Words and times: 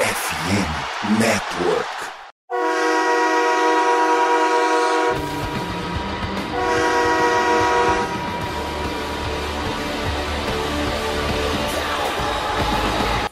FM 0.00 1.20
Network. 1.20 1.86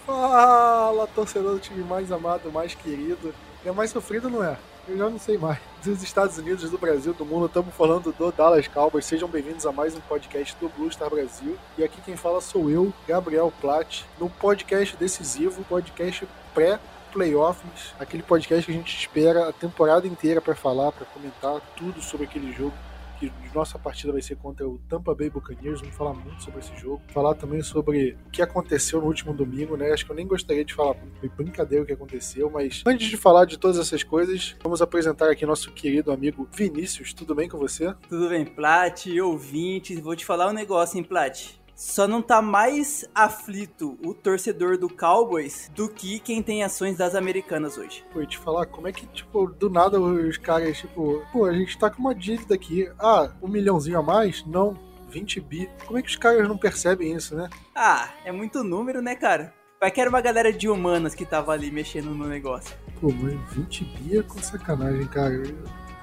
Fala, 0.05 1.07
torcedor 1.15 1.55
do 1.55 1.59
time 1.59 1.83
mais 1.83 2.13
amado, 2.13 2.53
mais 2.53 2.75
querido. 2.75 3.35
É 3.65 3.73
mais 3.73 3.91
sofrido, 3.91 4.29
não 4.29 4.45
é? 4.45 4.59
Eu 4.87 4.97
já 4.97 5.09
não 5.09 5.19
sei 5.19 5.39
mais. 5.39 5.59
Dos 5.83 6.03
Estados 6.03 6.37
Unidos, 6.39 6.71
do 6.71 6.77
Brasil, 6.79 7.15
do 7.15 7.25
mundo, 7.25 7.47
estamos 7.47 7.75
falando 7.75 8.13
do 8.13 8.33
Dallas 8.33 8.69
Cowboys. 8.69 9.05
Sejam 9.05 9.29
bem-vindos 9.29 9.65
a 9.65 9.73
mais 9.73 9.95
um 9.95 10.01
podcast 10.01 10.57
do 10.61 10.69
Blue 10.69 10.91
Star 10.91 11.09
Brasil. 11.09 11.57
E 11.77 11.85
aqui 11.85 12.01
quem 12.03 12.17
fala 12.17 12.41
sou 12.41 12.71
eu, 12.71 12.93
Gabriel 13.07 13.53
Platt, 13.61 14.05
no 14.19 14.29
podcast 14.29 14.97
decisivo, 14.97 15.65
podcast 15.65 16.27
pré 16.59 16.81
playoffs, 17.13 17.95
aquele 18.01 18.23
podcast 18.23 18.67
que 18.67 18.73
a 18.73 18.75
gente 18.75 18.97
espera 18.97 19.49
a 19.49 19.53
temporada 19.53 20.07
inteira 20.07 20.41
para 20.41 20.57
falar, 20.57 20.91
para 20.91 21.07
comentar 21.07 21.61
tudo 21.77 22.03
sobre 22.03 22.27
aquele 22.27 22.53
jogo 22.53 22.75
que 23.19 23.33
nossa 23.55 23.79
partida 23.79 24.13
vai 24.13 24.23
ser 24.23 24.37
contra 24.37 24.69
o 24.69 24.79
Tampa 24.89 25.15
Bay 25.15 25.31
Buccaneers. 25.31 25.81
Vamos 25.81 25.97
falar 25.97 26.15
muito 26.15 26.43
sobre 26.43 26.61
esse 26.61 26.77
jogo. 26.77 27.01
Falar 27.09 27.35
também 27.35 27.63
sobre 27.63 28.17
o 28.27 28.31
que 28.31 28.43
aconteceu 28.43 29.01
no 29.01 29.07
último 29.07 29.33
domingo, 29.33 29.77
né? 29.77 29.91
Acho 29.91 30.05
que 30.05 30.13
eu 30.13 30.17
nem 30.17 30.27
gostaria 30.27 30.65
de 30.65 30.75
falar, 30.75 30.97
foi 31.19 31.29
brincadeira 31.29 31.83
o 31.83 31.87
que 31.87 31.93
aconteceu, 31.93 32.51
mas 32.51 32.83
antes 32.87 33.09
de 33.09 33.17
falar 33.17 33.45
de 33.45 33.57
todas 33.57 33.79
essas 33.79 34.05
coisas, 34.05 34.55
vamos 34.63 34.83
apresentar 34.83 35.31
aqui 35.31 35.47
nosso 35.47 35.73
querido 35.73 36.13
amigo 36.13 36.49
Vinícius. 36.53 37.13
Tudo 37.13 37.35
bem 37.35 37.49
com 37.49 37.59
você? 37.59 37.95
Tudo 38.09 38.29
bem, 38.29 38.45
Plat, 38.45 39.07
ouvintes. 39.21 39.99
Vou 40.01 40.15
te 40.15 40.25
falar 40.25 40.49
um 40.49 40.53
negócio, 40.53 40.99
hein, 40.99 41.05
Plat. 41.05 41.58
Só 41.79 42.09
não 42.09 42.21
tá 42.21 42.43
mais 42.43 43.05
aflito 43.15 43.97
o 44.05 44.13
torcedor 44.13 44.77
do 44.77 44.89
Cowboys 44.89 45.71
do 45.77 45.89
que 45.89 46.19
quem 46.19 46.43
tem 46.43 46.65
ações 46.65 46.97
das 46.97 47.15
americanas 47.15 47.79
hoje. 47.79 48.05
Pô, 48.13 48.27
te 48.27 48.37
falar, 48.37 48.67
como 48.67 48.89
é 48.89 48.93
que, 48.93 49.07
tipo, 49.07 49.47
do 49.47 49.71
nada 49.71 50.01
os 50.01 50.37
caras, 50.37 50.77
tipo, 50.77 51.23
pô, 51.33 51.45
a 51.45 51.53
gente 51.53 51.79
tá 51.79 51.89
com 51.89 52.01
uma 52.01 52.17
dívida 52.17 52.57
aqui. 52.57 52.91
Ah, 52.99 53.31
um 53.41 53.47
milhãozinho 53.47 53.97
a 53.97 54.03
mais? 54.03 54.45
Não. 54.45 54.77
20 55.09 55.41
bi. 55.41 55.71
Como 55.87 55.97
é 55.97 56.03
que 56.03 56.09
os 56.09 56.17
caras 56.17 56.49
não 56.49 56.59
percebem 56.59 57.15
isso, 57.15 57.37
né? 57.37 57.49
Ah, 57.73 58.09
é 58.25 58.33
muito 58.33 58.65
número, 58.65 59.01
né, 59.01 59.15
cara? 59.15 59.55
Vai 59.81 59.93
que 59.93 60.01
era 60.01 60.11
uma 60.11 60.21
galera 60.21 60.53
de 60.53 60.69
humanas 60.69 61.15
que 61.15 61.25
tava 61.25 61.53
ali 61.53 61.71
mexendo 61.71 62.11
no 62.11 62.27
negócio. 62.27 62.77
Pô, 63.01 63.13
mas 63.13 63.39
20 63.53 63.85
bi 63.85 64.19
é 64.19 64.23
com 64.25 64.43
sacanagem, 64.43 65.07
cara. 65.07 65.41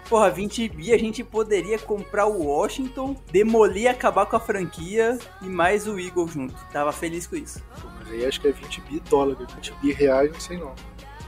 Porra, 0.09 0.30
20 0.30 0.70
bi 0.70 0.94
a 0.94 0.98
gente 0.98 1.23
poderia 1.23 1.80
comprar 1.80 2.28
o 2.28 2.44
Washington, 2.44 3.16
demolir, 3.31 3.89
acabar 3.89 4.25
com 4.28 4.36
a 4.36 4.39
franquia 4.39 5.17
e 5.42 5.45
mais 5.45 5.88
o 5.88 6.00
Eagle 6.00 6.28
junto. 6.28 6.56
Tava 6.72 6.92
feliz 6.92 7.25
com 7.25 7.36
isso. 7.36 7.62
Pô, 7.81 7.88
mas 7.97 8.12
aí 8.12 8.25
acho 8.25 8.39
que 8.39 8.47
é 8.47 8.52
20 8.52 8.81
bi 8.81 9.00
dólares, 9.09 9.47
20 9.56 9.73
bi 9.81 9.92
reais, 9.94 10.31
não 10.31 10.39
sei 10.39 10.58
não. 10.58 10.75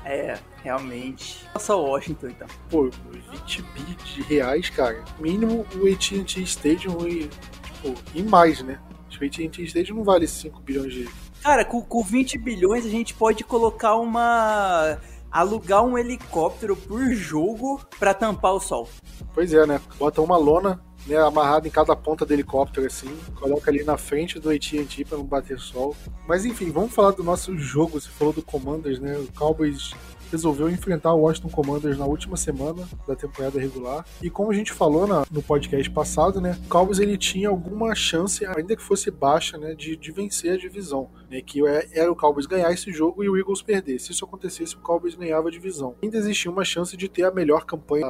É, 0.05 0.39
realmente. 0.63 1.45
Só 1.59 1.81
Washington, 1.81 2.27
então. 2.27 2.47
Pô, 2.69 2.89
20 3.31 3.61
bi 3.61 3.95
de 4.05 4.21
reais, 4.21 4.69
cara. 4.69 5.03
Mínimo 5.19 5.65
o 5.75 5.91
AT&T 5.91 6.41
Stadium 6.43 7.05
e, 7.07 7.27
tipo, 7.27 7.93
e 8.13 8.23
mais, 8.23 8.61
né? 8.61 8.79
Acho 9.09 9.19
que 9.19 9.25
o 9.25 9.27
AT&T 9.27 9.63
Stadium 9.63 9.97
não 9.97 10.03
vale 10.03 10.27
5 10.27 10.61
bilhões 10.61 10.93
de... 10.93 11.09
Cara, 11.41 11.65
com, 11.65 11.81
com 11.81 12.03
20 12.03 12.37
bilhões 12.37 12.85
a 12.85 12.89
gente 12.89 13.13
pode 13.13 13.43
colocar 13.43 13.95
uma 13.95 14.97
alugar 15.39 15.83
um 15.83 15.97
helicóptero 15.97 16.75
por 16.75 17.13
jogo 17.13 17.79
para 17.99 18.13
tampar 18.13 18.53
o 18.53 18.59
sol. 18.59 18.89
Pois 19.33 19.53
é, 19.53 19.65
né? 19.67 19.79
Bota 19.99 20.21
uma 20.21 20.35
lona 20.35 20.83
né, 21.07 21.17
amarrada 21.17 21.67
em 21.67 21.71
cada 21.71 21.95
ponta 21.95 22.25
do 22.25 22.33
helicóptero, 22.33 22.85
assim, 22.85 23.15
coloca 23.35 23.71
ali 23.71 23.83
na 23.83 23.97
frente 23.97 24.39
do 24.39 24.49
AT&T 24.49 25.05
para 25.05 25.17
não 25.17 25.25
bater 25.25 25.59
sol. 25.59 25.95
Mas 26.27 26.45
enfim, 26.45 26.71
vamos 26.71 26.93
falar 26.93 27.11
do 27.11 27.23
nosso 27.23 27.57
jogo. 27.57 27.99
Você 27.99 28.09
falou 28.09 28.33
do 28.33 28.41
Commanders, 28.41 28.99
né? 28.99 29.17
O 29.17 29.31
Cowboys 29.37 29.93
resolveu 30.31 30.69
enfrentar 30.69 31.13
o 31.13 31.21
Washington 31.21 31.49
Commanders 31.49 31.97
na 31.97 32.05
última 32.05 32.37
semana 32.37 32.87
da 33.07 33.15
temporada 33.15 33.59
regular. 33.59 34.05
E 34.21 34.29
como 34.29 34.51
a 34.51 34.53
gente 34.53 34.73
falou 34.73 35.07
na, 35.07 35.25
no 35.31 35.41
podcast 35.41 35.89
passado, 35.89 36.41
né, 36.41 36.57
o 36.65 36.69
Cowboys 36.69 36.99
ele 36.99 37.17
tinha 37.17 37.49
alguma 37.49 37.95
chance, 37.95 38.45
ainda 38.45 38.75
que 38.75 38.81
fosse 38.81 39.09
baixa, 39.09 39.57
né, 39.57 39.73
de, 39.73 39.95
de 39.95 40.11
vencer 40.11 40.53
a 40.53 40.57
divisão. 40.57 41.09
Né, 41.29 41.41
que 41.41 41.65
é, 41.65 41.87
era 41.93 42.11
o 42.11 42.15
Cowboys 42.15 42.45
ganhar 42.45 42.71
esse 42.71 42.91
jogo 42.91 43.23
e 43.23 43.29
o 43.29 43.37
Eagles 43.37 43.61
perder. 43.61 43.99
Se 43.99 44.11
isso 44.11 44.25
acontecesse, 44.25 44.75
o 44.75 44.79
Cowboys 44.79 45.15
ganhava 45.15 45.47
a 45.47 45.51
divisão. 45.51 45.95
Ainda 46.03 46.17
existia 46.17 46.51
uma 46.51 46.65
chance 46.65 46.95
de 46.95 47.07
ter 47.07 47.23
a 47.23 47.31
melhor 47.31 47.65
campanha 47.65 48.05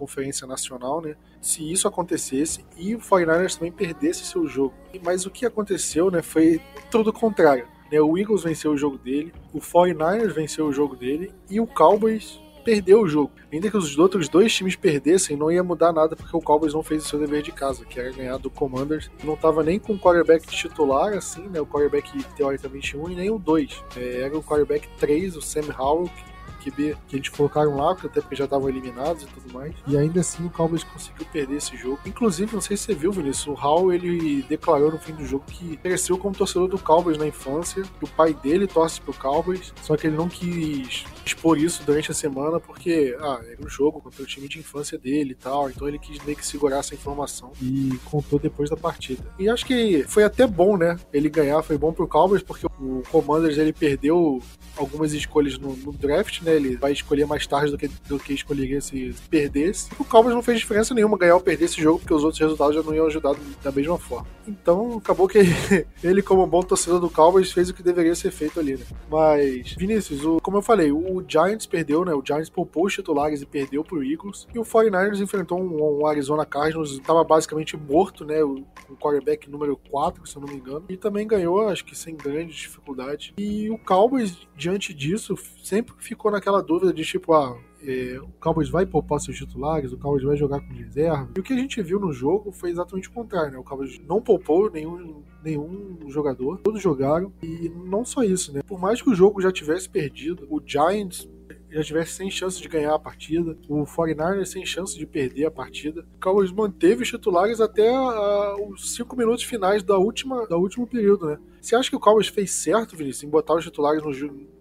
Conferência 0.00 0.46
Nacional, 0.46 1.02
né? 1.02 1.14
Se 1.42 1.70
isso 1.70 1.86
acontecesse 1.86 2.64
e 2.76 2.94
o 2.94 2.98
49ers 2.98 3.56
também 3.56 3.70
perdesse 3.70 4.24
seu 4.24 4.46
jogo. 4.46 4.72
Mas 5.04 5.26
o 5.26 5.30
que 5.30 5.44
aconteceu, 5.44 6.10
né, 6.10 6.22
foi 6.22 6.60
tudo 6.90 7.10
o 7.10 7.12
contrário. 7.12 7.68
Né? 7.92 8.00
O 8.00 8.16
Eagles 8.16 8.42
venceu 8.42 8.72
o 8.72 8.78
jogo 8.78 8.96
dele, 8.96 9.32
o 9.52 9.58
49ers 9.58 10.32
venceu 10.32 10.66
o 10.66 10.72
jogo 10.72 10.96
dele 10.96 11.32
e 11.50 11.60
o 11.60 11.66
Cowboys 11.66 12.40
perdeu 12.64 13.02
o 13.02 13.08
jogo. 13.08 13.32
Ainda 13.52 13.70
que 13.70 13.76
os 13.76 13.98
outros 13.98 14.28
dois 14.28 14.54
times 14.54 14.76
perdessem, 14.76 15.36
não 15.36 15.50
ia 15.50 15.62
mudar 15.62 15.92
nada 15.92 16.16
porque 16.16 16.36
o 16.36 16.40
Cowboys 16.40 16.72
não 16.72 16.82
fez 16.82 17.04
o 17.04 17.08
seu 17.08 17.18
dever 17.18 17.42
de 17.42 17.52
casa, 17.52 17.84
que 17.84 17.98
era 17.98 18.10
ganhar 18.12 18.38
do 18.38 18.50
Commanders. 18.50 19.10
Não 19.24 19.34
estava 19.34 19.62
nem 19.62 19.78
com 19.78 19.94
o 19.94 19.98
quarterback 19.98 20.46
titular, 20.46 21.12
assim, 21.14 21.42
né? 21.48 21.60
O 21.60 21.66
quarterback 21.66 22.22
teoricamente 22.36 22.96
1 22.96 23.10
e 23.10 23.14
nem 23.16 23.30
o 23.30 23.38
2. 23.38 23.84
É, 23.96 24.22
era 24.22 24.38
o 24.38 24.42
quarterback 24.42 24.88
3, 24.98 25.36
o 25.36 25.42
Sam 25.42 25.74
Howell, 25.76 26.10
QB 26.60 26.96
que 27.08 27.16
gente 27.16 27.30
colocaram 27.30 27.76
lá, 27.76 27.92
até 27.92 28.20
porque 28.20 28.36
já 28.36 28.44
estavam 28.44 28.68
eliminados 28.68 29.22
e 29.22 29.26
tudo 29.26 29.52
mais. 29.52 29.74
E 29.86 29.96
ainda 29.96 30.20
assim 30.20 30.46
o 30.46 30.50
Cowboys 30.50 30.84
conseguiu 30.84 31.26
perder 31.32 31.56
esse 31.56 31.76
jogo. 31.76 31.98
Inclusive, 32.06 32.54
não 32.54 32.60
sei 32.60 32.76
se 32.76 32.84
você 32.84 32.94
viu, 32.94 33.12
Vinícius, 33.12 33.46
o 33.46 33.54
Hall 33.54 33.92
ele 33.92 34.42
declarou 34.42 34.90
no 34.90 34.98
fim 34.98 35.12
do 35.12 35.24
jogo 35.24 35.44
que 35.46 35.76
cresceu 35.78 36.18
como 36.18 36.34
torcedor 36.34 36.68
do 36.68 36.78
Cowboys 36.78 37.18
na 37.18 37.26
infância, 37.26 37.82
que 37.82 38.04
o 38.04 38.08
pai 38.08 38.34
dele 38.34 38.66
torce 38.66 39.00
pro 39.00 39.12
Cowboys, 39.12 39.72
só 39.82 39.96
que 39.96 40.06
ele 40.06 40.16
não 40.16 40.28
quis 40.28 41.04
expor 41.24 41.58
isso 41.58 41.82
durante 41.84 42.10
a 42.10 42.14
semana 42.14 42.60
porque, 42.60 43.16
ah, 43.20 43.40
era 43.48 43.64
um 43.64 43.68
jogo 43.68 44.00
contra 44.00 44.22
o 44.22 44.26
time 44.26 44.48
de 44.48 44.58
infância 44.58 44.98
dele 44.98 45.32
e 45.32 45.34
tal, 45.34 45.70
então 45.70 45.88
ele 45.88 45.98
quis 45.98 46.22
meio 46.24 46.36
que 46.36 46.46
segurar 46.46 46.78
essa 46.78 46.94
informação 46.94 47.52
e 47.60 47.98
contou 48.04 48.38
depois 48.38 48.68
da 48.68 48.76
partida. 48.76 49.22
E 49.38 49.48
acho 49.48 49.64
que 49.64 50.04
foi 50.04 50.24
até 50.24 50.46
bom, 50.46 50.76
né? 50.76 50.98
Ele 51.12 51.28
ganhar 51.28 51.62
foi 51.62 51.78
bom 51.78 51.92
pro 51.92 52.08
Cowboys 52.08 52.42
porque 52.42 52.66
o 52.66 53.02
Commanders 53.10 53.58
ele 53.58 53.72
perdeu 53.72 54.40
algumas 54.76 55.12
escolhas 55.12 55.58
no, 55.58 55.76
no 55.76 55.92
draft, 55.92 56.42
né? 56.42 56.49
Né? 56.50 56.56
Ele 56.56 56.76
vai 56.76 56.92
escolher 56.92 57.26
mais 57.26 57.46
tarde 57.46 57.70
do 57.70 57.78
que, 57.78 57.88
do 58.06 58.18
que 58.18 58.32
escolheria 58.34 58.80
se 58.80 59.14
perdesse. 59.28 59.88
O 59.98 60.04
Cowboys 60.04 60.34
não 60.34 60.42
fez 60.42 60.58
diferença 60.58 60.94
nenhuma 60.94 61.16
ganhar 61.16 61.34
ou 61.34 61.40
perder 61.40 61.66
esse 61.66 61.80
jogo, 61.80 62.00
porque 62.00 62.14
os 62.14 62.24
outros 62.24 62.40
resultados 62.40 62.74
já 62.74 62.82
não 62.82 62.94
iam 62.94 63.06
ajudar 63.06 63.34
da 63.62 63.72
mesma 63.72 63.98
forma. 63.98 64.26
Então, 64.46 64.98
acabou 64.98 65.28
que 65.28 65.38
ele, 66.02 66.22
como 66.22 66.46
bom 66.46 66.62
torcedor 66.62 67.00
do 67.00 67.10
Cowboys, 67.10 67.52
fez 67.52 67.70
o 67.70 67.74
que 67.74 67.82
deveria 67.82 68.14
ser 68.14 68.30
feito 68.30 68.58
ali, 68.58 68.76
né? 68.76 68.84
Mas, 69.08 69.74
Vinícius, 69.78 70.24
o, 70.24 70.38
como 70.40 70.58
eu 70.58 70.62
falei, 70.62 70.90
o 70.90 71.22
Giants 71.26 71.66
perdeu, 71.66 72.04
né? 72.04 72.12
O 72.12 72.22
Giants 72.24 72.50
poupou 72.50 72.86
os 72.86 72.94
titulares 72.94 73.40
e 73.42 73.46
perdeu 73.46 73.84
pro 73.84 74.02
Eagles. 74.02 74.46
E 74.54 74.58
o 74.58 74.62
49ers 74.62 75.20
enfrentou 75.20 75.60
um, 75.60 76.00
um 76.00 76.06
Arizona 76.06 76.44
Cardinals, 76.44 76.92
estava 76.92 77.22
basicamente 77.22 77.76
morto, 77.76 78.24
né? 78.24 78.42
O, 78.42 78.64
o 78.88 78.96
quarterback 78.96 79.48
número 79.48 79.76
4, 79.90 80.26
se 80.26 80.36
eu 80.36 80.42
não 80.42 80.48
me 80.48 80.56
engano. 80.56 80.84
E 80.88 80.96
também 80.96 81.26
ganhou, 81.26 81.68
acho 81.68 81.84
que 81.84 81.96
sem 81.96 82.16
grande 82.16 82.52
dificuldade. 82.52 83.34
E 83.38 83.70
o 83.70 83.78
Cowboys, 83.78 84.48
diante 84.56 84.92
disso, 84.92 85.36
sempre 85.62 85.94
ficou 85.98 86.30
naquela 86.40 86.62
dúvida 86.62 86.92
de 86.92 87.04
tipo, 87.04 87.34
ah, 87.34 87.56
é, 87.82 88.18
o 88.18 88.28
Cowboys 88.40 88.70
vai 88.70 88.86
poupar 88.86 89.20
seus 89.20 89.36
titulares, 89.36 89.92
o 89.92 89.98
Cowboys 89.98 90.24
vai 90.24 90.36
jogar 90.36 90.60
com 90.60 90.72
reserva. 90.72 91.28
E 91.36 91.40
o 91.40 91.42
que 91.42 91.52
a 91.52 91.56
gente 91.56 91.80
viu 91.82 92.00
no 92.00 92.12
jogo 92.12 92.50
foi 92.50 92.70
exatamente 92.70 93.08
o 93.08 93.12
contrário, 93.12 93.52
né? 93.52 93.58
O 93.58 93.62
Cowboys 93.62 94.00
não 94.06 94.20
poupou 94.22 94.70
nenhum, 94.70 95.22
nenhum 95.44 95.98
jogador, 96.08 96.58
todos 96.58 96.82
jogaram. 96.82 97.32
E 97.42 97.68
não 97.68 98.04
só 98.04 98.22
isso, 98.22 98.52
né? 98.52 98.62
Por 98.66 98.80
mais 98.80 99.02
que 99.02 99.10
o 99.10 99.14
jogo 99.14 99.40
já 99.40 99.52
tivesse 99.52 99.88
perdido, 99.88 100.46
o 100.50 100.60
Giants 100.64 101.28
já 101.70 101.82
tivesse 101.82 102.12
sem 102.12 102.30
chance 102.30 102.60
de 102.60 102.68
ganhar 102.68 102.94
a 102.94 102.98
partida, 102.98 103.56
o 103.68 103.84
49ers 103.84 104.46
sem 104.46 104.64
chance 104.64 104.98
de 104.98 105.06
perder 105.06 105.46
a 105.46 105.50
partida. 105.50 106.04
O 106.16 106.20
Cowboys 106.20 106.52
manteve 106.52 107.02
os 107.02 107.08
titulares 107.08 107.60
até 107.60 107.90
uh, 107.90 108.70
os 108.70 108.94
cinco 108.94 109.16
minutos 109.16 109.44
finais 109.44 109.82
da 109.82 109.96
última, 109.96 110.46
da 110.46 110.56
último 110.56 110.86
período, 110.86 111.26
né? 111.26 111.38
Você 111.60 111.76
acha 111.76 111.90
que 111.90 111.96
o 111.96 112.00
Cowboys 112.00 112.28
fez 112.28 112.50
certo, 112.50 112.96
Vinícius, 112.96 113.24
em 113.24 113.28
botar 113.28 113.54
os 113.54 113.64
titulares 113.64 114.02
no, 114.02 114.10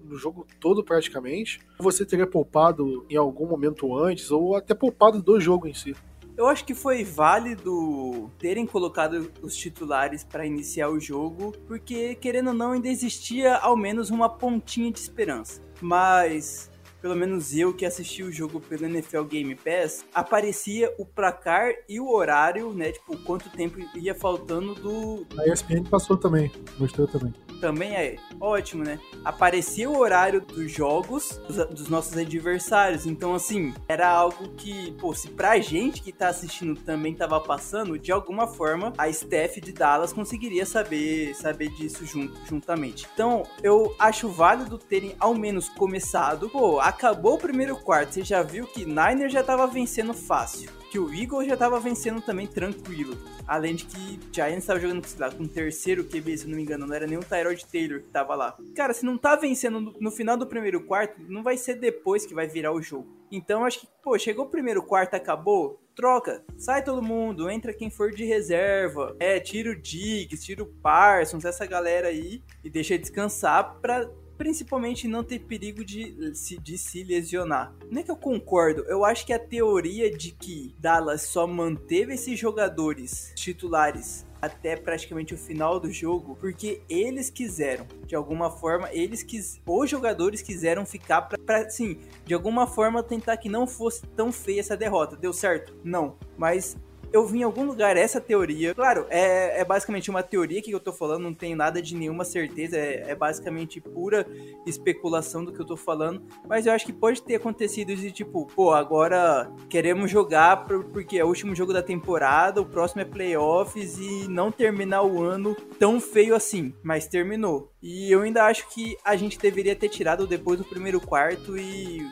no 0.03 0.18
jogo 0.18 0.46
todo 0.59 0.84
praticamente? 0.84 1.59
Você 1.79 2.06
teria 2.06 2.28
poupado 2.28 3.06
em 3.09 3.16
algum 3.16 3.47
momento 3.47 3.97
antes, 3.97 4.32
ou 4.32 4.56
até 4.56 4.73
poupado 4.73 5.22
do 5.22 5.40
jogo 5.40 5.67
em 5.67 5.73
si? 5.73 5.96
Eu 6.40 6.47
acho 6.47 6.64
que 6.64 6.73
foi 6.73 7.03
válido 7.03 8.32
terem 8.40 8.66
colocado 8.66 9.29
os 9.41 9.53
titulares 9.53 10.23
para 10.23 10.46
iniciar 10.46 10.90
o 10.90 10.97
jogo, 10.97 11.53
porque 11.67 12.16
querendo 12.16 12.47
ou 12.47 12.53
não 12.53 12.72
ainda 12.72 12.88
existia 12.88 13.58
ao 13.58 13.76
menos 13.76 14.09
uma 14.09 14.29
pontinha 14.29 14.90
de 14.90 15.00
esperança. 15.00 15.61
Mas 15.82 16.69
pelo 17.01 17.16
menos 17.16 17.55
eu 17.55 17.73
que 17.73 17.85
assisti 17.85 18.23
o 18.23 18.31
jogo 18.31 18.59
pelo 18.59 18.85
NFL 18.85 19.23
Game 19.23 19.55
Pass, 19.55 20.05
aparecia 20.13 20.93
o 20.97 21.05
placar 21.05 21.72
e 21.87 21.99
o 21.99 22.09
horário, 22.09 22.73
né? 22.73 22.91
Tipo, 22.91 23.17
quanto 23.19 23.49
tempo 23.49 23.79
ia 23.96 24.16
faltando 24.16 24.75
do. 24.75 25.25
A 25.37 25.47
ESPN 25.47 25.84
passou 25.90 26.17
também, 26.17 26.51
mostrou 26.78 27.07
também. 27.07 27.34
Também 27.59 27.96
é 27.96 28.16
ótimo, 28.40 28.84
né? 28.84 29.00
Aparecia 29.23 29.90
o 29.90 29.97
horário 29.97 30.41
dos 30.41 30.72
jogos 30.72 31.40
dos, 31.47 31.58
dos, 31.67 31.90
nossos 31.90 32.17
adversários. 32.17 33.06
Então, 33.06 33.34
assim, 33.34 33.73
era 33.88 34.09
algo 34.09 34.50
que, 34.58 34.91
pô, 34.94 35.14
se 35.14 35.29
pra 35.29 35.59
gente 35.59 36.02
que 36.02 36.11
tá 36.11 36.29
assistindo 36.29 36.79
também 36.82 37.14
tava 37.14 37.40
passando, 37.40 37.97
de 37.97 38.11
alguma 38.11 38.47
forma 38.47 38.94
a 38.97 39.09
staff 39.09 39.59
de 39.59 39.72
Dallas 39.72 40.14
conseguiria 40.14 40.66
saber, 40.66 41.35
saber 41.35 41.70
disso 41.70 42.06
junto, 42.06 42.34
juntamente. 42.46 43.08
Então, 43.14 43.44
eu 43.61 43.96
acho 44.00 44.29
válido 44.29 44.78
terem 44.78 45.16
ao 45.20 45.34
menos 45.34 45.70
começado. 45.70 46.50
Pô, 46.50 46.79
acabou 46.79 47.35
o 47.35 47.40
primeiro 47.40 47.76
quarto, 47.78 48.14
você 48.14 48.23
já 48.23 48.41
viu 48.41 48.66
que 48.66 48.85
Niner 48.85 49.29
já 49.29 49.44
tava 49.44 49.67
vencendo 49.67 50.14
fácil 50.14 50.78
que 50.90 51.00
o 51.00 51.14
Eagles 51.14 51.47
já 51.47 51.56
tava 51.56 51.80
vencendo 51.80 52.22
também 52.22 52.47
tranquilo. 52.47 53.18
Além 53.47 53.76
de 53.76 53.86
que 53.86 54.20
Giants 54.32 54.66
tava 54.66 54.80
jogando, 54.80 55.06
sei 55.06 55.20
lá, 55.20 55.32
com 55.32 55.44
o 55.44 55.47
terceiro 55.47 56.03
QB, 56.03 56.38
se 56.38 56.47
não 56.47 56.56
me 56.56 56.64
engano, 56.64 56.86
não 56.86 56.96
era 56.96 57.06
nem 57.06 57.18
o 57.18 57.24
Tyrod 57.24 57.66
Taylor 57.66 58.02
que 58.02 58.09
tava 58.09 58.36
lá. 58.36 58.58
Cara, 58.76 58.94
se 58.94 59.06
não 59.06 59.18
tá 59.18 59.36
vencendo 59.36 59.80
no, 59.80 59.96
no 60.00 60.12
final 60.12 60.36
do 60.36 60.47
primeiro 60.47 60.84
quarto, 60.86 61.22
não 61.28 61.44
vai 61.44 61.58
ser 61.58 61.76
depois 61.76 62.26
que 62.26 62.34
vai 62.34 62.47
virar 62.47 62.74
o 62.74 62.82
jogo. 62.82 63.08
Então 63.32 63.64
acho 63.64 63.82
que, 63.82 63.88
pô, 64.03 64.18
chegou 64.18 64.46
o 64.46 64.50
primeiro 64.50 64.82
quarto, 64.82 65.14
acabou, 65.14 65.80
troca, 65.96 66.44
sai 66.58 66.84
todo 66.84 67.02
mundo, 67.02 67.50
entra 67.50 67.74
quem 67.74 67.90
for 67.90 68.12
de 68.12 68.24
reserva, 68.24 69.16
é, 69.20 69.40
tira 69.40 69.70
o 69.70 69.76
Diggs, 69.76 70.44
tira 70.44 70.64
o 70.64 70.66
Parsons, 70.66 71.46
essa 71.46 71.66
galera 71.66 72.08
aí, 72.08 72.42
e 72.64 72.70
deixa 72.70 72.97
descansar 72.97 73.76
pra 73.82 74.09
principalmente 74.40 75.06
não 75.06 75.22
ter 75.22 75.40
perigo 75.40 75.84
de 75.84 76.34
se, 76.34 76.58
de 76.58 76.78
se 76.78 77.03
lesionar. 77.03 77.76
Não 77.91 78.00
é 78.00 78.03
que 78.03 78.09
eu 78.09 78.16
concordo, 78.16 78.86
eu 78.88 79.03
acho 79.03 79.26
que 79.26 79.34
a 79.34 79.38
teoria 79.38 80.09
de 80.09 80.32
que 80.32 80.74
Dallas 80.80 81.24
só 81.24 81.46
manteve 81.46 82.14
esses 82.14 82.40
jogadores 82.40 83.34
titulares 83.36 84.26
até 84.41 84.78
praticamente 84.78 85.34
o 85.34 85.38
final 85.38 85.78
do 85.78 85.91
jogo, 85.91 86.38
porque 86.40 86.82
eles 86.88 87.30
quiseram, 87.30 87.86
de 88.08 88.16
alguma 88.16 88.50
forma, 88.50 88.88
eles 88.94 89.22
quis, 89.22 89.62
os 89.66 89.90
jogadores 89.90 90.42
quiseram 90.42 90.85
ficar 90.85 91.24
para 91.24 91.70
sim, 91.70 92.00
de 92.24 92.34
alguma 92.34 92.66
forma 92.66 93.03
tentar 93.03 93.35
que 93.35 93.50
não 93.50 93.68
fosse 93.68 94.08
tão 94.16 94.32
feia 94.32 94.62
essa 94.62 94.78
derrota. 94.78 95.18
Deu 95.18 95.34
certo? 95.34 95.76
Não, 95.84 96.18
mas 96.38 96.78
eu 97.11 97.26
vi 97.26 97.40
em 97.40 97.44
algum 97.44 97.66
lugar 97.66 97.97
essa 97.97 98.22
teoria. 98.22 98.73
Claro, 98.73 99.06
é, 99.09 99.61
é 99.61 99.66
basicamente 99.66 100.09
uma 100.09 100.23
teoria 100.23 100.61
que 100.61 100.72
eu 100.72 100.79
tô 100.79 100.91
falando, 100.91 101.23
não 101.23 101.34
tenho 101.34 101.56
nada 101.56 101.82
de 101.82 101.96
nenhuma 101.96 102.23
certeza, 102.23 102.78
é, 102.78 103.11
é, 103.11 103.16
basicamente 103.16 103.82
pura 103.82 104.28
especulação 104.66 105.44
do 105.44 105.52
que 105.52 105.59
eu 105.59 105.66
tô 105.66 105.78
falando. 105.78 106.22
Mas 106.47 106.66
eu 106.66 106.73
acho 106.73 106.85
que 106.85 106.94
pode 106.94 107.22
ter 107.22 107.35
acontecido 107.35 107.96
de 107.96 108.11
tipo, 108.11 108.46
pô, 108.56 108.73
agora 108.73 109.52
queremos 109.70 110.09
jogar 110.09 110.66
porque 110.66 111.17
é 111.17 111.23
o 111.23 111.28
último 111.28 111.56
jogo 111.56 111.73
da 111.73 111.82
temporada, 111.82 112.61
o 112.61 112.66
próximo 112.66 113.02
é 113.02 113.06
playoffs 113.06 113.97
e 113.97 114.28
não 114.28 114.52
terminar 114.52 115.03
o 115.03 115.22
ano 115.23 115.56
tão 115.78 116.00
feio 116.00 116.35
assim, 116.35 116.73
mas 116.84 117.08
terminou. 117.08 117.72
E 117.82 118.11
eu 118.11 118.22
ainda 118.22 118.46
acho 118.46 118.67
que 118.70 118.97
a 119.03 119.16
gente 119.16 119.40
deveria 119.40 119.76
ter 119.76 119.90
tirado 119.90 120.28
depois 120.28 120.59
do 120.59 120.66
primeiro 120.66 121.00
quarto 121.00 121.58
e 121.58 122.06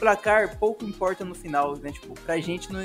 placar 0.00 0.58
pouco 0.58 0.84
importa 0.84 1.24
no 1.24 1.34
final, 1.34 1.76
né? 1.76 1.92
Tipo, 1.92 2.18
pra 2.22 2.40
gente 2.40 2.72
não, 2.72 2.80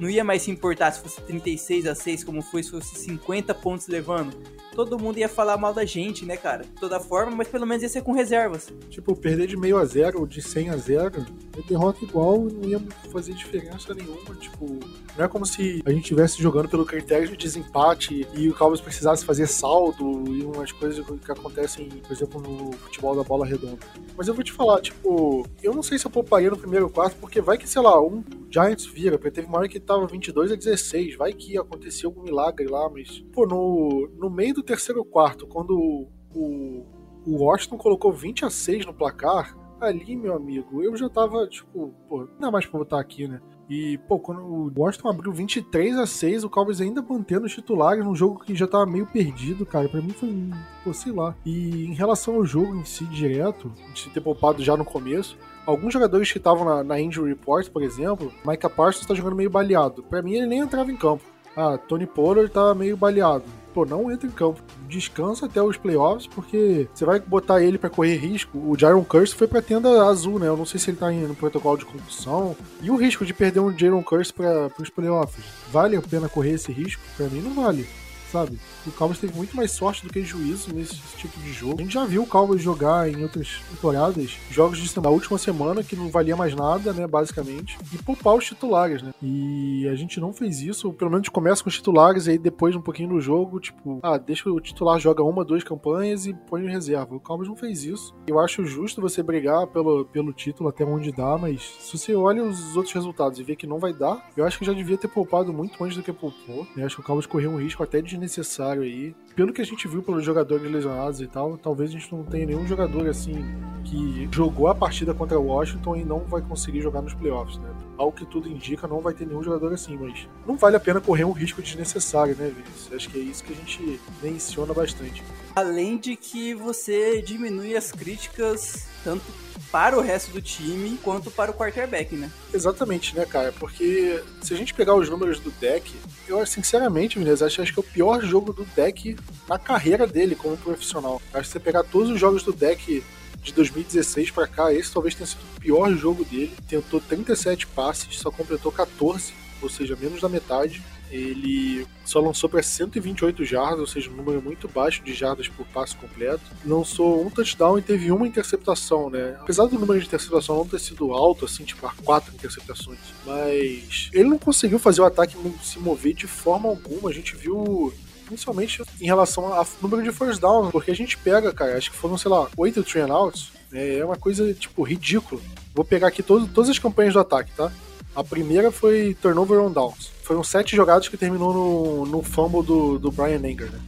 não 0.00 0.08
ia 0.08 0.24
mais 0.24 0.42
se 0.42 0.50
importar 0.50 0.90
se 0.90 1.00
fosse 1.00 1.20
36 1.20 1.86
a 1.86 1.94
6, 1.94 2.24
como 2.24 2.40
foi 2.40 2.62
se 2.62 2.70
fosse 2.70 2.96
50 2.96 3.54
pontos 3.54 3.86
levando. 3.86 4.34
Todo 4.76 4.98
mundo 4.98 5.16
ia 5.16 5.26
falar 5.26 5.56
mal 5.56 5.72
da 5.72 5.86
gente, 5.86 6.26
né, 6.26 6.36
cara? 6.36 6.64
De 6.64 6.68
toda 6.72 7.00
forma, 7.00 7.34
mas 7.34 7.48
pelo 7.48 7.66
menos 7.66 7.82
ia 7.82 7.88
ser 7.88 8.02
com 8.02 8.12
reservas. 8.12 8.70
Tipo, 8.90 9.16
perder 9.16 9.46
de 9.46 9.56
meio 9.56 9.78
a 9.78 9.84
zero 9.86 10.20
ou 10.20 10.26
de 10.26 10.42
100 10.42 10.68
a 10.68 10.76
zero, 10.76 11.24
é 11.56 11.62
derrota 11.66 12.04
igual 12.04 12.40
não 12.40 12.68
ia 12.68 12.78
fazer 13.10 13.32
diferença 13.32 13.94
nenhuma. 13.94 14.34
Tipo, 14.38 14.78
não 15.16 15.24
é 15.24 15.28
como 15.28 15.46
se 15.46 15.82
a 15.86 15.90
gente 15.90 16.02
estivesse 16.02 16.42
jogando 16.42 16.68
pelo 16.68 16.84
critério 16.84 17.26
de 17.26 17.38
desempate 17.38 18.28
e 18.34 18.50
o 18.50 18.54
Cowboys 18.54 18.82
precisasse 18.82 19.24
fazer 19.24 19.46
saldo 19.46 20.24
e 20.30 20.42
umas 20.42 20.70
coisas 20.72 21.04
que 21.24 21.32
acontecem, 21.32 21.88
por 21.88 22.12
exemplo, 22.12 22.40
no 22.42 22.72
futebol 22.72 23.16
da 23.16 23.22
bola 23.22 23.46
redonda. 23.46 23.78
Mas 24.14 24.28
eu 24.28 24.34
vou 24.34 24.44
te 24.44 24.52
falar, 24.52 24.82
tipo, 24.82 25.46
eu 25.62 25.74
não 25.74 25.82
sei 25.82 25.98
se 25.98 26.06
eu 26.06 26.10
pouparia 26.10 26.50
no 26.50 26.58
primeiro 26.58 26.90
quarto, 26.90 27.16
porque 27.18 27.40
vai 27.40 27.56
que, 27.56 27.66
sei 27.66 27.80
lá, 27.80 27.98
um 27.98 28.22
Giants 28.50 28.86
vira, 28.86 29.18
porque 29.18 29.30
teve 29.30 29.46
uma 29.46 29.58
hora 29.58 29.68
que 29.68 29.80
tava 29.80 30.06
22 30.06 30.52
a 30.52 30.54
16, 30.54 31.16
vai 31.16 31.32
que 31.32 31.58
aconteceu 31.58 32.10
algum 32.10 32.22
milagre 32.22 32.66
lá, 32.66 32.88
mas, 32.88 33.24
pô, 33.32 33.46
no, 33.46 34.08
no 34.18 34.30
meio 34.30 34.54
do 34.54 34.62
terceiro 34.66 35.04
quarto, 35.04 35.46
quando 35.46 36.08
o, 36.34 36.84
o 37.26 37.44
Washington 37.44 37.78
colocou 37.78 38.12
20 38.12 38.44
a 38.44 38.50
6 38.50 38.86
no 38.86 38.94
placar, 38.94 39.56
ali, 39.80 40.16
meu 40.16 40.34
amigo, 40.34 40.82
eu 40.82 40.96
já 40.96 41.08
tava, 41.08 41.46
tipo, 41.46 41.94
pô, 42.08 42.28
não 42.38 42.48
é 42.48 42.50
mais 42.50 42.66
pra 42.66 42.78
botar 42.78 43.00
aqui, 43.00 43.28
né? 43.28 43.40
E, 43.68 43.98
pô, 44.06 44.18
quando 44.18 44.40
o 44.42 44.72
Washington 44.76 45.08
abriu 45.08 45.32
23 45.32 45.98
a 45.98 46.06
6 46.06 46.44
o 46.44 46.50
Cowboys 46.50 46.80
ainda 46.80 47.02
mantendo 47.02 47.46
os 47.46 47.54
titulares 47.54 48.04
num 48.04 48.14
jogo 48.14 48.38
que 48.44 48.54
já 48.54 48.66
tava 48.66 48.86
meio 48.86 49.06
perdido, 49.06 49.66
cara. 49.66 49.88
Pra 49.88 50.00
mim 50.00 50.10
foi, 50.10 50.50
pô, 50.84 50.92
sei 50.92 51.12
lá. 51.12 51.34
E 51.44 51.84
em 51.84 51.92
relação 51.92 52.36
ao 52.36 52.46
jogo 52.46 52.76
em 52.76 52.84
si 52.84 53.04
direto, 53.06 53.72
de 53.92 54.08
ter 54.10 54.20
poupado 54.20 54.62
já 54.62 54.76
no 54.76 54.84
começo, 54.84 55.36
alguns 55.66 55.92
jogadores 55.92 56.30
que 56.30 56.38
estavam 56.38 56.64
na, 56.64 56.84
na, 56.84 57.00
injury 57.00 57.30
report, 57.30 57.68
por 57.70 57.82
exemplo, 57.82 58.32
Micah 58.46 58.70
Parsons 58.70 59.04
tá 59.04 59.14
jogando 59.14 59.34
meio 59.34 59.50
baleado. 59.50 60.04
Pra 60.04 60.22
mim 60.22 60.34
ele 60.34 60.46
nem 60.46 60.60
entrava 60.60 60.92
em 60.92 60.96
campo. 60.96 61.24
Ah, 61.56 61.76
Tony 61.76 62.06
Pollard 62.06 62.52
tá 62.52 62.72
meio 62.72 62.96
baleado 62.96 63.44
pô, 63.76 63.84
não 63.84 64.10
entra 64.10 64.26
em 64.26 64.30
campo. 64.30 64.62
Descansa 64.88 65.44
até 65.44 65.62
os 65.62 65.76
playoffs, 65.76 66.26
porque 66.26 66.88
você 66.94 67.04
vai 67.04 67.20
botar 67.20 67.62
ele 67.62 67.76
para 67.76 67.90
correr 67.90 68.16
risco. 68.16 68.56
O 68.56 68.74
Jaron 68.78 69.04
Curse 69.04 69.34
foi 69.34 69.46
pra 69.46 69.60
tenda 69.60 70.06
azul, 70.06 70.38
né? 70.38 70.48
Eu 70.48 70.56
não 70.56 70.64
sei 70.64 70.80
se 70.80 70.88
ele 70.88 70.96
tá 70.96 71.10
no 71.10 71.34
protocolo 71.34 71.76
de 71.76 71.84
concussão. 71.84 72.56
E 72.80 72.90
o 72.90 72.96
risco 72.96 73.26
de 73.26 73.34
perder 73.34 73.60
um 73.60 73.76
Jaron 73.76 74.02
Curse 74.02 74.32
para 74.32 74.70
os 74.80 74.88
playoffs? 74.88 75.44
Vale 75.70 75.94
a 75.94 76.00
pena 76.00 76.26
correr 76.26 76.52
esse 76.52 76.72
risco? 76.72 77.02
Para 77.18 77.28
mim 77.28 77.42
não 77.42 77.52
vale 77.52 77.86
sabe? 78.36 78.58
O 78.86 78.92
Cowboys 78.92 79.18
teve 79.18 79.34
muito 79.34 79.56
mais 79.56 79.70
sorte 79.70 80.06
do 80.06 80.12
que 80.12 80.22
juízo 80.22 80.74
nesse 80.74 80.96
tipo 81.16 81.38
de 81.40 81.52
jogo. 81.52 81.76
A 81.78 81.82
gente 81.82 81.94
já 81.94 82.04
viu 82.04 82.22
o 82.22 82.26
Cowboys 82.26 82.62
jogar 82.62 83.08
em 83.08 83.22
outras 83.22 83.60
temporadas 83.70 84.36
jogos 84.50 84.78
de 84.78 84.96
da 84.96 85.10
última 85.10 85.36
semana 85.36 85.82
que 85.82 85.94
não 85.94 86.08
valia 86.08 86.34
mais 86.34 86.54
nada, 86.54 86.90
né, 86.92 87.06
basicamente, 87.06 87.76
e 87.92 87.98
poupar 87.98 88.34
os 88.34 88.46
titulares, 88.46 89.02
né? 89.02 89.12
E 89.22 89.86
a 89.88 89.94
gente 89.94 90.18
não 90.18 90.32
fez 90.32 90.62
isso, 90.62 90.90
pelo 90.92 91.10
menos 91.10 91.28
começa 91.28 91.62
com 91.62 91.68
os 91.68 91.74
titulares 91.74 92.26
e 92.26 92.30
aí 92.30 92.38
depois 92.38 92.74
um 92.74 92.80
pouquinho 92.80 93.10
no 93.10 93.20
jogo, 93.20 93.60
tipo, 93.60 93.98
ah, 94.02 94.16
deixa 94.16 94.48
o 94.48 94.58
titular 94.58 94.98
joga 94.98 95.22
uma, 95.22 95.44
duas 95.44 95.62
campanhas 95.62 96.26
e 96.26 96.32
põe 96.32 96.64
em 96.64 96.70
reserva. 96.70 97.14
O 97.14 97.20
Cowboys 97.20 97.48
não 97.48 97.56
fez 97.56 97.84
isso. 97.84 98.14
Eu 98.26 98.38
acho 98.38 98.64
justo 98.64 99.02
você 99.02 99.22
brigar 99.22 99.66
pelo, 99.66 100.06
pelo 100.06 100.32
título 100.32 100.70
até 100.70 100.82
onde 100.82 101.12
dá, 101.12 101.36
mas 101.36 101.60
se 101.80 101.98
você 101.98 102.14
olha 102.14 102.42
os 102.42 102.74
outros 102.74 102.94
resultados 102.94 103.38
e 103.38 103.42
vê 103.42 103.54
que 103.54 103.66
não 103.66 103.78
vai 103.78 103.92
dar, 103.92 104.30
eu 104.34 104.46
acho 104.46 104.58
que 104.58 104.64
já 104.64 104.72
devia 104.72 104.96
ter 104.96 105.08
poupado 105.08 105.52
muito 105.52 105.82
antes 105.84 105.96
do 105.96 106.02
que 106.02 106.12
poupou. 106.12 106.66
Eu 106.74 106.86
acho 106.86 106.96
que 106.96 107.02
o 107.02 107.04
Cowboys 107.04 107.26
correu 107.26 107.50
um 107.50 107.60
risco 107.60 107.82
até 107.82 108.00
de 108.00 108.16
desnecessário 108.26 108.82
aí. 108.82 109.14
Pelo 109.34 109.52
que 109.52 109.60
a 109.60 109.64
gente 109.64 109.86
viu 109.86 110.02
pelos 110.02 110.24
jogadores 110.24 110.70
lesionados 110.70 111.20
e 111.20 111.26
tal, 111.26 111.56
talvez 111.56 111.90
a 111.90 111.92
gente 111.92 112.12
não 112.12 112.24
tenha 112.24 112.46
nenhum 112.46 112.66
jogador 112.66 113.06
assim 113.08 113.44
que 113.84 114.28
jogou 114.32 114.66
a 114.68 114.74
partida 114.74 115.14
contra 115.14 115.38
o 115.38 115.46
Washington 115.46 115.96
e 115.96 116.04
não 116.04 116.20
vai 116.20 116.42
conseguir 116.42 116.80
jogar 116.80 117.02
nos 117.02 117.14
playoffs, 117.14 117.58
né? 117.58 117.70
Ao 117.96 118.10
que 118.10 118.26
tudo 118.26 118.48
indica, 118.48 118.88
não 118.88 119.00
vai 119.00 119.14
ter 119.14 119.26
nenhum 119.26 119.42
jogador 119.42 119.72
assim, 119.72 119.96
mas 119.96 120.28
não 120.46 120.56
vale 120.56 120.76
a 120.76 120.80
pena 120.80 121.00
correr 121.00 121.24
um 121.24 121.32
risco 121.32 121.62
desnecessário, 121.62 122.34
né, 122.36 122.48
Vinícius? 122.48 122.92
Acho 122.92 123.10
que 123.10 123.18
é 123.18 123.22
isso 123.22 123.44
que 123.44 123.52
a 123.52 123.56
gente 123.56 124.00
menciona 124.22 124.74
bastante. 124.74 125.22
Além 125.54 125.98
de 125.98 126.16
que 126.16 126.54
você 126.54 127.22
diminui 127.22 127.76
as 127.76 127.92
críticas 127.92 128.88
tanto 129.06 129.22
para 129.70 129.96
o 129.96 130.00
resto 130.00 130.32
do 130.32 130.42
time 130.42 130.98
quanto 131.00 131.30
para 131.30 131.52
o 131.52 131.54
quarterback, 131.54 132.16
né? 132.16 132.28
Exatamente, 132.52 133.14
né, 133.14 133.24
cara? 133.24 133.52
Porque 133.52 134.20
se 134.42 134.52
a 134.52 134.56
gente 134.56 134.74
pegar 134.74 134.96
os 134.96 135.08
números 135.08 135.38
do 135.38 135.52
deck, 135.52 135.94
eu 136.26 136.44
sinceramente, 136.44 137.16
Vinícius, 137.16 137.42
acho, 137.42 137.62
acho 137.62 137.72
que 137.72 137.78
é 137.78 137.82
o 137.82 137.84
pior 137.84 138.20
jogo 138.24 138.52
do 138.52 138.64
deck 138.64 139.16
na 139.48 139.60
carreira 139.60 140.08
dele 140.08 140.34
como 140.34 140.56
profissional. 140.56 141.22
Acho 141.32 141.44
que 141.44 141.52
você 141.52 141.60
pegar 141.60 141.84
todos 141.84 142.10
os 142.10 142.18
jogos 142.18 142.42
do 142.42 142.52
deck 142.52 143.04
de 143.40 143.52
2016 143.52 144.32
para 144.32 144.48
cá, 144.48 144.72
esse 144.72 144.92
talvez 144.92 145.14
tenha 145.14 145.26
sido 145.26 145.42
o 145.56 145.60
pior 145.60 145.92
jogo 145.92 146.24
dele. 146.24 146.52
Tentou 146.68 147.00
37 147.00 147.68
passes, 147.68 148.18
só 148.18 148.28
completou 148.28 148.72
14, 148.72 149.32
ou 149.62 149.70
seja, 149.70 149.94
menos 149.94 150.20
da 150.20 150.28
metade. 150.28 150.82
Ele 151.10 151.86
só 152.04 152.20
lançou 152.20 152.48
para 152.48 152.62
128 152.62 153.44
jardas, 153.44 153.80
ou 153.80 153.86
seja, 153.86 154.10
um 154.10 154.14
número 154.14 154.42
muito 154.42 154.68
baixo 154.68 155.02
de 155.02 155.14
jardas 155.14 155.48
por 155.48 155.66
passe 155.66 155.96
completo. 155.96 156.42
Lançou 156.64 157.24
um 157.24 157.30
touchdown 157.30 157.78
e 157.78 157.82
teve 157.82 158.10
uma 158.10 158.26
interceptação, 158.26 159.08
né? 159.08 159.36
Apesar 159.40 159.66
do 159.66 159.78
número 159.78 160.00
de 160.00 160.06
interceptação 160.06 160.56
não 160.56 160.66
ter 160.66 160.80
sido 160.80 161.12
alto, 161.12 161.44
assim, 161.44 161.64
tipo, 161.64 161.88
quatro 162.04 162.34
interceptações, 162.34 162.98
mas 163.24 164.10
ele 164.12 164.28
não 164.28 164.38
conseguiu 164.38 164.78
fazer 164.78 165.00
o 165.00 165.04
ataque 165.04 165.36
se 165.62 165.78
mover 165.78 166.14
de 166.14 166.26
forma 166.26 166.68
alguma. 166.68 167.10
A 167.10 167.12
gente 167.12 167.36
viu 167.36 167.92
principalmente 168.26 168.82
em 169.00 169.06
relação 169.06 169.54
ao 169.54 169.66
número 169.80 170.02
de 170.02 170.10
first 170.10 170.40
down, 170.40 170.70
porque 170.70 170.90
a 170.90 170.96
gente 170.96 171.16
pega, 171.16 171.52
cara, 171.52 171.76
acho 171.76 171.90
que 171.90 171.96
foram, 171.96 172.18
sei 172.18 172.30
lá, 172.30 172.48
oito 172.56 172.82
train 172.82 173.08
outs, 173.10 173.52
é 173.72 174.04
uma 174.04 174.16
coisa, 174.16 174.52
tipo, 174.52 174.82
ridícula. 174.82 175.40
Vou 175.72 175.84
pegar 175.84 176.08
aqui 176.08 176.22
todo, 176.22 176.48
todas 176.48 176.70
as 176.70 176.78
campanhas 176.78 177.14
do 177.14 177.20
ataque, 177.20 177.52
tá? 177.56 177.70
A 178.14 178.24
primeira 178.24 178.72
foi 178.72 179.14
turnover 179.20 179.60
on 179.60 179.70
downs. 179.70 180.10
Foram 180.26 180.42
sete 180.42 180.74
jogadas 180.74 181.08
que 181.08 181.16
terminou 181.16 181.54
no, 181.54 182.04
no 182.04 182.20
fumble 182.20 182.60
do, 182.60 182.98
do 182.98 183.12
Brian 183.12 183.38
Anger, 183.38 183.70
né? 183.70 183.78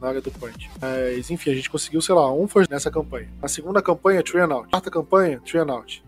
Na 0.00 0.08
área 0.08 0.22
do 0.22 0.30
punch. 0.30 0.70
Mas, 0.80 1.30
enfim, 1.30 1.50
a 1.50 1.54
gente 1.54 1.68
conseguiu, 1.68 2.00
sei 2.00 2.14
lá, 2.14 2.32
um 2.32 2.48
first 2.48 2.70
nessa 2.70 2.90
campanha. 2.90 3.28
Na 3.42 3.46
segunda 3.46 3.82
campanha, 3.82 4.22
three 4.22 4.40
and 4.40 4.54
out. 4.54 4.70
Quarta 4.70 4.90
campanha, 4.90 5.38
three 5.44 5.60
and 5.60 5.70
out. 5.70 6.02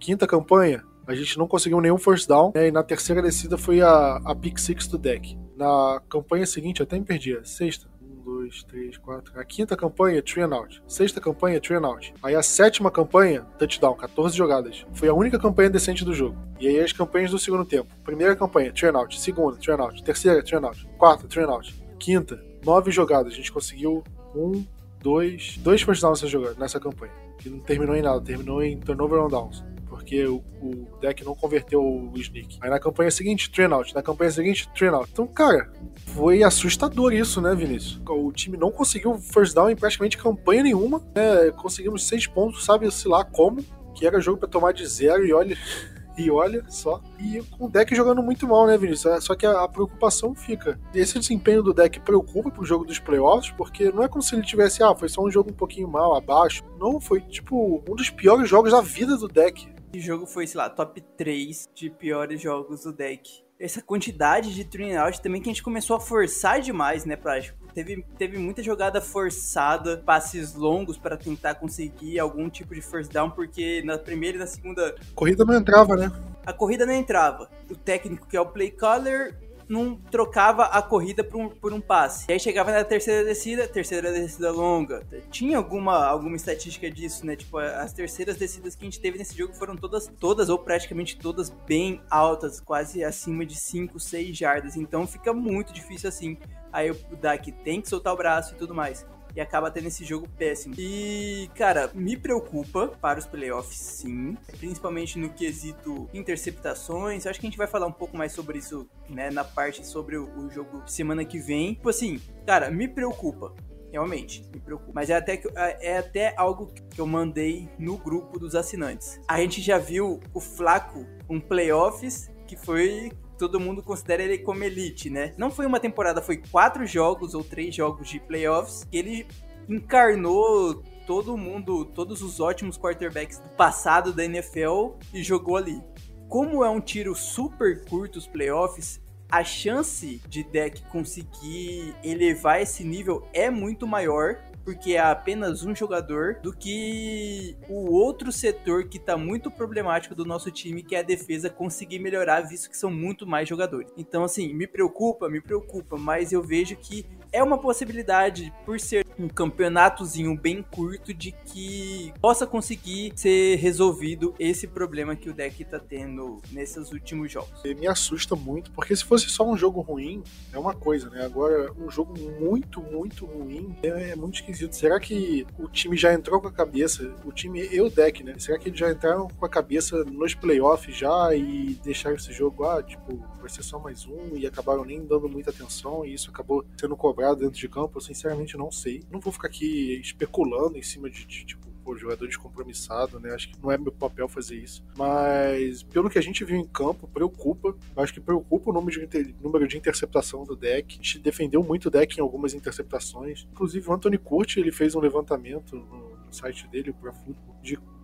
Quinta 0.00 0.26
campanha, 0.26 0.82
a 1.06 1.14
gente 1.14 1.38
não 1.38 1.46
conseguiu 1.46 1.80
nenhum 1.80 1.96
first 1.96 2.28
down. 2.28 2.50
Né? 2.56 2.66
E 2.66 2.70
na 2.72 2.82
terceira 2.82 3.22
descida 3.22 3.56
foi 3.56 3.80
a, 3.80 4.16
a 4.16 4.34
pick 4.34 4.58
six 4.58 4.88
do 4.88 4.98
deck. 4.98 5.38
Na 5.56 6.02
campanha 6.08 6.44
seguinte, 6.44 6.82
até 6.82 6.98
me 6.98 7.04
perdi. 7.04 7.38
Sexta, 7.44 7.86
dois, 8.30 8.62
três, 8.62 8.96
quatro. 8.96 9.38
A 9.38 9.44
quinta 9.44 9.76
campanha, 9.76 10.22
three 10.22 10.42
and 10.42 10.54
out. 10.54 10.80
Sexta 10.86 11.20
campanha, 11.20 11.60
three 11.60 11.76
and 11.76 11.86
out. 11.86 12.14
Aí 12.22 12.34
a 12.34 12.42
sétima 12.42 12.90
campanha, 12.90 13.42
touchdown, 13.58 13.94
14 13.94 14.36
jogadas. 14.36 14.86
Foi 14.92 15.08
a 15.08 15.14
única 15.14 15.38
campanha 15.38 15.68
decente 15.68 16.04
do 16.04 16.14
jogo. 16.14 16.36
E 16.60 16.68
aí 16.68 16.80
as 16.80 16.92
campanhas 16.92 17.32
do 17.32 17.38
segundo 17.38 17.64
tempo. 17.64 17.92
Primeira 18.04 18.36
campanha, 18.36 18.72
three 18.72 18.88
and 18.88 18.96
out. 18.96 19.20
Segunda, 19.20 19.56
three 19.56 19.74
and 19.74 19.82
out. 19.82 20.02
Terceira, 20.02 20.42
three 20.42 20.58
and 20.58 20.66
out. 20.66 20.86
Quarta, 20.96 21.26
three 21.26 21.44
and 21.44 21.50
out. 21.50 21.74
Quinta, 21.98 22.40
nove 22.64 22.92
jogadas. 22.92 23.32
A 23.32 23.36
gente 23.36 23.50
conseguiu 23.50 24.04
um, 24.34 24.64
dois, 25.02 25.56
dois 25.58 25.82
first 25.82 26.00
downs 26.00 26.22
nessa, 26.22 26.30
jogada, 26.30 26.54
nessa 26.58 26.78
campanha. 26.78 27.12
Que 27.38 27.50
não 27.50 27.58
terminou 27.58 27.96
em 27.96 28.02
nada, 28.02 28.20
terminou 28.20 28.62
em 28.62 28.78
turnover 28.78 29.20
on 29.20 29.28
downs 29.28 29.64
porque 29.90 30.24
o, 30.24 30.36
o, 30.62 30.98
deck 31.00 31.24
não 31.24 31.34
converteu 31.34 31.82
o 31.82 32.12
sneak. 32.16 32.58
Aí 32.62 32.70
na 32.70 32.78
campanha 32.78 33.10
seguinte, 33.10 33.50
train 33.50 33.72
out. 33.72 33.92
Na 33.92 34.02
campanha 34.02 34.30
seguinte, 34.30 34.70
train 34.72 34.90
out. 34.90 35.10
Então, 35.12 35.26
cara, 35.26 35.70
foi 36.14 36.44
assustador 36.44 37.12
isso, 37.12 37.40
né, 37.40 37.54
Vinícius? 37.54 38.00
O 38.08 38.30
time 38.32 38.56
não 38.56 38.70
conseguiu 38.70 39.18
first 39.18 39.52
down 39.54 39.68
em 39.68 39.76
praticamente 39.76 40.16
campanha 40.16 40.62
nenhuma. 40.62 41.02
Né? 41.14 41.50
Conseguimos 41.56 42.06
seis 42.06 42.26
pontos, 42.26 42.64
sabe-se 42.64 43.08
lá 43.08 43.24
como, 43.24 43.64
que 43.94 44.06
era 44.06 44.20
jogo 44.20 44.38
para 44.38 44.48
tomar 44.48 44.72
de 44.72 44.86
zero 44.86 45.26
e 45.26 45.32
olha. 45.32 45.56
E 46.18 46.30
olha 46.30 46.62
só. 46.68 47.00
E 47.18 47.40
com 47.56 47.64
o 47.64 47.70
deck 47.70 47.94
jogando 47.94 48.22
muito 48.22 48.46
mal, 48.46 48.66
né, 48.66 48.76
Vinícius? 48.76 49.24
Só 49.24 49.34
que 49.34 49.46
a, 49.46 49.62
a, 49.62 49.68
preocupação 49.68 50.34
fica. 50.34 50.78
Esse 50.92 51.18
desempenho 51.18 51.62
do 51.62 51.72
deck 51.72 51.98
preocupa 52.00 52.50
pro 52.50 52.64
jogo 52.64 52.84
dos 52.84 52.98
playoffs, 52.98 53.50
porque 53.56 53.90
não 53.90 54.02
é 54.02 54.08
como 54.08 54.20
se 54.20 54.34
ele 54.34 54.42
tivesse, 54.42 54.82
ah, 54.82 54.94
foi 54.94 55.08
só 55.08 55.22
um 55.22 55.30
jogo 55.30 55.50
um 55.50 55.54
pouquinho 55.54 55.88
mal, 55.88 56.14
abaixo. 56.14 56.62
Não, 56.78 57.00
foi 57.00 57.22
tipo 57.22 57.82
um 57.88 57.94
dos 57.94 58.10
piores 58.10 58.50
jogos 58.50 58.72
da 58.72 58.82
vida 58.82 59.16
do 59.16 59.28
deck. 59.28 59.66
Esse 59.92 60.00
jogo 60.00 60.24
foi, 60.24 60.46
sei 60.46 60.58
lá, 60.58 60.70
top 60.70 61.00
3 61.16 61.68
de 61.74 61.90
piores 61.90 62.40
jogos 62.40 62.84
do 62.84 62.92
deck. 62.92 63.42
Essa 63.58 63.82
quantidade 63.82 64.54
de 64.54 64.64
three 64.64 64.96
out 64.96 65.20
também 65.20 65.42
que 65.42 65.48
a 65.48 65.52
gente 65.52 65.62
começou 65.62 65.96
a 65.96 66.00
forçar 66.00 66.60
demais, 66.60 67.04
né, 67.04 67.16
Prático? 67.16 67.58
Teve, 67.74 68.04
teve 68.16 68.38
muita 68.38 68.62
jogada 68.62 69.00
forçada, 69.00 69.98
passes 69.98 70.54
longos 70.54 70.96
para 70.96 71.16
tentar 71.16 71.56
conseguir 71.56 72.18
algum 72.18 72.48
tipo 72.48 72.74
de 72.74 72.80
first 72.80 73.12
down, 73.12 73.30
porque 73.30 73.82
na 73.84 73.98
primeira 73.98 74.36
e 74.36 74.40
na 74.40 74.46
segunda. 74.46 74.94
A 74.94 75.14
corrida 75.14 75.44
não 75.44 75.54
entrava, 75.54 75.96
né? 75.96 76.10
A 76.46 76.52
corrida 76.52 76.86
não 76.86 76.94
entrava. 76.94 77.50
O 77.68 77.74
técnico, 77.74 78.26
que 78.26 78.36
é 78.36 78.40
o 78.40 78.46
play 78.46 78.70
caller, 78.70 79.36
não 79.70 79.94
trocava 79.94 80.64
a 80.64 80.82
corrida 80.82 81.22
por 81.22 81.40
um, 81.40 81.48
por 81.48 81.72
um 81.72 81.80
passe. 81.80 82.26
E 82.28 82.32
aí 82.32 82.40
chegava 82.40 82.72
na 82.72 82.82
terceira 82.82 83.24
descida, 83.24 83.68
terceira 83.68 84.10
descida 84.12 84.50
longa. 84.50 85.06
Tinha 85.30 85.56
alguma, 85.56 86.04
alguma 86.04 86.34
estatística 86.34 86.90
disso, 86.90 87.24
né? 87.24 87.36
Tipo, 87.36 87.58
as 87.58 87.92
terceiras 87.92 88.36
descidas 88.36 88.74
que 88.74 88.82
a 88.82 88.86
gente 88.86 89.00
teve 89.00 89.16
nesse 89.16 89.38
jogo 89.38 89.54
foram 89.54 89.76
todas, 89.76 90.10
todas 90.18 90.48
ou 90.48 90.58
praticamente 90.58 91.16
todas 91.16 91.50
bem 91.50 92.02
altas, 92.10 92.60
quase 92.60 93.04
acima 93.04 93.46
de 93.46 93.54
5, 93.54 94.00
6 94.00 94.36
jardas. 94.36 94.76
Então 94.76 95.06
fica 95.06 95.32
muito 95.32 95.72
difícil 95.72 96.08
assim. 96.08 96.36
Aí 96.72 96.90
o 96.90 97.16
Dak 97.16 97.50
tem 97.52 97.80
que 97.80 97.88
soltar 97.88 98.12
o 98.12 98.16
braço 98.16 98.54
e 98.54 98.56
tudo 98.56 98.74
mais 98.74 99.06
e 99.34 99.40
acaba 99.40 99.70
tendo 99.70 99.88
esse 99.88 100.04
jogo 100.04 100.28
péssimo. 100.38 100.74
E, 100.78 101.50
cara, 101.54 101.90
me 101.94 102.16
preocupa 102.16 102.88
para 102.88 103.18
os 103.18 103.26
playoffs, 103.26 103.78
sim, 103.78 104.36
principalmente 104.58 105.18
no 105.18 105.30
quesito 105.30 106.08
interceptações. 106.12 107.26
Acho 107.26 107.40
que 107.40 107.46
a 107.46 107.50
gente 107.50 107.58
vai 107.58 107.66
falar 107.66 107.86
um 107.86 107.92
pouco 107.92 108.16
mais 108.16 108.32
sobre 108.32 108.58
isso, 108.58 108.88
né, 109.08 109.30
na 109.30 109.44
parte 109.44 109.86
sobre 109.86 110.16
o, 110.16 110.28
o 110.38 110.50
jogo 110.50 110.82
semana 110.86 111.24
que 111.24 111.38
vem. 111.38 111.74
Tipo 111.74 111.90
assim, 111.90 112.20
cara, 112.46 112.70
me 112.70 112.88
preocupa 112.88 113.54
realmente, 113.90 114.44
me 114.52 114.60
preocupa. 114.60 114.92
Mas 114.94 115.10
é 115.10 115.16
até, 115.16 115.42
é 115.80 115.98
até 115.98 116.34
algo 116.36 116.72
que 116.90 117.00
eu 117.00 117.06
mandei 117.06 117.68
no 117.78 117.98
grupo 117.98 118.38
dos 118.38 118.54
assinantes. 118.54 119.20
A 119.26 119.38
gente 119.40 119.60
já 119.60 119.78
viu 119.78 120.20
o 120.32 120.40
Flaco 120.40 121.04
um 121.28 121.40
playoffs 121.40 122.30
que 122.46 122.56
foi 122.56 123.12
todo 123.40 123.58
mundo 123.58 123.82
considera 123.82 124.22
ele 124.22 124.36
como 124.36 124.62
elite, 124.62 125.08
né? 125.08 125.32
Não 125.38 125.50
foi 125.50 125.64
uma 125.64 125.80
temporada, 125.80 126.20
foi 126.20 126.36
quatro 126.36 126.86
jogos 126.86 127.34
ou 127.34 127.42
três 127.42 127.74
jogos 127.74 128.10
de 128.10 128.20
playoffs 128.20 128.84
que 128.84 128.98
ele 128.98 129.26
encarnou 129.66 130.82
todo 131.06 131.38
mundo, 131.38 131.86
todos 131.86 132.20
os 132.20 132.38
ótimos 132.38 132.76
quarterbacks 132.76 133.38
do 133.38 133.48
passado 133.48 134.12
da 134.12 134.24
NFL 134.24 134.90
e 135.14 135.22
jogou 135.22 135.56
ali. 135.56 135.82
Como 136.28 136.62
é 136.62 136.68
um 136.68 136.82
tiro 136.82 137.14
super 137.14 137.82
curto 137.86 138.18
os 138.18 138.26
playoffs, 138.26 139.00
a 139.30 139.42
chance 139.42 140.20
de 140.28 140.44
deck 140.44 140.82
conseguir 140.90 141.96
elevar 142.04 142.60
esse 142.60 142.84
nível 142.84 143.26
é 143.32 143.48
muito 143.48 143.86
maior 143.86 144.36
porque 144.64 144.92
é 144.92 145.00
apenas 145.00 145.64
um 145.64 145.74
jogador, 145.74 146.38
do 146.42 146.52
que 146.52 147.56
o 147.68 147.92
outro 147.92 148.30
setor 148.30 148.84
que 148.84 148.98
tá 148.98 149.16
muito 149.16 149.50
problemático 149.50 150.14
do 150.14 150.24
nosso 150.24 150.50
time, 150.50 150.82
que 150.82 150.94
é 150.94 151.00
a 151.00 151.02
defesa, 151.02 151.50
conseguir 151.50 151.98
melhorar, 151.98 152.42
visto 152.42 152.70
que 152.70 152.76
são 152.76 152.90
muito 152.90 153.26
mais 153.26 153.48
jogadores. 153.48 153.90
Então, 153.96 154.24
assim, 154.24 154.52
me 154.52 154.66
preocupa, 154.66 155.28
me 155.28 155.40
preocupa, 155.40 155.96
mas 155.96 156.32
eu 156.32 156.42
vejo 156.42 156.76
que 156.76 157.06
é 157.32 157.42
uma 157.42 157.58
possibilidade, 157.58 158.52
por 158.64 158.80
ser 158.80 159.06
um 159.20 159.28
campeonatozinho 159.28 160.36
bem 160.36 160.62
curto, 160.62 161.12
de 161.12 161.32
que 161.32 162.12
possa 162.20 162.46
conseguir 162.46 163.12
ser 163.16 163.56
resolvido 163.56 164.34
esse 164.38 164.66
problema 164.66 165.14
que 165.14 165.28
o 165.28 165.34
deck 165.34 165.64
tá 165.64 165.78
tendo 165.78 166.40
nesses 166.50 166.90
últimos 166.90 167.30
jogos. 167.30 167.62
Me 167.64 167.86
assusta 167.86 168.34
muito, 168.34 168.70
porque 168.72 168.96
se 168.96 169.04
fosse 169.04 169.28
só 169.28 169.48
um 169.48 169.56
jogo 169.56 169.80
ruim, 169.80 170.22
é 170.52 170.58
uma 170.58 170.74
coisa, 170.74 171.10
né? 171.10 171.24
Agora, 171.24 171.72
um 171.78 171.90
jogo 171.90 172.14
muito, 172.40 172.80
muito 172.80 173.26
ruim 173.26 173.76
é, 173.82 174.10
é 174.10 174.16
muito 174.16 174.36
esquisito. 174.36 174.74
Será 174.74 174.98
que 174.98 175.46
o 175.58 175.68
time 175.68 175.96
já 175.96 176.12
entrou 176.12 176.40
com 176.40 176.48
a 176.48 176.52
cabeça, 176.52 177.14
o 177.24 177.32
time 177.32 177.68
e 177.70 177.80
o 177.80 177.90
deck, 177.90 178.24
né? 178.24 178.34
Será 178.38 178.58
que 178.58 178.68
eles 178.68 178.78
já 178.78 178.90
entraram 178.90 179.28
com 179.28 179.44
a 179.44 179.48
cabeça 179.48 180.04
nos 180.04 180.34
playoffs 180.34 180.96
já 180.96 181.34
e 181.34 181.78
deixaram 181.82 182.16
esse 182.16 182.32
jogo, 182.32 182.64
ah, 182.64 182.82
tipo, 182.82 183.16
vai 183.40 183.50
ser 183.50 183.62
só 183.62 183.78
mais 183.78 184.06
um 184.06 184.36
e 184.36 184.46
acabaram 184.46 184.84
nem 184.84 185.04
dando 185.04 185.28
muita 185.28 185.50
atenção 185.50 186.04
e 186.04 186.14
isso 186.14 186.30
acabou 186.30 186.64
sendo 186.78 186.96
cobrado 186.96 187.40
dentro 187.40 187.58
de 187.58 187.68
campo? 187.68 187.98
Eu 187.98 188.00
sinceramente 188.00 188.56
não 188.56 188.70
sei. 188.70 189.02
Não 189.10 189.20
vou 189.20 189.32
ficar 189.32 189.48
aqui 189.48 190.00
especulando 190.00 190.78
em 190.78 190.82
cima 190.82 191.10
de, 191.10 191.26
de 191.26 191.44
tipo, 191.44 191.66
pô, 191.84 191.96
jogador 191.96 192.26
descompromissado, 192.26 193.18
né? 193.18 193.34
Acho 193.34 193.48
que 193.48 193.62
não 193.62 193.70
é 193.70 193.78
meu 193.78 193.92
papel 193.92 194.28
fazer 194.28 194.56
isso. 194.56 194.84
Mas 194.96 195.82
pelo 195.82 196.08
que 196.08 196.18
a 196.18 196.22
gente 196.22 196.44
viu 196.44 196.56
em 196.56 196.66
campo, 196.66 197.08
preocupa. 197.08 197.74
Acho 197.96 198.14
que 198.14 198.20
preocupa 198.20 198.70
o 198.70 198.72
número 198.72 199.06
de, 199.06 199.34
número 199.40 199.66
de 199.66 199.76
interceptação 199.76 200.44
do 200.44 200.56
deck. 200.56 200.94
A 200.94 200.96
gente 201.02 201.18
defendeu 201.18 201.62
muito 201.62 201.86
o 201.86 201.90
deck 201.90 202.18
em 202.18 202.22
algumas 202.22 202.54
interceptações. 202.54 203.46
Inclusive 203.52 203.88
o 203.88 203.92
Anthony 203.92 204.18
Curti, 204.18 204.60
ele 204.60 204.72
fez 204.72 204.94
um 204.94 205.00
levantamento 205.00 205.76
no, 205.76 206.16
no 206.26 206.32
site 206.32 206.66
dele, 206.68 206.90
o 206.90 206.94
Pro 206.94 207.12
Football, 207.12 207.56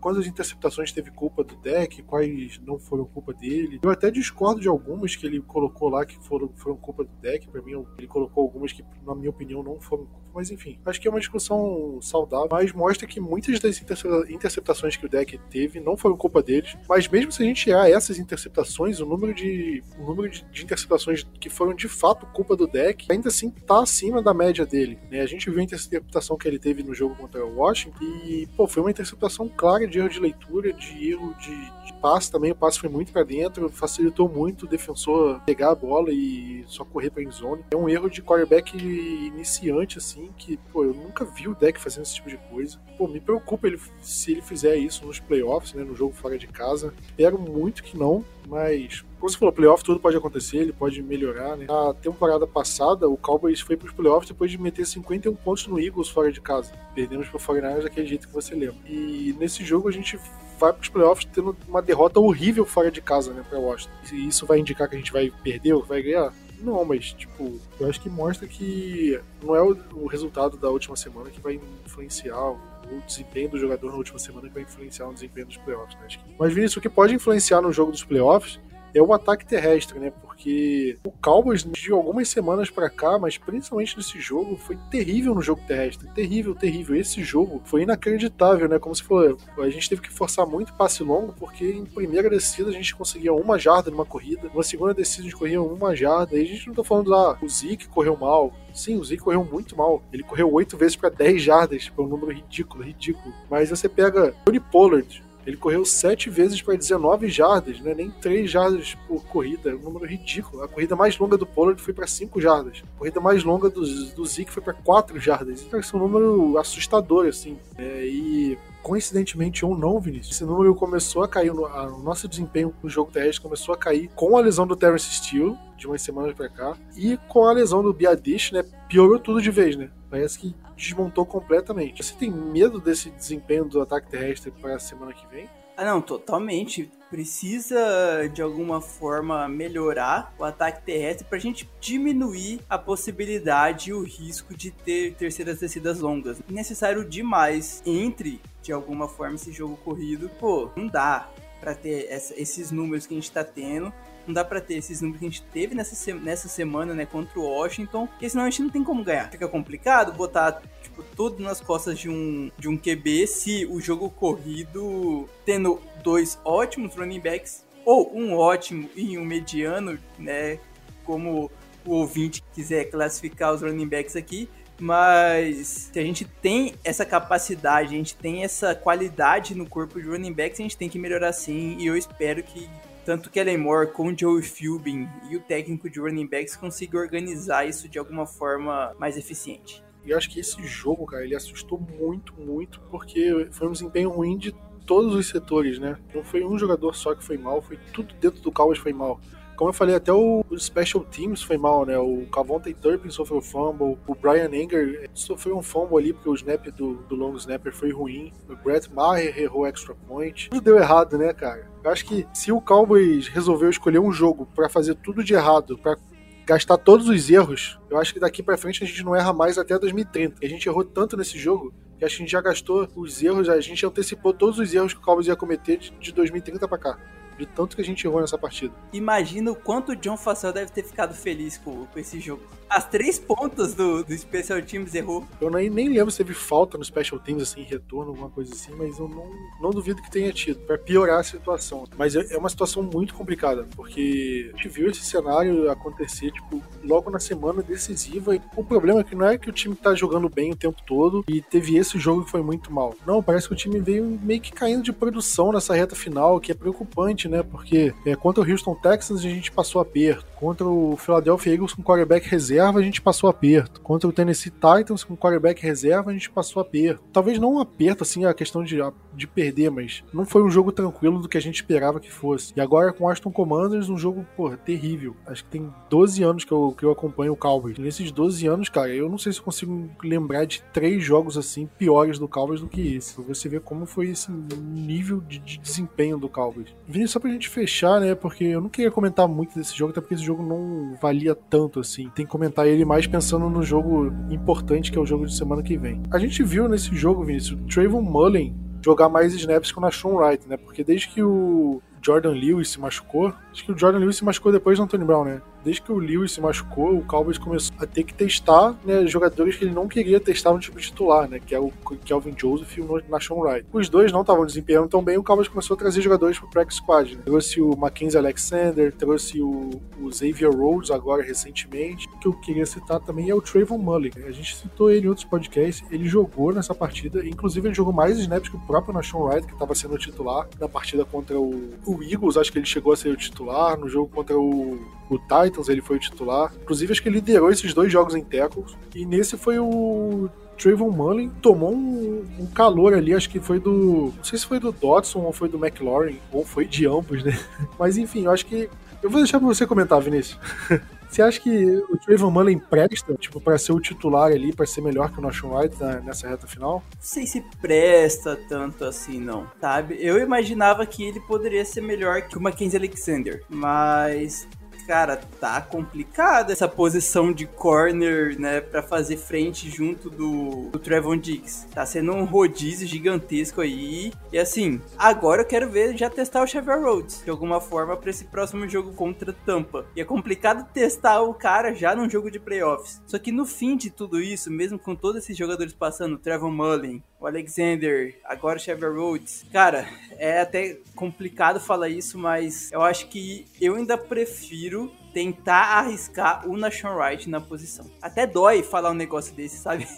de 0.07 0.17
quantas 0.17 0.27
interceptações 0.27 0.93
teve 0.93 1.11
culpa 1.11 1.43
do 1.43 1.57
deck, 1.57 2.03
quais 2.03 2.61
não 2.65 2.79
foram 2.79 3.05
culpa 3.05 3.33
dele. 3.33 3.81
Eu 3.83 3.91
até 3.91 4.11
discordo 4.11 4.61
de 4.61 4.69
algumas 4.69 5.17
que 5.17 5.27
ele 5.27 5.41
colocou 5.41 5.89
lá 5.89 6.05
que 6.07 6.17
foram, 6.19 6.49
foram 6.55 6.77
culpa 6.77 7.05
do 7.05 7.11
deck. 7.21 7.49
Para 7.49 7.63
mim, 7.63 7.85
ele 7.99 8.07
colocou 8.07 8.45
algumas 8.45 8.73
que, 8.73 8.85
na 9.05 9.15
minha 9.15 9.31
opinião, 9.31 9.63
não 9.63 9.81
foram 9.81 10.07
culpa. 10.07 10.27
Mas 10.37 10.51
enfim, 10.51 10.79
acho 10.85 11.01
que 11.01 11.09
é 11.09 11.11
uma 11.11 11.19
discussão 11.19 11.99
saudável, 12.03 12.49
mas 12.51 12.71
mostra 12.71 13.07
que 13.07 13.19
muitas 13.19 13.59
das 13.59 13.81
interceptações 14.29 14.95
que 14.95 15.07
o 15.07 15.09
deck 15.09 15.39
teve 15.49 15.81
não 15.81 15.97
foram 15.97 16.15
culpa 16.15 16.43
deles. 16.43 16.77
Mas 16.87 17.09
mesmo 17.09 17.33
se 17.33 17.43
a 17.43 17.47
gente 17.47 17.65
tirar 17.65 17.91
essas 17.91 18.19
interceptações, 18.19 19.01
o 19.01 19.07
número 19.07 19.33
de, 19.33 19.83
o 19.99 20.05
número 20.05 20.29
de, 20.29 20.45
de 20.45 20.63
interceptações 20.63 21.27
que 21.41 21.49
foram 21.49 21.73
de 21.73 21.89
fato 21.89 22.27
culpa 22.27 22.55
do 22.55 22.67
deck 22.67 23.07
ainda 23.11 23.29
assim 23.29 23.49
tá 23.49 23.83
acima 23.83 24.21
da 24.21 24.35
média 24.35 24.67
dele. 24.67 24.99
Né? 25.11 25.23
A 25.23 25.27
gente 25.27 25.49
viu 25.49 25.59
a 25.59 25.63
interceptação 25.63 26.37
que 26.37 26.47
ele 26.47 26.59
teve 26.59 26.83
no 26.83 26.95
jogo 26.95 27.17
contra 27.17 27.43
o 27.43 27.57
Washington 27.57 28.05
e, 28.05 28.47
pô, 28.55 28.69
foi 28.69 28.83
uma 28.83 28.91
interceptação 28.91 29.49
clara 29.49 29.87
de 29.89 29.96
erro 29.99 30.09
de 30.09 30.21
leitura, 30.21 30.73
de 30.73 31.11
erro 31.11 31.35
de, 31.35 31.85
de 31.85 31.93
passe 32.01 32.31
também. 32.31 32.53
O 32.53 32.55
passe 32.55 32.79
foi 32.79 32.89
muito 32.89 33.13
para 33.13 33.25
dentro, 33.25 33.69
facilitou 33.69 34.29
muito 34.29 34.65
o 34.65 34.69
defensor 34.69 35.41
pegar 35.45 35.71
a 35.71 35.75
bola 35.75 36.11
e 36.11 36.65
só 36.67 36.85
correr 36.85 37.11
pra 37.11 37.23
endzone. 37.23 37.65
É 37.71 37.77
um 37.77 37.89
erro 37.89 38.09
de 38.09 38.23
quarterback 38.23 38.77
iniciante, 38.77 39.99
assim, 39.99 40.31
que, 40.37 40.57
pô, 40.73 40.85
eu 40.85 40.95
nunca 40.95 41.25
vi 41.25 41.49
o 41.49 41.55
deck 41.55 41.81
fazendo 41.81 42.05
esse 42.05 42.15
tipo 42.15 42.29
de 42.29 42.37
coisa. 42.37 42.79
Pô, 42.97 43.07
me 43.07 43.21
preocupa 43.21 43.67
ele, 43.67 43.81
se 44.01 44.33
ele 44.33 44.43
fizer 44.43 44.77
isso 44.77 45.07
nos 45.07 45.19
playoffs, 45.21 45.75
né, 45.75 45.85
no 45.85 45.95
jogo 45.95 46.13
fora 46.13 46.39
de 46.39 46.47
casa. 46.47 46.95
Espero 47.09 47.39
muito 47.39 47.83
que 47.83 47.97
não, 47.97 48.25
mas 48.49 49.05
como 49.19 49.31
você 49.31 49.39
falou, 49.39 49.53
playoff 49.53 49.83
tudo 49.83 49.99
pode 49.99 50.17
acontecer, 50.17 50.59
ele 50.59 50.73
pode 50.73 51.03
melhorar, 51.03 51.57
né? 51.57 51.67
Na 51.67 51.95
temporada 51.95 52.47
passada, 52.47 53.09
o 53.09 53.17
Cowboys 53.17 53.61
foi 53.61 53.77
para 53.77 53.87
os 53.87 53.93
playoffs 53.93 54.29
depois 54.29 54.51
de 54.51 54.59
meter 54.59 54.87
51 54.87 55.35
pontos 55.35 55.67
no 55.67 55.81
Eagles 55.81 56.09
fora 56.09 56.31
de 56.31 56.41
casa. 56.41 56.73
Perdemos 56.95 57.29
para 57.29 57.39
o 57.39 57.41
49 57.43 57.83
daquele 57.83 58.07
jeito 58.07 58.29
que 58.29 58.35
você 58.35 58.55
lembra. 58.55 58.77
E 58.87 59.35
nesse 59.39 59.65
jogo 59.65 59.89
a 59.89 59.93
gente 59.93 60.19
vai 60.61 60.73
para 60.73 60.83
os 60.83 60.89
playoffs 60.89 61.29
tendo 61.33 61.57
uma 61.67 61.83
derrota 61.83 62.21
horrível 62.21 62.65
fora 62.65 62.91
de 62.91 63.01
casa, 63.01 63.33
né, 63.33 63.45
para 63.49 63.59
Washington. 63.59 63.93
E 64.13 64.29
isso 64.29 64.47
vai 64.47 64.59
indicar 64.59 64.89
que 64.89 64.95
a 64.95 64.99
gente 64.99 65.13
vai 65.13 65.33
perder 65.43 65.73
ou 65.73 65.83
vai 65.83 66.03
ganhar? 66.03 66.33
Não, 66.61 66.85
mas, 66.85 67.13
tipo, 67.13 67.59
eu 67.79 67.89
acho 67.89 68.01
que 68.01 68.09
mostra 68.09 68.47
que 68.47 69.21
não 69.43 69.55
é 69.55 69.63
o, 69.63 69.77
o 69.95 70.07
resultado 70.07 70.57
da 70.57 70.71
última 70.71 70.97
semana 70.97 71.31
que 71.31 71.41
vai 71.41 71.61
influenciar 71.85 72.55
o, 72.91 72.97
o 72.97 73.01
desempenho 73.03 73.51
do 73.51 73.59
jogador 73.59 73.91
na 73.91 73.97
última 73.97 74.19
semana 74.19 74.49
que 74.49 74.55
vai 74.55 74.63
influenciar 74.63 75.07
no 75.07 75.15
desempenho 75.15 75.47
dos 75.47 75.57
playoffs, 75.59 75.99
né? 75.99 76.07
Mas, 76.39 76.53
Vinícius, 76.53 76.77
o 76.77 76.81
que 76.81 76.89
pode 76.89 77.15
influenciar 77.15 77.61
no 77.61 77.73
jogo 77.73 77.93
dos 77.93 78.05
playoffs 78.05 78.61
é 78.95 79.03
o 79.03 79.13
ataque 79.13 79.47
terrestre, 79.47 79.99
né? 79.99 80.11
Porque 80.11 80.99
o 81.05 81.11
Cowboys, 81.11 81.65
de 81.65 81.93
algumas 81.93 82.29
semanas 82.29 82.71
para 82.71 82.91
cá, 82.91 83.19
mas 83.19 83.39
principalmente 83.39 83.97
nesse 83.97 84.21
jogo, 84.21 84.57
foi 84.57 84.79
terrível 84.91 85.35
no 85.35 85.43
jogo 85.43 85.61
terrestre. 85.67 86.09
Terrível, 86.15 86.55
terrível. 86.55 86.97
Esse 86.97 87.23
jogo 87.23 87.61
foi 87.65 87.83
inacreditável, 87.83 88.69
né? 88.69 88.79
Como 88.79 88.95
se 88.95 89.03
falou, 89.03 89.37
a 89.59 89.69
gente 89.71 89.89
teve 89.89 90.01
que 90.01 90.13
forçar 90.13 90.47
muito 90.47 90.75
passe 90.75 91.03
longo, 91.03 91.35
porque 91.39 91.65
em 91.65 91.85
primeira 91.85 92.29
descida 92.29 92.71
a 92.71 92.73
gente 92.73 92.95
conseguia 92.95 93.33
uma 93.33 93.59
jarda 93.59 93.91
numa 93.91 94.05
corrida, 94.05 94.51
na 94.55 94.63
segunda 94.63 94.95
descida 94.95 95.23
a 95.23 95.25
gente 95.25 95.37
corria 95.37 95.63
uma 95.63 95.95
jarda. 95.95 96.37
E 96.39 96.43
a 96.43 96.47
gente 96.47 96.67
não 96.69 96.75
tá 96.75 96.85
falando, 96.85 97.15
ah, 97.15 97.39
o 97.43 97.49
Zeke 97.49 97.89
correu 97.89 98.17
mal. 98.17 98.53
Sim, 98.73 98.97
o 98.97 99.05
Zeke 99.05 99.23
correu 99.23 99.45
muito 99.45 99.77
mal. 99.77 100.03
Ele 100.13 100.23
correu 100.23 100.53
oito 100.53 100.77
vezes 100.77 100.97
para 100.97 101.09
10 101.09 101.43
jardas, 101.43 101.87
foi 101.87 102.05
um 102.05 102.09
número 102.09 102.33
ridículo, 102.33 102.85
ridículo. 102.85 103.35
Mas 103.51 103.71
você 103.71 103.89
pega 103.89 104.35
Tony 104.45 104.61
Pollard, 104.61 105.23
ele 105.47 105.57
correu 105.57 105.85
sete 105.85 106.29
vezes 106.29 106.61
para 106.61 106.75
19 106.75 107.29
jardas, 107.29 107.81
né? 107.81 107.95
nem 107.95 108.11
3 108.11 108.51
jardas 108.51 108.97
por 109.07 109.25
corrida, 109.27 109.77
um 109.77 109.79
número 109.79 110.05
ridículo. 110.05 110.63
A 110.63 110.69
corrida 110.69 110.97
mais 110.97 111.17
longa 111.17 111.39
do 111.39 111.47
Pollard 111.47 111.81
foi 111.81 111.95
para 111.95 112.07
5 112.07 112.41
jardas. 112.41 112.83
A 112.97 112.99
corrida 112.99 113.21
mais 113.21 113.45
longa 113.45 113.71
do, 113.71 113.81
do 113.81 114.27
Zeke 114.27 114.51
foi 114.51 114.63
para 114.63 114.75
4 114.75 115.21
jardas. 115.21 115.63
Então, 115.63 115.79
esse 115.79 115.95
é 115.95 115.97
um 115.97 116.01
número 116.01 116.59
assustador, 116.59 117.27
assim. 117.27 117.57
É, 117.79 118.05
e 118.05 118.59
coincidentemente 118.83 119.65
ou 119.65 119.77
não, 119.77 120.01
Vinícius, 120.01 120.37
esse 120.37 120.45
número 120.45 120.75
começou 120.75 121.23
a 121.23 121.29
cair, 121.29 121.51
o 121.51 121.99
nosso 121.99 122.29
desempenho 122.29 122.73
no 122.83 122.89
jogo 122.89 123.11
terrestre 123.11 123.43
começou 123.43 123.75
a 123.75 123.79
cair 123.79 124.09
com 124.15 124.37
a 124.37 124.41
lesão 124.41 124.65
do 124.65 124.77
Terrence 124.77 125.11
Steele, 125.11 125.57
de 125.77 125.89
umas 125.89 126.03
semanas 126.03 126.35
pra 126.35 126.49
cá, 126.49 126.77
e 126.97 127.19
com 127.29 127.47
a 127.47 127.53
lesão 127.53 127.83
do 127.83 127.93
Biadish, 127.93 128.53
né, 128.53 128.65
piorou 128.89 129.19
tudo 129.19 129.43
de 129.43 129.51
vez, 129.51 129.75
né? 129.75 129.91
Parece 130.09 130.39
que 130.39 130.55
desmontou 130.77 131.25
completamente. 131.25 132.03
Você 132.03 132.15
tem 132.15 132.31
medo 132.31 132.81
desse 132.81 133.11
desempenho 133.11 133.65
do 133.65 133.81
ataque 133.81 134.11
terrestre 134.11 134.51
para 134.51 134.77
a 134.77 134.79
semana 134.79 135.13
que 135.13 135.27
vem? 135.29 135.49
Ah, 135.77 135.85
não, 135.85 136.01
totalmente. 136.01 136.91
Precisa 137.11 138.29
de 138.33 138.41
alguma 138.41 138.81
forma 138.81 139.47
melhorar 139.47 140.35
o 140.39 140.45
ataque 140.45 140.83
terrestre 140.85 141.27
para 141.27 141.37
a 141.37 141.41
gente 141.41 141.69
diminuir 141.81 142.61
a 142.69 142.79
possibilidade 142.79 143.91
e 143.91 143.93
o 143.93 144.03
risco 144.03 144.57
de 144.57 144.71
ter 144.71 145.15
terceiras 145.15 145.61
descidas 145.61 146.01
longas. 146.01 146.39
Necessário 146.49 147.05
demais 147.05 147.83
entre 147.85 148.41
de 148.63 148.73
alguma 148.73 149.07
forma 149.07 149.37
esse 149.37 149.53
jogo 149.53 149.77
corrido. 149.77 150.31
Pô, 150.41 150.71
não 150.75 150.89
dá 150.89 151.29
para 151.61 151.75
ter 151.75 152.07
essa, 152.11 152.35
esses 152.41 152.71
números 152.71 153.07
que 153.07 153.15
a 153.15 153.17
gente 153.17 153.25
está 153.25 153.45
tendo 153.45 153.93
não 154.27 154.35
dá 154.35 154.45
pra 154.45 154.61
ter 154.61 154.75
esses 154.75 155.01
números 155.01 155.21
que 155.21 155.27
a 155.27 155.31
gente 155.31 155.43
teve 155.53 155.75
nessa, 155.75 156.15
nessa 156.15 156.49
semana, 156.49 156.95
né, 156.95 157.07
contra 157.07 157.39
o 157.39 157.45
Washington, 157.45 158.07
porque 158.07 158.29
senão 158.29 158.45
a 158.45 158.51
gente 158.51 158.63
não 158.63 158.71
tem 158.71 158.85
como 158.85 159.05
ganhar. 159.05 159.31
Fica 159.31 159.49
complicado 159.49 160.13
botar, 160.13 160.63
tipo, 160.83 161.03
tudo 161.15 161.43
nas 161.43 161.61
costas 161.61 161.99
de 161.99 162.09
um, 162.09 162.51
de 162.59 162.69
um 162.69 162.77
QB 162.77 163.27
se 163.27 163.67
o 163.67 163.81
jogo 163.81 164.11
corrido 164.11 165.29
tendo 165.45 165.81
dois 166.03 166.39
ótimos 166.45 166.95
running 166.95 167.21
backs, 167.21 167.65
ou 167.85 168.13
um 168.17 168.35
ótimo 168.35 168.91
e 168.97 169.17
um 169.17 169.25
mediano, 169.25 169.99
né, 170.19 170.59
como 171.05 171.51
o 171.85 171.93
ouvinte 171.93 172.43
quiser 172.53 172.87
classificar 172.87 173.55
os 173.55 173.63
running 173.63 173.87
backs 173.87 174.17
aqui, 174.17 174.49
mas 174.79 175.89
se 175.93 175.99
a 175.99 176.03
gente 176.03 176.25
tem 176.25 176.75
essa 176.85 177.05
capacidade, 177.05 177.95
a 177.95 177.97
gente 177.97 178.15
tem 178.15 178.45
essa 178.45 178.75
qualidade 178.75 179.55
no 179.55 179.67
corpo 179.69 180.01
de 180.01 180.09
running 180.09 180.33
backs, 180.33 180.61
a 180.61 180.63
gente 180.63 180.77
tem 180.77 180.89
que 180.89 180.99
melhorar 180.99 181.33
sim, 181.33 181.77
e 181.79 181.87
eu 181.87 181.97
espero 181.97 182.43
que 182.43 182.69
tanto 183.07 183.31
Kellen 183.31 183.57
Moore 183.57 183.93
com 183.93 184.15
Joe 184.19 184.43
Philbin 184.43 185.09
e 185.31 185.37
o 185.37 185.41
técnico 185.41 185.89
de 185.89 186.01
running 186.01 186.27
backs 186.27 186.57
consigam 186.57 187.01
organizar 187.01 187.65
isso 187.65 187.89
de 187.89 188.01
alguma 188.01 188.27
forma 188.27 188.93
mais 188.99 189.17
eficiente. 189.17 189.81
E 190.05 190.11
eu 190.11 190.19
acho 190.19 190.29
que 190.29 190.41
esse 190.41 190.61
jogo, 190.67 191.07
cara, 191.07 191.23
ele 191.25 191.37
assustou 191.37 191.79
muito, 191.79 192.35
muito, 192.35 192.81
porque 192.91 193.47
foi 193.53 193.69
um 193.69 193.73
desempenho 193.73 194.11
ruim 194.11 194.37
de 194.37 194.53
todos 194.85 195.15
os 195.15 195.29
setores, 195.29 195.79
né? 195.79 195.97
Não 196.13 196.25
foi 196.25 196.45
um 196.45 196.59
jogador 196.59 196.97
só 196.97 197.15
que 197.15 197.23
foi 197.23 197.39
mal, 197.39 197.63
foi 197.63 197.79
tudo 197.93 198.13
dentro 198.15 198.43
do 198.43 198.51
Cowboys 198.51 198.79
foi 198.79 198.93
mal. 198.93 199.21
Como 199.57 199.71
eu 199.71 199.75
falei, 199.75 199.95
até 199.95 200.13
o 200.13 200.45
Special 200.59 201.03
Teams 201.03 201.43
foi 201.43 201.57
mal, 201.57 201.87
né? 201.87 201.97
O 201.99 202.27
Cavonte 202.27 202.73
Turpin 202.75 203.09
sofreu 203.09 203.41
fumble, 203.41 203.97
o 204.07 204.15
Brian 204.15 204.49
Anger 204.49 205.09
sofreu 205.15 205.57
um 205.57 205.63
fumble 205.63 205.97
ali 205.97 206.13
porque 206.13 206.29
o 206.29 206.35
snap 206.35 206.67
do, 206.67 206.97
do 207.09 207.15
long 207.17 207.35
snapper 207.37 207.75
foi 207.75 207.91
ruim, 207.91 208.35
o 208.51 208.55
Brett 208.55 208.93
Maher 208.93 209.39
errou 209.39 209.67
extra 209.67 209.95
point. 209.95 210.51
Tudo 210.51 210.61
deu 210.61 210.77
errado, 210.77 211.17
né, 211.17 211.33
cara? 211.33 211.71
Eu 211.83 211.91
acho 211.91 212.05
que 212.05 212.27
se 212.35 212.53
o 212.53 212.61
Cowboys 212.61 213.29
resolveu 213.29 213.71
escolher 213.71 213.99
um 213.99 214.13
jogo 214.13 214.47
para 214.55 214.69
fazer 214.69 214.95
tudo 214.97 215.25
de 215.25 215.33
errado, 215.33 215.79
para 215.79 215.97
gastar 216.45 216.77
todos 216.77 217.09
os 217.09 217.31
erros, 217.31 217.79
eu 217.89 217.99
acho 217.99 218.13
que 218.13 218.21
daqui 218.21 218.43
para 218.43 218.59
frente 218.59 218.85
a 218.85 218.87
gente 218.87 219.03
não 219.03 219.17
erra 219.17 219.33
mais 219.33 219.57
até 219.57 219.79
2030. 219.79 220.37
A 220.45 220.49
gente 220.49 220.69
errou 220.69 220.85
tanto 220.85 221.17
nesse 221.17 221.39
jogo 221.39 221.73
que 221.99 222.05
a 222.05 222.09
gente 222.09 222.31
já 222.31 222.43
gastou 222.43 222.87
os 222.95 223.23
erros, 223.23 223.49
a 223.49 223.59
gente 223.59 223.87
antecipou 223.87 224.35
todos 224.35 224.59
os 224.59 224.75
erros 224.75 224.93
que 224.93 225.01
o 225.01 225.03
Cowboys 225.03 225.29
ia 225.29 225.35
cometer 225.35 225.79
de 225.79 226.13
2030 226.13 226.69
para 226.69 226.79
cá 226.79 226.99
de 227.39 227.47
tanto 227.47 227.77
que 227.77 227.83
a 227.83 227.85
gente 227.85 228.07
errou 228.07 228.21
nessa 228.21 228.39
partida. 228.39 228.75
Imagina 228.93 229.51
o 229.51 229.57
quanto 229.57 229.93
o 229.93 229.97
John 229.97 230.17
Fassel 230.17 230.53
deve 230.53 230.71
ter 230.71 230.83
ficado 230.83 231.15
feliz 231.15 231.59
com, 231.59 231.87
com 231.87 231.99
esse 231.99 232.21
jogo. 232.21 232.43
As 232.69 232.89
três 232.89 233.19
pontas 233.19 233.75
do, 233.75 234.03
do 234.03 234.17
Special 234.17 234.61
Teams 234.61 234.95
errou. 234.95 235.25
Eu 235.41 235.51
nem, 235.51 235.71
nem 235.71 235.89
lembro 235.89 236.11
se 236.11 236.19
teve 236.19 236.35
falta 236.35 236.77
no 236.77 236.85
Special 236.85 237.21
Teams, 237.21 237.43
assim, 237.43 237.63
retorno, 237.63 238.11
alguma 238.11 238.29
coisa 238.29 238.53
assim, 238.53 238.73
mas 238.77 238.99
eu 238.99 239.09
não, 239.09 239.31
não 239.61 239.71
duvido 239.71 240.03
que 240.03 240.11
tenha 240.11 240.33
tido, 240.33 240.59
para 240.67 240.77
piorar 240.77 241.21
a 241.21 241.23
situação. 241.23 241.85
Mas 241.97 242.17
é, 242.17 242.35
é 242.35 242.39
uma 242.39 242.49
situação 242.49 242.83
muito 242.83 243.15
complicada, 243.15 243.67
porque 243.77 244.51
a 244.53 244.57
gente 244.57 244.69
viu 244.69 244.91
esse 244.91 245.05
cenário 245.05 245.71
acontecer, 245.71 246.33
tipo, 246.33 246.61
logo 246.83 247.09
na 247.09 247.21
semana 247.21 247.63
decisiva. 247.63 248.35
E 248.35 248.43
o 248.57 248.65
problema 248.65 249.01
é 249.01 249.05
que 249.05 249.15
não 249.15 249.27
é 249.27 249.39
que 249.39 249.49
o 249.49 249.53
time 249.53 249.77
tá 249.77 249.95
jogando 249.95 250.29
bem 250.29 250.51
o 250.53 250.57
tempo 250.57 250.83
todo 250.85 251.25
e 251.29 251.41
teve 251.41 251.77
esse 251.77 251.99
jogo 251.99 252.25
que 252.25 252.31
foi 252.31 252.43
muito 252.43 252.73
mal. 252.73 252.95
Não, 253.07 253.23
parece 253.23 253.47
que 253.47 253.55
o 253.55 253.57
time 253.57 253.79
veio 253.79 254.05
meio 254.23 254.41
que 254.41 254.53
caindo 254.53 254.83
de 254.83 254.93
produção 254.93 255.53
nessa 255.53 255.75
reta 255.75 255.95
final, 255.95 256.41
que 256.41 256.51
é 256.51 256.55
preocupante, 256.55 257.26
né? 257.29 257.43
Porque 257.43 257.95
é, 258.05 258.15
contra 258.15 258.43
o 258.43 258.51
Houston 258.51 258.75
Texans 258.75 259.21
a 259.21 259.29
gente 259.29 259.51
passou 259.51 259.81
aperto. 259.81 260.27
Contra 260.37 260.67
o 260.67 260.97
Philadelphia 260.97 261.53
Eagles 261.53 261.73
com 261.73 261.83
quarterback 261.83 262.29
reserva, 262.29 262.79
a 262.79 262.83
gente 262.83 263.01
passou 263.01 263.29
aperto. 263.29 263.81
Contra 263.81 264.09
o 264.09 264.13
Tennessee 264.13 264.51
Titans 264.51 265.03
com 265.03 265.17
quarterback 265.17 265.63
reserva, 265.63 266.11
a 266.11 266.13
gente 266.13 266.31
passou 266.31 266.61
aperto. 266.61 267.03
Talvez 267.13 267.39
não 267.39 267.55
um 267.55 267.61
aperto, 267.61 268.03
assim, 268.03 268.25
a 268.25 268.35
questão 268.35 268.63
de, 268.63 268.79
de 269.15 269.27
perder, 269.27 269.71
mas 269.71 270.05
não 270.13 270.27
foi 270.27 270.43
um 270.43 270.51
jogo 270.51 270.73
tranquilo 270.73 271.21
do 271.21 271.29
que 271.29 271.39
a 271.39 271.41
gente 271.41 271.57
esperava 271.57 272.01
que 272.01 272.13
fosse. 272.13 272.53
E 272.57 272.61
agora 272.61 272.93
com 272.93 273.05
o 273.05 273.09
Aston 273.09 273.31
Commanders, 273.31 273.89
um 273.89 273.97
jogo, 273.97 274.27
porra, 274.37 274.57
terrível. 274.57 275.17
Acho 275.27 275.45
que 275.45 275.51
tem 275.51 275.73
12 275.89 276.23
anos 276.23 276.45
que 276.45 276.53
eu, 276.53 276.75
que 276.77 276.85
eu 276.85 276.91
acompanho 276.91 277.33
o 277.33 277.37
Cowboys. 277.37 277.79
Nesses 277.79 278.13
12 278.13 278.47
anos, 278.47 278.69
cara, 278.69 278.95
eu 278.95 279.09
não 279.09 279.19
sei 279.19 279.33
se 279.33 279.39
eu 279.39 279.45
consigo 279.45 279.91
lembrar 280.03 280.45
de 280.45 280.63
três 280.73 281.03
jogos 281.03 281.39
assim 281.39 281.69
piores 281.79 282.19
do 282.19 282.29
Cowboys 282.29 282.61
do 282.61 282.69
que 282.69 282.95
esse. 282.95 283.21
Você 283.23 283.49
vê 283.49 283.61
como 283.61 283.87
foi 283.87 284.11
esse 284.11 284.31
nível 284.31 285.21
de, 285.21 285.39
de 285.39 285.59
desempenho 285.59 286.19
do 286.19 286.29
Cowboys. 286.29 286.75
Vini, 286.87 287.09
só 287.17 287.21
pra 287.21 287.31
gente 287.31 287.49
fechar, 287.49 287.99
né, 287.99 288.15
porque 288.15 288.45
eu 288.45 288.61
não 288.61 288.69
queria 288.69 288.91
comentar 288.91 289.27
muito 289.27 289.59
desse 289.59 289.75
jogo, 289.75 289.91
até 289.91 290.03
porque 290.03 290.15
esse 290.15 290.23
jogo 290.23 290.43
não 290.43 290.95
valia 291.01 291.35
tanto 291.35 291.81
assim. 291.81 292.11
Tem 292.15 292.27
que 292.27 292.31
comentar 292.31 292.67
ele 292.67 292.85
mais 292.85 293.07
pensando 293.07 293.49
no 293.49 293.63
jogo 293.63 294.13
importante 294.31 294.93
que 294.93 294.99
é 294.99 295.01
o 295.01 295.07
jogo 295.07 295.27
de 295.27 295.35
semana 295.35 295.63
que 295.63 295.79
vem. 295.79 296.03
A 296.11 296.19
gente 296.19 296.43
viu 296.43 296.69
nesse 296.69 296.95
jogo, 296.95 297.25
Vinícius, 297.25 297.59
o 297.59 297.65
Trayvon 297.67 298.03
Mullen 298.03 298.55
jogar 298.85 299.09
mais 299.09 299.33
snaps 299.33 299.73
com 299.73 299.81
o 299.81 299.83
Nashon 299.83 300.15
Wright, 300.15 300.47
né? 300.47 300.59
Porque 300.59 300.85
desde 300.85 301.09
que 301.09 301.23
o 301.23 301.81
Jordan 302.03 302.33
Lewis 302.33 302.69
se 302.69 302.79
machucou, 302.79 303.33
acho 303.51 303.65
que 303.65 303.73
o 303.73 303.79
Jordan 303.79 303.99
Lewis 303.99 304.17
se 304.17 304.25
machucou 304.25 304.53
depois 304.53 304.79
do 304.79 304.85
Anthony 304.85 305.05
Brown, 305.05 305.25
né? 305.25 305.41
Desde 305.67 305.83
que 305.83 305.91
o 305.91 305.99
Lewis 305.99 306.31
se 306.31 306.41
machucou, 306.41 306.97
o 306.97 307.03
Cowboys 307.03 307.39
começou 307.39 307.75
a 307.81 307.85
ter 307.85 308.05
que 308.05 308.15
testar 308.15 308.77
né, 308.85 309.05
jogadores 309.05 309.57
que 309.57 309.65
ele 309.65 309.75
não 309.75 309.89
queria 309.89 310.21
testar 310.21 310.53
no 310.53 310.61
time 310.61 310.81
titular, 310.81 311.29
né? 311.29 311.41
Que 311.45 311.57
é 311.57 311.59
o 311.59 311.73
Kelvin 312.05 312.33
Joseph 312.39 312.79
e 312.79 312.81
o 312.81 313.03
Nashon 313.09 313.41
Wright. 313.41 313.67
Os 313.73 313.89
dois 313.89 314.13
não 314.13 314.21
estavam 314.21 314.47
desempenhando 314.47 314.89
tão 314.89 315.03
bem, 315.03 315.19
o 315.19 315.25
Cowboys 315.25 315.49
começou 315.49 315.75
a 315.75 315.79
trazer 315.79 316.01
jogadores 316.01 316.39
pro 316.39 316.49
practice 316.49 316.81
squad. 316.81 317.17
Né? 317.17 317.23
Trouxe 317.25 317.61
o 317.61 317.77
Mackenzie 317.77 318.17
Alexander, 318.17 318.93
trouxe 318.93 319.43
o, 319.43 319.71
o, 320.01 320.13
Xavier 320.13 320.53
Rhodes 320.53 320.93
agora 320.93 321.25
recentemente. 321.25 322.07
O 322.15 322.19
que 322.21 322.29
eu 322.29 322.33
queria 322.35 322.65
citar 322.65 323.01
também 323.01 323.29
é 323.29 323.35
o 323.35 323.43
Trayvon 323.43 323.79
Mullen. 323.79 324.13
A 324.25 324.31
gente 324.31 324.55
citou 324.55 324.89
ele 324.89 325.07
em 325.07 325.09
outros 325.09 325.27
podcasts, 325.27 325.85
ele 325.91 326.07
jogou 326.07 326.53
nessa 326.53 326.77
partida, 326.77 327.27
inclusive 327.27 327.67
ele 327.67 327.75
jogou 327.75 327.93
mais 327.93 328.17
snaps 328.19 328.49
que 328.49 328.57
o 328.57 328.61
próprio 328.61 328.95
Nashon 328.95 329.25
Wright, 329.25 329.45
que 329.49 329.53
estava 329.53 329.75
sendo 329.75 329.99
titular 329.99 330.49
na 330.61 330.69
partida 330.69 331.05
contra 331.05 331.37
o, 331.41 331.73
o 331.85 332.03
Eagles, 332.05 332.37
acho 332.37 332.53
que 332.53 332.59
ele 332.61 332.67
chegou 332.67 332.93
a 332.93 332.97
ser 332.97 333.09
o 333.09 333.17
titular, 333.17 333.77
no 333.77 333.89
jogo 333.89 334.09
contra 334.15 334.39
o 334.39 334.79
o 335.09 335.19
Titans 335.19 335.56
ele 335.69 335.81
foi 335.81 335.97
o 335.97 336.01
titular. 336.01 336.53
Inclusive, 336.63 336.93
acho 336.93 337.03
que 337.03 337.09
ele 337.09 337.17
liderou 337.17 337.51
esses 337.51 337.73
dois 337.73 337.91
jogos 337.91 338.15
em 338.15 338.23
tackles. 338.23 338.77
E 338.95 339.05
nesse 339.05 339.37
foi 339.37 339.59
o 339.59 340.29
Trayvon 340.57 340.91
Mullen 340.91 341.31
tomou 341.43 341.73
um, 341.73 342.25
um, 342.39 342.47
calor 342.47 342.95
ali, 342.95 343.15
acho 343.15 343.29
que 343.29 343.39
foi 343.39 343.61
do. 343.61 344.13
Não 344.17 344.25
sei 344.25 344.39
se 344.39 344.47
foi 344.47 344.59
do 344.59 344.73
Dodson 344.73 345.21
ou 345.21 345.33
foi 345.33 345.49
do 345.49 345.59
McLaurin, 345.59 346.19
ou 346.33 346.45
foi 346.45 346.67
de 346.67 346.87
ambos, 346.87 347.23
né? 347.23 347.39
Mas 347.79 347.97
enfim, 347.97 348.25
eu 348.25 348.31
acho 348.31 348.47
que. 348.47 348.69
Eu 349.03 349.11
vou 349.11 349.21
deixar 349.21 349.39
pra 349.39 349.47
você 349.47 349.67
comentar, 349.67 350.01
Vinícius. 350.01 350.39
Você 351.09 351.23
acha 351.23 351.41
que 351.41 351.77
o 351.89 351.97
Trayvon 351.97 352.31
Mullen 352.31 352.59
presta, 352.59 353.15
tipo, 353.15 353.41
para 353.41 353.57
ser 353.57 353.73
o 353.73 353.81
titular 353.81 354.33
ali, 354.33 354.53
para 354.53 354.67
ser 354.67 354.81
melhor 354.81 355.11
que 355.11 355.19
o 355.19 355.23
Nashon 355.23 355.57
White 355.57 355.77
nessa 356.05 356.29
reta 356.29 356.47
final? 356.47 356.83
Não 356.95 357.01
sei 357.01 357.27
se 357.27 357.41
presta 357.61 358.37
tanto 358.49 358.85
assim, 358.85 359.21
não, 359.21 359.47
sabe? 359.61 359.97
Eu 360.01 360.19
imaginava 360.19 360.85
que 360.85 361.05
ele 361.05 361.21
poderia 361.21 361.65
ser 361.65 361.81
melhor 361.81 362.23
que 362.23 362.37
o 362.37 362.41
Mackenzie 362.41 362.77
Alexander, 362.77 363.43
mas 363.49 364.49
Cara, 364.87 365.17
tá 365.41 365.61
complicado 365.61 366.53
essa 366.53 366.69
posição 366.69 367.33
de 367.33 367.45
corner, 367.45 368.39
né, 368.39 368.61
para 368.61 368.83
fazer 368.83 369.17
frente 369.17 369.69
junto 369.69 370.09
do, 370.09 370.71
do 370.71 370.79
Trevon 370.79 371.17
Diggs. 371.17 371.67
Tá 371.75 371.85
sendo 371.85 372.13
um 372.13 372.25
rodízio 372.25 372.87
gigantesco 372.87 373.61
aí. 373.61 374.13
E 374.33 374.39
assim, 374.39 374.81
agora 374.97 375.43
eu 375.43 375.47
quero 375.47 375.69
ver 375.69 375.97
já 375.97 376.09
testar 376.09 376.43
o 376.43 376.47
Xavier 376.47 376.81
Rhodes 376.81 377.23
de 377.25 377.31
alguma 377.31 377.61
forma 377.61 377.97
para 377.97 378.11
esse 378.11 378.27
próximo 378.27 378.69
jogo 378.69 378.93
contra 378.93 379.33
Tampa. 379.33 379.85
E 379.97 380.01
é 380.01 380.05
complicado 380.05 380.69
testar 380.73 381.21
o 381.23 381.35
cara 381.35 381.75
já 381.75 381.97
num 381.97 382.09
jogo 382.09 382.31
de 382.31 382.39
playoffs. 382.39 383.03
Só 383.07 383.19
que 383.19 383.33
no 383.33 383.45
fim 383.45 383.77
de 383.77 383.91
tudo 383.91 384.21
isso, 384.21 384.51
mesmo 384.51 384.79
com 384.79 384.95
todos 384.95 385.25
esses 385.25 385.37
jogadores 385.37 385.73
passando, 385.73 386.17
Trevor 386.17 386.53
Mullen, 386.53 387.03
o 387.19 387.27
Alexander, 387.27 388.19
agora 388.25 388.59
o 388.59 388.61
Xavier 388.61 388.95
Rhodes, 388.95 389.45
cara, 389.53 389.89
é 390.19 390.41
até 390.41 390.79
complicado 390.97 391.61
falar 391.61 391.89
isso, 391.89 392.19
mas 392.19 392.73
eu 392.73 392.83
acho 392.83 393.07
que 393.09 393.45
eu 393.61 393.77
ainda 393.77 393.97
prefiro 393.97 394.91
tentar 395.17 395.79
arriscar 395.79 396.47
o 396.47 396.59
Nashon 396.59 396.95
Wright 396.95 397.31
na 397.31 397.41
posição. 397.41 397.87
Até 398.03 398.27
dói 398.27 398.63
falar 398.63 398.91
um 398.91 398.95
negócio 398.95 399.35
desse, 399.35 399.57
sabe? 399.57 399.89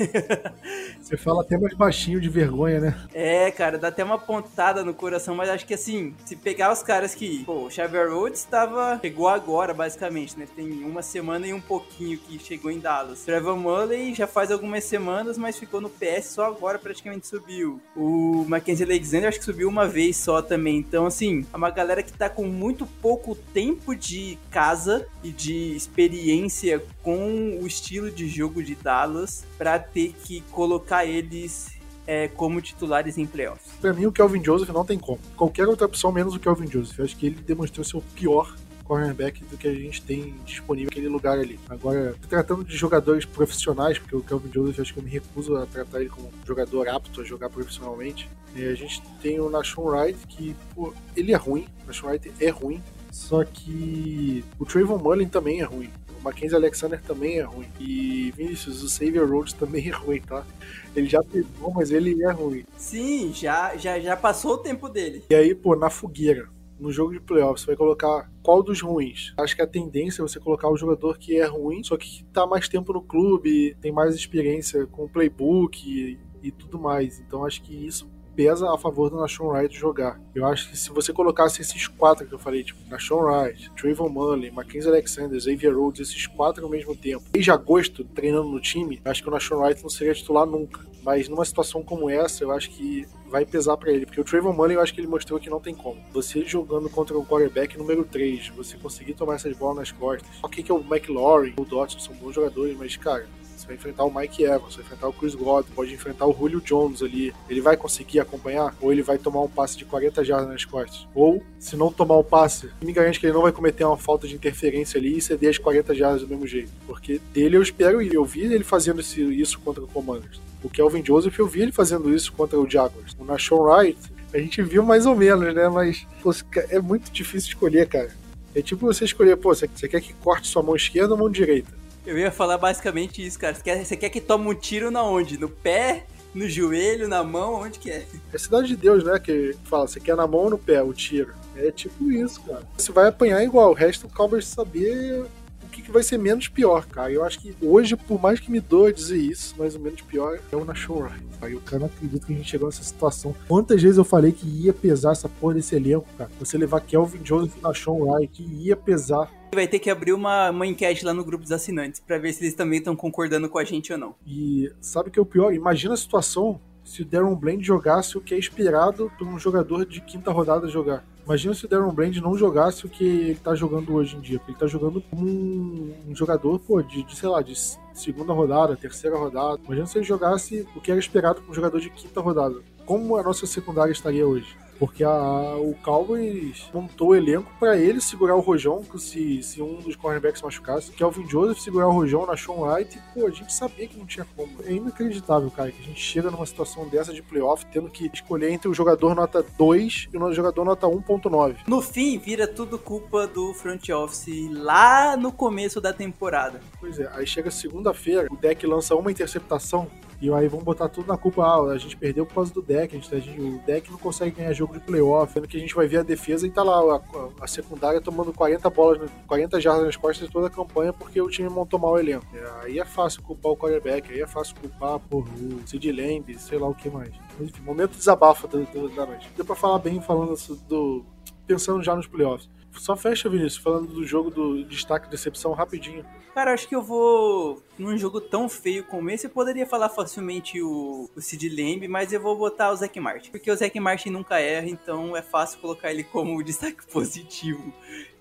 Você 1.02 1.16
fala 1.16 1.42
até 1.42 1.58
mais 1.58 1.76
baixinho 1.76 2.20
de 2.20 2.28
vergonha, 2.28 2.78
né? 2.78 3.08
É, 3.12 3.50
cara, 3.50 3.76
dá 3.78 3.88
até 3.88 4.04
uma 4.04 4.16
pontada 4.16 4.84
no 4.84 4.94
coração, 4.94 5.34
mas 5.34 5.48
acho 5.48 5.66
que 5.66 5.74
assim, 5.74 6.14
se 6.24 6.36
pegar 6.36 6.72
os 6.72 6.84
caras 6.84 7.16
que, 7.16 7.42
pô, 7.42 7.64
o 7.64 7.70
Xavier 7.70 8.08
Rhodes 8.12 8.38
estava 8.38 9.00
chegou 9.02 9.26
agora, 9.26 9.74
basicamente, 9.74 10.38
né? 10.38 10.46
Tem 10.54 10.84
uma 10.84 11.02
semana 11.02 11.48
e 11.48 11.52
um 11.52 11.60
pouquinho 11.60 12.16
que 12.16 12.38
chegou 12.38 12.70
em 12.70 12.78
Dallas. 12.78 13.24
Trevor 13.24 13.56
Mullen 13.56 14.14
já 14.14 14.28
faz 14.28 14.52
algumas 14.52 14.84
semanas, 14.84 15.36
mas 15.36 15.58
ficou 15.58 15.80
no 15.80 15.90
PS 15.90 16.26
só 16.26 16.44
agora 16.44 16.78
praticamente 16.78 17.26
subiu. 17.26 17.80
O 17.96 18.44
Mackenzie 18.46 18.84
Alexander 18.84 19.30
acho 19.30 19.40
que 19.40 19.44
subiu 19.44 19.68
uma 19.68 19.88
vez 19.88 20.16
só 20.16 20.40
também. 20.40 20.76
Então, 20.76 21.06
assim, 21.06 21.44
é 21.52 21.56
uma 21.56 21.70
galera 21.70 22.04
que 22.04 22.12
tá 22.12 22.28
com 22.28 22.44
muito 22.44 22.86
pouco 22.86 23.34
tempo 23.34 23.96
de 23.96 24.38
casa 24.48 25.07
e 25.22 25.30
de 25.30 25.74
experiência 25.74 26.82
com 27.02 27.58
o 27.60 27.66
estilo 27.66 28.10
de 28.10 28.28
jogo 28.28 28.62
de 28.62 28.74
Dallas 28.74 29.44
para 29.56 29.78
ter 29.78 30.14
que 30.24 30.40
colocar 30.52 31.04
eles 31.04 31.78
é, 32.06 32.28
como 32.28 32.60
titulares 32.62 33.18
em 33.18 33.26
playoffs. 33.26 33.72
Para 33.80 33.92
mim, 33.92 34.06
o 34.06 34.12
Kelvin 34.12 34.42
Joseph 34.42 34.70
não 34.70 34.84
tem 34.84 34.98
como. 34.98 35.18
Qualquer 35.36 35.68
outra 35.68 35.86
opção 35.86 36.10
menos 36.10 36.34
o 36.34 36.40
Kelvin 36.40 36.70
Joseph. 36.70 36.98
Eu 36.98 37.04
acho 37.04 37.16
que 37.16 37.26
ele 37.26 37.36
demonstrou 37.42 37.84
ser 37.84 37.96
o 37.98 38.00
pior 38.00 38.54
cornerback 38.88 39.44
do 39.44 39.58
que 39.58 39.68
a 39.68 39.74
gente 39.74 40.00
tem 40.00 40.34
disponível 40.46 40.88
naquele 40.88 41.08
lugar 41.08 41.38
ali. 41.38 41.60
Agora, 41.68 42.14
tratando 42.26 42.64
de 42.64 42.74
jogadores 42.74 43.26
profissionais, 43.26 43.98
porque 43.98 44.16
o 44.16 44.22
Kelvin 44.22 44.50
Joseph 44.50 44.80
acho 44.80 44.94
que 44.94 44.98
eu 44.98 45.04
me 45.04 45.10
recuso 45.10 45.54
a 45.56 45.66
tratar 45.66 46.00
ele 46.00 46.08
como 46.08 46.28
um 46.28 46.46
jogador 46.46 46.88
apto 46.88 47.20
a 47.20 47.24
jogar 47.24 47.50
profissionalmente. 47.50 48.26
a 48.56 48.74
gente 48.74 49.02
tem 49.20 49.38
o 49.38 49.50
Nashon 49.50 49.82
Wright, 49.82 50.18
que 50.26 50.56
pô, 50.74 50.94
ele 51.14 51.32
é 51.32 51.36
ruim. 51.36 51.68
O 51.84 51.86
Nashon 51.86 52.06
Wright 52.06 52.32
é 52.40 52.48
ruim. 52.48 52.82
Só 53.18 53.44
que 53.44 54.44
o 54.60 54.64
Trayvon 54.64 54.96
Mullen 54.96 55.28
também 55.28 55.60
é 55.60 55.64
ruim. 55.64 55.90
O 56.20 56.22
Mackenzie 56.22 56.54
Alexander 56.54 57.02
também 57.02 57.38
é 57.38 57.42
ruim. 57.42 57.66
E 57.78 58.32
Vinicius, 58.36 58.80
o 58.82 58.88
Xavier 58.88 59.28
Rhodes 59.28 59.52
também 59.52 59.88
é 59.88 59.90
ruim, 59.90 60.20
tá? 60.20 60.46
Ele 60.94 61.08
já 61.08 61.20
pegou, 61.22 61.72
mas 61.74 61.90
ele 61.90 62.22
é 62.22 62.30
ruim. 62.30 62.64
Sim, 62.76 63.32
já, 63.34 63.76
já, 63.76 63.98
já 63.98 64.16
passou 64.16 64.52
o 64.52 64.58
tempo 64.58 64.88
dele. 64.88 65.24
E 65.28 65.34
aí, 65.34 65.52
pô, 65.52 65.74
na 65.74 65.90
fogueira, 65.90 66.48
no 66.78 66.92
jogo 66.92 67.12
de 67.12 67.20
playoffs, 67.20 67.62
você 67.62 67.66
vai 67.66 67.76
colocar 67.76 68.30
qual 68.40 68.62
dos 68.62 68.80
ruins? 68.80 69.34
Acho 69.36 69.56
que 69.56 69.62
a 69.62 69.66
tendência 69.66 70.22
é 70.22 70.26
você 70.26 70.38
colocar 70.38 70.70
o 70.70 70.76
jogador 70.76 71.18
que 71.18 71.36
é 71.36 71.44
ruim, 71.44 71.82
só 71.82 71.96
que 71.96 72.24
tá 72.32 72.46
mais 72.46 72.68
tempo 72.68 72.92
no 72.92 73.02
clube, 73.02 73.76
tem 73.80 73.90
mais 73.90 74.14
experiência 74.14 74.86
com 74.86 75.04
o 75.04 75.08
playbook 75.08 75.76
e, 75.86 76.18
e 76.40 76.52
tudo 76.52 76.78
mais. 76.78 77.18
Então 77.18 77.44
acho 77.44 77.60
que 77.62 77.74
isso 77.74 78.08
pesa 78.38 78.72
a 78.72 78.78
favor 78.78 79.10
do 79.10 79.16
Nashon 79.16 79.48
Wright 79.48 79.76
jogar. 79.76 80.20
Eu 80.32 80.46
acho 80.46 80.70
que 80.70 80.78
se 80.78 80.90
você 80.90 81.12
colocasse 81.12 81.60
esses 81.60 81.88
quatro 81.88 82.24
que 82.24 82.32
eu 82.32 82.38
falei, 82.38 82.62
tipo, 82.62 82.78
Nashon 82.88 83.16
Wright, 83.16 83.68
Trayvon 83.72 84.08
Mullen, 84.08 84.52
Mackenzie 84.52 84.88
Alexander, 84.88 85.40
Xavier 85.40 85.76
Rhodes, 85.76 86.08
esses 86.08 86.24
quatro 86.28 86.62
ao 86.62 86.70
mesmo 86.70 86.94
tempo, 86.94 87.24
desde 87.32 87.50
agosto, 87.50 88.04
treinando 88.04 88.48
no 88.48 88.60
time, 88.60 89.02
acho 89.04 89.24
que 89.24 89.28
o 89.28 89.32
Nashon 89.32 89.56
Wright 89.56 89.82
não 89.82 89.90
seria 89.90 90.14
titular 90.14 90.46
nunca. 90.46 90.86
Mas 91.02 91.28
numa 91.28 91.44
situação 91.44 91.82
como 91.82 92.08
essa, 92.08 92.44
eu 92.44 92.52
acho 92.52 92.70
que 92.70 93.08
vai 93.28 93.44
pesar 93.44 93.76
para 93.76 93.90
ele, 93.90 94.06
porque 94.06 94.20
o 94.20 94.24
Trayvon 94.24 94.52
Mullen 94.52 94.76
eu 94.76 94.82
acho 94.82 94.94
que 94.94 95.00
ele 95.00 95.08
mostrou 95.08 95.40
que 95.40 95.50
não 95.50 95.58
tem 95.58 95.74
como. 95.74 96.00
Você 96.12 96.44
jogando 96.44 96.88
contra 96.88 97.18
o 97.18 97.26
quarterback 97.26 97.76
número 97.76 98.04
3, 98.04 98.50
você 98.50 98.76
conseguir 98.76 99.14
tomar 99.14 99.34
essas 99.34 99.56
bolas 99.56 99.78
nas 99.78 99.90
costas. 99.90 100.30
Ok 100.44 100.62
que 100.62 100.70
é 100.70 100.74
o 100.74 100.78
McLaurin, 100.78 101.54
o 101.58 101.64
Dotson 101.64 101.98
são 101.98 102.14
bons 102.14 102.36
jogadores, 102.36 102.76
mas 102.78 102.96
cara, 102.96 103.26
vai 103.66 103.76
enfrentar 103.76 104.04
o 104.04 104.14
Mike 104.14 104.44
Evans, 104.44 104.76
vai 104.76 104.84
enfrentar 104.84 105.08
o 105.08 105.12
Chris 105.12 105.34
Godwin, 105.34 105.72
pode 105.74 105.92
enfrentar 105.92 106.26
o 106.26 106.32
Julio 106.32 106.60
Jones 106.60 107.02
ali. 107.02 107.32
Ele 107.48 107.60
vai 107.60 107.76
conseguir 107.76 108.20
acompanhar? 108.20 108.74
Ou 108.80 108.92
ele 108.92 109.02
vai 109.02 109.18
tomar 109.18 109.42
um 109.42 109.48
passe 109.48 109.76
de 109.76 109.84
40 109.84 110.24
jardas 110.24 110.48
nas 110.48 110.64
costas? 110.64 111.06
Ou, 111.14 111.42
se 111.58 111.76
não 111.76 111.92
tomar 111.92 112.16
o 112.16 112.20
um 112.20 112.24
passe, 112.24 112.70
me 112.82 112.92
garante 112.92 113.18
que 113.18 113.26
ele 113.26 113.32
não 113.32 113.42
vai 113.42 113.52
cometer 113.52 113.84
uma 113.84 113.96
falta 113.96 114.26
de 114.26 114.34
interferência 114.34 114.98
ali 114.98 115.16
e 115.16 115.20
ceder 115.20 115.50
as 115.50 115.58
40 115.58 115.94
jardas 115.94 116.22
do 116.22 116.28
mesmo 116.28 116.46
jeito. 116.46 116.70
Porque 116.86 117.20
dele 117.32 117.56
eu 117.56 117.62
espero 117.62 118.02
e 118.02 118.12
eu 118.12 118.24
vi 118.24 118.42
ele 118.42 118.64
fazendo 118.64 119.00
isso 119.00 119.58
contra 119.60 119.82
o 119.82 119.88
Commanders. 119.88 120.40
O 120.62 120.68
Kelvin 120.68 121.04
Joseph, 121.04 121.38
eu 121.38 121.46
vi 121.46 121.62
ele 121.62 121.72
fazendo 121.72 122.12
isso 122.12 122.32
contra 122.32 122.58
o 122.58 122.68
Jaguars. 122.68 123.16
O 123.18 123.24
Nashon 123.24 123.62
Wright, 123.62 123.98
a 124.32 124.38
gente 124.38 124.62
viu 124.62 124.82
mais 124.82 125.06
ou 125.06 125.16
menos, 125.16 125.54
né? 125.54 125.68
Mas 125.68 126.06
pô, 126.22 126.32
é 126.68 126.80
muito 126.80 127.10
difícil 127.10 127.48
escolher, 127.48 127.86
cara. 127.86 128.10
É 128.54 128.62
tipo 128.62 128.86
você 128.86 129.04
escolher, 129.04 129.36
pô, 129.36 129.54
você 129.54 129.68
quer 129.88 130.00
que 130.00 130.12
corte 130.14 130.48
sua 130.48 130.62
mão 130.62 130.74
esquerda 130.74 131.14
ou 131.14 131.18
mão 131.18 131.30
direita? 131.30 131.70
Eu 132.08 132.16
ia 132.16 132.32
falar 132.32 132.56
basicamente 132.56 133.24
isso, 133.24 133.38
cara. 133.38 133.54
Você 133.54 133.62
quer, 133.62 133.84
você 133.84 133.94
quer 133.94 134.08
que 134.08 134.18
tome 134.18 134.48
um 134.48 134.54
tiro 134.54 134.90
na 134.90 135.02
onde? 135.02 135.38
No 135.38 135.46
pé? 135.46 136.06
No 136.34 136.48
joelho, 136.48 137.06
na 137.06 137.22
mão? 137.22 137.56
Onde 137.56 137.78
que 137.78 137.90
é? 137.90 138.06
É 138.32 138.38
cidade 138.38 138.68
de 138.68 138.76
Deus, 138.76 139.04
né? 139.04 139.18
Que 139.18 139.54
fala, 139.64 139.86
você 139.86 140.00
quer 140.00 140.16
na 140.16 140.26
mão 140.26 140.40
ou 140.40 140.50
no 140.50 140.56
pé 140.56 140.82
o 140.82 140.94
tiro? 140.94 141.34
É 141.54 141.70
tipo 141.70 142.10
isso, 142.10 142.40
cara. 142.40 142.62
Você 142.78 142.92
vai 142.92 143.08
apanhar 143.08 143.44
igual. 143.44 143.72
O 143.72 143.74
resto 143.74 144.08
Cowboys 144.08 144.46
saber 144.46 145.26
o 145.68 145.70
que, 145.70 145.82
que 145.82 145.92
vai 145.92 146.02
ser 146.02 146.18
menos 146.18 146.48
pior, 146.48 146.86
cara. 146.86 147.12
Eu 147.12 147.22
acho 147.24 147.38
que 147.38 147.54
hoje, 147.60 147.94
por 147.94 148.20
mais 148.20 148.40
que 148.40 148.50
me 148.50 148.58
doa 148.58 148.92
dizer 148.92 149.18
isso, 149.18 149.54
mais 149.58 149.74
ou 149.74 149.80
menos 149.80 150.00
pior 150.00 150.38
é 150.50 150.56
o 150.56 150.60
Wright. 150.60 151.24
Aí 151.40 151.54
o 151.54 151.60
cara 151.60 151.80
não 151.80 151.86
acredita 151.86 152.26
que 152.26 152.32
a 152.32 152.36
gente 152.36 152.48
chegou 152.48 152.68
nessa 152.68 152.82
situação. 152.82 153.34
Quantas 153.46 153.80
vezes 153.80 153.98
eu 153.98 154.04
falei 154.04 154.32
que 154.32 154.46
ia 154.46 154.72
pesar 154.72 155.12
essa 155.12 155.28
porra 155.28 155.54
desse 155.54 155.76
elenco, 155.76 156.06
cara? 156.16 156.30
Você 156.40 156.56
levar 156.56 156.80
Kelvin 156.80 157.22
Jones 157.22 157.52
e 157.54 157.60
Nashon 157.60 158.02
Wright, 158.02 158.32
que 158.32 158.42
ia 158.42 158.76
pesar 158.76 159.30
vai 159.54 159.66
ter 159.66 159.78
que 159.78 159.88
abrir 159.88 160.12
uma, 160.12 160.50
uma 160.50 160.66
enquete 160.66 161.04
lá 161.04 161.14
no 161.14 161.24
grupo 161.24 161.42
dos 161.42 161.52
assinantes 161.52 162.00
para 162.00 162.18
ver 162.18 162.32
se 162.32 162.44
eles 162.44 162.54
também 162.54 162.80
estão 162.80 162.94
concordando 162.94 163.48
com 163.48 163.58
a 163.58 163.64
gente 163.64 163.90
ou 163.92 163.98
não. 163.98 164.14
E 164.26 164.70
sabe 164.80 165.08
o 165.08 165.12
que 165.12 165.18
é 165.18 165.22
o 165.22 165.26
pior? 165.26 165.54
Imagina 165.54 165.94
a 165.94 165.96
situação 165.96 166.60
se 166.88 167.02
o 167.02 167.04
Darren 167.04 167.34
Bland 167.34 167.62
jogasse 167.62 168.16
o 168.16 168.20
que 168.20 168.34
é 168.34 168.38
esperado 168.38 169.12
por 169.18 169.26
um 169.26 169.38
jogador 169.38 169.84
de 169.84 170.00
quinta 170.00 170.32
rodada 170.32 170.68
jogar. 170.68 171.04
Imagina 171.26 171.52
se 171.52 171.66
o 171.66 171.68
Darren 171.68 171.92
Bland 171.92 172.18
não 172.22 172.34
jogasse 172.34 172.86
o 172.86 172.88
que 172.88 173.04
ele 173.04 173.34
tá 173.34 173.54
jogando 173.54 173.92
hoje 173.92 174.16
em 174.16 174.20
dia. 174.20 174.40
Ele 174.48 174.56
tá 174.56 174.66
jogando 174.66 175.02
como 175.02 175.26
um, 175.26 175.94
um 176.08 176.16
jogador, 176.16 176.58
pô, 176.58 176.80
de, 176.80 177.02
de, 177.02 177.14
sei 177.14 177.28
lá, 177.28 177.42
de 177.42 177.54
segunda 177.92 178.32
rodada, 178.32 178.74
terceira 178.74 179.18
rodada. 179.18 179.60
Imagina 179.66 179.86
se 179.86 179.98
ele 179.98 180.06
jogasse 180.06 180.66
o 180.74 180.80
que 180.80 180.90
era 180.90 180.98
esperado 180.98 181.42
por 181.42 181.50
um 181.50 181.54
jogador 181.54 181.78
de 181.78 181.90
quinta 181.90 182.22
rodada. 182.22 182.56
Como 182.86 183.18
a 183.18 183.22
nossa 183.22 183.46
secundária 183.46 183.92
estaria 183.92 184.26
hoje? 184.26 184.56
Porque 184.78 185.02
a, 185.02 185.56
o 185.56 185.74
Cowboys 185.82 186.70
montou 186.72 187.08
o 187.08 187.14
elenco 187.14 187.50
para 187.58 187.76
ele 187.76 188.00
segurar 188.00 188.36
o 188.36 188.40
Rojão, 188.40 188.84
se, 188.96 189.42
se 189.42 189.60
um 189.60 189.76
dos 189.76 189.96
cornerbacks 189.96 190.40
machucasse. 190.42 190.92
Kelvin 190.92 191.28
Joseph 191.28 191.58
segurar 191.58 191.88
o 191.88 191.92
Rojão 191.92 192.26
na 192.26 192.36
Sean 192.36 192.54
White. 192.54 192.98
E, 192.98 193.14
pô, 193.14 193.26
a 193.26 193.30
gente 193.30 193.52
sabia 193.52 193.88
que 193.88 193.98
não 193.98 194.06
tinha 194.06 194.26
como. 194.36 194.62
É 194.64 194.72
inacreditável, 194.72 195.50
cara, 195.50 195.70
que 195.70 195.82
a 195.82 195.84
gente 195.84 196.00
chega 196.00 196.30
numa 196.30 196.46
situação 196.46 196.88
dessa 196.88 197.12
de 197.12 197.22
playoff 197.22 197.66
tendo 197.72 197.88
que 197.88 198.10
escolher 198.12 198.50
entre 198.50 198.68
o 198.68 198.74
jogador 198.74 199.14
nota 199.14 199.44
2 199.56 200.08
e 200.12 200.16
o 200.16 200.32
jogador 200.32 200.64
nota 200.64 200.86
1.9. 200.86 201.56
No 201.66 201.82
fim, 201.82 202.18
vira 202.18 202.46
tudo 202.46 202.78
culpa 202.78 203.26
do 203.26 203.52
front 203.54 203.88
office 203.88 204.48
lá 204.52 205.16
no 205.16 205.32
começo 205.32 205.80
da 205.80 205.92
temporada. 205.92 206.60
Pois 206.80 206.98
é, 206.98 207.08
aí 207.14 207.26
chega 207.26 207.50
segunda-feira, 207.50 208.28
o 208.30 208.36
deck 208.36 208.66
lança 208.66 208.94
uma 208.94 209.10
interceptação 209.10 209.88
e 210.20 210.32
aí 210.32 210.48
vão 210.48 210.60
botar 210.60 210.88
tudo 210.88 211.06
na 211.06 211.16
culpa, 211.16 211.44
ah, 211.44 211.72
a 211.72 211.78
gente 211.78 211.96
perdeu 211.96 212.26
por 212.26 212.34
causa 212.34 212.52
do 212.52 212.60
deck, 212.60 212.96
a 212.96 212.98
gente, 212.98 213.14
a 213.14 213.18
gente, 213.18 213.40
o 213.40 213.58
deck 213.64 213.90
não 213.90 213.98
consegue 213.98 214.36
ganhar 214.36 214.52
jogo 214.52 214.74
de 214.74 214.80
playoff, 214.80 215.32
sendo 215.32 215.46
que 215.46 215.56
a 215.56 215.60
gente 215.60 215.74
vai 215.74 215.86
ver 215.86 215.98
a 215.98 216.02
defesa 216.02 216.46
e 216.46 216.50
tá 216.50 216.62
lá 216.62 216.96
a, 216.96 217.44
a 217.44 217.46
secundária 217.46 218.00
tomando 218.00 218.32
40 218.32 218.68
bolas, 218.70 219.10
40 219.26 219.60
jardas 219.60 219.86
nas 219.86 219.96
costas 219.96 220.28
toda 220.28 220.48
a 220.48 220.50
campanha 220.50 220.92
porque 220.92 221.20
o 221.20 221.28
time 221.28 221.48
montou 221.48 221.78
mal 221.78 221.92
o 221.92 221.98
elenco. 221.98 222.26
É, 222.34 222.64
aí 222.64 222.78
é 222.78 222.84
fácil 222.84 223.22
culpar 223.22 223.52
o 223.52 223.56
quarterback, 223.56 224.12
aí 224.12 224.20
é 224.20 224.26
fácil 224.26 224.56
culpar 224.56 224.98
por 224.98 225.24
o 225.28 225.66
Sid 225.66 225.92
Lamb, 225.92 226.36
sei 226.38 226.58
lá 226.58 226.68
o 226.68 226.74
que 226.74 226.90
mais. 226.90 227.10
Mas, 227.38 227.48
enfim, 227.48 227.62
momento 227.62 227.92
de 227.92 227.98
desabafo 227.98 228.48
da 228.48 228.58
noite. 228.58 229.30
Deu 229.36 229.44
pra 229.44 229.54
falar 229.54 229.78
bem 229.78 230.00
falando 230.00 230.34
do. 230.68 231.04
pensando 231.46 231.82
já 231.82 231.94
nos 231.94 232.06
playoffs. 232.06 232.48
Só 232.78 232.96
fecha, 232.96 233.28
Vinícius, 233.28 233.56
falando 233.62 233.92
do 233.92 234.04
jogo 234.04 234.30
do 234.30 234.64
destaque 234.64 235.10
decepção 235.10 235.52
rapidinho. 235.52 236.04
Cara, 236.34 236.54
acho 236.54 236.68
que 236.68 236.74
eu 236.76 236.82
vou. 236.82 237.60
Num 237.76 237.98
jogo 237.98 238.20
tão 238.20 238.48
feio 238.48 238.84
como 238.84 239.10
esse, 239.10 239.26
eu 239.26 239.30
poderia 239.30 239.66
falar 239.66 239.88
facilmente 239.88 240.62
o, 240.62 241.10
o 241.14 241.20
Sid 241.20 241.48
Lamb, 241.48 241.88
mas 241.88 242.12
eu 242.12 242.20
vou 242.20 242.36
botar 242.36 242.70
o 242.70 242.76
Zac 242.76 242.98
Martin. 243.00 243.30
Porque 243.30 243.50
o 243.50 243.56
Zac 243.56 243.78
Martin 243.80 244.10
nunca 244.10 244.38
erra, 244.38 244.68
então 244.68 245.16
é 245.16 245.22
fácil 245.22 245.58
colocar 245.58 245.90
ele 245.90 246.04
como 246.04 246.42
destaque 246.42 246.86
positivo 246.90 247.72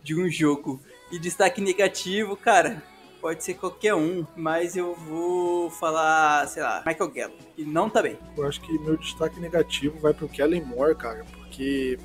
de 0.01 0.19
um 0.19 0.29
jogo. 0.29 0.81
E 1.11 1.19
destaque 1.19 1.61
negativo, 1.61 2.35
cara, 2.35 2.83
pode 3.21 3.43
ser 3.43 3.53
qualquer 3.53 3.93
um, 3.93 4.25
mas 4.35 4.75
eu 4.75 4.95
vou 4.95 5.69
falar, 5.69 6.47
sei 6.47 6.63
lá, 6.63 6.83
Michael 6.85 7.11
Gallup. 7.11 7.47
E 7.55 7.63
não 7.63 7.89
tá 7.89 8.01
bem. 8.01 8.17
Eu 8.35 8.47
acho 8.47 8.59
que 8.61 8.77
meu 8.79 8.97
destaque 8.97 9.39
negativo 9.39 9.99
vai 9.99 10.13
pro 10.13 10.27
Kellen 10.27 10.65
Moore, 10.65 10.95
cara 10.95 11.23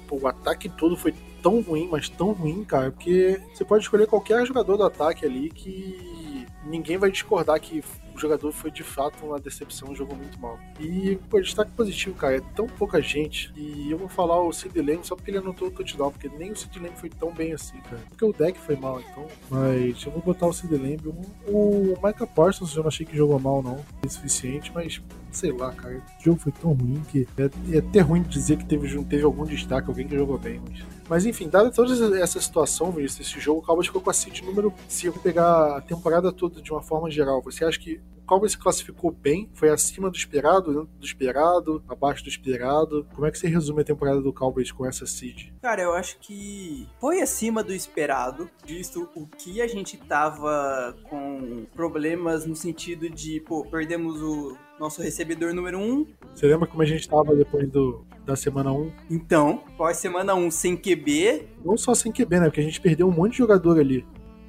pô, 0.06 0.18
o 0.22 0.26
ataque 0.26 0.68
todo 0.68 0.96
foi 0.96 1.14
tão 1.42 1.60
ruim, 1.60 1.88
mas 1.90 2.08
tão 2.08 2.32
ruim, 2.32 2.64
cara, 2.64 2.90
porque 2.90 3.40
você 3.52 3.64
pode 3.64 3.82
escolher 3.84 4.06
qualquer 4.06 4.46
jogador 4.46 4.76
do 4.76 4.84
ataque 4.84 5.26
ali 5.26 5.50
que 5.50 6.46
ninguém 6.64 6.96
vai 6.96 7.10
discordar 7.10 7.60
que 7.60 7.82
jogador 8.22 8.52
foi 8.52 8.70
de 8.70 8.82
fato 8.82 9.24
uma 9.24 9.38
decepção, 9.38 9.94
jogou 9.94 10.16
muito 10.16 10.40
mal. 10.40 10.58
E, 10.80 11.18
pô, 11.28 11.40
destaque 11.40 11.70
positivo, 11.72 12.14
cara, 12.16 12.37
é 12.37 12.40
tão 12.54 12.66
pouca 12.66 13.00
gente. 13.00 13.52
E 13.56 13.90
eu 13.90 13.98
vou 13.98 14.08
falar 14.08 14.40
o 14.40 14.52
Sid 14.52 14.80
Lamb 14.80 15.04
só 15.04 15.14
porque 15.14 15.30
ele 15.30 15.38
anotou 15.38 15.68
o 15.68 15.70
touchdown, 15.70 16.11
porque 16.11 16.28
nem 16.28 16.52
o 16.52 16.56
Sid 16.56 16.78
Lamb 16.78 16.96
foi 16.96 17.11
tão 17.11 17.32
bem 17.32 17.52
assim, 17.52 17.78
cara. 17.80 18.02
Porque 18.08 18.24
o 18.24 18.32
deck 18.32 18.58
foi 18.58 18.76
mal, 18.76 19.00
então. 19.00 19.26
Mas 19.50 20.04
eu 20.04 20.12
vou 20.12 20.22
botar 20.22 20.46
o 20.46 20.52
Sid 20.52 20.74
Lamb. 20.74 21.14
O 21.46 21.94
Michael 22.02 22.26
Parsons 22.35 22.74
eu 22.74 22.82
não 22.82 22.88
achei 22.88 23.04
que 23.04 23.16
jogou 23.16 23.38
mal, 23.38 23.62
não. 23.62 23.85
É 24.04 24.08
suficiente, 24.08 24.72
mas 24.74 25.02
sei 25.30 25.52
lá, 25.52 25.72
cara. 25.72 26.02
O 26.20 26.24
jogo 26.24 26.38
foi 26.38 26.52
tão 26.52 26.72
ruim 26.72 27.02
que 27.11 27.26
é, 27.37 27.74
é 27.74 27.78
até 27.78 28.00
ruim 28.00 28.22
dizer 28.22 28.56
que 28.56 28.64
teve, 28.64 29.04
teve 29.04 29.24
algum 29.24 29.44
destaque, 29.44 29.88
alguém 29.88 30.06
que 30.06 30.16
jogou 30.16 30.38
bem, 30.38 30.61
mas. 30.68 30.82
Mas 31.12 31.27
enfim, 31.27 31.46
dada 31.46 31.70
toda 31.70 32.18
essa 32.18 32.40
situação, 32.40 32.90
Vinícius, 32.90 33.29
esse 33.29 33.38
jogo, 33.38 33.61
o 33.61 33.62
Cowboys 33.62 33.88
ficou 33.88 34.01
com 34.01 34.09
a 34.09 34.14
seed 34.14 34.40
número. 34.40 34.72
Se 34.88 35.05
eu 35.05 35.12
pegar 35.12 35.77
a 35.77 35.81
temporada 35.83 36.33
toda 36.33 36.62
de 36.62 36.72
uma 36.72 36.81
forma 36.81 37.11
geral, 37.11 37.42
você 37.42 37.66
acha 37.66 37.79
que 37.79 38.01
o 38.16 38.22
Cowboys 38.25 38.53
se 38.53 38.59
classificou 38.59 39.11
bem? 39.11 39.51
Foi 39.53 39.68
acima 39.68 40.09
do 40.09 40.16
esperado, 40.16 40.72
dentro 40.72 40.88
do 40.98 41.05
esperado, 41.05 41.85
abaixo 41.87 42.22
do 42.25 42.31
esperado? 42.31 43.07
Como 43.14 43.27
é 43.27 43.31
que 43.31 43.38
você 43.38 43.46
resume 43.46 43.83
a 43.83 43.85
temporada 43.85 44.22
do 44.22 44.33
Cowboys 44.33 44.72
com 44.72 44.87
essa 44.87 45.05
seed? 45.05 45.53
Cara, 45.61 45.83
eu 45.83 45.92
acho 45.92 46.18
que 46.18 46.88
foi 46.98 47.20
acima 47.20 47.62
do 47.62 47.75
esperado, 47.75 48.48
visto 48.64 49.07
o 49.14 49.27
que 49.27 49.61
a 49.61 49.66
gente 49.66 49.98
tava 49.98 50.96
com 51.11 51.66
problemas 51.75 52.46
no 52.46 52.57
sentido 52.57 53.11
de, 53.11 53.38
pô, 53.40 53.66
perdemos 53.66 54.22
o 54.22 54.57
nosso 54.81 55.03
recebedor 55.03 55.53
número 55.53 55.79
1. 55.79 55.83
Um. 55.83 56.07
Você 56.35 56.46
lembra 56.46 56.66
como 56.66 56.83
a 56.83 56.87
gente 56.87 57.03
estava 57.03 57.37
depois 57.37 57.68
do, 57.68 58.03
da 58.24 58.37
semana 58.37 58.72
1? 58.72 58.92
Então, 59.11 59.62
pós 59.76 59.96
semana 59.96 60.35
1 60.35 60.50
sem 60.50 60.76
QB. 60.76 61.48
Não 61.64 61.76
só 61.76 61.94
sem 61.94 62.12
QB, 62.12 62.40
né? 62.40 62.46
Porque 62.46 62.61
a 62.61 62.64
gente 62.64 62.80
perdeu 62.80 63.08
um 63.08 63.12
monte 63.12 63.32
de 63.32 63.38
jogador 63.38 63.78
ali. 63.78 64.04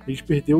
A 0.06 0.10
gente 0.10 0.24
perdeu. 0.24 0.60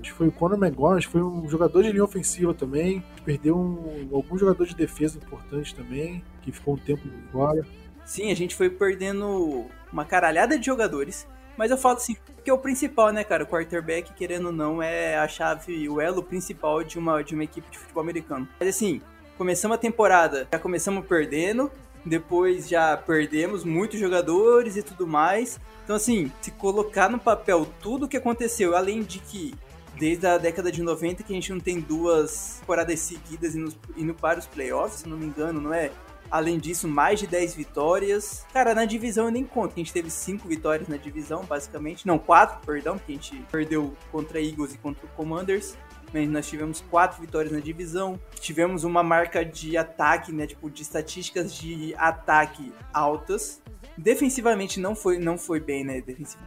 Acho 0.00 0.12
que 0.12 0.12
foi 0.12 0.28
o 0.28 0.32
Conor 0.32 0.58
McGowan, 0.58 1.00
foi 1.02 1.22
um 1.22 1.48
jogador 1.48 1.82
de 1.82 1.92
linha 1.92 2.04
ofensiva 2.04 2.52
também. 2.52 2.98
A 2.98 3.10
gente 3.10 3.22
perdeu 3.24 3.56
um, 3.56 4.08
algum 4.12 4.36
jogador 4.36 4.66
de 4.66 4.74
defesa 4.74 5.18
importante 5.18 5.74
também, 5.74 6.22
que 6.42 6.50
ficou 6.50 6.74
um 6.74 6.78
tempo 6.78 7.02
fora. 7.30 7.64
Sim, 8.04 8.30
a 8.30 8.36
gente 8.36 8.54
foi 8.54 8.68
perdendo 8.68 9.66
uma 9.92 10.04
caralhada 10.04 10.58
de 10.58 10.66
jogadores. 10.66 11.26
Mas 11.56 11.70
eu 11.70 11.78
falo 11.78 11.96
assim, 11.96 12.16
que 12.42 12.50
é 12.50 12.52
o 12.52 12.58
principal, 12.58 13.12
né, 13.12 13.22
cara? 13.22 13.44
O 13.44 13.46
quarterback, 13.46 14.12
querendo 14.12 14.46
ou 14.46 14.52
não, 14.52 14.82
é 14.82 15.16
a 15.16 15.28
chave, 15.28 15.88
o 15.88 16.00
elo 16.00 16.22
principal 16.22 16.82
de 16.82 16.98
uma, 16.98 17.22
de 17.22 17.34
uma 17.34 17.44
equipe 17.44 17.70
de 17.70 17.78
futebol 17.78 18.02
americano. 18.02 18.48
Mas 18.58 18.68
assim, 18.70 19.00
começamos 19.38 19.76
a 19.76 19.78
temporada, 19.78 20.48
já 20.52 20.58
começamos 20.58 21.06
perdendo, 21.06 21.70
depois 22.04 22.68
já 22.68 22.96
perdemos 22.96 23.64
muitos 23.64 23.98
jogadores 23.98 24.76
e 24.76 24.82
tudo 24.82 25.06
mais. 25.06 25.58
Então, 25.84 25.96
assim, 25.96 26.30
se 26.40 26.50
colocar 26.50 27.08
no 27.08 27.18
papel 27.18 27.66
tudo 27.80 28.06
o 28.06 28.08
que 28.08 28.16
aconteceu, 28.16 28.76
além 28.76 29.02
de 29.02 29.18
que 29.18 29.54
desde 29.98 30.26
a 30.26 30.38
década 30.38 30.72
de 30.72 30.82
90 30.82 31.22
que 31.22 31.32
a 31.32 31.36
gente 31.36 31.52
não 31.52 31.60
tem 31.60 31.80
duas 31.80 32.58
temporadas 32.60 33.00
seguidas 33.00 33.54
indo, 33.54 33.72
indo 33.96 34.14
para 34.14 34.38
os 34.38 34.46
playoffs, 34.46 35.00
se 35.00 35.08
não 35.08 35.16
me 35.16 35.26
engano, 35.26 35.60
não 35.60 35.72
é? 35.72 35.90
Além 36.30 36.58
disso, 36.58 36.88
mais 36.88 37.20
de 37.20 37.26
10 37.26 37.54
vitórias. 37.54 38.44
Cara, 38.52 38.74
na 38.74 38.84
divisão 38.84 39.26
eu 39.26 39.30
nem 39.30 39.44
conto, 39.44 39.74
a 39.74 39.76
gente 39.76 39.92
teve 39.92 40.10
5 40.10 40.48
vitórias 40.48 40.88
na 40.88 40.96
divisão, 40.96 41.44
basicamente. 41.44 42.06
Não, 42.06 42.18
4, 42.18 42.66
perdão, 42.66 42.98
porque 42.98 43.12
a 43.12 43.14
gente 43.14 43.36
perdeu 43.52 43.94
contra 44.10 44.40
Eagles 44.40 44.74
e 44.74 44.78
contra 44.78 45.06
Commanders. 45.08 45.76
Mas 46.14 46.30
nós 46.30 46.46
tivemos 46.46 46.80
4 46.80 47.20
vitórias 47.20 47.52
na 47.52 47.58
divisão. 47.58 48.20
Tivemos 48.38 48.84
uma 48.84 49.02
marca 49.02 49.44
de 49.44 49.76
ataque, 49.76 50.30
né? 50.30 50.46
Tipo, 50.46 50.70
de 50.70 50.80
estatísticas 50.82 51.52
de 51.52 51.92
ataque 51.96 52.72
altas. 52.92 53.60
Defensivamente 53.98 54.78
não 54.78 54.94
foi, 54.94 55.18
não 55.18 55.36
foi 55.36 55.58
bem, 55.58 55.84
né? 55.84 56.02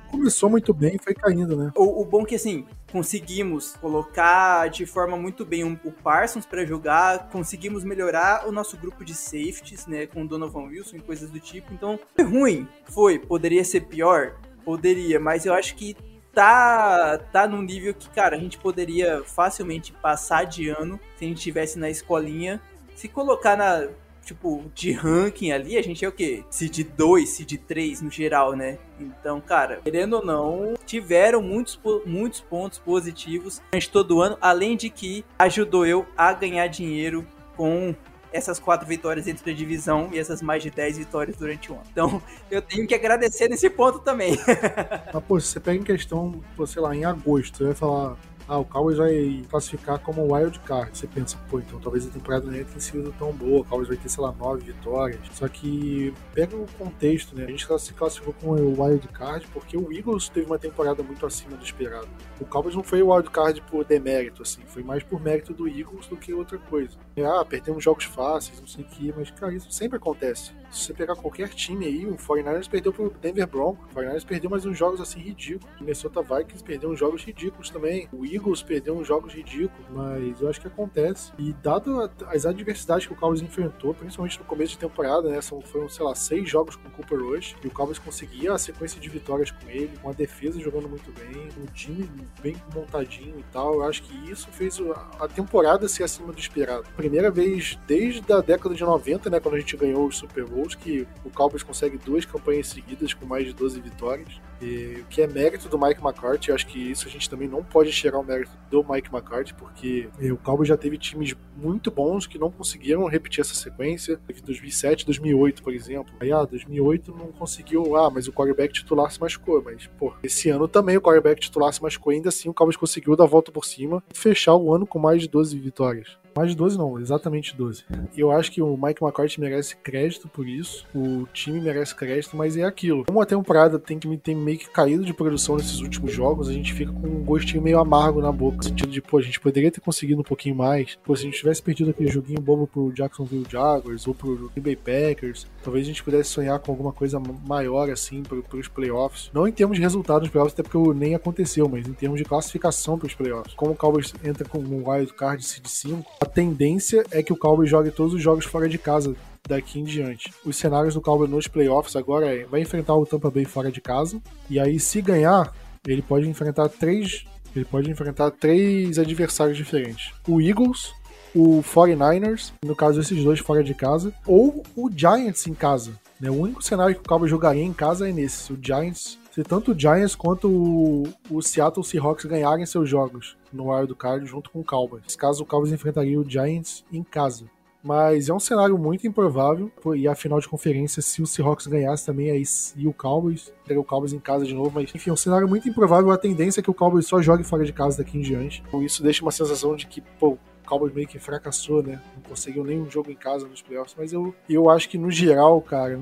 Começou 0.09 0.49
muito 0.49 0.73
bem 0.73 0.95
e 0.95 1.03
foi 1.03 1.13
caindo, 1.13 1.57
né? 1.57 1.71
O, 1.75 2.01
o 2.01 2.05
bom 2.05 2.23
que, 2.23 2.35
assim, 2.35 2.65
conseguimos 2.89 3.75
colocar 3.81 4.69
de 4.69 4.85
forma 4.85 5.17
muito 5.17 5.45
bem 5.45 5.65
um, 5.65 5.77
o 5.83 5.91
Parsons 5.91 6.45
para 6.45 6.65
jogar, 6.65 7.27
conseguimos 7.29 7.83
melhorar 7.83 8.47
o 8.47 8.51
nosso 8.53 8.77
grupo 8.77 9.03
de 9.03 9.13
safeties, 9.13 9.85
né? 9.85 10.07
Com 10.07 10.23
o 10.23 10.27
Donovan 10.27 10.63
Wilson 10.67 10.95
e 10.95 11.01
coisas 11.01 11.29
do 11.29 11.41
tipo. 11.41 11.73
Então, 11.73 11.99
foi 12.15 12.23
ruim, 12.23 12.67
foi. 12.85 13.19
Poderia 13.19 13.65
ser 13.65 13.81
pior? 13.81 14.37
Poderia, 14.63 15.19
mas 15.19 15.45
eu 15.45 15.53
acho 15.53 15.75
que 15.75 15.95
tá, 16.37 17.17
tá 17.31 17.47
num 17.47 17.63
nível 17.63 17.95
que, 17.95 18.07
cara, 18.11 18.35
a 18.35 18.39
gente 18.39 18.59
poderia 18.59 19.23
facilmente 19.23 19.91
passar 19.91 20.43
de 20.43 20.69
ano 20.69 20.99
se 21.15 21.25
a 21.25 21.27
gente 21.27 21.37
estivesse 21.37 21.79
na 21.79 21.89
escolinha. 21.89 22.61
Se 22.95 23.07
colocar 23.07 23.57
na 23.57 23.87
tipo, 24.23 24.69
de 24.75 24.91
ranking 24.91 25.51
ali, 25.51 25.77
a 25.77 25.81
gente 25.81 26.05
é 26.05 26.07
o 26.07 26.11
quê? 26.11 26.43
Seed 26.51 26.89
2, 26.95 27.27
Seed 27.27 27.53
3 27.65 28.01
no 28.01 28.11
geral, 28.11 28.53
né? 28.53 28.77
Então, 28.99 29.41
cara, 29.41 29.79
querendo 29.83 30.17
ou 30.17 30.25
não, 30.25 30.75
tiveram 30.85 31.41
muitos, 31.41 31.79
muitos 32.05 32.41
pontos 32.41 32.77
positivos 32.77 33.59
durante 33.71 33.89
todo 33.89 34.17
o 34.17 34.21
ano, 34.21 34.37
além 34.39 34.75
de 34.77 34.91
que 34.91 35.25
ajudou 35.39 35.87
eu 35.87 36.05
a 36.15 36.33
ganhar 36.33 36.67
dinheiro 36.67 37.25
com 37.55 37.95
essas 38.31 38.59
quatro 38.59 38.87
vitórias 38.87 39.25
dentro 39.25 39.45
da 39.45 39.51
divisão 39.51 40.09
e 40.11 40.19
essas 40.19 40.41
mais 40.41 40.63
de 40.63 40.69
10 40.69 40.97
vitórias 40.97 41.37
durante 41.37 41.71
o 41.71 41.75
ano. 41.75 41.83
Então, 41.91 42.21
eu 42.51 42.61
tenho 42.61 42.87
que 42.87 42.95
agradecer 42.95 43.47
nesse 43.47 43.69
ponto 43.69 43.99
também. 43.99 44.37
Mas, 45.13 45.23
pô, 45.23 45.39
você 45.39 45.59
pega 45.59 45.79
em 45.79 45.83
questão, 45.83 46.41
sei 46.65 46.81
lá, 46.81 46.95
em 46.95 47.05
agosto, 47.05 47.57
você 47.57 47.63
vai 47.65 47.75
falar, 47.75 48.17
ah, 48.47 48.59
o 48.59 48.65
Cowboys 48.65 48.97
vai 48.97 49.43
classificar 49.49 49.99
como 49.99 50.33
wild 50.33 50.57
card. 50.61 50.97
Você 50.97 51.05
pensa, 51.05 51.37
pô, 51.49 51.59
então 51.59 51.79
talvez 51.79 52.07
a 52.07 52.09
temporada 52.09 52.49
nem 52.49 52.63
tenha 52.63 52.79
sido 52.79 53.13
tão 53.19 53.33
boa, 53.33 53.59
o 53.59 53.65
Cowboys 53.65 53.89
vai 53.89 53.97
ter, 53.97 54.07
sei 54.07 54.23
lá, 54.23 54.31
nove 54.31 54.71
vitórias. 54.71 55.19
Só 55.33 55.47
que 55.49 56.13
pega 56.33 56.55
o 56.55 56.65
contexto, 56.77 57.35
né? 57.35 57.43
A 57.43 57.47
gente 57.47 57.67
se 57.79 57.93
classificou 57.93 58.33
como 58.33 58.55
wild 58.81 59.05
card 59.09 59.45
porque 59.51 59.77
o 59.77 59.91
Eagles 59.91 60.29
teve 60.29 60.45
uma 60.45 60.57
temporada 60.57 61.03
muito 61.03 61.25
acima 61.25 61.57
do 61.57 61.63
esperado. 61.63 62.07
O 62.39 62.45
Cowboys 62.45 62.75
não 62.75 62.83
foi 62.83 63.03
wild 63.03 63.29
card 63.29 63.61
por 63.69 63.83
demérito, 63.83 64.41
assim, 64.41 64.61
foi 64.65 64.81
mais 64.81 65.03
por 65.03 65.21
mérito 65.21 65.53
do 65.53 65.67
Eagles 65.67 66.07
do 66.07 66.15
que 66.15 66.33
outra 66.33 66.57
coisa. 66.57 66.97
Ah, 67.23 67.43
perdemos 67.43 67.83
jogos 67.83 68.05
fáceis, 68.05 68.59
não 68.59 68.67
sei 68.67 68.83
o 68.83 68.87
que, 68.87 69.13
mas, 69.15 69.31
cara, 69.31 69.53
isso 69.53 69.71
sempre 69.71 69.97
acontece. 69.97 70.51
Se 70.69 70.83
você 70.83 70.93
pegar 70.93 71.15
qualquer 71.15 71.49
time 71.49 71.85
aí, 71.85 72.05
o 72.05 72.15
49ers 72.17 72.69
perdeu 72.69 72.91
pro 72.91 73.09
Denver 73.21 73.47
Broncos, 73.47 73.85
o 73.89 73.95
49ers 73.95 74.25
perdeu 74.25 74.49
mais 74.49 74.65
uns 74.65 74.77
jogos 74.77 74.99
assim 74.99 75.19
ridículos. 75.19 75.73
O 75.77 75.79
Minnesota 75.79 76.21
Vikings 76.21 76.63
perdeu 76.63 76.89
uns 76.91 76.99
jogos 76.99 77.23
ridículos 77.23 77.69
também. 77.69 78.07
O 78.11 78.25
Eagles 78.25 78.61
perdeu 78.61 78.97
uns 78.97 79.07
jogos 79.07 79.33
ridículos, 79.33 79.85
mas 79.89 80.41
eu 80.41 80.49
acho 80.49 80.59
que 80.59 80.67
acontece. 80.67 81.31
E 81.39 81.53
dado 81.53 82.11
as 82.27 82.45
adversidades 82.45 83.07
que 83.07 83.13
o 83.13 83.15
Cowboys 83.15 83.41
enfrentou, 83.41 83.93
principalmente 83.93 84.37
no 84.37 84.45
começo 84.45 84.73
de 84.73 84.79
temporada, 84.79 85.29
né? 85.29 85.41
Foram, 85.41 85.87
sei 85.87 86.05
lá, 86.05 86.13
seis 86.13 86.49
jogos 86.49 86.75
com 86.75 86.87
o 86.89 86.91
Cooper 86.91 87.19
Rush, 87.19 87.55
e 87.63 87.67
o 87.67 87.71
Cowboys 87.71 87.97
conseguia 87.97 88.53
a 88.53 88.57
sequência 88.57 88.99
de 88.99 89.09
vitórias 89.09 89.51
com 89.51 89.69
ele, 89.69 89.97
com 90.01 90.09
a 90.09 90.13
defesa 90.13 90.59
jogando 90.59 90.89
muito 90.89 91.11
bem, 91.13 91.47
um 91.61 91.65
time 91.67 92.09
bem 92.41 92.55
montadinho 92.75 93.39
e 93.39 93.43
tal. 93.53 93.75
Eu 93.75 93.83
acho 93.83 94.03
que 94.03 94.29
isso 94.29 94.49
fez 94.51 94.77
a 95.19 95.27
temporada 95.29 95.87
ser 95.87 96.03
acima 96.03 96.33
do 96.33 96.39
esperado. 96.39 96.85
Primeira 97.07 97.31
vez 97.31 97.79
desde 97.87 98.33
a 98.33 98.41
década 98.41 98.75
de 98.75 98.83
90, 98.83 99.29
né? 99.29 99.39
Quando 99.39 99.55
a 99.55 99.59
gente 99.59 99.77
ganhou 99.77 100.05
os 100.05 100.17
Super 100.17 100.43
Bowls, 100.43 100.75
que 100.75 101.07
o 101.23 101.29
Cowboys 101.29 101.63
consegue 101.63 101.97
duas 101.97 102.25
campanhas 102.25 102.67
seguidas 102.67 103.13
com 103.13 103.25
mais 103.25 103.45
de 103.45 103.53
12 103.53 103.79
vitórias. 103.79 104.41
E, 104.61 105.05
que 105.09 105.21
é 105.21 105.27
mérito 105.27 105.69
do 105.69 105.79
Mike 105.79 106.01
McCarthy. 106.03 106.51
Acho 106.51 106.67
que 106.67 106.91
isso 106.91 107.07
a 107.07 107.11
gente 107.11 107.29
também 107.29 107.47
não 107.47 107.63
pode 107.63 107.91
tirar 107.91 108.19
o 108.19 108.23
mérito 108.23 108.51
do 108.69 108.83
Mike 108.83 109.09
McCarthy, 109.13 109.53
porque 109.53 110.09
é, 110.19 110.33
o 110.33 110.37
Cowboys 110.37 110.67
já 110.67 110.75
teve 110.75 110.97
times 110.97 111.33
muito 111.55 111.89
bons 111.89 112.27
que 112.27 112.37
não 112.37 112.51
conseguiram 112.51 113.05
repetir 113.05 113.39
essa 113.39 113.55
sequência. 113.55 114.19
Teve 114.27 114.41
2007, 114.41 115.05
2008, 115.05 115.63
por 115.63 115.73
exemplo. 115.73 116.13
Aí, 116.19 116.29
ah, 116.29 116.43
2008 116.43 117.15
não 117.15 117.31
conseguiu, 117.31 117.95
ah, 117.95 118.09
mas 118.09 118.27
o 118.27 118.33
quarterback 118.33 118.73
titular 118.73 119.09
se 119.11 119.21
machucou. 119.21 119.61
Mas, 119.63 119.87
pô, 119.97 120.13
esse 120.21 120.49
ano 120.49 120.67
também 120.67 120.97
o 120.97 121.01
quarterback 121.01 121.39
titular 121.39 121.71
se 121.71 121.81
machucou. 121.81 122.11
Ainda 122.11 122.27
assim, 122.27 122.49
o 122.49 122.53
Cowboys 122.53 122.75
conseguiu 122.75 123.15
dar 123.15 123.23
a 123.23 123.27
volta 123.27 123.49
por 123.49 123.63
cima 123.63 124.03
e 124.13 124.17
fechar 124.17 124.55
o 124.55 124.73
ano 124.73 124.85
com 124.85 124.99
mais 124.99 125.21
de 125.21 125.29
12 125.29 125.57
vitórias. 125.57 126.17
Mais 126.37 126.51
de 126.51 126.55
12 126.55 126.77
não, 126.77 126.99
exatamente 126.99 127.57
12. 127.57 127.83
Eu 128.15 128.29
acho 128.31 128.51
que 128.51 128.61
o 128.61 128.77
Mike 128.77 129.03
McCarthy 129.03 129.41
merece 129.41 129.75
crédito 129.75 130.27
por 130.27 130.47
isso, 130.47 130.85
o 130.93 131.25
time 131.33 131.59
merece 131.59 131.95
crédito, 131.95 132.37
mas 132.37 132.55
é 132.55 132.63
aquilo. 132.63 133.05
Como 133.05 133.19
a 133.19 133.25
temporada 133.25 133.79
tem 133.79 133.97
que 133.97 134.17
tem 134.17 134.35
meio 134.35 134.59
que 134.59 134.69
caído 134.69 135.03
de 135.03 135.15
produção 135.15 135.57
nesses 135.57 135.79
últimos 135.79 136.13
jogos, 136.13 136.47
a 136.47 136.53
gente 136.53 136.73
fica 136.73 136.91
com 136.91 137.07
um 137.07 137.23
gostinho 137.23 137.63
meio 137.63 137.79
amargo 137.79 138.21
na 138.21 138.31
boca, 138.31 138.57
no 138.57 138.63
sentido 138.63 138.91
de, 138.91 139.01
pô, 139.01 139.17
a 139.17 139.21
gente 139.21 139.39
poderia 139.39 139.71
ter 139.71 139.81
conseguido 139.81 140.21
um 140.21 140.23
pouquinho 140.23 140.53
mais. 140.53 140.95
Pô, 141.03 141.15
se 141.15 141.23
a 141.23 141.25
gente 141.25 141.39
tivesse 141.39 141.59
perdido 141.59 141.89
aquele 141.89 142.11
joguinho 142.11 142.39
bobo 142.39 142.67
pro 142.67 142.93
Jacksonville 142.93 143.47
Jaguars 143.49 144.05
ou 144.07 144.13
pro 144.13 144.51
Green 144.55 144.63
Bay 144.63 144.75
Packers, 144.75 145.47
talvez 145.63 145.85
a 145.85 145.87
gente 145.87 146.03
pudesse 146.03 146.29
sonhar 146.29 146.59
com 146.59 146.71
alguma 146.71 146.93
coisa 146.93 147.19
maior 147.47 147.89
assim 147.89 148.21
pro, 148.21 148.43
pros 148.43 148.67
playoffs. 148.67 149.31
Não 149.33 149.47
em 149.47 149.51
termos 149.51 149.75
de 149.75 149.81
resultado 149.81 150.21
nos 150.21 150.29
playoffs, 150.29 150.53
até 150.53 150.61
porque 150.61 150.77
nem 150.93 151.15
aconteceu, 151.15 151.67
mas 151.67 151.87
em 151.87 151.93
termos 151.93 152.19
de 152.19 152.25
classificação 152.25 152.99
pros 152.99 153.15
playoffs. 153.15 153.55
Como 153.55 153.71
o 153.71 153.75
Cowboys 153.75 154.13
entra 154.23 154.47
com 154.47 154.59
um 154.59 154.87
wild 154.87 155.11
card 155.13 155.41
de 155.41 155.69
5, 155.69 156.05
a 156.21 156.26
tendência 156.27 157.03
é 157.11 157.23
que 157.23 157.33
o 157.33 157.37
Cowboys 157.37 157.69
jogue 157.69 157.91
todos 157.91 158.13
os 158.13 158.21
jogos 158.21 158.45
fora 158.45 158.67
de 158.67 158.77
casa 158.77 159.15
daqui 159.47 159.79
em 159.79 159.83
diante. 159.83 160.31
Os 160.45 160.57
cenários 160.57 160.93
do 160.93 161.01
Cowboys 161.01 161.29
nos 161.29 161.47
playoffs 161.47 161.95
agora 161.95 162.33
é 162.33 162.45
vai 162.45 162.61
enfrentar 162.61 162.95
o 162.95 163.05
Tampa 163.05 163.31
Bay 163.31 163.45
fora 163.45 163.71
de 163.71 163.81
casa 163.81 164.21
e 164.49 164.59
aí 164.59 164.79
se 164.79 165.01
ganhar, 165.01 165.53
ele 165.87 166.01
pode 166.01 166.27
enfrentar 166.27 166.69
três, 166.69 167.25
ele 167.55 167.65
pode 167.65 167.89
enfrentar 167.89 168.31
três 168.31 168.99
adversários 168.99 169.57
diferentes. 169.57 170.13
O 170.27 170.41
Eagles, 170.41 170.91
o 171.33 171.63
49ers, 171.63 172.51
no 172.63 172.75
caso 172.75 172.99
esses 172.99 173.23
dois 173.23 173.39
fora 173.39 173.63
de 173.63 173.73
casa, 173.73 174.13
ou 174.25 174.63
o 174.75 174.89
Giants 174.93 175.47
em 175.47 175.53
casa. 175.53 175.91
Né? 176.19 176.29
O 176.29 176.41
único 176.41 176.61
cenário 176.61 176.95
que 176.95 177.01
o 177.01 177.07
Cowboys 177.07 177.31
jogaria 177.31 177.63
em 177.63 177.73
casa 177.73 178.09
é 178.09 178.11
nesse. 178.11 178.51
O 178.51 178.59
Giants, 178.61 179.17
se 179.37 179.43
tanto 179.43 179.71
o 179.71 179.79
Giants 179.79 180.15
quanto 180.15 180.49
o, 180.49 181.03
o 181.29 181.43
Seattle 181.43 181.85
Seahawks 181.85 182.25
ganharem 182.25 182.65
seus 182.65 182.89
jogos 182.89 183.37
no 183.53 183.71
Wild 183.71 183.93
Card 183.93 184.25
junto 184.25 184.49
com 184.49 184.61
o 184.61 184.63
Cowboys. 184.63 185.03
Nesse 185.03 185.15
caso, 185.15 185.43
o 185.43 185.45
Cowboys 185.45 185.71
enfrentaria 185.71 186.19
o 186.19 186.27
Giants 186.27 186.83
em 186.91 187.03
casa. 187.03 187.45
Mas 187.83 188.29
é 188.29 188.33
um 188.33 188.39
cenário 188.39 188.75
muito 188.79 189.05
improvável. 189.05 189.71
E 189.95 190.07
a 190.07 190.15
final 190.15 190.39
de 190.39 190.47
conferência, 190.47 191.03
se 191.03 191.21
o 191.21 191.27
Seahawks 191.27 191.67
ganhasse 191.67 192.03
também, 192.03 192.31
aí 192.31 192.41
e 192.75 192.87
o 192.87 192.93
Cowboys, 192.93 193.53
teria 193.63 193.79
o 193.79 193.83
Cowboys 193.83 194.11
em 194.11 194.19
casa 194.19 194.43
de 194.43 194.55
novo. 194.55 194.71
Mas 194.73 194.89
enfim, 194.95 195.11
é 195.11 195.13
um 195.13 195.17
cenário 195.17 195.47
muito 195.47 195.69
improvável. 195.69 196.09
A 196.09 196.17
tendência 196.17 196.59
é 196.59 196.63
que 196.63 196.71
o 196.71 196.73
Cowboys 196.73 197.05
só 197.05 197.21
jogue 197.21 197.43
fora 197.43 197.63
de 197.63 197.71
casa 197.71 197.99
daqui 197.99 198.17
em 198.17 198.21
diante. 198.21 198.63
Então, 198.67 198.81
isso 198.81 199.03
deixa 199.03 199.21
uma 199.21 199.31
sensação 199.31 199.75
de 199.75 199.85
que, 199.85 200.01
pô, 200.01 200.29
o 200.29 200.39
Cowboys 200.65 200.95
meio 200.95 201.07
que 201.07 201.19
fracassou, 201.19 201.83
né? 201.83 202.01
Não 202.15 202.23
conseguiu 202.23 202.63
nenhum 202.63 202.89
jogo 202.89 203.11
em 203.11 203.15
casa 203.15 203.47
nos 203.47 203.61
playoffs. 203.61 203.95
Mas 203.95 204.11
eu, 204.11 204.33
eu 204.49 204.67
acho 204.67 204.89
que 204.89 204.97
no 204.97 205.11
geral, 205.11 205.61
cara, 205.61 205.95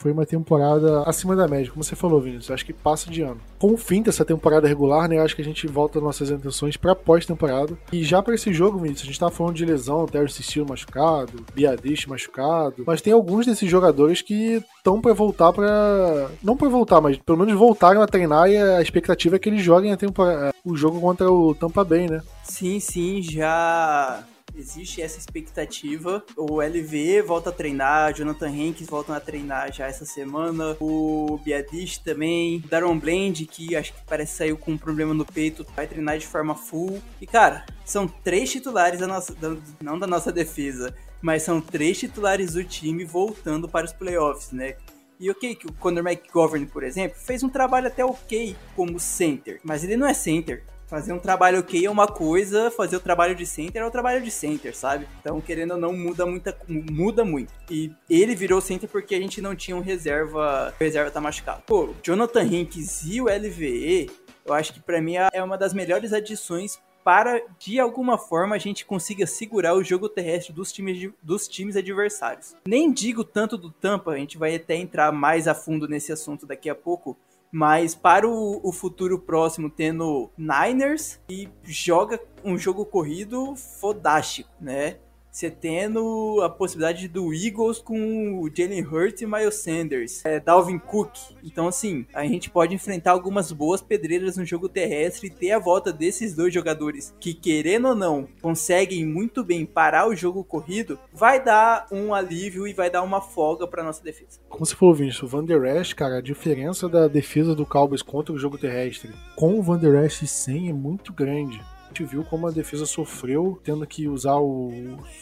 foi 0.00 0.12
uma 0.12 0.24
temporada 0.24 1.02
acima 1.02 1.36
da 1.36 1.46
média, 1.46 1.70
como 1.70 1.84
você 1.84 1.94
falou, 1.94 2.20
Vinícius. 2.20 2.50
Acho 2.50 2.64
que 2.64 2.72
passa 2.72 3.10
de 3.10 3.20
ano. 3.20 3.38
Com 3.58 3.74
o 3.74 3.76
fim 3.76 4.02
dessa 4.02 4.24
temporada 4.24 4.66
regular, 4.66 5.06
né? 5.06 5.18
Acho 5.18 5.36
que 5.36 5.42
a 5.42 5.44
gente 5.44 5.66
volta 5.66 6.00
nossas 6.00 6.30
intenções 6.30 6.76
para 6.76 6.94
pós-temporada. 6.94 7.76
E 7.92 8.02
já 8.02 8.22
para 8.22 8.34
esse 8.34 8.50
jogo, 8.50 8.78
Vinícius, 8.78 9.02
a 9.02 9.06
gente 9.06 9.20
tava 9.20 9.30
falando 9.30 9.56
de 9.56 9.64
lesão, 9.66 10.06
Terry 10.06 10.30
Steele 10.30 10.66
machucado, 10.66 11.44
Biadish 11.54 12.06
machucado. 12.06 12.82
Mas 12.86 13.02
tem 13.02 13.12
alguns 13.12 13.44
desses 13.44 13.70
jogadores 13.70 14.22
que 14.22 14.64
estão 14.78 15.02
para 15.02 15.12
voltar 15.12 15.52
para 15.52 16.30
Não 16.42 16.56
para 16.56 16.68
voltar, 16.70 17.02
mas 17.02 17.18
pelo 17.18 17.38
menos 17.38 17.52
voltaram 17.52 18.00
a 18.00 18.06
treinar 18.06 18.48
e 18.48 18.56
a 18.56 18.80
expectativa 18.80 19.36
é 19.36 19.38
que 19.38 19.50
eles 19.50 19.62
joguem 19.62 19.92
a 19.92 19.98
temporada... 19.98 20.54
o 20.64 20.74
jogo 20.74 20.98
contra 20.98 21.30
o 21.30 21.54
Tampa 21.54 21.84
Bay, 21.84 22.08
né? 22.08 22.22
Sim, 22.42 22.80
sim, 22.80 23.20
já 23.20 24.24
existe 24.54 25.02
essa 25.02 25.18
expectativa. 25.18 26.24
O 26.36 26.60
LV 26.60 27.22
volta 27.22 27.50
a 27.50 27.52
treinar, 27.52 28.14
Jonathan 28.14 28.48
Hankins 28.48 28.88
volta 28.88 29.16
a 29.16 29.20
treinar 29.20 29.72
já 29.72 29.86
essa 29.86 30.04
semana, 30.04 30.76
o 30.80 31.38
Biadish 31.44 31.98
também, 31.98 32.62
Daron 32.68 32.98
Blend, 32.98 33.46
que 33.46 33.76
acho 33.76 33.92
que 33.92 34.00
parece 34.06 34.36
saiu 34.36 34.56
com 34.56 34.72
um 34.72 34.78
problema 34.78 35.14
no 35.14 35.24
peito, 35.24 35.66
vai 35.74 35.86
treinar 35.86 36.18
de 36.18 36.26
forma 36.26 36.54
full. 36.54 37.02
E 37.20 37.26
cara, 37.26 37.64
são 37.84 38.06
três 38.06 38.50
titulares 38.50 39.00
da 39.00 39.06
nossa, 39.06 39.34
da, 39.34 39.56
não 39.80 39.98
da 39.98 40.06
nossa 40.06 40.32
defesa, 40.32 40.94
mas 41.20 41.42
são 41.42 41.60
três 41.60 41.98
titulares 41.98 42.54
do 42.54 42.64
time 42.64 43.04
voltando 43.04 43.68
para 43.68 43.86
os 43.86 43.92
playoffs, 43.92 44.52
né? 44.52 44.76
E 45.18 45.30
ok, 45.30 45.54
que 45.54 45.66
o 45.66 45.72
Conor 45.74 46.06
McGovern, 46.06 46.64
por 46.64 46.82
exemplo, 46.82 47.18
fez 47.18 47.42
um 47.42 47.48
trabalho 47.50 47.88
até 47.88 48.02
ok 48.02 48.56
como 48.74 48.98
center, 48.98 49.60
mas 49.62 49.84
ele 49.84 49.94
não 49.94 50.06
é 50.06 50.14
center. 50.14 50.64
Fazer 50.90 51.12
um 51.12 51.20
trabalho 51.20 51.60
ok 51.60 51.86
é 51.86 51.88
uma 51.88 52.08
coisa, 52.08 52.68
fazer 52.68 52.96
o 52.96 53.00
trabalho 53.00 53.36
de 53.36 53.46
center 53.46 53.80
é 53.80 53.86
o 53.86 53.92
trabalho 53.92 54.20
de 54.20 54.28
center, 54.28 54.74
sabe? 54.76 55.06
Então, 55.20 55.40
querendo 55.40 55.74
ou 55.74 55.76
não, 55.78 55.92
muda, 55.92 56.26
muita, 56.26 56.58
muda 56.68 57.24
muito. 57.24 57.52
E 57.70 57.92
ele 58.10 58.34
virou 58.34 58.60
center 58.60 58.88
porque 58.88 59.14
a 59.14 59.20
gente 59.20 59.40
não 59.40 59.54
tinha 59.54 59.76
um 59.76 59.80
reserva. 59.80 60.74
Reserva 60.80 61.08
tá 61.08 61.20
machucado. 61.20 61.62
Pô, 61.64 61.94
Jonathan 62.02 62.42
Hinks 62.42 63.04
e 63.04 63.20
o 63.20 63.26
LVE, 63.26 64.10
eu 64.44 64.52
acho 64.52 64.74
que 64.74 64.80
para 64.80 65.00
mim 65.00 65.14
é 65.32 65.40
uma 65.40 65.56
das 65.56 65.72
melhores 65.72 66.12
adições 66.12 66.80
para, 67.04 67.40
de 67.58 67.78
alguma 67.78 68.18
forma, 68.18 68.56
a 68.56 68.58
gente 68.58 68.84
consiga 68.84 69.26
segurar 69.26 69.74
o 69.74 69.84
jogo 69.84 70.08
terrestre 70.08 70.52
dos 70.52 70.72
times, 70.72 71.10
dos 71.22 71.46
times 71.46 71.76
adversários. 71.76 72.56
Nem 72.66 72.92
digo 72.92 73.22
tanto 73.22 73.56
do 73.56 73.70
Tampa, 73.70 74.10
a 74.10 74.16
gente 74.16 74.36
vai 74.36 74.56
até 74.56 74.74
entrar 74.74 75.12
mais 75.12 75.46
a 75.46 75.54
fundo 75.54 75.88
nesse 75.88 76.12
assunto 76.12 76.46
daqui 76.46 76.68
a 76.68 76.74
pouco, 76.74 77.16
mas 77.50 77.94
para 77.94 78.28
o, 78.28 78.60
o, 78.62 78.72
futuro 78.72 79.18
próximo, 79.18 79.68
tendo 79.68 80.30
Niners 80.36 81.20
e 81.28 81.48
joga 81.64 82.20
um 82.44 82.56
jogo 82.56 82.84
corrido 82.84 83.56
fodástico, 83.56 84.50
né? 84.60 84.98
Você 85.30 85.50
tendo 85.50 86.40
a 86.42 86.48
possibilidade 86.48 87.08
do 87.08 87.32
Eagles 87.32 87.78
com 87.78 88.40
o 88.40 88.50
Jalen 88.52 88.84
Hurts 88.84 89.22
e 89.22 89.26
Miles 89.26 89.54
Sanders, 89.56 90.24
é, 90.24 90.40
Dalvin 90.40 90.78
Cook. 90.78 91.12
Então, 91.42 91.68
assim, 91.68 92.06
a 92.12 92.24
gente 92.24 92.50
pode 92.50 92.74
enfrentar 92.74 93.12
algumas 93.12 93.52
boas 93.52 93.80
pedreiras 93.80 94.36
no 94.36 94.44
jogo 94.44 94.68
terrestre 94.68 95.28
e 95.28 95.30
ter 95.30 95.52
a 95.52 95.58
volta 95.58 95.92
desses 95.92 96.34
dois 96.34 96.52
jogadores 96.52 97.14
que, 97.20 97.32
querendo 97.32 97.88
ou 97.88 97.94
não, 97.94 98.28
conseguem 98.42 99.06
muito 99.06 99.44
bem 99.44 99.64
parar 99.64 100.08
o 100.08 100.16
jogo 100.16 100.42
corrido, 100.42 100.98
vai 101.12 101.42
dar 101.42 101.86
um 101.90 102.12
alívio 102.12 102.66
e 102.66 102.72
vai 102.72 102.90
dar 102.90 103.02
uma 103.02 103.20
folga 103.20 103.66
para 103.66 103.84
nossa 103.84 104.02
defesa. 104.02 104.40
Como 104.48 104.66
você 104.66 104.74
falou, 104.74 104.94
Vinícius, 104.94 105.22
o 105.22 105.28
Van 105.28 105.44
Der 105.44 105.64
Esch, 105.76 105.92
cara, 105.92 106.18
a 106.18 106.22
diferença 106.22 106.88
da 106.88 107.06
defesa 107.06 107.54
do 107.54 107.66
Cowboys 107.66 108.02
contra 108.02 108.34
o 108.34 108.38
jogo 108.38 108.58
terrestre 108.58 109.12
com 109.36 109.58
o 109.58 109.62
Van 109.62 109.78
Der 109.78 110.04
Esch 110.04 110.26
sem 110.26 110.68
é 110.68 110.72
muito 110.72 111.12
grande 111.12 111.60
gente 111.90 112.04
viu 112.04 112.24
como 112.24 112.46
a 112.46 112.50
defesa 112.50 112.86
sofreu, 112.86 113.60
tendo 113.62 113.86
que 113.86 114.08
usar 114.08 114.36
o, 114.36 114.70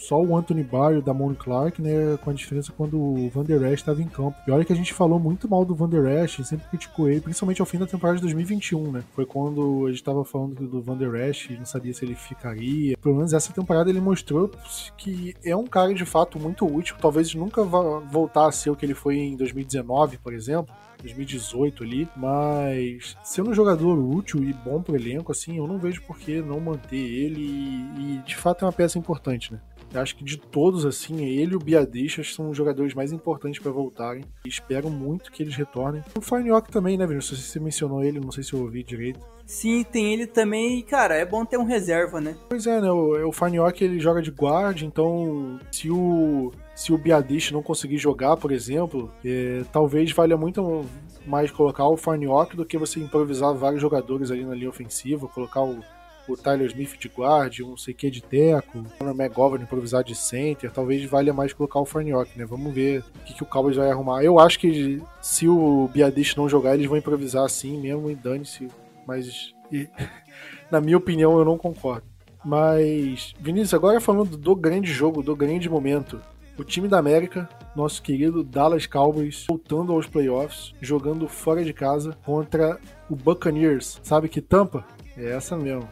só 0.00 0.20
o 0.20 0.36
Anthony 0.36 0.62
Barr 0.62 0.94
e 0.94 0.98
o 0.98 1.02
Damon 1.02 1.34
Clark, 1.34 1.80
né? 1.82 2.16
Com 2.22 2.30
a 2.30 2.32
diferença 2.32 2.72
quando 2.72 2.98
o 2.98 3.28
Van 3.30 3.44
Der 3.44 3.62
Esch 3.62 3.80
estava 3.80 4.00
em 4.00 4.08
campo. 4.08 4.36
E 4.46 4.50
olha 4.50 4.64
que 4.64 4.72
a 4.72 4.76
gente 4.76 4.92
falou 4.92 5.18
muito 5.18 5.48
mal 5.48 5.64
do 5.64 5.74
Van 5.74 5.88
Der 5.88 6.24
Esch, 6.24 6.40
sempre 6.44 6.68
criticou 6.68 7.08
ele, 7.08 7.20
principalmente 7.20 7.60
ao 7.60 7.66
fim 7.66 7.78
da 7.78 7.86
temporada 7.86 8.16
de 8.16 8.22
2021, 8.22 8.92
né? 8.92 9.04
Foi 9.14 9.26
quando 9.26 9.86
a 9.86 9.88
gente 9.88 9.98
estava 9.98 10.24
falando 10.24 10.66
do 10.66 10.82
Van 10.82 10.96
Der 10.96 11.14
Esch, 11.28 11.50
não 11.50 11.66
sabia 11.66 11.92
se 11.92 12.04
ele 12.04 12.14
ficaria. 12.14 12.96
Pelo 12.98 13.16
menos 13.16 13.32
essa 13.32 13.52
temporada 13.52 13.90
ele 13.90 14.00
mostrou 14.00 14.50
que 14.96 15.34
é 15.44 15.56
um 15.56 15.66
cara 15.66 15.92
de 15.94 16.04
fato 16.04 16.38
muito 16.38 16.66
útil. 16.66 16.96
Talvez 17.00 17.34
nunca 17.34 17.64
vá 17.64 18.00
voltar 18.00 18.48
a 18.48 18.52
ser 18.52 18.70
o 18.70 18.76
que 18.76 18.84
ele 18.84 18.94
foi 18.94 19.16
em 19.16 19.36
2019, 19.36 20.18
por 20.18 20.32
exemplo 20.32 20.74
2018 21.00 21.84
ali, 21.84 22.08
mas 22.16 23.16
sendo 23.22 23.50
um 23.50 23.54
jogador 23.54 23.98
útil 23.98 24.42
e 24.42 24.52
bom 24.52 24.82
pro 24.82 24.96
elenco, 24.96 25.32
assim, 25.32 25.58
eu 25.58 25.66
não 25.66 25.78
vejo 25.78 26.02
por 26.02 26.18
que 26.18 26.40
não 26.40 26.60
manter 26.60 26.96
ele 26.96 27.40
e, 27.40 28.16
e 28.16 28.22
de 28.24 28.36
fato 28.36 28.64
é 28.64 28.66
uma 28.66 28.72
peça 28.72 28.98
importante, 28.98 29.52
né? 29.52 29.60
Eu 29.92 30.02
acho 30.02 30.16
que 30.16 30.24
de 30.24 30.36
todos, 30.36 30.84
assim, 30.84 31.24
ele 31.24 31.52
e 31.52 31.56
o 31.56 31.58
Biadechas 31.58 32.34
são 32.34 32.50
os 32.50 32.56
jogadores 32.56 32.92
mais 32.92 33.10
importantes 33.10 33.58
para 33.58 33.72
voltarem. 33.72 34.22
E 34.44 34.48
espero 34.48 34.90
muito 34.90 35.32
que 35.32 35.42
eles 35.42 35.54
retornem. 35.54 36.02
O 36.14 36.20
Farniok 36.20 36.70
também, 36.70 36.98
né, 36.98 37.06
Vinícius? 37.06 37.40
Se 37.40 37.52
você 37.52 37.60
mencionou 37.60 38.04
ele, 38.04 38.20
não 38.20 38.30
sei 38.30 38.44
se 38.44 38.52
eu 38.52 38.60
ouvi 38.60 38.82
direito. 38.82 39.20
Sim, 39.46 39.82
tem 39.82 40.12
ele 40.12 40.26
também. 40.26 40.78
E, 40.78 40.82
cara, 40.82 41.14
é 41.14 41.24
bom 41.24 41.42
ter 41.44 41.56
um 41.56 41.64
reserva, 41.64 42.20
né? 42.20 42.36
Pois 42.50 42.66
é, 42.66 42.80
né? 42.82 42.90
O, 42.90 43.28
o 43.28 43.32
Farniok, 43.32 43.82
ele 43.82 43.98
joga 43.98 44.20
de 44.20 44.30
guarda, 44.30 44.84
então 44.84 45.58
se 45.72 45.90
o 45.90 46.52
se 46.78 46.92
o 46.92 46.96
Biadish 46.96 47.50
não 47.50 47.60
conseguir 47.60 47.98
jogar, 47.98 48.36
por 48.36 48.52
exemplo, 48.52 49.10
é, 49.24 49.64
talvez 49.72 50.12
valha 50.12 50.36
muito 50.36 50.86
mais 51.26 51.50
colocar 51.50 51.88
o 51.88 51.96
Farniok 51.96 52.56
do 52.56 52.64
que 52.64 52.78
você 52.78 53.00
improvisar 53.00 53.52
vários 53.52 53.82
jogadores 53.82 54.30
ali 54.30 54.44
na 54.44 54.54
linha 54.54 54.68
ofensiva, 54.68 55.26
colocar 55.26 55.60
o, 55.60 55.80
o 56.28 56.36
Tyler 56.36 56.68
Smith 56.68 56.96
de 56.96 57.08
guarda, 57.08 57.64
um 57.64 57.76
sei 57.76 57.92
que 57.92 58.08
de 58.08 58.22
teco, 58.22 58.84
o 59.00 59.04
McGovern 59.10 59.64
improvisar 59.64 60.04
de 60.04 60.14
center, 60.14 60.70
talvez 60.70 61.04
valha 61.04 61.34
mais 61.34 61.52
colocar 61.52 61.80
o 61.80 61.84
Farniok, 61.84 62.38
né? 62.38 62.46
Vamos 62.46 62.72
ver 62.72 63.00
o 63.00 63.24
que, 63.24 63.34
que 63.34 63.42
o 63.42 63.46
Cowboys 63.46 63.74
vai 63.74 63.90
arrumar. 63.90 64.22
Eu 64.22 64.38
acho 64.38 64.60
que 64.60 65.02
se 65.20 65.48
o 65.48 65.90
Biadish 65.92 66.36
não 66.36 66.48
jogar, 66.48 66.74
eles 66.74 66.86
vão 66.86 66.96
improvisar 66.96 67.44
assim 67.44 67.76
mesmo 67.76 68.08
e 68.08 68.14
dane-se, 68.14 68.68
mas 69.04 69.52
e, 69.72 69.88
na 70.70 70.80
minha 70.80 70.96
opinião 70.96 71.36
eu 71.36 71.44
não 71.44 71.58
concordo. 71.58 72.06
Mas, 72.44 73.34
Vinícius, 73.40 73.74
agora 73.74 74.00
falando 74.00 74.36
do 74.36 74.54
grande 74.54 74.92
jogo, 74.92 75.24
do 75.24 75.34
grande 75.34 75.68
momento, 75.68 76.20
o 76.58 76.64
time 76.64 76.88
da 76.88 76.98
América, 76.98 77.48
nosso 77.74 78.02
querido 78.02 78.42
Dallas 78.42 78.86
Cowboys, 78.86 79.46
voltando 79.48 79.92
aos 79.92 80.06
playoffs, 80.06 80.74
jogando 80.80 81.28
fora 81.28 81.64
de 81.64 81.72
casa 81.72 82.18
contra 82.24 82.78
o 83.08 83.14
Buccaneers. 83.14 84.00
Sabe 84.02 84.28
que 84.28 84.40
tampa? 84.40 84.84
É 85.16 85.30
essa 85.30 85.56
mesmo. 85.56 85.88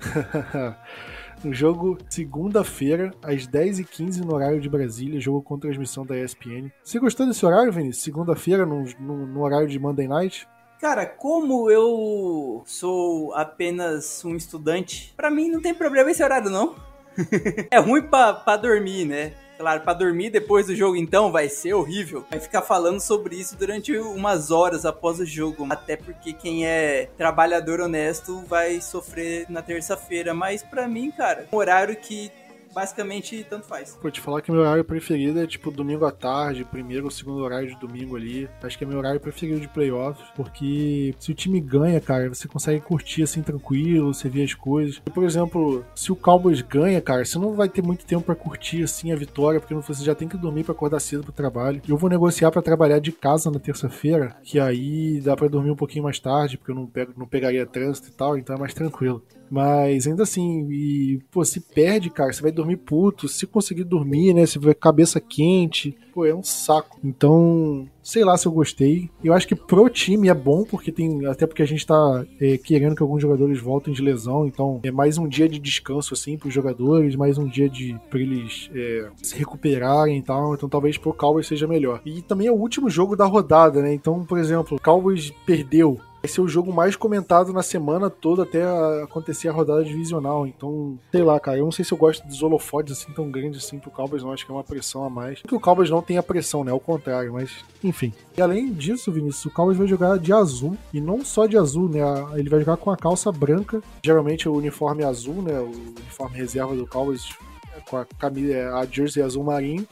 no 1.42 1.54
jogo 1.54 1.96
segunda-feira, 2.08 3.12
às 3.22 3.46
10h15 3.46 4.18
no 4.18 4.34
horário 4.34 4.60
de 4.60 4.68
Brasília, 4.68 5.18
jogo 5.18 5.42
com 5.42 5.58
transmissão 5.58 6.04
da 6.04 6.18
ESPN. 6.18 6.70
Você 6.84 6.98
gostou 6.98 7.26
desse 7.26 7.44
horário, 7.44 7.72
Vinícius? 7.72 8.04
Segunda-feira, 8.04 8.66
no, 8.66 8.84
no, 9.00 9.26
no 9.26 9.42
horário 9.42 9.68
de 9.68 9.78
Monday 9.78 10.06
Night? 10.06 10.46
Cara, 10.78 11.06
como 11.06 11.70
eu 11.70 12.62
sou 12.66 13.34
apenas 13.34 14.24
um 14.24 14.34
estudante, 14.34 15.12
para 15.16 15.30
mim 15.30 15.50
não 15.50 15.60
tem 15.60 15.74
problema 15.74 16.10
esse 16.10 16.22
horário, 16.22 16.50
não. 16.50 16.74
é 17.70 17.78
ruim 17.78 18.02
pra, 18.02 18.56
dormir, 18.56 19.04
né? 19.04 19.32
Claro, 19.60 19.82
para 19.82 19.92
dormir 19.92 20.30
depois 20.30 20.68
do 20.68 20.74
jogo, 20.74 20.96
então, 20.96 21.30
vai 21.30 21.46
ser 21.46 21.74
horrível. 21.74 22.24
Vai 22.30 22.40
ficar 22.40 22.62
falando 22.62 22.98
sobre 22.98 23.36
isso 23.36 23.54
durante 23.58 23.94
umas 23.94 24.50
horas 24.50 24.86
após 24.86 25.20
o 25.20 25.26
jogo. 25.26 25.66
Até 25.68 25.96
porque 25.96 26.32
quem 26.32 26.66
é 26.66 27.10
trabalhador 27.14 27.78
honesto 27.78 28.42
vai 28.48 28.80
sofrer 28.80 29.44
na 29.50 29.60
terça-feira. 29.60 30.32
Mas 30.32 30.62
para 30.62 30.88
mim, 30.88 31.10
cara, 31.10 31.46
um 31.52 31.56
horário 31.58 31.94
que 31.94 32.32
basicamente 32.72 33.44
tanto 33.48 33.66
faz. 33.66 33.98
Vou 34.00 34.10
te 34.10 34.20
falar 34.20 34.40
que 34.40 34.50
meu 34.50 34.60
horário 34.60 34.84
preferido 34.84 35.40
é 35.40 35.46
tipo 35.46 35.70
domingo 35.70 36.04
à 36.04 36.12
tarde, 36.12 36.64
primeiro 36.64 37.04
ou 37.04 37.10
segundo 37.10 37.42
horário 37.42 37.68
de 37.68 37.78
domingo 37.78 38.16
ali. 38.16 38.48
Acho 38.62 38.78
que 38.78 38.84
é 38.84 38.86
meu 38.86 38.98
horário 38.98 39.20
preferido 39.20 39.60
de 39.60 39.68
playoffs, 39.68 40.26
porque 40.34 41.14
se 41.18 41.30
o 41.30 41.34
time 41.34 41.60
ganha, 41.60 42.00
cara, 42.00 42.28
você 42.28 42.48
consegue 42.48 42.80
curtir 42.80 43.22
assim 43.22 43.42
tranquilo, 43.42 44.12
você 44.12 44.28
vê 44.28 44.42
as 44.42 44.54
coisas. 44.54 44.98
Por 44.98 45.24
exemplo, 45.24 45.84
se 45.94 46.12
o 46.12 46.16
Cowboys 46.16 46.62
ganha, 46.62 47.00
cara, 47.00 47.24
você 47.24 47.38
não 47.38 47.54
vai 47.54 47.68
ter 47.68 47.82
muito 47.82 48.04
tempo 48.04 48.24
para 48.24 48.34
curtir 48.34 48.82
assim 48.82 49.12
a 49.12 49.16
vitória, 49.16 49.60
porque 49.60 49.74
você 49.74 50.04
já 50.04 50.14
tem 50.14 50.28
que 50.28 50.36
dormir 50.36 50.64
para 50.64 50.72
acordar 50.72 51.00
cedo 51.00 51.22
pro 51.22 51.32
trabalho. 51.32 51.82
Eu 51.88 51.96
vou 51.96 52.10
negociar 52.10 52.50
para 52.50 52.62
trabalhar 52.62 52.98
de 52.98 53.12
casa 53.12 53.50
na 53.50 53.58
terça-feira, 53.58 54.36
que 54.42 54.58
aí 54.58 55.20
dá 55.20 55.36
para 55.36 55.48
dormir 55.48 55.70
um 55.70 55.76
pouquinho 55.76 56.04
mais 56.04 56.18
tarde, 56.18 56.56
porque 56.56 56.70
eu 56.70 56.76
não, 56.76 56.86
pego, 56.86 57.12
não 57.16 57.26
pegaria 57.26 57.66
trânsito 57.66 58.08
e 58.08 58.12
tal, 58.12 58.38
então 58.38 58.56
é 58.56 58.58
mais 58.58 58.74
tranquilo. 58.74 59.22
Mas 59.50 60.06
ainda 60.06 60.22
assim, 60.22 60.68
e, 60.70 61.20
pô, 61.30 61.44
se 61.44 61.60
perde, 61.60 62.08
cara, 62.08 62.32
você 62.32 62.40
vai 62.40 62.52
dormir 62.52 62.76
puto. 62.76 63.28
Se 63.28 63.46
conseguir 63.46 63.82
dormir, 63.82 64.32
né? 64.32 64.46
Você 64.46 64.58
vai 64.58 64.74
cabeça 64.74 65.20
quente. 65.20 65.96
Pô, 66.14 66.24
é 66.24 66.34
um 66.34 66.42
saco. 66.42 66.98
Então, 67.02 67.88
sei 68.02 68.24
lá 68.24 68.36
se 68.36 68.46
eu 68.46 68.52
gostei. 68.52 69.10
Eu 69.24 69.32
acho 69.32 69.48
que 69.48 69.56
pro 69.56 69.88
time 69.88 70.28
é 70.28 70.34
bom, 70.34 70.64
porque 70.64 70.92
tem. 70.92 71.26
Até 71.26 71.46
porque 71.46 71.62
a 71.62 71.66
gente 71.66 71.84
tá 71.84 72.24
é, 72.40 72.56
querendo 72.58 72.94
que 72.94 73.02
alguns 73.02 73.20
jogadores 73.20 73.58
voltem 73.58 73.92
de 73.92 74.02
lesão. 74.02 74.46
Então, 74.46 74.80
é 74.84 74.90
mais 74.92 75.18
um 75.18 75.26
dia 75.26 75.48
de 75.48 75.58
descanso, 75.58 76.14
assim, 76.14 76.38
pros 76.38 76.54
jogadores, 76.54 77.16
mais 77.16 77.36
um 77.36 77.48
dia 77.48 77.68
de 77.68 77.98
pra 78.08 78.20
eles 78.20 78.70
é, 78.72 79.08
se 79.20 79.36
recuperarem 79.36 80.18
e 80.18 80.22
tal. 80.22 80.54
Então, 80.54 80.68
talvez 80.68 80.96
pro 80.96 81.12
Cowboys 81.12 81.48
seja 81.48 81.66
melhor. 81.66 82.00
E 82.04 82.22
também 82.22 82.46
é 82.46 82.52
o 82.52 82.56
último 82.56 82.88
jogo 82.88 83.16
da 83.16 83.24
rodada, 83.24 83.82
né? 83.82 83.92
Então, 83.92 84.24
por 84.24 84.38
exemplo, 84.38 84.76
o 84.76 84.80
Cowboys 84.80 85.32
perdeu 85.44 85.98
vai 86.22 86.30
ser 86.30 86.40
o 86.40 86.48
jogo 86.48 86.72
mais 86.72 86.96
comentado 86.96 87.52
na 87.52 87.62
semana 87.62 88.10
toda 88.10 88.42
até 88.42 88.62
acontecer 89.02 89.48
a 89.48 89.52
rodada 89.52 89.82
divisional. 89.84 90.46
Então, 90.46 90.98
sei 91.10 91.22
lá, 91.22 91.40
cara, 91.40 91.58
eu 91.58 91.64
não 91.64 91.72
sei 91.72 91.84
se 91.84 91.92
eu 91.92 91.98
gosto 91.98 92.26
dos 92.26 92.42
holofotes 92.42 92.98
assim 92.98 93.12
tão 93.12 93.30
grandes 93.30 93.64
assim 93.64 93.78
pro 93.78 93.90
Cowboys, 93.90 94.22
não. 94.22 94.32
Acho 94.32 94.44
que 94.44 94.52
é 94.52 94.54
uma 94.54 94.64
pressão 94.64 95.04
a 95.04 95.10
mais. 95.10 95.40
Que 95.42 95.54
o 95.54 95.60
Cowboys 95.60 95.90
não 95.90 96.02
tem 96.02 96.18
a 96.18 96.22
pressão, 96.22 96.62
né? 96.62 96.70
Ao 96.70 96.80
contrário, 96.80 97.32
mas 97.32 97.64
enfim. 97.82 98.12
E 98.36 98.42
além 98.42 98.72
disso, 98.72 99.10
Vinícius, 99.10 99.46
o 99.46 99.50
Cowboys 99.50 99.78
vai 99.78 99.86
jogar 99.86 100.18
de 100.18 100.32
azul. 100.32 100.76
E 100.92 101.00
não 101.00 101.24
só 101.24 101.46
de 101.46 101.56
azul, 101.56 101.88
né? 101.88 102.00
Ele 102.34 102.48
vai 102.48 102.60
jogar 102.60 102.76
com 102.76 102.90
a 102.90 102.96
calça 102.96 103.32
branca. 103.32 103.82
Geralmente 104.04 104.48
o 104.48 104.54
uniforme 104.54 105.04
azul, 105.04 105.42
né? 105.42 105.58
O 105.58 105.70
uniforme 105.70 106.36
reserva 106.36 106.76
do 106.76 106.86
Cowboys 106.86 107.30
é 107.76 107.80
com 107.88 107.96
a 107.96 108.04
camisa, 108.04 108.52
é 108.52 108.68
a 108.68 108.84
jersey 108.84 109.22
azul 109.22 109.44
marinho. 109.44 109.86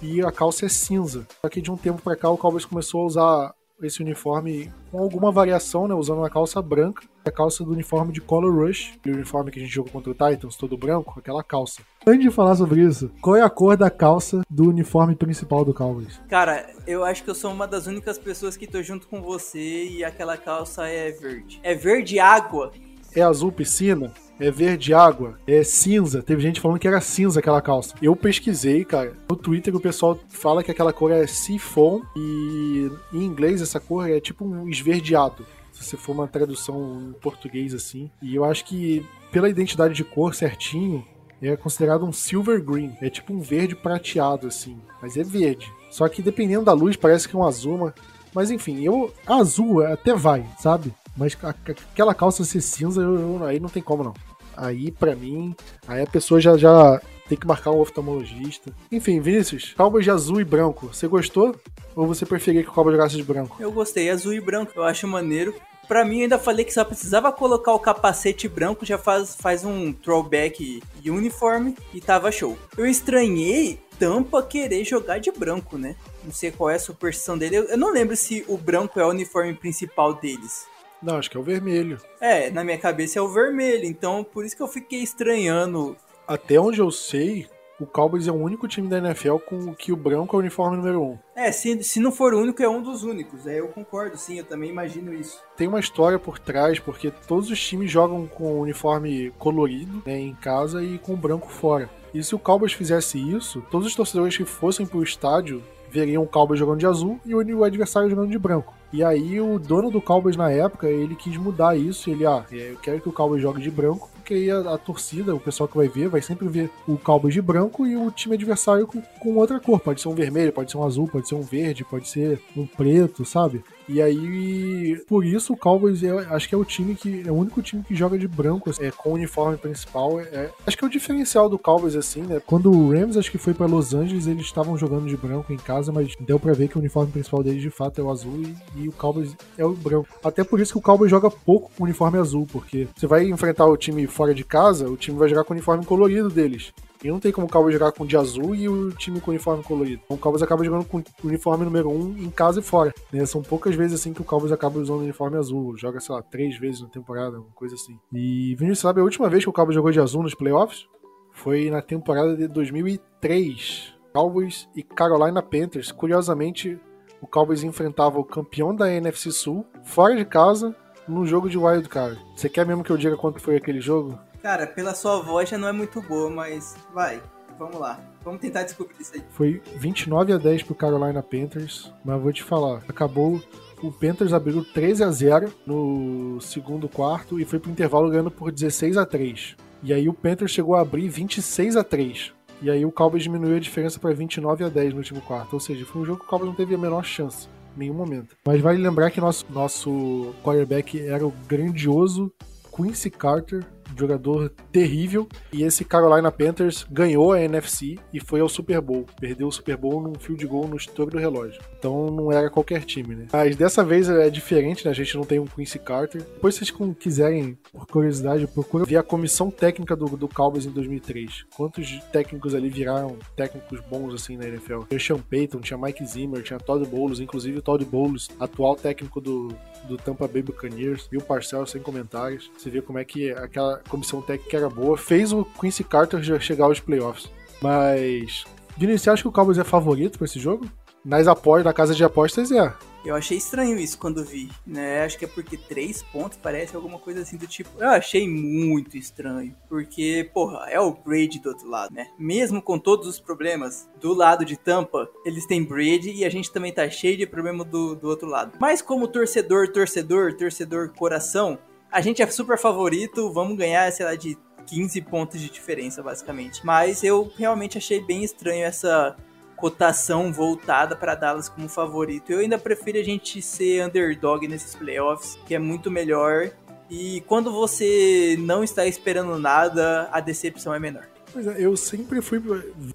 E 0.00 0.20
a 0.20 0.32
calça 0.32 0.66
é 0.66 0.68
cinza. 0.68 1.26
Só 1.40 1.48
que 1.48 1.60
de 1.60 1.70
um 1.70 1.76
tempo 1.76 2.02
para 2.02 2.16
cá 2.16 2.28
o 2.28 2.36
Cowboys 2.36 2.64
começou 2.64 3.02
a 3.02 3.06
usar 3.06 3.54
esse 3.80 4.02
uniforme 4.02 4.72
com 4.90 4.98
alguma 4.98 5.30
variação, 5.30 5.88
né? 5.88 5.94
Usando 5.94 6.18
uma 6.18 6.30
calça 6.30 6.60
branca, 6.60 7.02
a 7.24 7.30
calça 7.30 7.64
do 7.64 7.72
uniforme 7.72 8.12
de 8.12 8.20
Color 8.20 8.66
Rush, 8.66 8.98
o 9.06 9.10
uniforme 9.10 9.50
que 9.50 9.58
a 9.58 9.62
gente 9.62 9.72
jogou 9.72 9.92
contra 9.92 10.10
o 10.10 10.14
Titans, 10.14 10.56
todo 10.56 10.76
branco, 10.76 11.14
aquela 11.18 11.42
calça. 11.42 11.82
Antes 12.06 12.22
de 12.22 12.30
falar 12.30 12.56
sobre 12.56 12.80
isso, 12.80 13.10
qual 13.20 13.36
é 13.36 13.42
a 13.42 13.50
cor 13.50 13.76
da 13.76 13.90
calça 13.90 14.42
do 14.50 14.68
uniforme 14.68 15.14
principal 15.14 15.64
do 15.64 15.72
Cowboys? 15.74 16.20
Cara, 16.28 16.68
eu 16.86 17.04
acho 17.04 17.22
que 17.22 17.30
eu 17.30 17.34
sou 17.34 17.52
uma 17.52 17.66
das 17.66 17.86
únicas 17.86 18.18
pessoas 18.18 18.56
que 18.56 18.66
tô 18.66 18.82
junto 18.82 19.06
com 19.06 19.22
você 19.22 19.86
e 19.86 20.04
aquela 20.04 20.36
calça 20.36 20.86
é 20.86 21.10
verde. 21.12 21.60
É 21.62 21.74
verde 21.74 22.18
água. 22.18 22.72
É 23.14 23.20
azul 23.20 23.52
piscina? 23.52 24.12
É 24.42 24.50
verde 24.50 24.92
água, 24.92 25.38
é 25.46 25.62
cinza. 25.62 26.22
Teve 26.22 26.42
gente 26.42 26.60
falando 26.60 26.78
que 26.78 26.88
era 26.88 27.00
cinza 27.00 27.38
aquela 27.38 27.62
calça. 27.62 27.94
Eu 28.02 28.16
pesquisei, 28.16 28.84
cara. 28.84 29.14
No 29.30 29.36
Twitter 29.36 29.74
o 29.74 29.80
pessoal 29.80 30.18
fala 30.28 30.64
que 30.64 30.70
aquela 30.70 30.92
cor 30.92 31.12
é 31.12 31.26
seafoam 31.26 32.02
e 32.16 32.90
em 33.12 33.22
inglês 33.22 33.62
essa 33.62 33.78
cor 33.78 34.10
é 34.10 34.18
tipo 34.20 34.44
um 34.44 34.68
esverdeado. 34.68 35.46
Se 35.70 35.84
você 35.84 35.96
for 35.96 36.12
uma 36.12 36.26
tradução 36.26 37.00
em 37.08 37.12
português 37.12 37.72
assim. 37.72 38.10
E 38.20 38.34
eu 38.34 38.44
acho 38.44 38.64
que 38.64 39.06
pela 39.30 39.48
identidade 39.48 39.94
de 39.94 40.04
cor 40.04 40.34
certinho, 40.34 41.06
é 41.40 41.56
considerado 41.56 42.04
um 42.04 42.12
silver 42.12 42.62
green. 42.62 42.96
É 43.00 43.08
tipo 43.08 43.32
um 43.32 43.40
verde 43.40 43.76
prateado 43.76 44.48
assim, 44.48 44.76
mas 45.00 45.16
é 45.16 45.22
verde. 45.22 45.72
Só 45.90 46.08
que 46.08 46.20
dependendo 46.20 46.64
da 46.64 46.72
luz 46.72 46.96
parece 46.96 47.28
que 47.28 47.36
é 47.36 47.38
um 47.38 47.46
azul, 47.46 47.92
mas 48.34 48.50
enfim, 48.50 48.82
eu 48.82 49.12
azul 49.26 49.84
até 49.84 50.14
vai, 50.14 50.44
sabe? 50.58 50.92
Mas 51.16 51.36
aquela 51.42 52.14
calça 52.14 52.44
ser 52.44 52.60
cinza, 52.60 53.02
eu, 53.02 53.14
eu, 53.18 53.44
aí 53.44 53.60
não 53.60 53.68
tem 53.68 53.82
como 53.82 54.02
não 54.02 54.14
aí 54.56 54.90
para 54.90 55.14
mim, 55.14 55.54
aí 55.86 56.02
a 56.02 56.06
pessoa 56.06 56.40
já, 56.40 56.56
já 56.56 57.00
tem 57.28 57.38
que 57.38 57.46
marcar 57.46 57.70
um 57.70 57.80
oftalmologista. 57.80 58.72
Enfim, 58.90 59.20
Vinícius, 59.20 59.74
Cowboys 59.74 60.04
de 60.04 60.10
azul 60.10 60.40
e 60.40 60.44
branco, 60.44 60.88
você 60.92 61.06
gostou? 61.06 61.54
Ou 61.94 62.06
você 62.06 62.26
preferia 62.26 62.62
que 62.62 62.68
o 62.68 62.72
Cowboys 62.72 62.96
jogasse 62.96 63.16
de 63.16 63.22
branco? 63.22 63.56
Eu 63.60 63.72
gostei, 63.72 64.10
azul 64.10 64.34
e 64.34 64.40
branco, 64.40 64.72
eu 64.76 64.84
acho 64.84 65.06
maneiro. 65.06 65.54
Pra 65.88 66.04
mim, 66.04 66.22
ainda 66.22 66.38
falei 66.38 66.64
que 66.64 66.72
só 66.72 66.84
precisava 66.84 67.32
colocar 67.32 67.72
o 67.72 67.78
capacete 67.78 68.48
branco, 68.48 68.86
já 68.86 68.96
faz, 68.96 69.34
faz 69.34 69.64
um 69.64 69.92
throwback 69.92 70.82
uniforme 71.04 71.76
e 71.92 72.00
tava 72.00 72.30
show. 72.30 72.56
Eu 72.78 72.86
estranhei 72.86 73.78
Tampa 73.98 74.42
querer 74.42 74.84
jogar 74.84 75.18
de 75.18 75.30
branco, 75.30 75.76
né? 75.76 75.94
Não 76.24 76.32
sei 76.32 76.50
qual 76.50 76.70
é 76.70 76.76
a 76.76 76.78
superstição 76.78 77.36
dele. 77.36 77.56
Eu, 77.56 77.64
eu 77.64 77.78
não 77.78 77.92
lembro 77.92 78.16
se 78.16 78.44
o 78.48 78.56
branco 78.56 78.98
é 78.98 79.04
o 79.04 79.10
uniforme 79.10 79.54
principal 79.54 80.14
deles. 80.14 80.66
Não, 81.02 81.16
acho 81.16 81.30
que 81.30 81.36
é 81.36 81.40
o 81.40 81.44
vermelho. 81.44 81.98
É, 82.20 82.50
na 82.50 82.62
minha 82.62 82.78
cabeça 82.78 83.18
é 83.18 83.22
o 83.22 83.28
vermelho, 83.28 83.84
então 83.84 84.22
por 84.22 84.44
isso 84.44 84.56
que 84.56 84.62
eu 84.62 84.68
fiquei 84.68 85.02
estranhando. 85.02 85.96
Até 86.26 86.58
onde 86.60 86.80
eu 86.80 86.90
sei, 86.90 87.48
o 87.82 87.86
Cowboys 87.86 88.28
é 88.28 88.32
o 88.32 88.36
único 88.36 88.68
time 88.68 88.86
da 88.88 88.98
NFL 88.98 89.38
com 89.38 89.74
que 89.74 89.92
o 89.92 89.96
branco 89.96 90.36
é 90.36 90.38
o 90.38 90.40
uniforme 90.40 90.76
número 90.76 91.02
um. 91.02 91.18
É, 91.34 91.50
se, 91.50 91.82
se 91.82 91.98
não 91.98 92.12
for 92.12 92.32
o 92.32 92.40
único, 92.40 92.62
é 92.62 92.68
um 92.68 92.80
dos 92.80 93.02
únicos. 93.02 93.46
É, 93.46 93.58
eu 93.58 93.68
concordo, 93.68 94.16
sim, 94.16 94.38
eu 94.38 94.44
também 94.44 94.70
imagino 94.70 95.12
isso. 95.12 95.42
Tem 95.56 95.66
uma 95.66 95.80
história 95.80 96.18
por 96.18 96.38
trás, 96.38 96.78
porque 96.78 97.10
todos 97.26 97.50
os 97.50 97.60
times 97.60 97.90
jogam 97.90 98.26
com 98.26 98.60
uniforme 98.60 99.32
colorido 99.38 100.02
né, 100.06 100.18
em 100.18 100.34
casa 100.34 100.82
e 100.84 100.98
com 100.98 101.16
branco 101.16 101.48
fora. 101.48 101.90
E 102.14 102.22
se 102.22 102.34
o 102.34 102.38
Cowboys 102.38 102.72
fizesse 102.72 103.18
isso, 103.18 103.64
todos 103.70 103.88
os 103.88 103.94
torcedores 103.94 104.36
que 104.36 104.44
fossem 104.44 104.86
pro 104.86 105.02
estádio 105.02 105.62
veriam 105.90 106.22
o 106.22 106.28
Cowboys 106.28 106.60
jogando 106.60 106.78
de 106.78 106.86
azul 106.86 107.20
e 107.26 107.34
o 107.34 107.64
adversário 107.64 108.08
jogando 108.08 108.30
de 108.30 108.38
branco. 108.38 108.74
E 108.92 109.02
aí 109.02 109.40
o 109.40 109.58
dono 109.58 109.90
do 109.90 110.00
Cowboys 110.00 110.36
na 110.36 110.50
época, 110.50 110.88
ele 110.88 111.14
quis 111.14 111.36
mudar 111.36 111.76
isso. 111.76 112.10
Ele, 112.10 112.26
ah, 112.26 112.44
eu 112.50 112.76
quero 112.76 113.00
que 113.00 113.08
o 113.08 113.12
Cowboys 113.12 113.40
jogue 113.40 113.62
de 113.62 113.70
branco, 113.70 114.10
porque 114.14 114.34
aí 114.34 114.50
a, 114.50 114.74
a, 114.74 114.78
torcida, 114.78 115.34
o 115.34 115.40
pessoal 115.40 115.66
que 115.66 115.76
vai 115.76 115.88
ver, 115.88 116.08
vai 116.08 116.20
sempre 116.20 116.46
ver 116.48 116.70
o 116.86 116.98
Cowboys 116.98 117.34
de 117.34 117.40
branco 117.40 117.86
e 117.86 117.96
o 117.96 118.10
time 118.10 118.34
adversário 118.34 118.86
com, 118.86 119.00
com 119.00 119.36
outra 119.36 119.58
cor. 119.58 119.80
Pode 119.80 120.00
ser 120.00 120.08
um 120.08 120.14
vermelho, 120.14 120.52
pode 120.52 120.70
ser 120.70 120.76
um 120.76 120.84
azul, 120.84 121.08
pode 121.08 121.28
ser 121.28 121.34
um 121.34 121.42
verde, 121.42 121.84
pode 121.84 122.08
ser 122.08 122.40
um 122.56 122.66
preto, 122.66 123.24
sabe? 123.24 123.64
E 123.88 124.00
aí, 124.00 124.96
por 125.08 125.24
isso, 125.24 125.52
o 125.52 125.56
Cowboys 125.56 126.02
é, 126.02 126.10
acho 126.10 126.48
que 126.48 126.54
é 126.54 126.58
o 126.58 126.64
time 126.64 126.94
que 126.94 127.24
é 127.26 127.32
o 127.32 127.34
único 127.34 127.60
time 127.60 127.82
que 127.82 127.94
joga 127.94 128.16
de 128.16 128.28
branco, 128.28 128.70
assim, 128.70 128.84
é, 128.84 128.90
com 128.90 129.10
o 129.10 129.14
uniforme 129.14 129.56
principal. 129.56 130.20
É, 130.20 130.22
é, 130.24 130.50
acho 130.66 130.78
que 130.78 130.84
é 130.84 130.86
o 130.86 130.90
diferencial 130.90 131.48
do 131.48 131.58
Cowboys, 131.58 131.96
assim, 131.96 132.22
né? 132.22 132.40
Quando 132.44 132.70
o 132.70 132.90
Rams, 132.90 133.16
acho 133.16 133.30
que 133.30 133.38
foi 133.38 133.52
para 133.52 133.66
Los 133.66 133.92
Angeles, 133.92 134.26
eles 134.26 134.46
estavam 134.46 134.78
jogando 134.78 135.08
de 135.08 135.16
branco 135.16 135.52
em 135.52 135.56
casa, 135.56 135.90
mas 135.90 136.14
deu 136.20 136.38
para 136.38 136.52
ver 136.52 136.68
que 136.68 136.76
o 136.76 136.80
uniforme 136.80 137.10
principal 137.10 137.42
deles 137.42 137.60
de 137.60 137.70
fato 137.70 138.00
é 138.00 138.04
o 138.04 138.10
azul 138.10 138.40
e, 138.40 138.81
e, 138.81 138.81
o 138.88 138.92
Cowboys 138.92 139.36
é 139.56 139.64
o 139.64 139.72
branco. 139.72 140.08
Até 140.22 140.44
por 140.44 140.60
isso 140.60 140.72
que 140.72 140.78
o 140.78 140.82
Cowboys 140.82 141.10
joga 141.10 141.30
pouco 141.30 141.70
com 141.76 141.84
uniforme 141.84 142.18
azul, 142.18 142.46
porque 142.50 142.88
você 142.94 143.06
vai 143.06 143.24
enfrentar 143.28 143.66
o 143.66 143.76
time 143.76 144.06
fora 144.06 144.34
de 144.34 144.44
casa, 144.44 144.88
o 144.88 144.96
time 144.96 145.18
vai 145.18 145.28
jogar 145.28 145.44
com 145.44 145.52
o 145.52 145.56
uniforme 145.56 145.84
colorido 145.84 146.28
deles. 146.28 146.72
E 147.04 147.08
não 147.08 147.18
tem 147.18 147.32
como 147.32 147.48
o 147.48 147.50
Cowboys 147.50 147.74
jogar 147.74 147.90
com 147.90 148.06
de 148.06 148.16
azul 148.16 148.54
e 148.54 148.68
o 148.68 148.92
time 148.92 149.20
com 149.20 149.32
uniforme 149.32 149.64
colorido. 149.64 150.02
Então 150.04 150.16
o 150.16 150.20
Cowboys 150.20 150.42
acaba 150.42 150.64
jogando 150.64 150.84
com 150.84 151.02
uniforme 151.24 151.64
número 151.64 151.90
1 151.90 151.92
um 151.92 152.16
em 152.16 152.30
casa 152.30 152.60
e 152.60 152.62
fora. 152.62 152.94
Né? 153.12 153.26
São 153.26 153.42
poucas 153.42 153.74
vezes 153.74 153.98
assim 153.98 154.12
que 154.12 154.22
o 154.22 154.24
Cowboys 154.24 154.52
acaba 154.52 154.78
usando 154.78 155.00
o 155.00 155.02
uniforme 155.02 155.36
azul. 155.36 155.76
Joga, 155.76 155.98
sei 155.98 156.14
lá, 156.14 156.22
três 156.22 156.56
vezes 156.58 156.80
na 156.80 156.88
temporada, 156.88 157.40
uma 157.40 157.50
coisa 157.54 157.74
assim. 157.74 157.98
E 158.12 158.54
Vinícius, 158.54 158.78
sabe 158.78 159.00
a 159.00 159.04
última 159.04 159.28
vez 159.28 159.42
que 159.42 159.50
o 159.50 159.52
Cowboys 159.52 159.74
jogou 159.74 159.90
de 159.90 159.98
azul 159.98 160.22
nos 160.22 160.34
playoffs? 160.34 160.86
Foi 161.32 161.70
na 161.70 161.82
temporada 161.82 162.36
de 162.36 162.46
2003. 162.46 163.94
Cowboys 164.12 164.68
e 164.76 164.82
Carolina 164.82 165.42
Panthers. 165.42 165.90
Curiosamente, 165.90 166.78
o 167.22 167.26
Cowboys 167.26 167.62
enfrentava 167.62 168.18
o 168.18 168.24
campeão 168.24 168.74
da 168.74 168.92
NFC 168.92 169.30
Sul, 169.30 169.64
fora 169.84 170.14
de 170.14 170.24
casa, 170.24 170.74
num 171.08 171.24
jogo 171.24 171.48
de 171.48 171.56
wild 171.56 171.88
card. 171.88 172.20
Você 172.36 172.48
quer 172.48 172.66
mesmo 172.66 172.82
que 172.82 172.90
eu 172.90 172.98
diga 172.98 173.16
quanto 173.16 173.40
foi 173.40 173.56
aquele 173.56 173.80
jogo? 173.80 174.18
Cara, 174.42 174.66
pela 174.66 174.92
sua 174.92 175.22
voz 175.22 175.48
já 175.48 175.56
não 175.56 175.68
é 175.68 175.72
muito 175.72 176.02
boa, 176.02 176.28
mas 176.28 176.76
vai, 176.92 177.22
vamos 177.56 177.78
lá. 177.78 178.00
Vamos 178.24 178.40
tentar 178.40 178.64
descobrir 178.64 178.96
isso 179.00 179.14
aí. 179.14 179.22
Foi 179.30 179.62
29 179.76 180.32
a 180.32 180.36
10 180.36 180.64
pro 180.64 180.74
Carolina 180.74 181.22
Panthers, 181.22 181.92
mas 182.04 182.20
vou 182.20 182.32
te 182.32 182.42
falar, 182.42 182.82
acabou 182.88 183.40
o 183.82 183.90
Panthers 183.90 184.32
abriu 184.32 184.64
13 184.64 185.02
a 185.02 185.10
0 185.10 185.52
no 185.66 186.40
segundo 186.40 186.88
quarto 186.88 187.40
e 187.40 187.44
foi 187.44 187.58
pro 187.58 187.70
intervalo 187.70 188.08
ganhando 188.08 188.30
por 188.30 188.52
16 188.52 188.96
a 188.96 189.04
3. 189.04 189.56
E 189.82 189.92
aí 189.92 190.08
o 190.08 190.14
Panthers 190.14 190.52
chegou 190.52 190.76
a 190.76 190.80
abrir 190.80 191.08
26 191.08 191.76
a 191.76 191.82
3. 191.82 192.32
E 192.62 192.70
aí 192.70 192.84
o 192.86 192.92
Cowboys 192.92 193.24
diminuiu 193.24 193.56
a 193.56 193.60
diferença 193.60 193.98
para 193.98 194.14
29 194.14 194.64
a 194.64 194.68
10 194.68 194.92
no 194.92 194.98
último 194.98 195.20
quarto. 195.20 195.54
Ou 195.54 195.60
seja, 195.60 195.84
foi 195.84 196.02
um 196.02 196.04
jogo 196.04 196.20
que 196.20 196.26
o 196.26 196.28
Cowboys 196.28 196.48
não 196.48 196.54
teve 196.56 196.74
a 196.74 196.78
menor 196.78 197.04
chance. 197.04 197.48
Em 197.76 197.80
nenhum 197.80 197.94
momento. 197.94 198.36
Mas 198.46 198.60
vale 198.60 198.80
lembrar 198.80 199.10
que 199.10 199.20
nosso, 199.20 199.46
nosso 199.50 200.32
quarterback 200.44 201.00
era 201.00 201.26
o 201.26 201.32
grandioso 201.48 202.30
Quincy 202.74 203.10
Carter, 203.10 203.64
jogador 203.98 204.50
terrível. 204.70 205.28
E 205.52 205.62
esse 205.62 205.84
Carolina 205.84 206.30
Panthers 206.30 206.86
ganhou 206.90 207.32
a 207.32 207.40
NFC 207.40 207.98
e 208.12 208.20
foi 208.20 208.40
ao 208.40 208.48
Super 208.48 208.80
Bowl. 208.80 209.06
Perdeu 209.20 209.48
o 209.48 209.52
Super 209.52 209.76
Bowl 209.76 210.00
num 210.00 210.14
field 210.14 210.46
goal 210.46 210.68
no 210.68 210.76
estouro 210.76 211.10
do 211.10 211.18
relógio. 211.18 211.60
Então 211.78 212.10
não 212.10 212.32
era 212.32 212.50
qualquer 212.50 212.84
time, 212.84 213.14
né? 213.14 213.26
Mas 213.32 213.56
dessa 213.56 213.84
vez 213.84 214.08
é 214.08 214.30
diferente, 214.30 214.84
né? 214.84 214.90
A 214.90 214.94
gente 214.94 215.16
não 215.16 215.24
tem 215.24 215.38
um 215.38 215.46
Quincy 215.46 215.78
Carter. 215.78 216.22
Depois, 216.22 216.54
se 216.54 216.64
vocês 216.64 216.94
quiserem, 216.98 217.58
por 217.72 217.86
curiosidade, 217.86 218.46
procura 218.46 218.84
ver 218.84 218.96
a 218.96 219.02
comissão 219.02 219.50
técnica 219.50 219.94
do, 219.96 220.06
do 220.16 220.28
Cowboys 220.28 220.66
em 220.66 220.70
2003. 220.70 221.46
Quantos 221.56 222.00
técnicos 222.12 222.54
ali 222.54 222.68
viraram 222.68 223.18
técnicos 223.36 223.80
bons 223.80 224.14
assim 224.14 224.36
na 224.36 224.46
NFL? 224.46 224.82
Tinha 224.88 225.00
Sean 225.00 225.18
Payton, 225.18 225.60
tinha 225.60 225.78
Mike 225.78 226.04
Zimmer, 226.04 226.42
tinha 226.42 226.58
Todd 226.58 226.86
Bowles, 226.86 227.20
inclusive 227.20 227.58
o 227.58 227.62
Todd 227.62 227.84
Bowles, 227.84 228.28
atual 228.38 228.76
técnico 228.76 229.20
do, 229.20 229.48
do 229.88 229.96
Tampa 229.96 230.26
Bay 230.26 230.42
Buccaneers. 230.42 231.06
Bill 231.08 231.20
Parcells, 231.20 231.70
sem 231.70 231.82
comentários. 231.82 232.50
Você 232.56 232.70
vê 232.70 232.80
como 232.80 232.98
é 232.98 233.04
que 233.04 233.30
aquela 233.30 233.81
comissão 233.82 234.22
técnica 234.22 234.56
era 234.56 234.68
boa, 234.68 234.96
fez 234.96 235.32
o 235.32 235.44
Quincy 235.44 235.84
Carter 235.84 236.22
já 236.22 236.38
chegar 236.38 236.64
aos 236.64 236.80
playoffs. 236.80 237.30
Mas. 237.60 238.44
Vinícius, 238.76 239.02
você 239.02 239.10
acha 239.10 239.22
que 239.22 239.28
o 239.28 239.32
Cowboys 239.32 239.58
é 239.58 239.64
favorito 239.64 240.18
para 240.18 240.24
esse 240.24 240.40
jogo? 240.40 240.66
Nas 241.04 241.26
apostas, 241.26 241.64
na 241.64 241.72
casa 241.72 241.94
de 241.94 242.04
apostas 242.04 242.50
é. 242.52 242.72
Eu 243.04 243.16
achei 243.16 243.36
estranho 243.36 243.76
isso 243.78 243.98
quando 243.98 244.24
vi, 244.24 244.48
né? 244.64 245.02
Acho 245.02 245.18
que 245.18 245.24
é 245.24 245.28
porque 245.28 245.56
três 245.56 246.02
pontos 246.04 246.38
parece 246.40 246.76
alguma 246.76 247.00
coisa 247.00 247.22
assim 247.22 247.36
do 247.36 247.48
tipo. 247.48 247.70
Eu 247.80 247.88
achei 247.88 248.28
muito 248.28 248.96
estranho. 248.96 249.54
Porque, 249.68 250.30
porra, 250.32 250.66
é 250.70 250.78
o 250.78 250.92
Brady 250.92 251.40
do 251.40 251.48
outro 251.48 251.68
lado, 251.68 251.92
né? 251.92 252.06
Mesmo 252.16 252.62
com 252.62 252.78
todos 252.78 253.08
os 253.08 253.18
problemas 253.18 253.88
do 254.00 254.14
lado 254.14 254.44
de 254.44 254.56
Tampa, 254.56 255.10
eles 255.24 255.46
têm 255.46 255.64
Brady 255.64 256.12
e 256.12 256.24
a 256.24 256.30
gente 256.30 256.52
também 256.52 256.72
tá 256.72 256.88
cheio 256.88 257.16
de 257.16 257.26
problema 257.26 257.64
do, 257.64 257.96
do 257.96 258.08
outro 258.08 258.28
lado. 258.28 258.52
Mas 258.60 258.80
como 258.80 259.08
torcedor, 259.08 259.72
torcedor, 259.72 260.34
torcedor 260.36 260.90
coração, 260.90 261.58
a 261.92 262.00
gente 262.00 262.22
é 262.22 262.26
super 262.28 262.58
favorito, 262.58 263.30
vamos 263.32 263.56
ganhar, 263.56 263.92
sei 263.92 264.06
lá, 264.06 264.14
de 264.14 264.36
15 264.66 265.00
pontos 265.02 265.40
de 265.40 265.50
diferença, 265.50 266.02
basicamente. 266.02 266.64
Mas 266.64 267.04
eu 267.04 267.30
realmente 267.36 267.76
achei 267.76 268.00
bem 268.00 268.24
estranho 268.24 268.64
essa 268.64 269.14
cotação 269.56 270.32
voltada 270.32 270.96
para 270.96 271.14
Dallas 271.14 271.48
como 271.48 271.68
favorito. 271.68 272.32
Eu 272.32 272.38
ainda 272.38 272.58
prefiro 272.58 272.98
a 272.98 273.02
gente 273.02 273.40
ser 273.42 273.84
underdog 273.84 274.48
nesses 274.48 274.74
playoffs, 274.74 275.38
que 275.46 275.54
é 275.54 275.58
muito 275.58 275.90
melhor. 275.90 276.50
E 276.90 277.20
quando 277.26 277.52
você 277.52 278.36
não 278.40 278.64
está 278.64 278.86
esperando 278.86 279.38
nada, 279.38 280.08
a 280.10 280.20
decepção 280.20 280.74
é 280.74 280.78
menor. 280.78 281.06
Pois 281.32 281.46
é, 281.46 281.56
eu 281.58 281.76
sempre 281.76 282.20
fui 282.20 282.42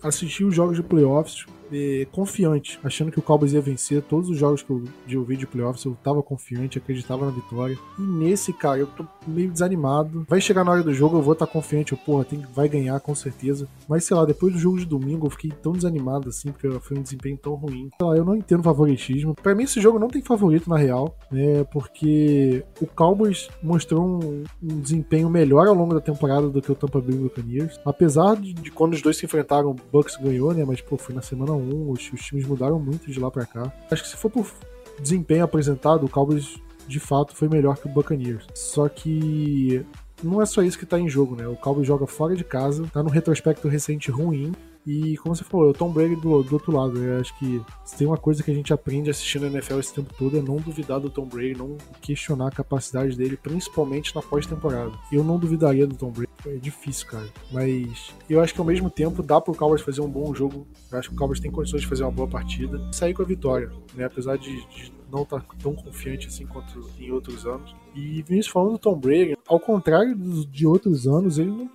assistir 0.04 0.44
os 0.44 0.56
jogos 0.56 0.76
de 0.76 0.84
playoffs 0.84 1.46
é, 1.72 2.08
confiante, 2.12 2.80
achando 2.84 3.12
que 3.12 3.20
o 3.20 3.22
Cowboys 3.22 3.54
ia 3.54 3.62
vencer. 3.62 4.02
Todos 4.02 4.30
os 4.30 4.38
jogos 4.38 4.62
que 4.62 4.70
eu, 4.70 4.84
de 5.06 5.18
ouvi 5.18 5.38
de 5.38 5.48
playoffs 5.48 5.84
eu 5.86 5.98
tava 6.04 6.22
confiante, 6.24 6.78
acreditava 6.78 7.26
na 7.26 7.32
vitória. 7.32 7.78
E 7.98 8.02
nesse, 8.02 8.54
cara, 8.54 8.80
eu 8.80 8.88
tô 8.88 9.06
meio 9.26 9.52
desanimado. 9.52 10.26
Vai 10.28 10.42
chegar 10.42 10.64
na 10.64 10.72
hora 10.72 10.84
do 10.84 10.94
jogo, 10.94 11.18
eu 11.18 11.22
vou 11.22 11.34
estar 11.34 11.46
tá 11.46 11.52
confiante, 11.52 11.94
eu, 11.94 11.98
porra, 11.98 12.26
tem, 12.26 12.42
vai 12.54 12.68
ganhar 12.68 13.00
com 13.00 13.14
certeza. 13.16 13.68
Mas 13.88 14.06
sei 14.06 14.16
lá, 14.16 14.26
depois 14.26 14.54
do 14.54 14.60
jogo 14.60 14.80
de 14.80 14.86
domingo 14.86 15.28
eu 15.28 15.32
fiquei 15.32 15.52
tão 15.52 15.74
desanimado 15.74 16.30
assim, 16.30 16.52
porque 16.52 16.70
foi 16.80 16.98
um 16.98 17.02
desempenho 17.02 17.38
tão 17.38 17.56
ruim. 17.56 17.90
Sei 17.98 18.08
lá, 18.08 18.16
eu 18.16 18.26
não 18.26 18.36
entendo 18.36 18.64
favoritismo. 18.64 19.36
Para 19.36 19.56
mim, 19.56 19.64
esse 19.64 19.82
jogo 19.82 20.00
não 20.00 20.08
tem 20.08 20.22
favorito 20.22 20.70
na 20.70 20.78
real, 20.78 21.16
né? 21.32 21.64
Porque 21.66 22.64
o 22.82 22.88
Cowboys 22.88 23.50
mostrou 23.62 24.06
um, 24.06 24.44
um 24.62 24.80
desempenho 24.80 25.30
melhor 25.30 25.68
ao 25.68 25.74
longo 25.74 25.94
da 25.94 26.02
temporada 26.02 26.50
do 26.50 26.62
que 26.62 26.72
o 26.72 26.76
Tampa 26.76 27.02
Bay 27.02 27.16
Buccaneers. 27.16 27.80
Apesar 27.86 28.36
de, 28.36 28.54
de 28.54 28.72
quando 28.72 28.94
os 28.94 29.02
dois 29.02 29.18
se 29.18 29.26
enfrentaram, 29.26 29.72
o 29.72 29.76
Bucks 29.92 30.18
ganhou, 30.18 30.54
né? 30.54 30.64
Mas, 30.66 30.82
pô, 30.82 30.98
foi 30.98 31.14
na 31.14 31.22
semana 31.22 31.57
1, 31.58 31.90
os, 31.90 32.12
os 32.12 32.22
times 32.22 32.46
mudaram 32.46 32.80
muito 32.80 33.12
de 33.12 33.20
lá 33.20 33.30
para 33.30 33.46
cá. 33.46 33.72
Acho 33.92 34.04
que 34.04 34.10
se 34.10 34.16
for 34.16 34.30
por 34.30 34.52
desempenho 35.00 35.44
apresentado, 35.44 36.06
o 36.06 36.10
Cowboys 36.10 36.58
de 36.88 37.00
fato 37.00 37.36
foi 37.36 37.50
melhor 37.50 37.78
que 37.78 37.88
o 37.88 37.92
Buccaneers. 37.92 38.48
Só 38.54 38.88
que 38.88 39.86
não 40.24 40.42
é 40.42 40.46
só 40.46 40.62
isso 40.64 40.80
que 40.80 40.86
tá 40.86 41.00
em 41.00 41.10
jogo, 41.10 41.36
né? 41.36 41.48
O 41.48 41.56
Cowboys 41.56 41.88
joga 41.88 42.08
fora 42.08 42.36
de 42.36 42.44
casa, 42.44 42.88
tá 42.92 43.04
num 43.04 43.10
retrospecto 43.10 43.68
recente 43.68 44.10
ruim, 44.10 44.54
e 44.88 45.18
como 45.18 45.36
você 45.36 45.44
falou, 45.44 45.68
é 45.68 45.70
o 45.72 45.74
Tom 45.74 45.92
Brady 45.92 46.16
do, 46.16 46.42
do 46.42 46.54
outro 46.54 46.72
lado. 46.72 47.04
Eu 47.04 47.20
acho 47.20 47.38
que 47.38 47.62
se 47.84 47.98
tem 47.98 48.08
uma 48.08 48.16
coisa 48.16 48.42
que 48.42 48.50
a 48.50 48.54
gente 48.54 48.72
aprende 48.72 49.10
assistindo 49.10 49.46
a 49.46 49.50
NFL 49.50 49.80
esse 49.80 49.94
tempo 49.94 50.14
todo 50.18 50.38
é 50.38 50.42
não 50.42 50.56
duvidar 50.56 50.98
do 50.98 51.10
Tom 51.10 51.26
Brady, 51.26 51.58
não 51.58 51.76
questionar 52.02 52.48
a 52.48 52.52
capacidade 52.52 53.18
dele, 53.18 53.36
principalmente 53.36 54.16
na 54.16 54.22
pós-temporada. 54.22 54.94
Eu 55.12 55.26
não 55.26 55.38
duvidaria 55.38 55.86
do 55.86 55.94
Tom 55.94 56.10
Brady. 56.12 56.30
É 56.46 56.56
difícil, 56.56 57.06
cara. 57.08 57.28
Mas 57.52 58.14
eu 58.30 58.40
acho 58.40 58.54
que 58.54 58.62
ao 58.62 58.66
mesmo 58.66 58.90
tempo 58.90 59.22
dá 59.22 59.42
pro 59.42 59.54
Cowboys 59.54 59.82
fazer 59.82 60.00
um 60.00 60.10
bom 60.10 60.34
jogo. 60.34 60.66
Eu 60.90 61.00
acho 61.00 61.10
que 61.10 61.16
o 61.16 61.18
Cowboys 61.18 61.42
tem 61.42 61.52
condições 61.52 61.82
de 61.82 61.88
fazer 61.88 62.04
uma 62.04 62.12
boa 62.12 62.28
partida 62.30 62.80
e 62.90 62.96
sair 62.96 63.14
com 63.14 63.24
a 63.24 63.26
vitória, 63.26 63.70
né? 63.94 64.06
Apesar 64.06 64.38
de, 64.38 64.66
de 64.68 64.97
não 65.12 65.26
tá 65.26 65.42
tão 65.62 65.74
confiante 65.74 66.28
assim 66.28 66.46
quanto 66.46 66.90
em 67.00 67.12
outros 67.12 67.46
anos. 67.46 67.76
E 67.96 68.22
Vinícius 68.22 68.48
falando 68.48 68.74
do 68.74 68.78
Tom 68.78 68.98
Brady, 68.98 69.38
ao 69.48 69.60
contrário 69.60 70.16
de 70.16 70.68
outros 70.68 71.08
anos, 71.08 71.38
ele 71.38 71.52
não 71.52 71.70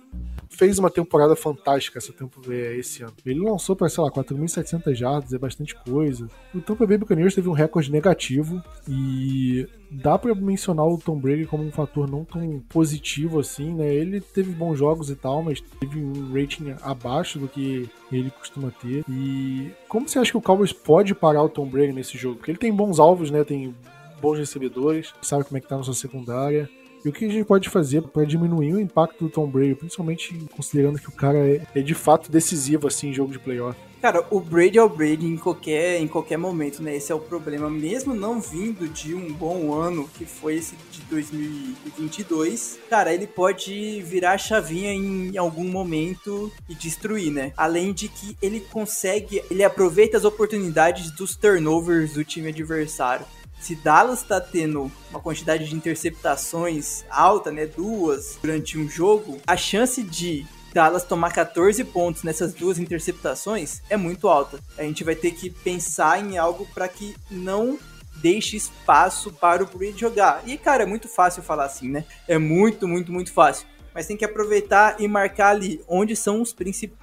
fez 0.49 0.77
uma 0.77 0.89
temporada 0.89 1.35
fantástica 1.35 1.97
essa 1.97 2.13
temporada, 2.13 2.53
é, 2.53 2.77
esse 2.77 3.03
ano. 3.03 3.13
Ele 3.25 3.39
lançou 3.39 3.75
para, 3.75 3.89
sei 3.89 4.03
lá, 4.03 4.11
4.700 4.11 4.93
jardas, 4.93 5.33
é 5.33 5.37
bastante 5.37 5.75
coisa. 5.75 6.29
O 6.53 6.61
Tampa 6.61 6.85
Bay 6.85 6.97
Buccaneers 6.97 7.35
teve 7.35 7.49
um 7.49 7.53
recorde 7.53 7.91
negativo 7.91 8.61
e 8.87 9.67
dá 9.89 10.17
para 10.17 10.33
mencionar 10.33 10.87
o 10.87 10.97
Tom 10.97 11.19
Brady 11.19 11.45
como 11.45 11.63
um 11.63 11.71
fator 11.71 12.09
não 12.09 12.23
tão 12.23 12.59
positivo 12.69 13.39
assim, 13.39 13.73
né? 13.73 13.93
Ele 13.93 14.21
teve 14.21 14.51
bons 14.51 14.77
jogos 14.77 15.09
e 15.09 15.15
tal, 15.15 15.43
mas 15.43 15.61
teve 15.79 15.99
um 15.99 16.33
rating 16.33 16.75
abaixo 16.81 17.39
do 17.39 17.47
que 17.47 17.89
ele 18.11 18.31
costuma 18.31 18.71
ter. 18.71 19.03
E 19.09 19.71
como 19.93 20.09
você 20.09 20.17
acha 20.17 20.31
que 20.31 20.37
o 20.37 20.41
Cowboys 20.41 20.73
pode 20.73 21.13
parar 21.13 21.43
o 21.43 21.47
Tom 21.47 21.67
Brady 21.67 21.93
nesse 21.93 22.17
jogo? 22.17 22.37
Porque 22.37 22.49
ele 22.49 22.57
tem 22.57 22.73
bons 22.73 22.99
alvos, 22.99 23.29
né? 23.29 23.43
Tem 23.43 23.75
bons 24.19 24.39
recebedores, 24.39 25.13
sabe 25.21 25.43
como 25.43 25.55
é 25.55 25.61
que 25.61 25.67
tá 25.67 25.77
na 25.77 25.83
sua 25.83 25.93
secundária. 25.93 26.67
E 27.05 27.09
o 27.09 27.13
que 27.13 27.25
a 27.25 27.29
gente 27.29 27.45
pode 27.45 27.69
fazer 27.69 28.01
para 28.01 28.25
diminuir 28.25 28.73
o 28.73 28.79
impacto 28.79 29.25
do 29.25 29.29
Tom 29.29 29.45
Brady, 29.45 29.75
principalmente 29.75 30.33
considerando 30.55 30.97
que 30.97 31.09
o 31.09 31.11
cara 31.11 31.37
é, 31.37 31.61
é 31.75 31.81
de 31.81 31.93
fato 31.93 32.31
decisivo 32.31 32.87
assim 32.87 33.09
em 33.09 33.13
jogo 33.13 33.31
de 33.31 33.37
playoff? 33.37 33.79
Cara, 34.03 34.27
o 34.29 34.41
Brady 34.41 34.77
é 34.77 34.83
o 34.83 34.89
Brady 34.89 35.25
em 35.25 35.37
qualquer, 35.37 35.97
em 36.01 36.09
qualquer 36.09 36.35
momento, 36.35 36.83
né? 36.83 36.93
Esse 36.93 37.09
é 37.09 37.15
o 37.15 37.21
problema. 37.21 37.69
Mesmo 37.69 38.13
não 38.13 38.41
vindo 38.41 38.85
de 38.85 39.15
um 39.15 39.31
bom 39.31 39.73
ano, 39.73 40.09
que 40.17 40.25
foi 40.25 40.55
esse 40.55 40.75
de 40.91 40.99
2022, 41.03 42.79
cara, 42.89 43.13
ele 43.13 43.25
pode 43.25 44.01
virar 44.01 44.33
a 44.33 44.37
chavinha 44.37 44.93
em 44.93 45.37
algum 45.37 45.69
momento 45.69 46.51
e 46.67 46.75
destruir, 46.75 47.31
né? 47.31 47.53
Além 47.55 47.93
de 47.93 48.09
que 48.09 48.35
ele 48.41 48.59
consegue, 48.59 49.41
ele 49.49 49.63
aproveita 49.63 50.17
as 50.17 50.25
oportunidades 50.25 51.09
dos 51.11 51.37
turnovers 51.37 52.11
do 52.11 52.25
time 52.25 52.49
adversário 52.49 53.25
se 53.61 53.75
Dallas 53.75 54.19
está 54.21 54.41
tendo 54.41 54.91
uma 55.09 55.21
quantidade 55.21 55.69
de 55.69 55.73
interceptações 55.73 57.05
alta, 57.09 57.49
né, 57.49 57.65
duas 57.65 58.37
durante 58.41 58.77
um 58.77 58.89
jogo, 58.89 59.37
a 59.47 59.55
chance 59.55 60.03
de 60.03 60.45
Dallas 60.73 61.03
tomar 61.03 61.31
14 61.31 61.83
pontos 61.83 62.23
nessas 62.23 62.53
duas 62.53 62.79
interceptações 62.79 63.81
é 63.89 63.95
muito 63.95 64.27
alta. 64.27 64.59
A 64.77 64.83
gente 64.83 65.03
vai 65.03 65.15
ter 65.15 65.31
que 65.31 65.49
pensar 65.49 66.19
em 66.19 66.37
algo 66.37 66.67
para 66.73 66.87
que 66.87 67.15
não 67.29 67.77
deixe 68.15 68.57
espaço 68.57 69.31
para 69.31 69.63
o 69.63 69.67
Brady 69.67 69.99
jogar. 69.99 70.41
E 70.47 70.57
cara, 70.57 70.83
é 70.83 70.85
muito 70.85 71.07
fácil 71.07 71.43
falar 71.43 71.65
assim, 71.65 71.89
né? 71.89 72.05
É 72.27 72.37
muito, 72.37 72.87
muito, 72.87 73.11
muito 73.11 73.31
fácil. 73.31 73.67
Mas 73.93 74.07
tem 74.07 74.17
que 74.17 74.25
aproveitar 74.25 74.99
e 74.99 75.07
marcar 75.07 75.49
ali 75.49 75.79
onde 75.87 76.15
são 76.15 76.41
os, 76.41 76.55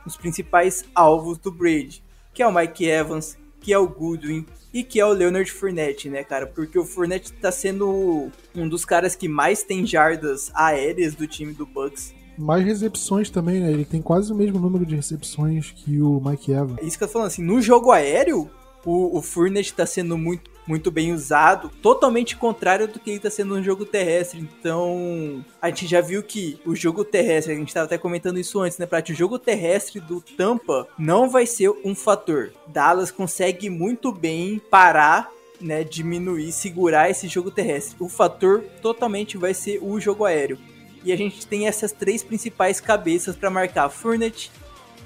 os 0.05 0.17
principais 0.17 0.85
alvos 0.93 1.39
do 1.39 1.53
Brady, 1.53 2.03
que 2.35 2.43
é 2.43 2.47
o 2.47 2.53
Mike 2.53 2.85
Evans, 2.85 3.39
que 3.61 3.73
é 3.73 3.79
o 3.79 3.87
Goodwin, 3.87 4.45
e 4.73 4.83
que 4.83 4.99
é 4.99 5.07
o 5.07 5.13
Leonard 5.13 5.51
Fournette, 5.51 6.09
né, 6.09 6.25
cara? 6.25 6.47
Porque 6.47 6.79
o 6.79 6.85
Fournette 6.85 7.33
tá 7.35 7.53
sendo 7.53 8.31
um 8.55 8.69
dos 8.69 8.85
caras 8.85 9.15
que 9.15 9.29
mais 9.29 9.63
tem 9.63 9.87
jardas 9.87 10.51
aéreas 10.55 11.15
do 11.15 11.27
time 11.27 11.53
do 11.53 11.67
Bucks. 11.67 12.15
Mais 12.41 12.65
recepções 12.65 13.31
também, 13.31 13.61
né? 13.61 13.71
Ele 13.71 13.85
tem 13.85 14.01
quase 14.01 14.33
o 14.33 14.35
mesmo 14.35 14.59
número 14.59 14.87
de 14.87 14.97
recepções 14.97 15.73
que 15.73 16.01
o 16.01 16.21
Mike 16.25 16.53
Evans. 16.53 16.79
É 16.79 16.85
isso 16.85 16.97
que 16.97 17.05
eu 17.05 17.09
tô 17.09 17.13
falando, 17.13 17.29
assim, 17.29 17.43
no 17.43 17.61
jogo 17.61 17.91
aéreo, 17.91 18.51
o, 18.85 19.19
o 19.19 19.23
Fournette 19.23 19.75
tá 19.75 19.85
sendo 19.87 20.17
muito 20.17 20.51
muito 20.67 20.89
bem 20.89 21.13
usado, 21.13 21.69
totalmente 21.83 22.37
contrário 22.37 22.87
do 22.87 23.01
que 23.01 23.11
ele 23.11 23.17
está 23.17 23.29
sendo 23.29 23.57
no 23.57 23.63
jogo 23.63 23.85
terrestre. 23.85 24.39
Então, 24.39 25.45
a 25.61 25.69
gente 25.69 25.89
já 25.89 26.01
viu 26.01 26.23
que 26.23 26.61
o 26.65 26.77
jogo 26.77 27.05
terrestre, 27.05 27.53
a 27.53 27.57
gente 27.57 27.69
estava 27.69 27.87
até 27.87 27.99
comentando 27.99 28.39
isso 28.39 28.61
antes, 28.61 28.79
né, 28.79 28.87
Prat? 28.87 29.11
O 29.11 29.15
jogo 29.15 29.37
terrestre 29.37 29.99
do 29.99 30.21
Tampa 30.21 30.87
não 30.97 31.29
vai 31.29 31.45
ser 31.45 31.71
um 31.85 31.93
fator. 31.93 32.53
Dallas 32.69 33.11
consegue 33.11 33.69
muito 33.69 34.13
bem 34.13 34.61
parar 34.71 35.33
né, 35.61 35.85
diminuir, 35.85 36.53
segurar 36.53 37.11
esse 37.11 37.29
jogo 37.29 37.51
terrestre. 37.51 37.97
O 37.99 38.09
fator 38.09 38.63
totalmente 38.81 39.37
vai 39.37 39.53
ser 39.53 39.79
o 39.83 40.01
jogo 40.01 40.25
aéreo. 40.25 40.59
E 41.05 41.13
a 41.13 41.17
gente 41.17 41.47
tem 41.47 41.67
essas 41.67 41.93
três 41.93 42.23
principais 42.23 42.81
cabeças 42.81 43.37
para 43.37 43.51
marcar: 43.51 43.89
Fournette 43.89 44.51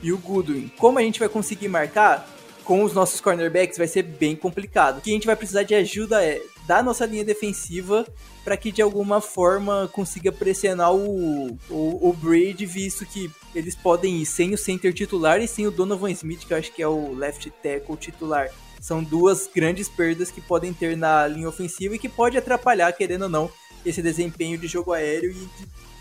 e 0.02 0.12
o 0.12 0.18
Goodwin. 0.18 0.70
Como 0.78 0.98
a 0.98 1.02
gente 1.02 1.20
vai 1.20 1.28
conseguir 1.28 1.68
marcar? 1.68 2.28
com 2.64 2.82
os 2.82 2.92
nossos 2.94 3.20
cornerbacks 3.20 3.78
vai 3.78 3.86
ser 3.86 4.02
bem 4.02 4.34
complicado. 4.34 4.98
O 4.98 5.00
que 5.00 5.10
a 5.10 5.12
gente 5.12 5.26
vai 5.26 5.36
precisar 5.36 5.62
de 5.62 5.74
ajuda 5.74 6.24
é 6.24 6.40
da 6.66 6.82
nossa 6.82 7.04
linha 7.04 7.24
defensiva 7.24 8.06
para 8.42 8.56
que 8.56 8.72
de 8.72 8.82
alguma 8.82 9.20
forma 9.20 9.88
consiga 9.92 10.32
pressionar 10.32 10.92
o, 10.94 11.58
o, 11.70 12.08
o 12.08 12.12
Brady, 12.12 12.66
visto 12.66 13.06
que 13.06 13.30
eles 13.54 13.74
podem 13.74 14.16
ir 14.16 14.26
sem 14.26 14.54
o 14.54 14.58
center 14.58 14.92
titular 14.92 15.40
e 15.40 15.48
sem 15.48 15.66
o 15.66 15.70
Donovan 15.70 16.10
Smith, 16.10 16.46
que 16.46 16.52
eu 16.52 16.58
acho 16.58 16.72
que 16.72 16.82
é 16.82 16.88
o 16.88 17.14
left 17.14 17.50
tackle 17.62 17.96
titular. 17.96 18.50
São 18.80 19.02
duas 19.02 19.48
grandes 19.54 19.88
perdas 19.88 20.30
que 20.30 20.42
podem 20.42 20.72
ter 20.72 20.96
na 20.96 21.26
linha 21.26 21.48
ofensiva 21.48 21.94
e 21.94 21.98
que 21.98 22.08
pode 22.08 22.36
atrapalhar, 22.36 22.92
querendo 22.92 23.22
ou 23.22 23.28
não, 23.30 23.50
esse 23.84 24.02
desempenho 24.02 24.58
de 24.58 24.66
jogo 24.66 24.92
aéreo 24.92 25.32
e 25.32 25.48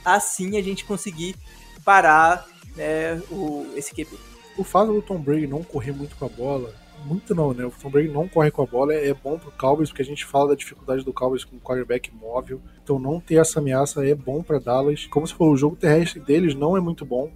assim 0.06 0.58
a 0.58 0.62
gente 0.62 0.86
conseguir 0.86 1.36
parar 1.84 2.48
né, 2.76 3.22
o, 3.30 3.68
esse 3.76 3.94
QB 3.94 4.18
o 4.58 4.64
fato 4.64 4.94
do 4.94 5.02
Tom 5.02 5.20
Brady 5.20 5.48
não 5.48 5.64
correr 5.64 5.92
muito 5.92 6.16
com 6.16 6.26
a 6.26 6.30
bola, 6.30 6.74
muito 7.06 7.34
não, 7.34 7.54
né? 7.54 7.66
O 7.66 7.72
Tom 7.72 7.90
Brady 7.90 8.10
não 8.10 8.28
corre 8.28 8.52
com 8.52 8.62
a 8.62 8.66
bola 8.66 8.94
é 8.94 9.14
bom 9.14 9.38
pro 9.38 9.52
Cowboys, 9.52 9.90
porque 9.90 10.02
a 10.02 10.06
gente 10.06 10.26
fala 10.26 10.50
da 10.50 10.56
dificuldade 10.56 11.04
do 11.04 11.14
Cowboys 11.14 11.44
com 11.44 11.56
o 11.58 11.60
quarterback 11.60 12.14
móvel. 12.14 12.62
Então 12.84 13.00
não 13.00 13.20
ter 13.20 13.36
essa 13.36 13.60
ameaça 13.60 14.06
é 14.06 14.16
bom 14.16 14.42
para 14.42 14.60
Dallas. 14.60 15.06
Como 15.08 15.28
você 15.28 15.34
falou, 15.34 15.54
o 15.54 15.58
jogo 15.58 15.76
terrestre 15.76 16.20
deles 16.20 16.56
não 16.56 16.78
é 16.78 16.80
muito 16.80 17.06
bom. 17.06 17.32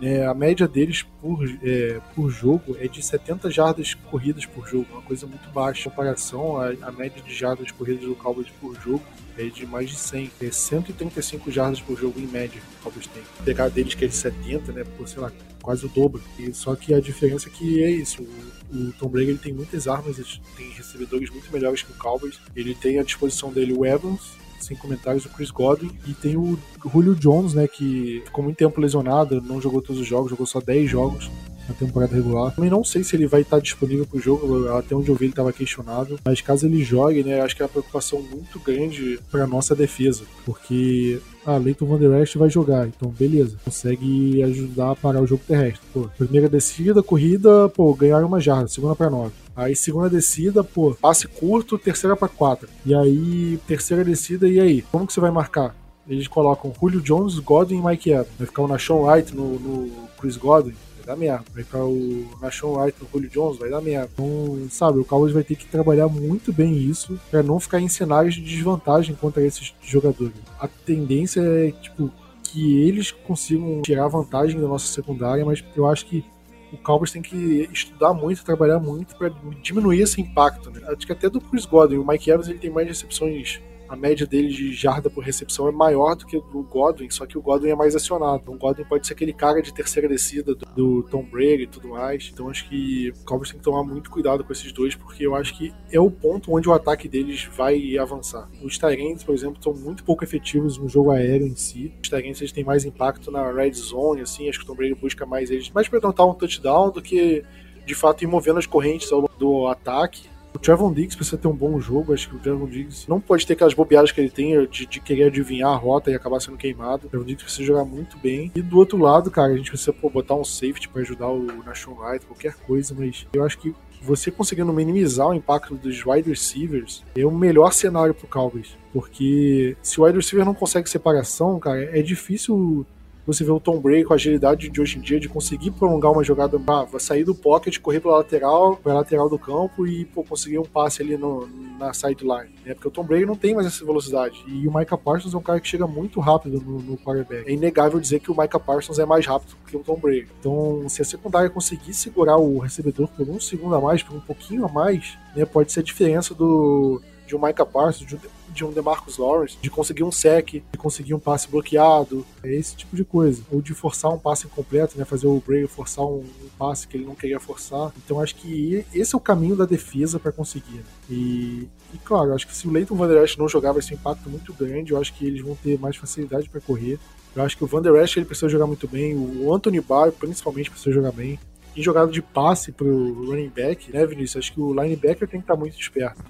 É, 0.00 0.26
a 0.26 0.34
média 0.34 0.68
deles 0.68 1.02
por, 1.20 1.44
é, 1.62 2.00
por 2.14 2.30
jogo 2.30 2.76
é 2.78 2.86
de 2.86 3.02
70 3.02 3.50
jardas 3.50 3.94
corridas 3.94 4.44
por 4.44 4.66
jogo, 4.68 4.86
uma 4.92 5.02
coisa 5.02 5.26
muito 5.26 5.48
baixa 5.50 5.80
em 5.80 5.90
comparação 5.90 6.58
à, 6.58 6.68
à 6.82 6.92
média 6.92 7.22
de 7.22 7.34
jardas 7.34 7.70
corridas 7.70 8.04
do 8.04 8.14
Cowboys 8.14 8.48
por 8.60 8.74
jogo 8.80 9.02
é 9.38 9.44
de 9.44 9.66
mais 9.66 9.90
de 9.90 9.96
100, 9.96 10.30
é 10.40 10.50
135 10.50 11.50
jardas 11.50 11.80
por 11.80 11.98
jogo 11.98 12.18
em 12.18 12.26
média 12.26 12.60
que 12.60 12.80
o 12.80 12.82
Cowboys 12.82 13.06
tem. 13.06 13.22
Pegar 13.44 13.68
deles 13.68 13.94
que 13.94 14.04
é 14.04 14.08
de 14.08 14.14
70, 14.14 14.72
né, 14.72 14.84
por 14.96 15.06
sei 15.06 15.20
lá, 15.20 15.30
quase 15.62 15.84
o 15.84 15.88
dobro. 15.88 16.22
E 16.38 16.52
só 16.54 16.74
que 16.74 16.94
a 16.94 17.00
diferença 17.00 17.48
é 17.48 17.52
que 17.52 17.82
é 17.82 17.90
isso, 17.90 18.22
o, 18.22 18.76
o 18.76 18.92
Tom 18.92 19.08
Brady 19.08 19.30
ele 19.30 19.38
tem 19.38 19.52
muitas 19.52 19.86
armas, 19.86 20.18
ele 20.18 20.28
tem 20.56 20.70
recebedores 20.70 21.30
muito 21.30 21.52
melhores 21.52 21.82
que 21.82 21.92
o 21.92 21.94
Cowboys. 21.94 22.38
Ele 22.54 22.74
tem 22.74 22.98
à 22.98 23.02
disposição 23.02 23.52
dele 23.52 23.74
o 23.74 23.84
Evans, 23.84 24.32
sem 24.66 24.76
comentários, 24.76 25.24
o 25.24 25.28
Chris 25.30 25.50
Godwin. 25.50 25.90
E 26.06 26.12
tem 26.12 26.36
o 26.36 26.58
Julio 26.92 27.14
Jones, 27.14 27.54
né, 27.54 27.66
que 27.66 28.22
ficou 28.24 28.44
muito 28.44 28.56
tempo 28.56 28.80
lesionado, 28.80 29.40
não 29.40 29.60
jogou 29.60 29.80
todos 29.80 30.00
os 30.00 30.06
jogos, 30.06 30.30
jogou 30.30 30.46
só 30.46 30.60
10 30.60 30.90
jogos 30.90 31.30
na 31.68 31.74
temporada 31.74 32.14
regular. 32.14 32.54
Também 32.54 32.70
não 32.70 32.84
sei 32.84 33.04
se 33.04 33.16
ele 33.16 33.26
vai 33.26 33.42
estar 33.42 33.60
disponível 33.60 34.06
para 34.06 34.18
o 34.18 34.20
jogo, 34.20 34.68
até 34.72 34.94
onde 34.94 35.08
eu 35.08 35.14
vi 35.14 35.26
ele 35.26 35.32
estava 35.32 35.52
questionável, 35.52 36.18
mas 36.24 36.40
caso 36.40 36.66
ele 36.66 36.82
jogue, 36.82 37.22
né, 37.22 37.40
acho 37.40 37.56
que 37.56 37.62
é 37.62 37.64
uma 37.64 37.70
preocupação 37.70 38.22
muito 38.22 38.58
grande 38.60 39.18
para 39.30 39.46
nossa 39.46 39.74
defesa, 39.74 40.24
porque 40.44 41.20
ah, 41.46 41.58
Leighton 41.58 41.86
Van 41.86 41.98
Der 41.98 42.22
Esch 42.22 42.34
vai 42.34 42.50
jogar, 42.50 42.88
então 42.88 43.08
beleza, 43.08 43.56
consegue 43.64 44.42
ajudar 44.42 44.90
a 44.90 44.96
parar 44.96 45.22
o 45.22 45.26
jogo 45.26 45.42
terrestre. 45.46 45.80
Pô, 45.92 46.08
primeira 46.18 46.48
descida, 46.48 47.02
corrida, 47.02 47.68
pô, 47.68 47.94
ganharam 47.94 48.26
uma 48.26 48.40
jarda, 48.40 48.66
segunda 48.66 48.96
para 48.96 49.08
nove. 49.08 49.32
Aí 49.54 49.76
segunda 49.76 50.10
descida, 50.10 50.64
pô, 50.64 50.94
passe 51.00 51.28
curto, 51.28 51.78
terceira 51.78 52.16
para 52.16 52.28
quatro. 52.28 52.68
E 52.84 52.94
aí 52.94 53.58
terceira 53.66 54.04
descida, 54.04 54.48
e 54.48 54.58
aí? 54.58 54.82
Como 54.82 55.06
que 55.06 55.12
você 55.12 55.20
vai 55.20 55.30
marcar? 55.30 55.74
Eles 56.08 56.28
colocam 56.28 56.72
Julio 56.78 57.00
Jones, 57.00 57.38
Godwin 57.38 57.78
e 57.78 57.82
Mike 57.82 58.10
Evans. 58.10 58.28
Vai 58.38 58.46
ficar 58.46 58.62
o 58.62 58.68
Nashon 58.68 59.02
Wright 59.02 59.34
no, 59.34 59.58
no 59.58 59.90
Chris 60.18 60.36
Godwin 60.36 60.74
dar 61.06 61.16
merda. 61.16 61.44
Vai 61.54 61.62
ficar 61.62 61.84
o 61.84 62.26
Nashon 62.40 62.72
Wright 62.74 62.98
no 63.00 63.08
Julio 63.08 63.30
Jones, 63.30 63.58
vai 63.58 63.70
dar 63.70 63.80
merda. 63.80 64.10
Então, 64.12 64.66
sabe, 64.68 64.98
o 64.98 65.04
Cowboys 65.04 65.32
vai 65.32 65.44
ter 65.44 65.54
que 65.54 65.66
trabalhar 65.66 66.08
muito 66.08 66.52
bem 66.52 66.76
isso 66.76 67.18
para 67.30 67.42
não 67.42 67.60
ficar 67.60 67.80
em 67.80 67.88
cenários 67.88 68.34
de 68.34 68.42
desvantagem 68.42 69.14
contra 69.14 69.42
esses 69.42 69.72
jogadores. 69.82 70.34
A 70.58 70.66
tendência 70.66 71.40
é, 71.40 71.70
tipo, 71.70 72.12
que 72.42 72.80
eles 72.80 73.12
consigam 73.12 73.82
tirar 73.82 74.08
vantagem 74.08 74.60
da 74.60 74.66
nossa 74.66 74.86
secundária, 74.86 75.44
mas 75.44 75.64
eu 75.76 75.86
acho 75.86 76.06
que 76.06 76.24
o 76.72 76.76
Cowboys 76.76 77.12
tem 77.12 77.22
que 77.22 77.68
estudar 77.72 78.12
muito, 78.12 78.44
trabalhar 78.44 78.80
muito 78.80 79.14
para 79.14 79.30
diminuir 79.62 80.00
esse 80.00 80.20
impacto. 80.20 80.70
Né? 80.70 80.80
Acho 80.88 81.06
que 81.06 81.12
até 81.12 81.30
do 81.30 81.40
Chris 81.40 81.64
Godwin, 81.64 81.98
o 81.98 82.06
Mike 82.06 82.30
Evans 82.30 82.48
ele 82.48 82.58
tem 82.58 82.70
mais 82.70 82.88
recepções 82.88 83.60
a 83.88 83.96
média 83.96 84.26
dele 84.26 84.48
de 84.48 84.72
jarda 84.72 85.08
por 85.08 85.22
recepção 85.24 85.68
é 85.68 85.72
maior 85.72 86.14
do 86.14 86.26
que 86.26 86.36
o 86.36 86.62
Godwin, 86.62 87.10
só 87.10 87.26
que 87.26 87.38
o 87.38 87.42
Godwin 87.42 87.70
é 87.70 87.74
mais 87.74 87.94
acionado. 87.94 88.40
Então, 88.42 88.54
o 88.54 88.58
Godwin 88.58 88.84
pode 88.84 89.06
ser 89.06 89.14
aquele 89.14 89.32
cara 89.32 89.60
de 89.62 89.72
terceira 89.72 90.08
descida 90.08 90.54
do, 90.54 90.66
do 90.74 91.02
Tom 91.04 91.22
Brady 91.22 91.62
e 91.62 91.66
tudo 91.66 91.88
mais. 91.88 92.30
Então 92.32 92.48
acho 92.48 92.68
que 92.68 93.10
o 93.10 93.24
Cowboys 93.24 93.50
tem 93.50 93.58
que 93.58 93.64
tomar 93.64 93.84
muito 93.84 94.10
cuidado 94.10 94.44
com 94.44 94.52
esses 94.52 94.72
dois, 94.72 94.94
porque 94.94 95.26
eu 95.26 95.34
acho 95.34 95.56
que 95.56 95.72
é 95.90 96.00
o 96.00 96.10
ponto 96.10 96.54
onde 96.54 96.68
o 96.68 96.72
ataque 96.72 97.08
deles 97.08 97.48
vai 97.56 97.96
avançar. 97.98 98.48
Os 98.62 98.78
Tyrants, 98.78 99.24
por 99.24 99.34
exemplo, 99.34 99.62
são 99.62 99.74
muito 99.74 100.04
pouco 100.04 100.24
efetivos 100.24 100.78
no 100.78 100.88
jogo 100.88 101.10
aéreo 101.10 101.46
em 101.46 101.56
si. 101.56 101.92
Os 102.02 102.08
Tyrants 102.08 102.40
eles 102.40 102.52
têm 102.52 102.64
mais 102.64 102.84
impacto 102.84 103.30
na 103.30 103.50
red 103.50 103.72
zone, 103.72 104.22
assim, 104.22 104.48
acho 104.48 104.58
que 104.58 104.64
o 104.64 104.68
Tom 104.68 104.74
Brady 104.74 104.94
busca 104.94 105.24
mais 105.26 105.50
eles, 105.50 105.70
mais 105.70 105.88
para 105.88 106.00
tentar 106.00 106.24
um 106.24 106.34
touchdown 106.34 106.90
do 106.90 107.02
que 107.02 107.44
de 107.84 107.94
fato 107.94 108.24
ir 108.24 108.26
movendo 108.26 108.58
as 108.58 108.66
correntes 108.66 109.08
do 109.38 109.68
ataque 109.68 110.28
o 110.56 110.58
Trevon 110.58 110.92
Diggs 110.92 111.14
precisa 111.14 111.36
ter 111.36 111.48
um 111.48 111.54
bom 111.54 111.78
jogo. 111.78 112.12
Acho 112.12 112.30
que 112.30 112.36
o 112.36 112.38
Trevon 112.38 112.66
Diggs 112.66 113.08
não 113.08 113.20
pode 113.20 113.46
ter 113.46 113.52
aquelas 113.52 113.74
bobeadas 113.74 114.10
que 114.10 114.20
ele 114.20 114.30
tem 114.30 114.66
de, 114.66 114.86
de 114.86 115.00
querer 115.00 115.24
adivinhar 115.24 115.70
a 115.70 115.76
rota 115.76 116.10
e 116.10 116.14
acabar 116.14 116.40
sendo 116.40 116.56
queimado. 116.56 117.06
O 117.06 117.10
Trevon 117.10 117.26
Diggs 117.26 117.44
precisa 117.44 117.66
jogar 117.66 117.84
muito 117.84 118.18
bem. 118.18 118.50
E 118.54 118.62
do 118.62 118.78
outro 118.78 118.98
lado, 118.98 119.30
cara, 119.30 119.52
a 119.52 119.56
gente 119.56 119.70
precisa 119.70 119.92
pô, 119.92 120.08
botar 120.08 120.34
um 120.34 120.44
safety 120.44 120.88
para 120.88 121.02
ajudar 121.02 121.28
o 121.28 121.62
Nation 121.62 121.94
Light, 121.98 122.24
qualquer 122.26 122.54
coisa, 122.54 122.94
mas 122.96 123.26
eu 123.32 123.44
acho 123.44 123.58
que 123.58 123.74
você 124.02 124.30
conseguindo 124.30 124.72
minimizar 124.72 125.28
o 125.28 125.34
impacto 125.34 125.74
dos 125.74 126.04
wide 126.06 126.28
receivers 126.28 127.02
é 127.16 127.26
o 127.26 127.30
melhor 127.30 127.72
cenário 127.72 128.14
pro 128.14 128.26
Cowboys. 128.26 128.76
Porque 128.92 129.76
se 129.82 130.00
o 130.00 130.04
wide 130.04 130.16
receiver 130.16 130.46
não 130.46 130.54
consegue 130.54 130.88
separação, 130.88 131.58
cara, 131.58 131.84
é 131.84 132.00
difícil 132.00 132.86
você 133.26 133.42
vê 133.42 133.50
o 133.50 133.58
Tom 133.58 133.80
Brady 133.80 134.04
com 134.04 134.12
a 134.12 134.16
agilidade 134.16 134.68
de 134.68 134.80
hoje 134.80 134.98
em 134.98 135.00
dia 135.00 135.18
de 135.18 135.28
conseguir 135.28 135.72
prolongar 135.72 136.12
uma 136.12 136.22
jogada, 136.22 136.58
ah, 136.66 136.86
sair 136.98 137.24
do 137.24 137.34
pocket, 137.34 137.78
correr 137.80 138.00
pela 138.00 138.18
lateral, 138.18 138.76
pra 138.76 138.94
lateral 138.94 139.28
do 139.28 139.38
campo 139.38 139.86
e 139.86 140.04
pô, 140.04 140.22
conseguir 140.22 140.58
um 140.58 140.64
passe 140.64 141.02
ali 141.02 141.16
no, 141.16 141.48
na 141.78 141.92
sideline. 141.92 142.50
Né? 142.64 142.74
Porque 142.74 142.86
o 142.88 142.90
Tom 142.90 143.04
Brady 143.04 143.26
não 143.26 143.34
tem 143.34 143.54
mais 143.54 143.66
essa 143.66 143.84
velocidade. 143.84 144.44
E 144.46 144.68
o 144.68 144.74
Micah 144.74 144.96
Parsons 144.96 145.34
é 145.34 145.36
um 145.36 145.42
cara 145.42 145.60
que 145.60 145.66
chega 145.66 145.86
muito 145.86 146.20
rápido 146.20 146.60
no, 146.60 146.80
no 146.80 146.96
quarterback. 146.98 147.48
É 147.48 147.52
inegável 147.52 147.98
dizer 147.98 148.20
que 148.20 148.30
o 148.30 148.36
Micah 148.36 148.60
Parsons 148.60 148.98
é 148.98 149.04
mais 149.04 149.26
rápido 149.26 149.56
que 149.66 149.76
o 149.76 149.80
Tom 149.80 149.96
Brady. 149.96 150.28
Então, 150.38 150.88
se 150.88 151.02
a 151.02 151.04
secundária 151.04 151.50
conseguir 151.50 151.94
segurar 151.94 152.36
o 152.36 152.58
recebedor 152.58 153.08
por 153.08 153.28
um 153.28 153.40
segundo 153.40 153.74
a 153.74 153.80
mais, 153.80 154.02
por 154.02 154.16
um 154.16 154.20
pouquinho 154.20 154.64
a 154.64 154.68
mais, 154.68 155.18
né, 155.34 155.44
pode 155.44 155.72
ser 155.72 155.80
a 155.80 155.82
diferença 155.82 156.32
do 156.32 157.00
de 157.26 157.34
um 157.34 157.44
Micah 157.44 157.66
Parsons, 157.66 158.06
de 158.06 158.14
um, 158.14 158.18
de 158.56 158.64
um 158.64 158.72
DeMarcus 158.72 159.18
Lawrence, 159.18 159.58
de 159.60 159.68
conseguir 159.68 160.02
um 160.02 160.10
sec, 160.10 160.54
de 160.54 160.78
conseguir 160.78 161.12
um 161.14 161.18
passe 161.18 161.48
bloqueado, 161.48 162.26
é 162.42 162.54
esse 162.54 162.74
tipo 162.74 162.96
de 162.96 163.04
coisa. 163.04 163.42
Ou 163.50 163.60
de 163.60 163.74
forçar 163.74 164.10
um 164.12 164.18
passe 164.18 164.46
incompleto, 164.46 164.98
né? 164.98 165.04
Fazer 165.04 165.26
o 165.26 165.42
Bray 165.46 165.66
forçar 165.66 166.04
um, 166.04 166.20
um, 166.20 166.48
passe 166.58 166.88
que 166.88 166.96
ele 166.96 167.04
não 167.04 167.14
queria 167.14 167.38
forçar. 167.38 167.92
Então 168.02 168.20
acho 168.20 168.34
que 168.36 168.84
esse 168.92 169.14
é 169.14 169.18
o 169.18 169.20
caminho 169.20 169.54
da 169.54 169.66
defesa 169.66 170.18
para 170.18 170.32
conseguir. 170.32 170.82
E, 171.08 171.68
e, 171.92 171.98
claro, 172.02 172.34
acho 172.34 172.46
que 172.46 172.56
se 172.56 172.66
o 172.66 172.72
Leighton 172.72 172.96
Van 172.96 173.06
Der 173.06 173.22
Esch 173.22 173.36
não 173.36 173.48
jogar 173.48 173.72
vai 173.72 173.82
ser 173.82 173.94
um 173.94 173.98
impacto 173.98 174.30
muito 174.30 174.52
grande. 174.54 174.92
Eu 174.92 175.00
acho 175.00 175.12
que 175.12 175.26
eles 175.26 175.42
vão 175.42 175.54
ter 175.54 175.78
mais 175.78 175.96
facilidade 175.96 176.48
para 176.48 176.60
correr. 176.60 176.98
Eu 177.34 177.42
acho 177.42 177.56
que 177.56 177.62
o 177.64 177.66
Van 177.66 177.82
Der 177.82 177.94
Esch 178.02 178.16
ele 178.16 178.26
precisa 178.26 178.48
jogar 178.48 178.66
muito 178.66 178.88
bem. 178.88 179.14
O 179.14 179.52
Anthony 179.52 179.80
Barr, 179.80 180.10
principalmente, 180.12 180.70
precisa 180.70 180.92
jogar 180.92 181.12
bem. 181.12 181.38
Em 181.76 181.82
jogada 181.82 182.10
de 182.10 182.22
passe 182.22 182.72
pro 182.72 183.26
running 183.26 183.50
back, 183.50 183.92
né, 183.92 184.06
Vinícius? 184.06 184.44
Acho 184.44 184.54
que 184.54 184.60
o 184.62 184.72
linebacker 184.72 185.28
tem 185.28 185.40
que 185.40 185.44
estar 185.44 185.56
muito 185.56 185.78
esperto 185.78 186.24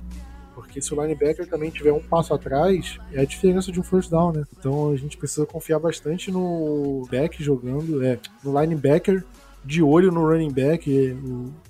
porque 0.76 0.82
se 0.82 0.92
o 0.92 1.02
linebacker 1.02 1.46
também 1.48 1.70
tiver 1.70 1.92
um 1.92 2.00
passo 2.00 2.34
atrás, 2.34 2.98
é 3.12 3.20
a 3.20 3.24
diferença 3.24 3.72
de 3.72 3.80
um 3.80 3.82
first 3.82 4.10
down, 4.10 4.32
né? 4.32 4.44
Então 4.58 4.90
a 4.90 4.96
gente 4.96 5.16
precisa 5.16 5.46
confiar 5.46 5.78
bastante 5.78 6.30
no 6.30 7.06
back 7.10 7.42
jogando, 7.42 8.04
é, 8.04 8.18
no 8.44 8.60
linebacker, 8.60 9.24
de 9.64 9.82
olho 9.82 10.12
no 10.12 10.28
running 10.28 10.52
back, 10.52 11.16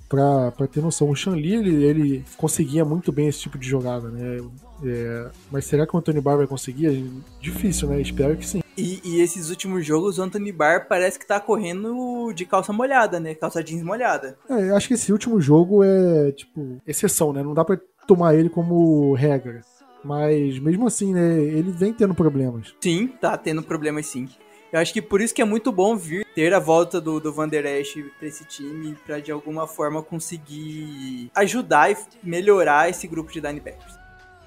para 0.09 0.67
ter 0.67 0.81
noção. 0.81 1.09
O 1.09 1.15
Shanli, 1.15 1.53
ele, 1.53 1.83
ele 1.83 2.25
conseguia 2.35 2.83
muito 2.83 3.11
bem 3.11 3.27
esse 3.27 3.39
tipo 3.39 3.57
de 3.57 3.67
jogada, 3.67 4.09
né? 4.09 4.39
É, 4.83 5.29
mas 5.49 5.65
será 5.65 5.87
que 5.87 5.95
o 5.95 5.99
Anthony 5.99 6.19
Barr 6.19 6.37
vai 6.37 6.47
conseguir? 6.47 7.09
Difícil, 7.41 7.87
né? 7.87 8.01
Espero 8.01 8.35
que 8.35 8.45
sim. 8.45 8.61
E, 8.77 9.01
e, 9.03 9.21
esses 9.21 9.49
últimos 9.49 9.85
jogos, 9.85 10.19
o 10.19 10.21
Anthony 10.21 10.51
Barr 10.51 10.85
parece 10.87 11.17
que 11.17 11.25
tá 11.25 11.39
correndo 11.39 12.31
de 12.33 12.45
calça 12.45 12.71
molhada, 12.71 13.19
né? 13.19 13.33
Calça 13.33 13.63
jeans 13.63 13.81
molhada. 13.81 14.37
É, 14.49 14.69
acho 14.71 14.87
que 14.89 14.93
esse 14.93 15.11
último 15.11 15.41
jogo 15.41 15.83
é, 15.83 16.31
tipo, 16.33 16.79
exceção, 16.85 17.33
né? 17.33 17.41
Não 17.41 17.55
dá 17.55 17.65
pra 17.65 17.79
tomar 18.07 18.35
ele 18.35 18.49
como 18.49 19.13
regra. 19.13 19.61
Mas 20.03 20.57
mesmo 20.59 20.87
assim, 20.87 21.13
né, 21.13 21.37
ele 21.39 21.71
vem 21.71 21.93
tendo 21.93 22.15
problemas. 22.15 22.73
Sim, 22.81 23.07
tá 23.07 23.37
tendo 23.37 23.61
problemas 23.61 24.05
sim. 24.05 24.27
Eu 24.71 24.79
acho 24.79 24.93
que 24.93 25.01
por 25.01 25.21
isso 25.21 25.33
que 25.33 25.41
é 25.41 25.45
muito 25.45 25.71
bom 25.71 25.95
vir 25.95 26.25
ter 26.35 26.53
a 26.53 26.59
volta 26.59 26.99
do, 26.99 27.19
do 27.19 27.31
Van 27.31 27.47
Der 27.47 27.65
Esch 27.65 27.95
pra 28.19 28.27
esse 28.27 28.43
time, 28.45 28.95
pra 29.05 29.19
de 29.19 29.31
alguma 29.31 29.65
forma 29.65 30.03
conseguir 30.03 31.31
ajudar 31.33 31.91
e 31.91 31.97
melhorar 32.21 32.89
esse 32.89 33.07
grupo 33.07 33.31
de 33.31 33.39
linebackers. 33.39 33.97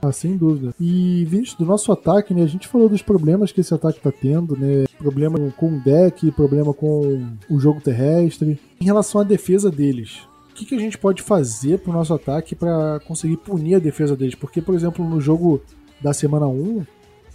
Ah, 0.03 0.13
sem 0.13 0.37
dúvida. 0.37 0.75
E, 0.81 1.27
Vinícius, 1.27 1.59
do 1.59 1.67
nosso 1.67 1.93
ataque, 1.93 2.33
né? 2.33 2.43
A 2.43 2.47
gente 2.47 2.69
falou 2.69 2.89
dos 2.89 3.03
problemas 3.03 3.53
que 3.53 3.61
esse 3.61 3.75
ataque 3.75 4.01
tá 4.01 4.11
tendo, 4.11 4.57
né? 4.57 4.85
Problema 4.97 5.39
com 5.57 5.77
o 5.77 5.81
deck, 5.81 6.31
problema 6.33 6.73
com 6.73 7.27
o 7.51 7.61
jogo 7.61 7.83
terrestre. 7.83 8.59
Em 8.81 8.85
relação 8.85 9.21
à 9.21 9.25
defesa 9.25 9.71
deles, 9.71 10.23
que, 10.61 10.67
que 10.67 10.75
a 10.75 10.79
gente 10.79 10.99
pode 10.99 11.23
fazer 11.23 11.79
pro 11.79 11.93
nosso 11.93 12.13
ataque 12.13 12.55
para 12.55 13.01
conseguir 13.07 13.39
punir 13.39 13.77
a 13.77 13.79
defesa 13.79 14.15
deles? 14.15 14.35
Porque, 14.35 14.61
por 14.61 14.75
exemplo, 14.75 15.09
no 15.09 15.21
jogo 15.21 15.63
da 16.01 16.13
semana 16.13 16.47
1, 16.47 16.85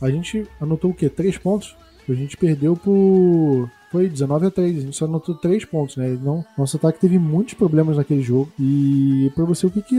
a 0.01 0.09
gente 0.09 0.47
anotou 0.61 0.91
o 0.91 0.93
quê? 0.93 1.09
3 1.09 1.37
pontos? 1.37 1.75
A 2.07 2.13
gente 2.13 2.37
perdeu 2.37 2.75
por. 2.75 3.69
Foi 3.91 4.07
19 4.07 4.47
a 4.47 4.51
3, 4.51 4.77
a 4.77 4.81
gente 4.81 4.95
só 4.95 5.05
anotou 5.05 5.33
3 5.33 5.65
pontos, 5.65 5.97
né? 5.97 6.17
Não, 6.21 6.45
nosso 6.57 6.77
ataque 6.77 6.99
teve 6.99 7.17
muitos 7.17 7.53
problemas 7.55 7.97
naquele 7.97 8.21
jogo. 8.21 8.51
E 8.59 9.31
para 9.33 9.45
você, 9.45 9.65
o 9.65 9.71
que, 9.71 9.81
que 9.81 9.95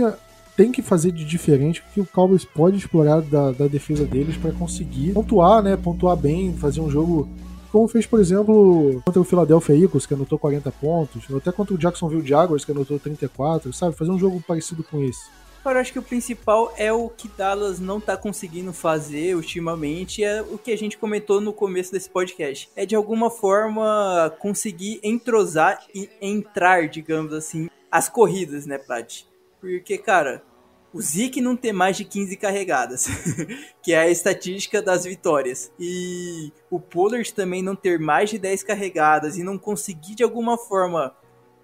tem 0.56 0.70
que 0.70 0.82
fazer 0.82 1.12
de 1.12 1.24
diferente, 1.24 1.80
o 1.80 1.92
que 1.92 2.00
o 2.00 2.06
Cowboys 2.06 2.44
pode 2.44 2.76
explorar 2.76 3.20
da, 3.22 3.52
da 3.52 3.66
defesa 3.66 4.04
deles 4.04 4.36
para 4.36 4.52
conseguir 4.52 5.12
pontuar, 5.12 5.62
né? 5.62 5.76
Pontuar 5.76 6.16
bem, 6.16 6.52
fazer 6.54 6.80
um 6.80 6.90
jogo 6.90 7.28
como 7.76 7.88
fez, 7.88 8.06
por 8.06 8.18
exemplo, 8.18 9.02
contra 9.04 9.20
o 9.20 9.24
Philadelphia 9.24 9.76
Eagles, 9.76 10.06
que 10.06 10.14
anotou 10.14 10.38
40 10.38 10.72
pontos, 10.72 11.24
até 11.36 11.52
contra 11.52 11.74
o 11.74 11.78
Jacksonville 11.78 12.26
Jaguars, 12.26 12.64
que 12.64 12.72
anotou 12.72 12.98
34, 12.98 13.70
sabe? 13.74 13.94
Fazer 13.94 14.10
um 14.10 14.18
jogo 14.18 14.42
parecido 14.48 14.82
com 14.82 15.04
esse. 15.04 15.28
Eu 15.62 15.72
acho 15.72 15.92
que 15.92 15.98
o 15.98 16.02
principal 16.02 16.72
é 16.78 16.90
o 16.90 17.10
que 17.10 17.28
Dallas 17.28 17.78
não 17.78 18.00
tá 18.00 18.16
conseguindo 18.16 18.72
fazer 18.72 19.36
ultimamente, 19.36 20.24
é 20.24 20.40
o 20.40 20.56
que 20.56 20.72
a 20.72 20.78
gente 20.78 20.96
comentou 20.96 21.38
no 21.38 21.52
começo 21.52 21.92
desse 21.92 22.08
podcast. 22.08 22.70
É 22.74 22.86
de 22.86 22.96
alguma 22.96 23.28
forma 23.28 24.34
conseguir 24.38 24.98
entrosar 25.02 25.84
e 25.94 26.08
entrar, 26.18 26.88
digamos 26.88 27.34
assim, 27.34 27.68
as 27.92 28.08
corridas, 28.08 28.64
né, 28.64 28.78
Plat? 28.78 29.24
Porque, 29.60 29.98
cara, 29.98 30.42
o 30.97 31.01
Zeke 31.03 31.42
não 31.42 31.55
ter 31.55 31.74
mais 31.74 31.99
de 31.99 32.07
15 32.07 32.38
carregadas, 32.38 33.07
que 33.82 33.92
é 33.92 33.99
a 33.99 34.09
estatística 34.09 34.80
das 34.80 35.05
vitórias. 35.05 35.70
E 35.78 36.51
o 36.70 36.80
Pollard 36.80 37.34
também 37.34 37.62
não 37.62 37.76
ter 37.76 38.01
mais 38.01 38.30
de 38.30 38.38
10 38.38 38.62
carregadas 38.62 39.36
e 39.36 39.42
não 39.42 39.59
conseguir 39.59 40.14
de 40.14 40.24
alguma 40.24 40.57
forma 40.57 41.14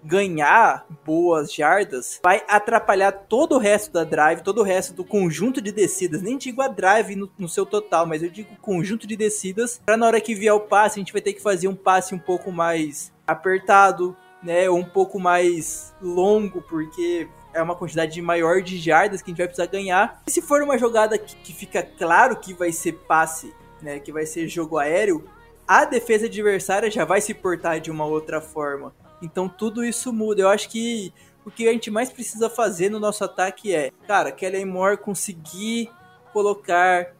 ganhar 0.03 0.85
boas 1.03 1.51
jardas, 1.51 2.19
vai 2.23 2.43
atrapalhar 2.47 3.11
todo 3.11 3.55
o 3.55 3.57
resto 3.57 3.91
da 3.91 4.03
drive, 4.03 4.43
todo 4.43 4.59
o 4.59 4.63
resto 4.63 4.93
do 4.93 5.03
conjunto 5.03 5.59
de 5.59 5.71
descidas. 5.71 6.21
Nem 6.21 6.37
digo 6.37 6.61
a 6.61 6.67
drive 6.67 7.15
no, 7.15 7.31
no 7.39 7.49
seu 7.49 7.65
total, 7.65 8.05
mas 8.05 8.21
eu 8.21 8.29
digo 8.29 8.55
conjunto 8.61 9.07
de 9.07 9.15
descidas. 9.15 9.81
Para 9.83 9.97
na 9.97 10.05
hora 10.05 10.21
que 10.21 10.35
vier 10.35 10.53
o 10.53 10.59
passe, 10.59 10.99
a 10.99 11.01
gente 11.01 11.13
vai 11.13 11.21
ter 11.21 11.33
que 11.33 11.41
fazer 11.41 11.67
um 11.67 11.75
passe 11.75 12.13
um 12.13 12.19
pouco 12.19 12.51
mais 12.51 13.11
apertado, 13.25 14.15
né, 14.43 14.69
ou 14.69 14.77
um 14.77 14.85
pouco 14.85 15.19
mais 15.19 15.95
longo, 16.01 16.61
porque 16.61 17.27
é 17.53 17.61
uma 17.61 17.75
quantidade 17.75 18.21
maior 18.21 18.61
de 18.61 18.77
jardas 18.77 19.21
que 19.21 19.29
a 19.29 19.31
gente 19.31 19.37
vai 19.37 19.47
precisar 19.47 19.67
ganhar. 19.67 20.21
E 20.27 20.31
se 20.31 20.41
for 20.41 20.61
uma 20.61 20.77
jogada 20.77 21.17
que, 21.17 21.35
que 21.37 21.53
fica 21.53 21.83
claro 21.83 22.35
que 22.37 22.53
vai 22.53 22.71
ser 22.71 22.93
passe, 22.93 23.53
né, 23.81 23.99
que 23.99 24.11
vai 24.11 24.25
ser 24.25 24.47
jogo 24.47 24.77
aéreo, 24.77 25.23
a 25.67 25.85
defesa 25.85 26.25
adversária 26.25 26.89
já 26.89 27.05
vai 27.05 27.21
se 27.21 27.33
portar 27.33 27.79
de 27.79 27.91
uma 27.91 28.05
outra 28.05 28.41
forma. 28.41 28.93
Então 29.21 29.47
tudo 29.47 29.83
isso 29.83 30.11
muda. 30.11 30.41
Eu 30.41 30.49
acho 30.49 30.69
que 30.69 31.13
o 31.45 31.51
que 31.51 31.67
a 31.67 31.71
gente 31.71 31.91
mais 31.91 32.09
precisa 32.09 32.49
fazer 32.49 32.89
no 32.89 32.99
nosso 32.99 33.23
ataque 33.23 33.73
é, 33.73 33.91
cara, 34.07 34.31
Kellen 34.31 34.65
Moore 34.65 34.97
conseguir 34.97 35.89
colocar 36.31 37.13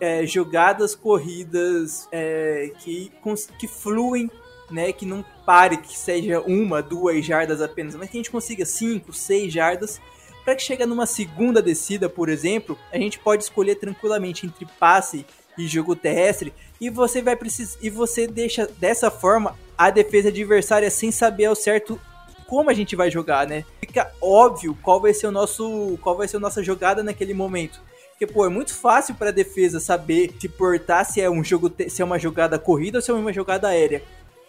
é, 0.00 0.26
jogadas 0.26 0.94
corridas 0.94 2.08
é, 2.12 2.70
que, 2.78 3.10
que 3.58 3.66
fluem, 3.66 4.30
né? 4.72 4.92
Que 4.92 5.06
não 5.06 5.24
pare, 5.44 5.76
que 5.76 5.96
seja 5.96 6.40
uma, 6.40 6.82
duas 6.82 7.24
jardas 7.24 7.60
apenas, 7.60 7.94
mas 7.94 8.10
que 8.10 8.16
a 8.16 8.20
gente 8.20 8.30
consiga 8.30 8.64
cinco, 8.64 9.12
seis 9.12 9.52
jardas. 9.52 10.00
Para 10.44 10.56
que 10.56 10.62
chegue 10.62 10.84
numa 10.84 11.06
segunda 11.06 11.62
descida, 11.62 12.08
por 12.08 12.28
exemplo, 12.28 12.76
a 12.92 12.98
gente 12.98 13.18
pode 13.18 13.44
escolher 13.44 13.76
tranquilamente 13.76 14.44
entre 14.44 14.66
passe 14.78 15.24
e 15.56 15.66
jogo 15.66 15.94
terrestre 15.94 16.52
e 16.80 16.90
você 16.90 17.22
vai 17.22 17.36
precisar 17.36 17.78
e 17.82 17.90
você 17.90 18.26
deixa 18.26 18.66
dessa 18.78 19.10
forma 19.10 19.56
a 19.76 19.90
defesa 19.90 20.28
adversária 20.28 20.90
sem 20.90 21.12
saber 21.12 21.44
ao 21.44 21.54
certo 21.54 22.00
como 22.46 22.70
a 22.70 22.74
gente 22.74 22.94
vai 22.94 23.10
jogar, 23.10 23.46
né? 23.46 23.64
Fica 23.80 24.12
óbvio 24.20 24.76
qual 24.82 25.00
vai 25.00 25.14
ser 25.14 25.26
o 25.26 25.30
nosso, 25.30 25.98
qual 26.02 26.16
vai 26.16 26.28
ser 26.28 26.36
a 26.36 26.40
nossa 26.40 26.62
jogada 26.62 27.02
naquele 27.02 27.32
momento. 27.32 27.80
Porque, 28.10 28.26
pô, 28.26 28.44
é 28.44 28.48
muito 28.48 28.74
fácil 28.74 29.14
para 29.14 29.30
a 29.30 29.32
defesa 29.32 29.80
saber 29.80 30.34
se 30.38 30.48
portar 30.48 31.04
se 31.04 31.20
é 31.20 31.30
um 31.30 31.42
jogo, 31.42 31.72
se 31.88 32.02
é 32.02 32.04
uma 32.04 32.18
jogada 32.18 32.58
corrida 32.58 32.98
ou 32.98 33.02
se 33.02 33.10
é 33.10 33.14
uma 33.14 33.32
jogada 33.32 33.68
aérea. 33.68 34.02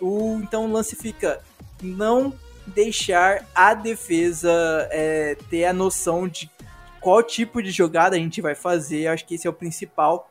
O, 0.03 0.39
então 0.43 0.65
o 0.65 0.71
lance 0.71 0.95
fica 0.95 1.41
não 1.81 2.33
deixar 2.67 3.47
a 3.55 3.73
defesa 3.73 4.51
é, 4.91 5.35
ter 5.49 5.65
a 5.65 5.73
noção 5.73 6.27
de 6.27 6.49
qual 6.99 7.21
tipo 7.23 7.61
de 7.61 7.71
jogada 7.71 8.15
a 8.15 8.19
gente 8.19 8.41
vai 8.41 8.55
fazer. 8.55 9.07
Acho 9.07 9.25
que 9.25 9.35
esse 9.35 9.47
é 9.47 9.49
o 9.49 9.53
principal. 9.53 10.29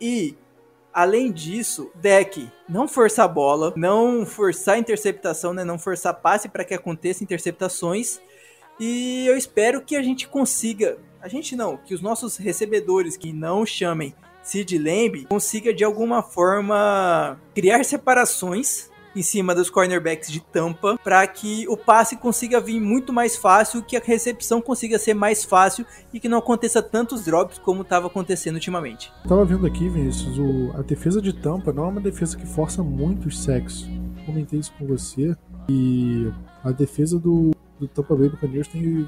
E 0.00 0.36
Além 0.92 1.30
disso, 1.30 1.90
deck, 1.94 2.50
não 2.68 2.88
forçar 2.88 3.24
a 3.24 3.28
bola, 3.28 3.72
não 3.76 4.26
forçar 4.26 4.74
a 4.74 4.78
interceptação, 4.78 5.54
né? 5.54 5.62
Não 5.62 5.78
forçar 5.78 6.12
passe 6.14 6.48
para 6.48 6.64
que 6.64 6.74
aconteça 6.74 7.22
interceptações. 7.22 8.20
E 8.78 9.24
eu 9.26 9.36
espero 9.36 9.82
que 9.82 9.94
a 9.94 10.02
gente 10.02 10.26
consiga, 10.26 10.98
a 11.22 11.28
gente 11.28 11.54
não, 11.54 11.76
que 11.76 11.94
os 11.94 12.00
nossos 12.00 12.36
recebedores 12.36 13.16
que 13.16 13.32
não 13.32 13.64
chamem 13.64 14.12
Sid 14.42 14.76
Lamb 14.78 15.26
consiga 15.26 15.72
de 15.72 15.84
alguma 15.84 16.22
forma 16.22 17.40
criar 17.54 17.84
separações 17.84 18.89
em 19.14 19.22
cima 19.22 19.54
dos 19.54 19.70
cornerbacks 19.70 20.30
de 20.30 20.40
tampa 20.40 20.98
para 21.02 21.26
que 21.26 21.66
o 21.68 21.76
passe 21.76 22.16
consiga 22.16 22.60
vir 22.60 22.80
muito 22.80 23.12
mais 23.12 23.36
fácil, 23.36 23.82
que 23.82 23.96
a 23.96 24.00
recepção 24.00 24.60
consiga 24.60 24.98
ser 24.98 25.14
mais 25.14 25.44
fácil 25.44 25.84
e 26.12 26.20
que 26.20 26.28
não 26.28 26.38
aconteça 26.38 26.82
tantos 26.82 27.24
drops 27.24 27.58
como 27.58 27.82
estava 27.82 28.06
acontecendo 28.06 28.54
ultimamente. 28.54 29.12
Tava 29.28 29.44
vendo 29.44 29.66
aqui, 29.66 29.88
Vinícius, 29.88 30.38
o, 30.38 30.72
a 30.76 30.82
defesa 30.82 31.20
de 31.20 31.32
tampa 31.32 31.72
não 31.72 31.84
é 31.84 31.88
uma 31.88 32.00
defesa 32.00 32.36
que 32.36 32.46
força 32.46 32.82
muito 32.82 33.28
os 33.28 33.42
sexos. 33.42 33.88
Comentei 34.26 34.60
isso 34.60 34.72
com 34.78 34.86
você 34.86 35.36
e 35.68 36.30
a 36.62 36.72
defesa 36.72 37.18
do 37.18 37.52
do 37.80 37.88
Tampa 37.88 38.14
Bay 38.14 38.28
Buccaneers 38.28 38.68
tem 38.68 39.06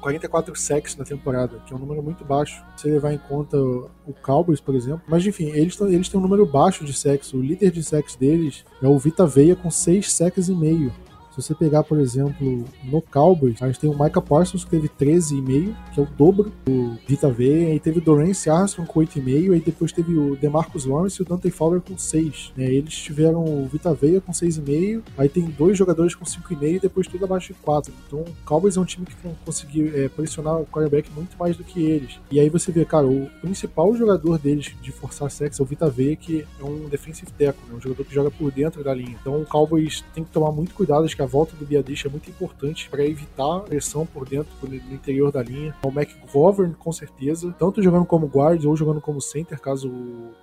44 0.00 0.54
sacks 0.54 0.96
na 0.96 1.04
temporada, 1.04 1.60
que 1.66 1.72
é 1.74 1.76
um 1.76 1.80
número 1.80 2.00
muito 2.02 2.24
baixo. 2.24 2.64
Se 2.76 2.88
levar 2.88 3.12
em 3.12 3.18
conta 3.18 3.58
o 3.58 4.14
Cowboys, 4.22 4.60
por 4.60 4.76
exemplo. 4.76 5.02
Mas 5.08 5.26
enfim, 5.26 5.50
eles, 5.50 5.78
eles 5.80 6.08
têm 6.08 6.18
um 6.18 6.22
número 6.22 6.46
baixo 6.46 6.84
de 6.84 6.92
sacks. 6.92 7.34
O 7.34 7.40
líder 7.40 7.72
de 7.72 7.82
sacks 7.82 8.14
deles 8.14 8.64
é 8.80 8.86
o 8.86 8.98
Vita 8.98 9.26
Veia 9.26 9.56
com 9.56 9.70
6 9.70 10.12
sacks 10.12 10.48
e 10.48 10.54
meio. 10.54 10.92
Se 11.40 11.48
você 11.48 11.54
pegar, 11.54 11.82
por 11.82 11.98
exemplo, 11.98 12.64
no 12.84 13.00
Cowboys, 13.00 13.62
a 13.62 13.66
gente 13.66 13.80
tem 13.80 13.88
o 13.88 13.98
Micah 13.98 14.20
Parsons 14.20 14.64
que 14.64 14.70
teve 14.70 14.88
13,5, 14.88 15.74
que 15.94 16.00
é 16.00 16.02
o 16.02 16.06
dobro 16.06 16.52
do 16.64 16.98
Vita 17.06 17.30
V, 17.30 17.66
aí 17.66 17.80
teve 17.80 17.98
o 17.98 18.02
Dorance 18.02 18.50
Armstrong 18.50 18.86
com 18.86 19.00
8,5, 19.00 19.54
aí 19.54 19.60
depois 19.60 19.92
teve 19.92 20.16
o 20.16 20.36
DeMarcus 20.36 20.84
Lawrence 20.84 21.20
e 21.20 21.22
o 21.22 21.24
Dante 21.24 21.50
Fowler 21.50 21.80
com 21.80 21.96
6. 21.96 22.52
Né? 22.56 22.64
Eles 22.64 22.94
tiveram 22.94 23.42
o 23.44 23.66
Vita 23.66 23.94
Veia 23.94 24.20
com 24.20 24.32
6,5, 24.32 25.02
aí 25.16 25.28
tem 25.28 25.44
dois 25.44 25.78
jogadores 25.78 26.14
com 26.14 26.24
5,5 26.24 26.62
e 26.62 26.78
depois 26.78 27.06
tudo 27.06 27.24
abaixo 27.24 27.52
de 27.52 27.58
4. 27.60 27.92
Então 28.06 28.20
o 28.20 28.36
Cowboys 28.44 28.76
é 28.76 28.80
um 28.80 28.84
time 28.84 29.06
que 29.06 29.14
conseguiu 29.44 29.90
é, 29.94 30.08
pressionar 30.08 30.60
o 30.60 30.66
quarterback 30.66 31.10
muito 31.12 31.36
mais 31.38 31.56
do 31.56 31.64
que 31.64 31.82
eles. 31.82 32.20
E 32.30 32.38
aí 32.38 32.50
você 32.50 32.70
vê, 32.70 32.84
cara, 32.84 33.06
o 33.06 33.30
principal 33.40 33.94
jogador 33.96 34.38
deles 34.38 34.74
de 34.82 34.92
forçar 34.92 35.30
sexo 35.30 35.62
é 35.62 35.64
o 35.64 35.66
Vita 35.66 35.88
Veia, 35.88 36.16
que 36.16 36.46
é 36.60 36.64
um 36.64 36.88
defensive 36.88 37.30
tackle, 37.32 37.68
né? 37.68 37.76
um 37.76 37.80
jogador 37.80 38.04
que 38.04 38.14
joga 38.14 38.30
por 38.30 38.50
dentro 38.50 38.84
da 38.84 38.92
linha. 38.92 39.16
Então 39.20 39.40
o 39.40 39.46
Cowboys 39.46 40.04
tem 40.14 40.22
que 40.22 40.30
tomar 40.30 40.52
muito 40.52 40.74
cuidado, 40.74 41.04
acho 41.04 41.16
que 41.16 41.22
a 41.22 41.29
volta 41.30 41.54
do 41.56 41.64
Biadish 41.64 42.04
é 42.04 42.08
muito 42.08 42.28
importante 42.28 42.90
para 42.90 43.04
evitar 43.04 43.60
pressão 43.60 44.04
por 44.04 44.28
dentro, 44.28 44.50
no 44.62 44.74
interior 44.74 45.30
da 45.30 45.42
linha. 45.42 45.74
O 45.82 45.88
McGovern, 45.88 46.74
com 46.74 46.92
certeza, 46.92 47.54
tanto 47.58 47.82
jogando 47.82 48.04
como 48.04 48.26
guard 48.26 48.64
ou 48.64 48.76
jogando 48.76 49.00
como 49.00 49.20
center, 49.20 49.58
caso 49.60 49.88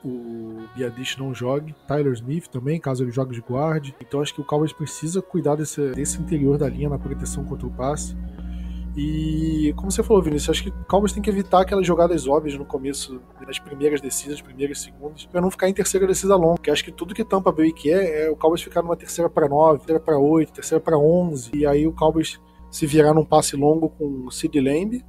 o, 0.04 0.64
Biadish 0.76 1.18
não 1.18 1.34
jogue. 1.34 1.76
Tyler 1.88 2.14
Smith 2.14 2.48
também, 2.48 2.80
caso 2.80 3.04
ele 3.04 3.12
jogue 3.12 3.34
de 3.34 3.42
guard. 3.42 3.94
Então 4.02 4.22
acho 4.22 4.34
que 4.34 4.42
o 4.42 4.44
Cowboys 4.44 4.74
precisa 4.74 5.22
cuidar 5.22 5.56
desse, 5.56 5.92
desse 5.92 6.20
interior 6.20 6.58
da 6.58 6.70
linha 6.70 6.90
na 6.90 6.98
proteção 6.98 7.44
contra 7.44 7.68
o 7.68 7.72
passe. 7.72 8.16
E 8.98 9.74
como 9.76 9.92
você 9.92 10.02
falou, 10.02 10.24
Vinícius, 10.24 10.50
acho 10.50 10.64
que 10.64 10.70
o 10.70 10.86
Cowboys 10.86 11.14
tem 11.14 11.22
que 11.22 11.30
evitar 11.30 11.62
aquelas 11.62 11.86
jogadas 11.86 12.28
óbvias 12.28 12.58
no 12.58 12.66
começo, 12.66 13.22
nas 13.46 13.60
primeiras 13.60 14.02
descidas, 14.02 14.42
primeiras 14.42 14.82
segundas, 14.82 15.24
para 15.28 15.40
não 15.40 15.52
ficar 15.52 15.70
em 15.70 15.74
terceira 15.74 16.08
descida 16.08 16.36
longa. 16.36 16.56
Porque 16.56 16.72
acho 16.72 16.84
que 16.84 16.92
tudo 16.92 17.14
que 17.14 17.24
Tampa 17.24 17.52
Bay 17.52 17.72
quer 17.72 18.24
é 18.26 18.30
o 18.32 18.36
Cowboys 18.36 18.64
ficar 18.64 18.82
numa 18.82 18.98
terceira 18.98 19.30
para 19.30 19.48
nove, 19.48 19.80
terceira 19.82 20.00
para 20.00 20.18
oito, 20.18 20.52
terceira 20.52 20.84
para 20.84 20.98
onze, 20.98 21.52
e 21.54 21.64
aí 21.64 21.86
o 21.86 21.94
Cowboys 21.94 22.40
se 22.72 22.88
virar 22.88 23.14
num 23.14 23.24
passe 23.24 23.56
longo 23.56 23.88
com 23.88 24.26
o 24.26 24.32
Sid 24.32 24.60
Lamb 24.60 25.06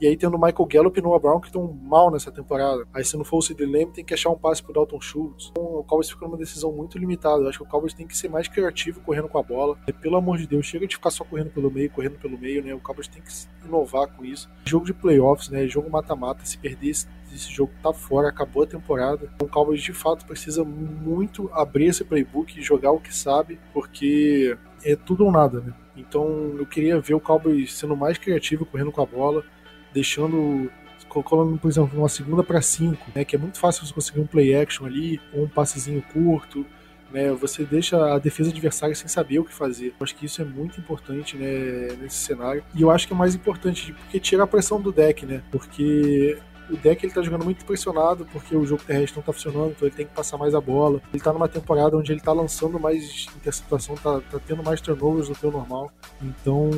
e 0.00 0.06
aí 0.06 0.16
tendo 0.16 0.38
Michael 0.38 0.66
Gallup 0.66 0.98
e 0.98 1.02
Noah 1.02 1.20
Brown 1.20 1.40
que 1.40 1.48
estão 1.48 1.72
mal 1.82 2.10
nessa 2.10 2.30
temporada. 2.30 2.86
Aí 2.92 3.04
se 3.04 3.16
não 3.16 3.24
for 3.24 3.38
o 3.38 3.42
Sid 3.42 3.64
Lamb, 3.64 3.92
tem 3.92 4.04
que 4.04 4.14
achar 4.14 4.30
um 4.30 4.38
passe 4.38 4.62
pro 4.62 4.72
Dalton 4.72 5.00
Schultz. 5.00 5.48
Então 5.50 5.64
o 5.64 5.84
Cowboys 5.84 6.10
fica 6.10 6.24
numa 6.24 6.36
decisão 6.36 6.72
muito 6.72 6.98
limitada. 6.98 7.42
Eu 7.42 7.48
acho 7.48 7.58
que 7.58 7.64
o 7.64 7.68
Cowboys 7.68 7.94
tem 7.94 8.06
que 8.06 8.16
ser 8.16 8.28
mais 8.28 8.48
criativo 8.48 9.00
correndo 9.00 9.28
com 9.28 9.38
a 9.38 9.42
bola. 9.42 9.76
E, 9.86 9.92
pelo 9.92 10.16
amor 10.16 10.38
de 10.38 10.46
Deus, 10.46 10.66
chega 10.66 10.86
de 10.86 10.94
ficar 10.94 11.10
só 11.10 11.24
correndo 11.24 11.50
pelo 11.50 11.70
meio, 11.70 11.90
correndo 11.90 12.18
pelo 12.18 12.38
meio, 12.38 12.62
né? 12.62 12.74
O 12.74 12.80
Cowboys 12.80 13.08
tem 13.08 13.22
que 13.22 13.30
inovar 13.66 14.08
com 14.08 14.24
isso. 14.24 14.48
Jogo 14.64 14.86
de 14.86 14.94
playoffs, 14.94 15.48
né? 15.48 15.66
Jogo 15.66 15.90
mata-mata. 15.90 16.44
Se 16.44 16.58
perder 16.58 16.90
esse, 16.90 17.06
esse 17.32 17.50
jogo 17.52 17.72
tá 17.82 17.92
fora, 17.92 18.28
acabou 18.28 18.62
a 18.62 18.66
temporada. 18.66 19.30
Então, 19.34 19.46
o 19.46 19.50
Cowboys 19.50 19.82
de 19.82 19.92
fato 19.92 20.26
precisa 20.26 20.64
muito 20.64 21.50
abrir 21.52 21.86
esse 21.86 22.04
playbook 22.04 22.58
e 22.58 22.62
jogar 22.62 22.92
o 22.92 23.00
que 23.00 23.14
sabe, 23.14 23.58
porque 23.72 24.56
é 24.84 24.94
tudo 24.94 25.24
ou 25.24 25.32
nada, 25.32 25.60
né? 25.60 25.74
Então 25.96 26.54
eu 26.56 26.64
queria 26.64 27.00
ver 27.00 27.14
o 27.14 27.20
Cowboys 27.20 27.74
sendo 27.74 27.96
mais 27.96 28.16
criativo, 28.16 28.64
correndo 28.64 28.92
com 28.92 29.02
a 29.02 29.06
bola, 29.06 29.44
deixando 29.92 30.70
colocando, 31.08 31.56
por 31.58 31.70
exemplo, 31.70 31.98
uma 31.98 32.08
segunda 32.08 32.42
para 32.42 32.60
cinco, 32.60 33.10
né, 33.14 33.24
que 33.24 33.34
é 33.34 33.38
muito 33.38 33.58
fácil 33.58 33.86
você 33.86 33.94
conseguir 33.94 34.20
um 34.20 34.26
play 34.26 34.54
action 34.54 34.84
ali, 34.84 35.18
ou 35.32 35.44
um 35.44 35.48
passezinho 35.48 36.02
curto, 36.12 36.66
né, 37.10 37.32
você 37.32 37.64
deixa 37.64 38.14
a 38.14 38.18
defesa 38.18 38.50
adversária 38.50 38.94
sem 38.94 39.08
saber 39.08 39.38
o 39.38 39.44
que 39.44 39.52
fazer. 39.52 39.88
Eu 39.88 39.94
acho 40.04 40.14
que 40.14 40.26
isso 40.26 40.42
é 40.42 40.44
muito 40.44 40.78
importante 40.78 41.36
né, 41.36 41.96
nesse 42.00 42.16
cenário. 42.16 42.62
E 42.74 42.82
eu 42.82 42.90
acho 42.90 43.06
que 43.06 43.14
é 43.14 43.16
mais 43.16 43.34
importante 43.34 43.92
porque 43.92 44.20
tira 44.20 44.44
a 44.44 44.46
pressão 44.46 44.80
do 44.80 44.92
deck, 44.92 45.24
né? 45.24 45.42
Porque 45.50 46.38
o 46.70 46.76
deck 46.76 47.04
ele 47.04 47.12
tá 47.12 47.22
jogando 47.22 47.44
muito 47.44 47.64
pressionado 47.64 48.26
porque 48.32 48.56
o 48.56 48.66
jogo 48.66 48.82
terrestre 48.82 49.18
não 49.18 49.24
tá 49.24 49.32
funcionando, 49.32 49.70
então 49.70 49.88
ele 49.88 49.96
tem 49.96 50.06
que 50.06 50.14
passar 50.14 50.36
mais 50.36 50.54
a 50.54 50.60
bola. 50.60 51.00
Ele 51.12 51.22
tá 51.22 51.32
numa 51.32 51.48
temporada 51.48 51.96
onde 51.96 52.12
ele 52.12 52.20
tá 52.20 52.32
lançando 52.32 52.78
mais 52.78 53.26
interceptação, 53.36 53.94
tá, 53.96 54.20
tá 54.20 54.38
tendo 54.46 54.62
mais 54.62 54.80
turnovers 54.80 55.28
do 55.28 55.34
que 55.34 55.46
o 55.46 55.50
normal. 55.50 55.90
Então, 56.22 56.70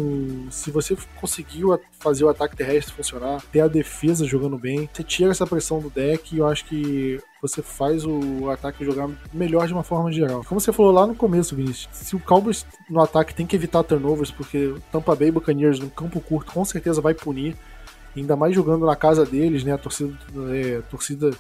se 0.51 0.71
você 0.71 0.97
conseguiu 1.21 1.79
fazer 1.99 2.25
o 2.25 2.29
ataque 2.29 2.57
terrestre 2.57 2.95
funcionar, 2.95 3.43
ter 3.53 3.61
a 3.61 3.69
defesa 3.69 4.25
jogando 4.25 4.59
bem, 4.59 4.89
você 4.93 5.03
tira 5.03 5.31
essa 5.31 5.47
pressão 5.47 5.81
do 5.81 5.91
deck 5.91 6.35
e 6.35 6.39
eu 6.39 6.47
acho 6.47 6.65
que 6.67 7.21
você 7.41 7.63
faz 7.63 8.05
o 8.05 8.51
ataque 8.51 8.85
jogar 8.85 9.09
melhor 9.33 9.67
de 9.67 9.73
uma 9.73 9.83
forma 9.83 10.13
geral. 10.13 10.45
Como 10.45 10.61
você 10.61 10.73
falou 10.73 10.93
lá 10.93 11.07
no 11.07 11.15
começo, 11.15 11.57
Vinícius, 11.57 11.89
se 11.93 12.15
o 12.15 12.21
Cowboys 12.21 12.67
no 12.89 13.01
ataque 13.01 13.35
tem 13.35 13.47
que 13.47 13.57
evitar 13.57 13.83
turnovers, 13.83 14.31
porque 14.31 14.75
Tampa 14.93 15.15
Bay 15.15 15.31
Buccaneers 15.31 15.79
no 15.79 15.89
campo 15.89 16.21
curto 16.21 16.53
com 16.53 16.65
certeza 16.65 17.01
vai 17.01 17.15
punir 17.15 17.57
ainda 18.17 18.37
mais 18.37 18.55
jogando 18.55 18.87
na 18.87 18.97
casa 18.97 19.25
deles, 19.25 19.65
né? 19.65 19.73
A 19.73 19.79
torcida, 19.79 20.17
é, 20.53 20.79
a 20.79 20.83
torcida 20.83 21.31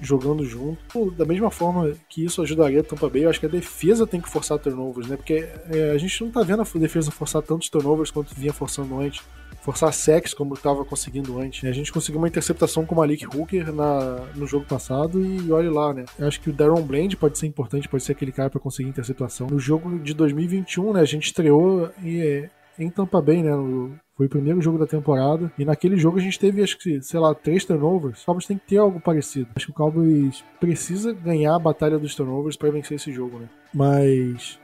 jogando 0.00 0.44
junto. 0.44 1.10
Da 1.12 1.24
mesma 1.24 1.50
forma 1.50 1.92
que 2.08 2.24
isso 2.24 2.42
ajudaria 2.42 2.80
a 2.80 2.84
Tampa 2.84 3.08
Bay, 3.08 3.24
eu 3.24 3.30
acho 3.30 3.40
que 3.40 3.46
a 3.46 3.50
defesa 3.50 4.06
tem 4.06 4.20
que 4.20 4.28
forçar 4.28 4.58
turnovers, 4.58 5.06
né? 5.08 5.16
Porque 5.16 5.48
é, 5.70 5.92
a 5.94 5.98
gente 5.98 6.24
não 6.24 6.30
tá 6.30 6.42
vendo 6.42 6.62
a 6.62 6.78
defesa 6.78 7.10
forçar 7.10 7.42
tantos 7.42 7.68
turnovers 7.68 8.10
quanto 8.10 8.34
vinha 8.34 8.52
forçando 8.52 8.98
antes. 8.98 9.22
forçar 9.60 9.92
sexo 9.92 10.34
como 10.34 10.54
estava 10.54 10.84
conseguindo 10.84 11.38
antes. 11.38 11.68
A 11.68 11.72
gente 11.72 11.92
conseguiu 11.92 12.18
uma 12.18 12.28
interceptação 12.28 12.86
com 12.86 12.94
o 12.94 12.98
Malik 12.98 13.26
Hooker 13.26 13.70
na, 13.72 14.26
no 14.34 14.46
jogo 14.46 14.64
passado 14.64 15.22
e 15.22 15.52
olha 15.52 15.70
lá, 15.70 15.92
né? 15.92 16.06
Eu 16.18 16.26
acho 16.26 16.40
que 16.40 16.48
o 16.48 16.52
Darren 16.52 16.82
Bland 16.82 17.14
pode 17.16 17.38
ser 17.38 17.46
importante, 17.46 17.88
pode 17.88 18.02
ser 18.02 18.12
aquele 18.12 18.32
cara 18.32 18.48
para 18.48 18.60
conseguir 18.60 18.88
interceptação. 18.88 19.48
No 19.48 19.58
jogo 19.58 19.98
de 19.98 20.14
2021, 20.14 20.94
né, 20.94 21.00
a 21.00 21.04
gente 21.04 21.26
estreou 21.26 21.90
e, 22.02 22.48
em 22.84 22.90
Tampa 22.90 23.20
Bay, 23.20 23.42
né? 23.42 23.54
No, 23.54 23.98
foi 24.16 24.26
o 24.26 24.30
primeiro 24.30 24.60
jogo 24.60 24.78
da 24.78 24.86
temporada. 24.86 25.50
E 25.58 25.64
naquele 25.64 25.96
jogo 25.96 26.18
a 26.18 26.20
gente 26.20 26.38
teve, 26.38 26.62
acho 26.62 26.78
que, 26.78 27.00
sei 27.00 27.18
lá, 27.18 27.34
três 27.34 27.64
turnovers. 27.64 28.22
O 28.22 28.26
Cowboys 28.26 28.46
tem 28.46 28.58
que 28.58 28.66
ter 28.66 28.76
algo 28.76 29.00
parecido. 29.00 29.48
Acho 29.56 29.66
que 29.66 29.72
o 29.72 29.74
Cowboys 29.74 30.44
precisa 30.58 31.12
ganhar 31.12 31.54
a 31.54 31.58
batalha 31.58 31.98
dos 31.98 32.14
turnovers 32.14 32.56
para 32.56 32.70
vencer 32.70 32.96
esse 32.96 33.12
jogo, 33.12 33.38
né? 33.38 33.48
Mas. 33.72 34.58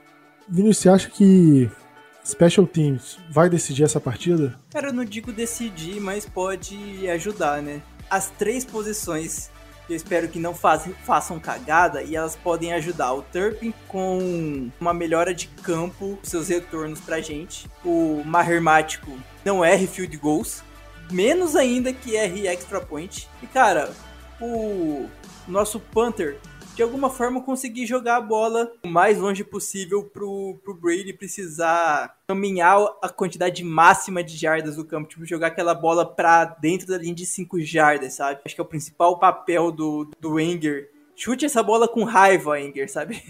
Vinícius, 0.47 0.77
você 0.77 0.89
acha 0.89 1.09
que 1.09 1.69
Special 2.23 2.67
Teams 2.67 3.17
vai 3.29 3.49
decidir 3.49 3.83
essa 3.83 3.99
partida? 3.99 4.59
Cara, 4.71 4.89
eu 4.89 4.93
não 4.93 5.03
digo 5.03 5.31
decidir, 5.31 5.99
mas 5.99 6.25
pode 6.25 7.09
ajudar, 7.09 7.61
né? 7.61 7.81
As 8.09 8.29
três 8.29 8.63
posições 8.63 9.49
eu 9.89 9.95
espero 9.95 10.27
que 10.27 10.39
não 10.39 10.53
faz, 10.53 10.89
façam 11.05 11.39
cagada 11.39 12.03
e 12.03 12.15
elas 12.15 12.35
podem 12.35 12.73
ajudar 12.73 13.13
o 13.13 13.21
Turpin 13.21 13.73
com 13.87 14.69
uma 14.79 14.93
melhora 14.93 15.33
de 15.33 15.47
campo, 15.47 16.19
seus 16.23 16.49
retornos 16.49 16.99
pra 16.99 17.21
gente. 17.21 17.69
O 17.83 18.21
Mahermático 18.25 19.11
não 19.45 19.63
erre 19.63 19.87
field 19.87 20.15
goals, 20.17 20.63
menos 21.11 21.55
ainda 21.55 21.93
que 21.93 22.15
erre 22.15 22.47
extra 22.47 22.81
point. 22.81 23.29
E 23.41 23.47
cara, 23.47 23.91
o 24.41 25.07
nosso 25.47 25.79
punter 25.79 26.37
de 26.77 26.83
alguma 26.83 27.09
forma 27.09 27.41
conseguir 27.41 27.87
jogar 27.87 28.17
a 28.17 28.21
bola 28.21 28.71
o 28.85 28.87
mais 28.87 29.17
longe 29.17 29.43
possível 29.43 30.03
pro, 30.03 30.59
pro 30.63 30.75
Brady 30.75 31.11
precisar 31.11 32.15
caminhar 32.27 32.77
a 33.01 33.09
quantidade 33.09 33.63
máxima 33.63 34.23
de 34.23 34.37
jardas 34.37 34.75
do 34.75 34.85
campo, 34.85 35.09
tipo, 35.09 35.25
jogar 35.25 35.47
aquela 35.47 35.73
bola 35.73 36.05
pra 36.05 36.45
dentro 36.45 36.85
da 36.85 36.99
linha 36.99 37.15
de 37.15 37.25
5 37.25 37.59
jardas, 37.61 38.13
sabe? 38.13 38.41
Acho 38.45 38.53
que 38.53 38.61
é 38.61 38.63
o 38.63 38.67
principal 38.67 39.17
papel 39.17 39.71
do, 39.71 40.07
do 40.19 40.39
Enger 40.39 40.91
chute 41.15 41.47
essa 41.47 41.63
bola 41.63 41.87
com 41.87 42.03
raiva, 42.03 42.61
Enger, 42.61 42.91
sabe? 42.91 43.23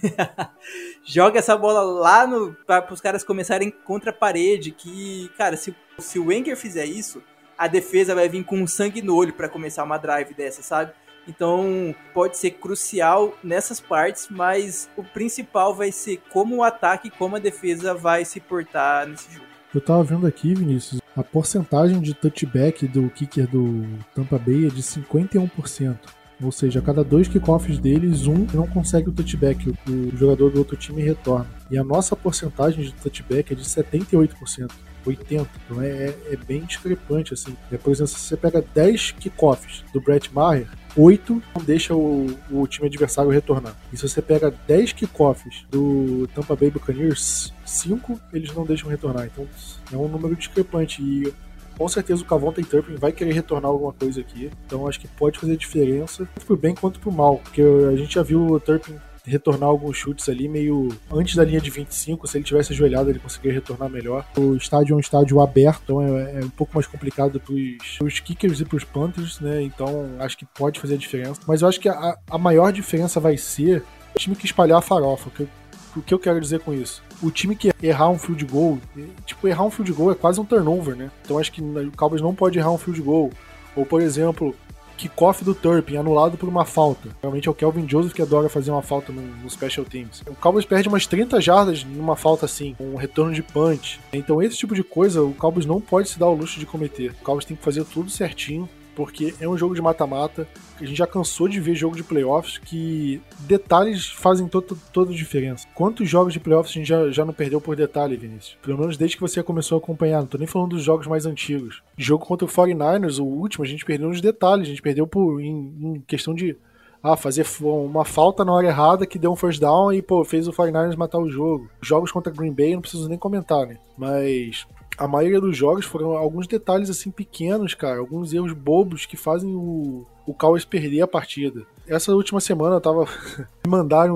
Joga 1.05 1.39
essa 1.39 1.55
bola 1.55 1.81
lá 1.81 2.27
no, 2.27 2.53
para 2.65 2.93
os 2.93 2.99
caras 2.99 3.23
começarem 3.23 3.71
contra 3.71 4.09
a 4.09 4.13
parede. 4.13 4.71
Que, 4.71 5.31
cara, 5.37 5.55
se, 5.55 5.73
se 5.97 6.19
o 6.19 6.29
Enger 6.33 6.57
fizer 6.57 6.85
isso, 6.85 7.23
a 7.57 7.65
defesa 7.65 8.13
vai 8.13 8.27
vir 8.27 8.43
com 8.43 8.67
sangue 8.67 9.01
no 9.01 9.15
olho 9.15 9.31
para 9.31 9.47
começar 9.47 9.85
uma 9.85 9.97
drive 9.97 10.33
dessa, 10.33 10.61
sabe? 10.61 10.91
Então 11.27 11.93
pode 12.13 12.37
ser 12.37 12.51
crucial 12.51 13.33
nessas 13.43 13.79
partes, 13.79 14.27
mas 14.29 14.89
o 14.95 15.03
principal 15.03 15.75
vai 15.75 15.91
ser 15.91 16.21
como 16.31 16.57
o 16.57 16.63
ataque 16.63 17.09
e 17.09 17.11
como 17.11 17.35
a 17.35 17.39
defesa 17.39 17.93
vai 17.93 18.23
se 18.23 18.39
portar 18.39 19.07
nesse 19.07 19.31
jogo. 19.33 19.45
Eu 19.75 19.81
tava 19.81 20.03
vendo 20.03 20.25
aqui, 20.25 20.55
Vinícius, 20.55 21.01
a 21.15 21.23
porcentagem 21.23 21.99
de 21.99 22.13
touchback 22.13 22.87
do 22.87 23.09
kicker 23.09 23.47
do 23.47 23.85
Tampa 24.15 24.39
Bay 24.39 24.65
é 24.65 24.69
de 24.69 24.81
51%. 24.81 25.97
Ou 26.41 26.51
seja, 26.51 26.79
a 26.79 26.81
cada 26.81 27.03
dois 27.03 27.27
kickoffs 27.27 27.79
deles, 27.79 28.27
um 28.27 28.45
não 28.53 28.67
consegue 28.67 29.09
o 29.09 29.11
touchback, 29.11 29.73
o 29.89 30.15
jogador 30.15 30.51
do 30.51 30.59
outro 30.59 30.77
time 30.77 31.01
retorna. 31.01 31.47
E 31.69 31.77
a 31.77 31.83
nossa 31.83 32.15
porcentagem 32.15 32.85
de 32.85 32.93
touchback 32.93 33.53
é 33.53 33.55
de 33.55 33.63
78%. 33.63 34.71
80. 35.09 35.49
Então 35.65 35.81
é, 35.81 35.87
é, 35.87 36.17
é 36.31 36.35
bem 36.35 36.61
discrepante, 36.65 37.33
assim. 37.33 37.55
É, 37.71 37.77
por 37.77 37.91
exemplo, 37.91 38.09
se 38.09 38.19
você 38.19 38.37
pega 38.37 38.61
10 38.73 39.11
kickoffs 39.11 39.83
do 39.93 40.01
Brett 40.01 40.33
Maher, 40.33 40.67
8 40.97 41.43
não 41.55 41.63
deixa 41.63 41.95
o, 41.95 42.27
o 42.51 42.65
time 42.67 42.87
adversário 42.87 43.29
retornar. 43.29 43.75
E 43.93 43.97
se 43.97 44.07
você 44.07 44.21
pega 44.21 44.53
10 44.67 44.93
kickoffs 44.93 45.65
do 45.69 46.27
Tampa 46.33 46.55
Bay 46.55 46.71
Buccaneers, 46.71 47.53
5 47.63 48.19
eles 48.33 48.53
não 48.53 48.65
deixam 48.65 48.89
retornar. 48.89 49.27
Então 49.27 49.47
é 49.93 49.95
um 49.95 50.07
número 50.07 50.35
discrepante. 50.35 51.01
E 51.01 51.31
com 51.77 51.87
certeza 51.87 52.23
o 52.23 52.25
Cavonta 52.25 52.61
Turpin 52.63 52.95
vai 52.95 53.11
querer 53.11 53.33
retornar 53.33 53.69
alguma 53.69 53.93
coisa 53.93 54.19
aqui. 54.19 54.49
Então 54.65 54.87
acho 54.87 54.99
que 54.99 55.07
pode 55.07 55.39
fazer 55.39 55.55
diferença, 55.55 56.27
tanto 56.33 56.45
pro 56.47 56.57
bem 56.57 56.73
quanto 56.73 56.99
pro 56.99 57.11
mal. 57.11 57.37
Porque 57.37 57.61
a 57.61 57.95
gente 57.95 58.15
já 58.15 58.23
viu 58.23 58.45
o 58.47 58.59
Turpin 58.59 58.95
retornar 59.27 59.69
alguns 59.69 59.97
chutes 59.97 60.27
ali 60.29 60.47
meio 60.47 60.89
antes 61.11 61.35
da 61.35 61.43
linha 61.43 61.59
de 61.59 61.69
25. 61.69 62.27
Se 62.27 62.37
ele 62.37 62.45
tivesse 62.45 62.73
ajoelhado, 62.73 63.09
ele 63.09 63.19
conseguiria 63.19 63.59
retornar 63.59 63.89
melhor. 63.89 64.25
O 64.37 64.55
estádio 64.55 64.93
é 64.93 64.97
um 64.97 64.99
estádio 64.99 65.39
aberto, 65.39 65.81
então 65.83 66.01
é, 66.01 66.39
é 66.39 66.45
um 66.45 66.49
pouco 66.49 66.73
mais 66.73 66.87
complicado 66.87 67.39
pros, 67.39 67.97
pros 67.97 68.19
kickers 68.19 68.59
e 68.61 68.65
pros 68.65 68.83
punters, 68.83 69.39
né? 69.39 69.61
Então 69.61 70.15
acho 70.19 70.37
que 70.37 70.45
pode 70.45 70.79
fazer 70.79 70.95
a 70.95 70.97
diferença. 70.97 71.41
Mas 71.47 71.61
eu 71.61 71.67
acho 71.67 71.79
que 71.79 71.89
a, 71.89 72.17
a 72.29 72.37
maior 72.37 72.71
diferença 72.71 73.19
vai 73.19 73.37
ser 73.37 73.83
o 74.15 74.19
time 74.19 74.35
que 74.35 74.45
espalhar 74.45 74.79
a 74.79 74.81
farofa. 74.81 75.29
Que, 75.29 75.47
o 75.95 76.01
que 76.01 76.13
eu 76.13 76.19
quero 76.19 76.39
dizer 76.39 76.59
com 76.59 76.73
isso? 76.73 77.03
O 77.21 77.31
time 77.31 77.55
que 77.55 77.71
errar 77.81 78.09
um 78.09 78.19
field 78.19 78.45
goal, 78.45 78.79
tipo, 79.25 79.47
errar 79.47 79.63
um 79.63 79.71
field 79.71 79.91
goal 79.91 80.11
é 80.11 80.15
quase 80.15 80.39
um 80.39 80.45
turnover, 80.45 80.95
né? 80.95 81.09
Então 81.23 81.39
acho 81.39 81.51
que 81.51 81.61
o 81.61 81.91
Cowboys 81.97 82.21
não 82.21 82.35
pode 82.35 82.59
errar 82.59 82.71
um 82.71 82.77
field 82.77 83.01
goal. 83.01 83.31
Ou, 83.75 83.85
por 83.85 84.01
exemplo, 84.01 84.55
kickoff 84.97 85.43
do 85.43 85.53
Turpin, 85.53 85.97
anulado 85.97 86.37
por 86.37 86.49
uma 86.49 86.65
falta. 86.65 87.09
Realmente 87.21 87.47
é 87.47 87.51
o 87.51 87.53
Kelvin 87.53 87.87
Joseph 87.87 88.13
que 88.13 88.21
adora 88.21 88.49
fazer 88.49 88.71
uma 88.71 88.81
falta 88.81 89.11
no, 89.11 89.21
no 89.21 89.49
Special 89.49 89.85
Teams. 89.85 90.23
O 90.27 90.35
Cowboys 90.35 90.65
perde 90.65 90.89
umas 90.89 91.05
30 91.05 91.39
jardas 91.39 91.83
numa 91.83 92.15
falta 92.15 92.45
assim, 92.45 92.75
um 92.79 92.95
retorno 92.95 93.33
de 93.33 93.43
punch. 93.43 93.99
Então 94.11 94.41
esse 94.41 94.57
tipo 94.57 94.75
de 94.75 94.83
coisa 94.83 95.21
o 95.21 95.33
Cowboys 95.33 95.65
não 95.65 95.79
pode 95.79 96.09
se 96.09 96.19
dar 96.19 96.27
o 96.27 96.33
luxo 96.33 96.59
de 96.59 96.65
cometer. 96.65 97.11
O 97.11 97.23
Cowboys 97.23 97.45
tem 97.45 97.55
que 97.55 97.63
fazer 97.63 97.85
tudo 97.85 98.09
certinho 98.09 98.67
porque 98.97 99.35
é 99.39 99.47
um 99.47 99.55
jogo 99.55 99.75
de 99.75 99.81
mata-mata. 99.81 100.47
A 100.81 100.83
gente 100.83 100.97
já 100.97 101.05
cansou 101.05 101.47
de 101.47 101.59
ver 101.59 101.75
jogo 101.75 101.95
de 101.95 102.03
playoffs 102.03 102.57
que 102.57 103.21
detalhes 103.41 104.07
fazem 104.07 104.47
to 104.47 104.59
toda 104.91 105.11
a 105.11 105.15
diferença. 105.15 105.67
Quantos 105.75 106.09
jogos 106.09 106.33
de 106.33 106.39
playoffs 106.39 106.71
a 106.71 106.79
gente 106.79 106.87
já, 106.87 107.11
já 107.11 107.23
não 107.23 107.31
perdeu 107.31 107.61
por 107.61 107.75
detalhe, 107.75 108.17
Vinícius? 108.17 108.57
Pelo 108.59 108.79
menos 108.79 108.97
desde 108.97 109.15
que 109.15 109.21
você 109.21 109.43
começou 109.43 109.75
a 109.75 109.79
acompanhar. 109.79 110.21
Não 110.21 110.25
tô 110.25 110.39
nem 110.39 110.47
falando 110.47 110.71
dos 110.71 110.81
jogos 110.81 111.05
mais 111.05 111.27
antigos. 111.27 111.83
Jogo 111.95 112.25
contra 112.25 112.45
o 112.45 112.49
49ers, 112.49 113.19
o 113.19 113.23
último, 113.23 113.63
a 113.63 113.67
gente 113.67 113.85
perdeu 113.85 114.07
nos 114.07 114.19
detalhes. 114.19 114.65
A 114.65 114.71
gente 114.71 114.81
perdeu 114.81 115.05
por, 115.05 115.39
em, 115.39 115.75
em 115.79 116.03
questão 116.07 116.33
de 116.33 116.57
ah, 117.03 117.15
fazer 117.15 117.45
uma 117.61 118.03
falta 118.03 118.43
na 118.43 118.51
hora 118.51 118.65
errada 118.65 119.05
que 119.05 119.19
deu 119.19 119.31
um 119.31 119.35
first 119.35 119.61
down 119.61 119.93
e, 119.93 120.01
pô, 120.01 120.25
fez 120.25 120.47
o 120.47 120.51
49ers 120.51 120.95
matar 120.95 121.19
o 121.19 121.29
jogo. 121.29 121.69
Jogos 121.83 122.11
contra 122.11 122.33
Green 122.33 122.51
Bay, 122.51 122.73
não 122.73 122.81
preciso 122.81 123.07
nem 123.07 123.19
comentar, 123.19 123.67
né? 123.67 123.77
Mas 123.95 124.65
a 124.97 125.07
maioria 125.07 125.39
dos 125.39 125.55
jogos 125.55 125.85
foram 125.85 126.17
alguns 126.17 126.47
detalhes 126.47 126.89
assim 126.89 127.11
pequenos, 127.11 127.73
cara, 127.73 127.99
alguns 127.99 128.33
erros 128.33 128.53
bobos 128.53 129.05
que 129.05 129.15
fazem 129.15 129.55
o, 129.55 130.05
o 130.25 130.33
Cowboys 130.33 130.65
perder 130.65 131.01
a 131.01 131.07
partida. 131.07 131.65
Essa 131.87 132.13
última 132.13 132.41
semana 132.41 132.75
eu 132.75 132.81
tava. 132.81 133.05
me 133.65 133.71
mandaram 133.71 134.15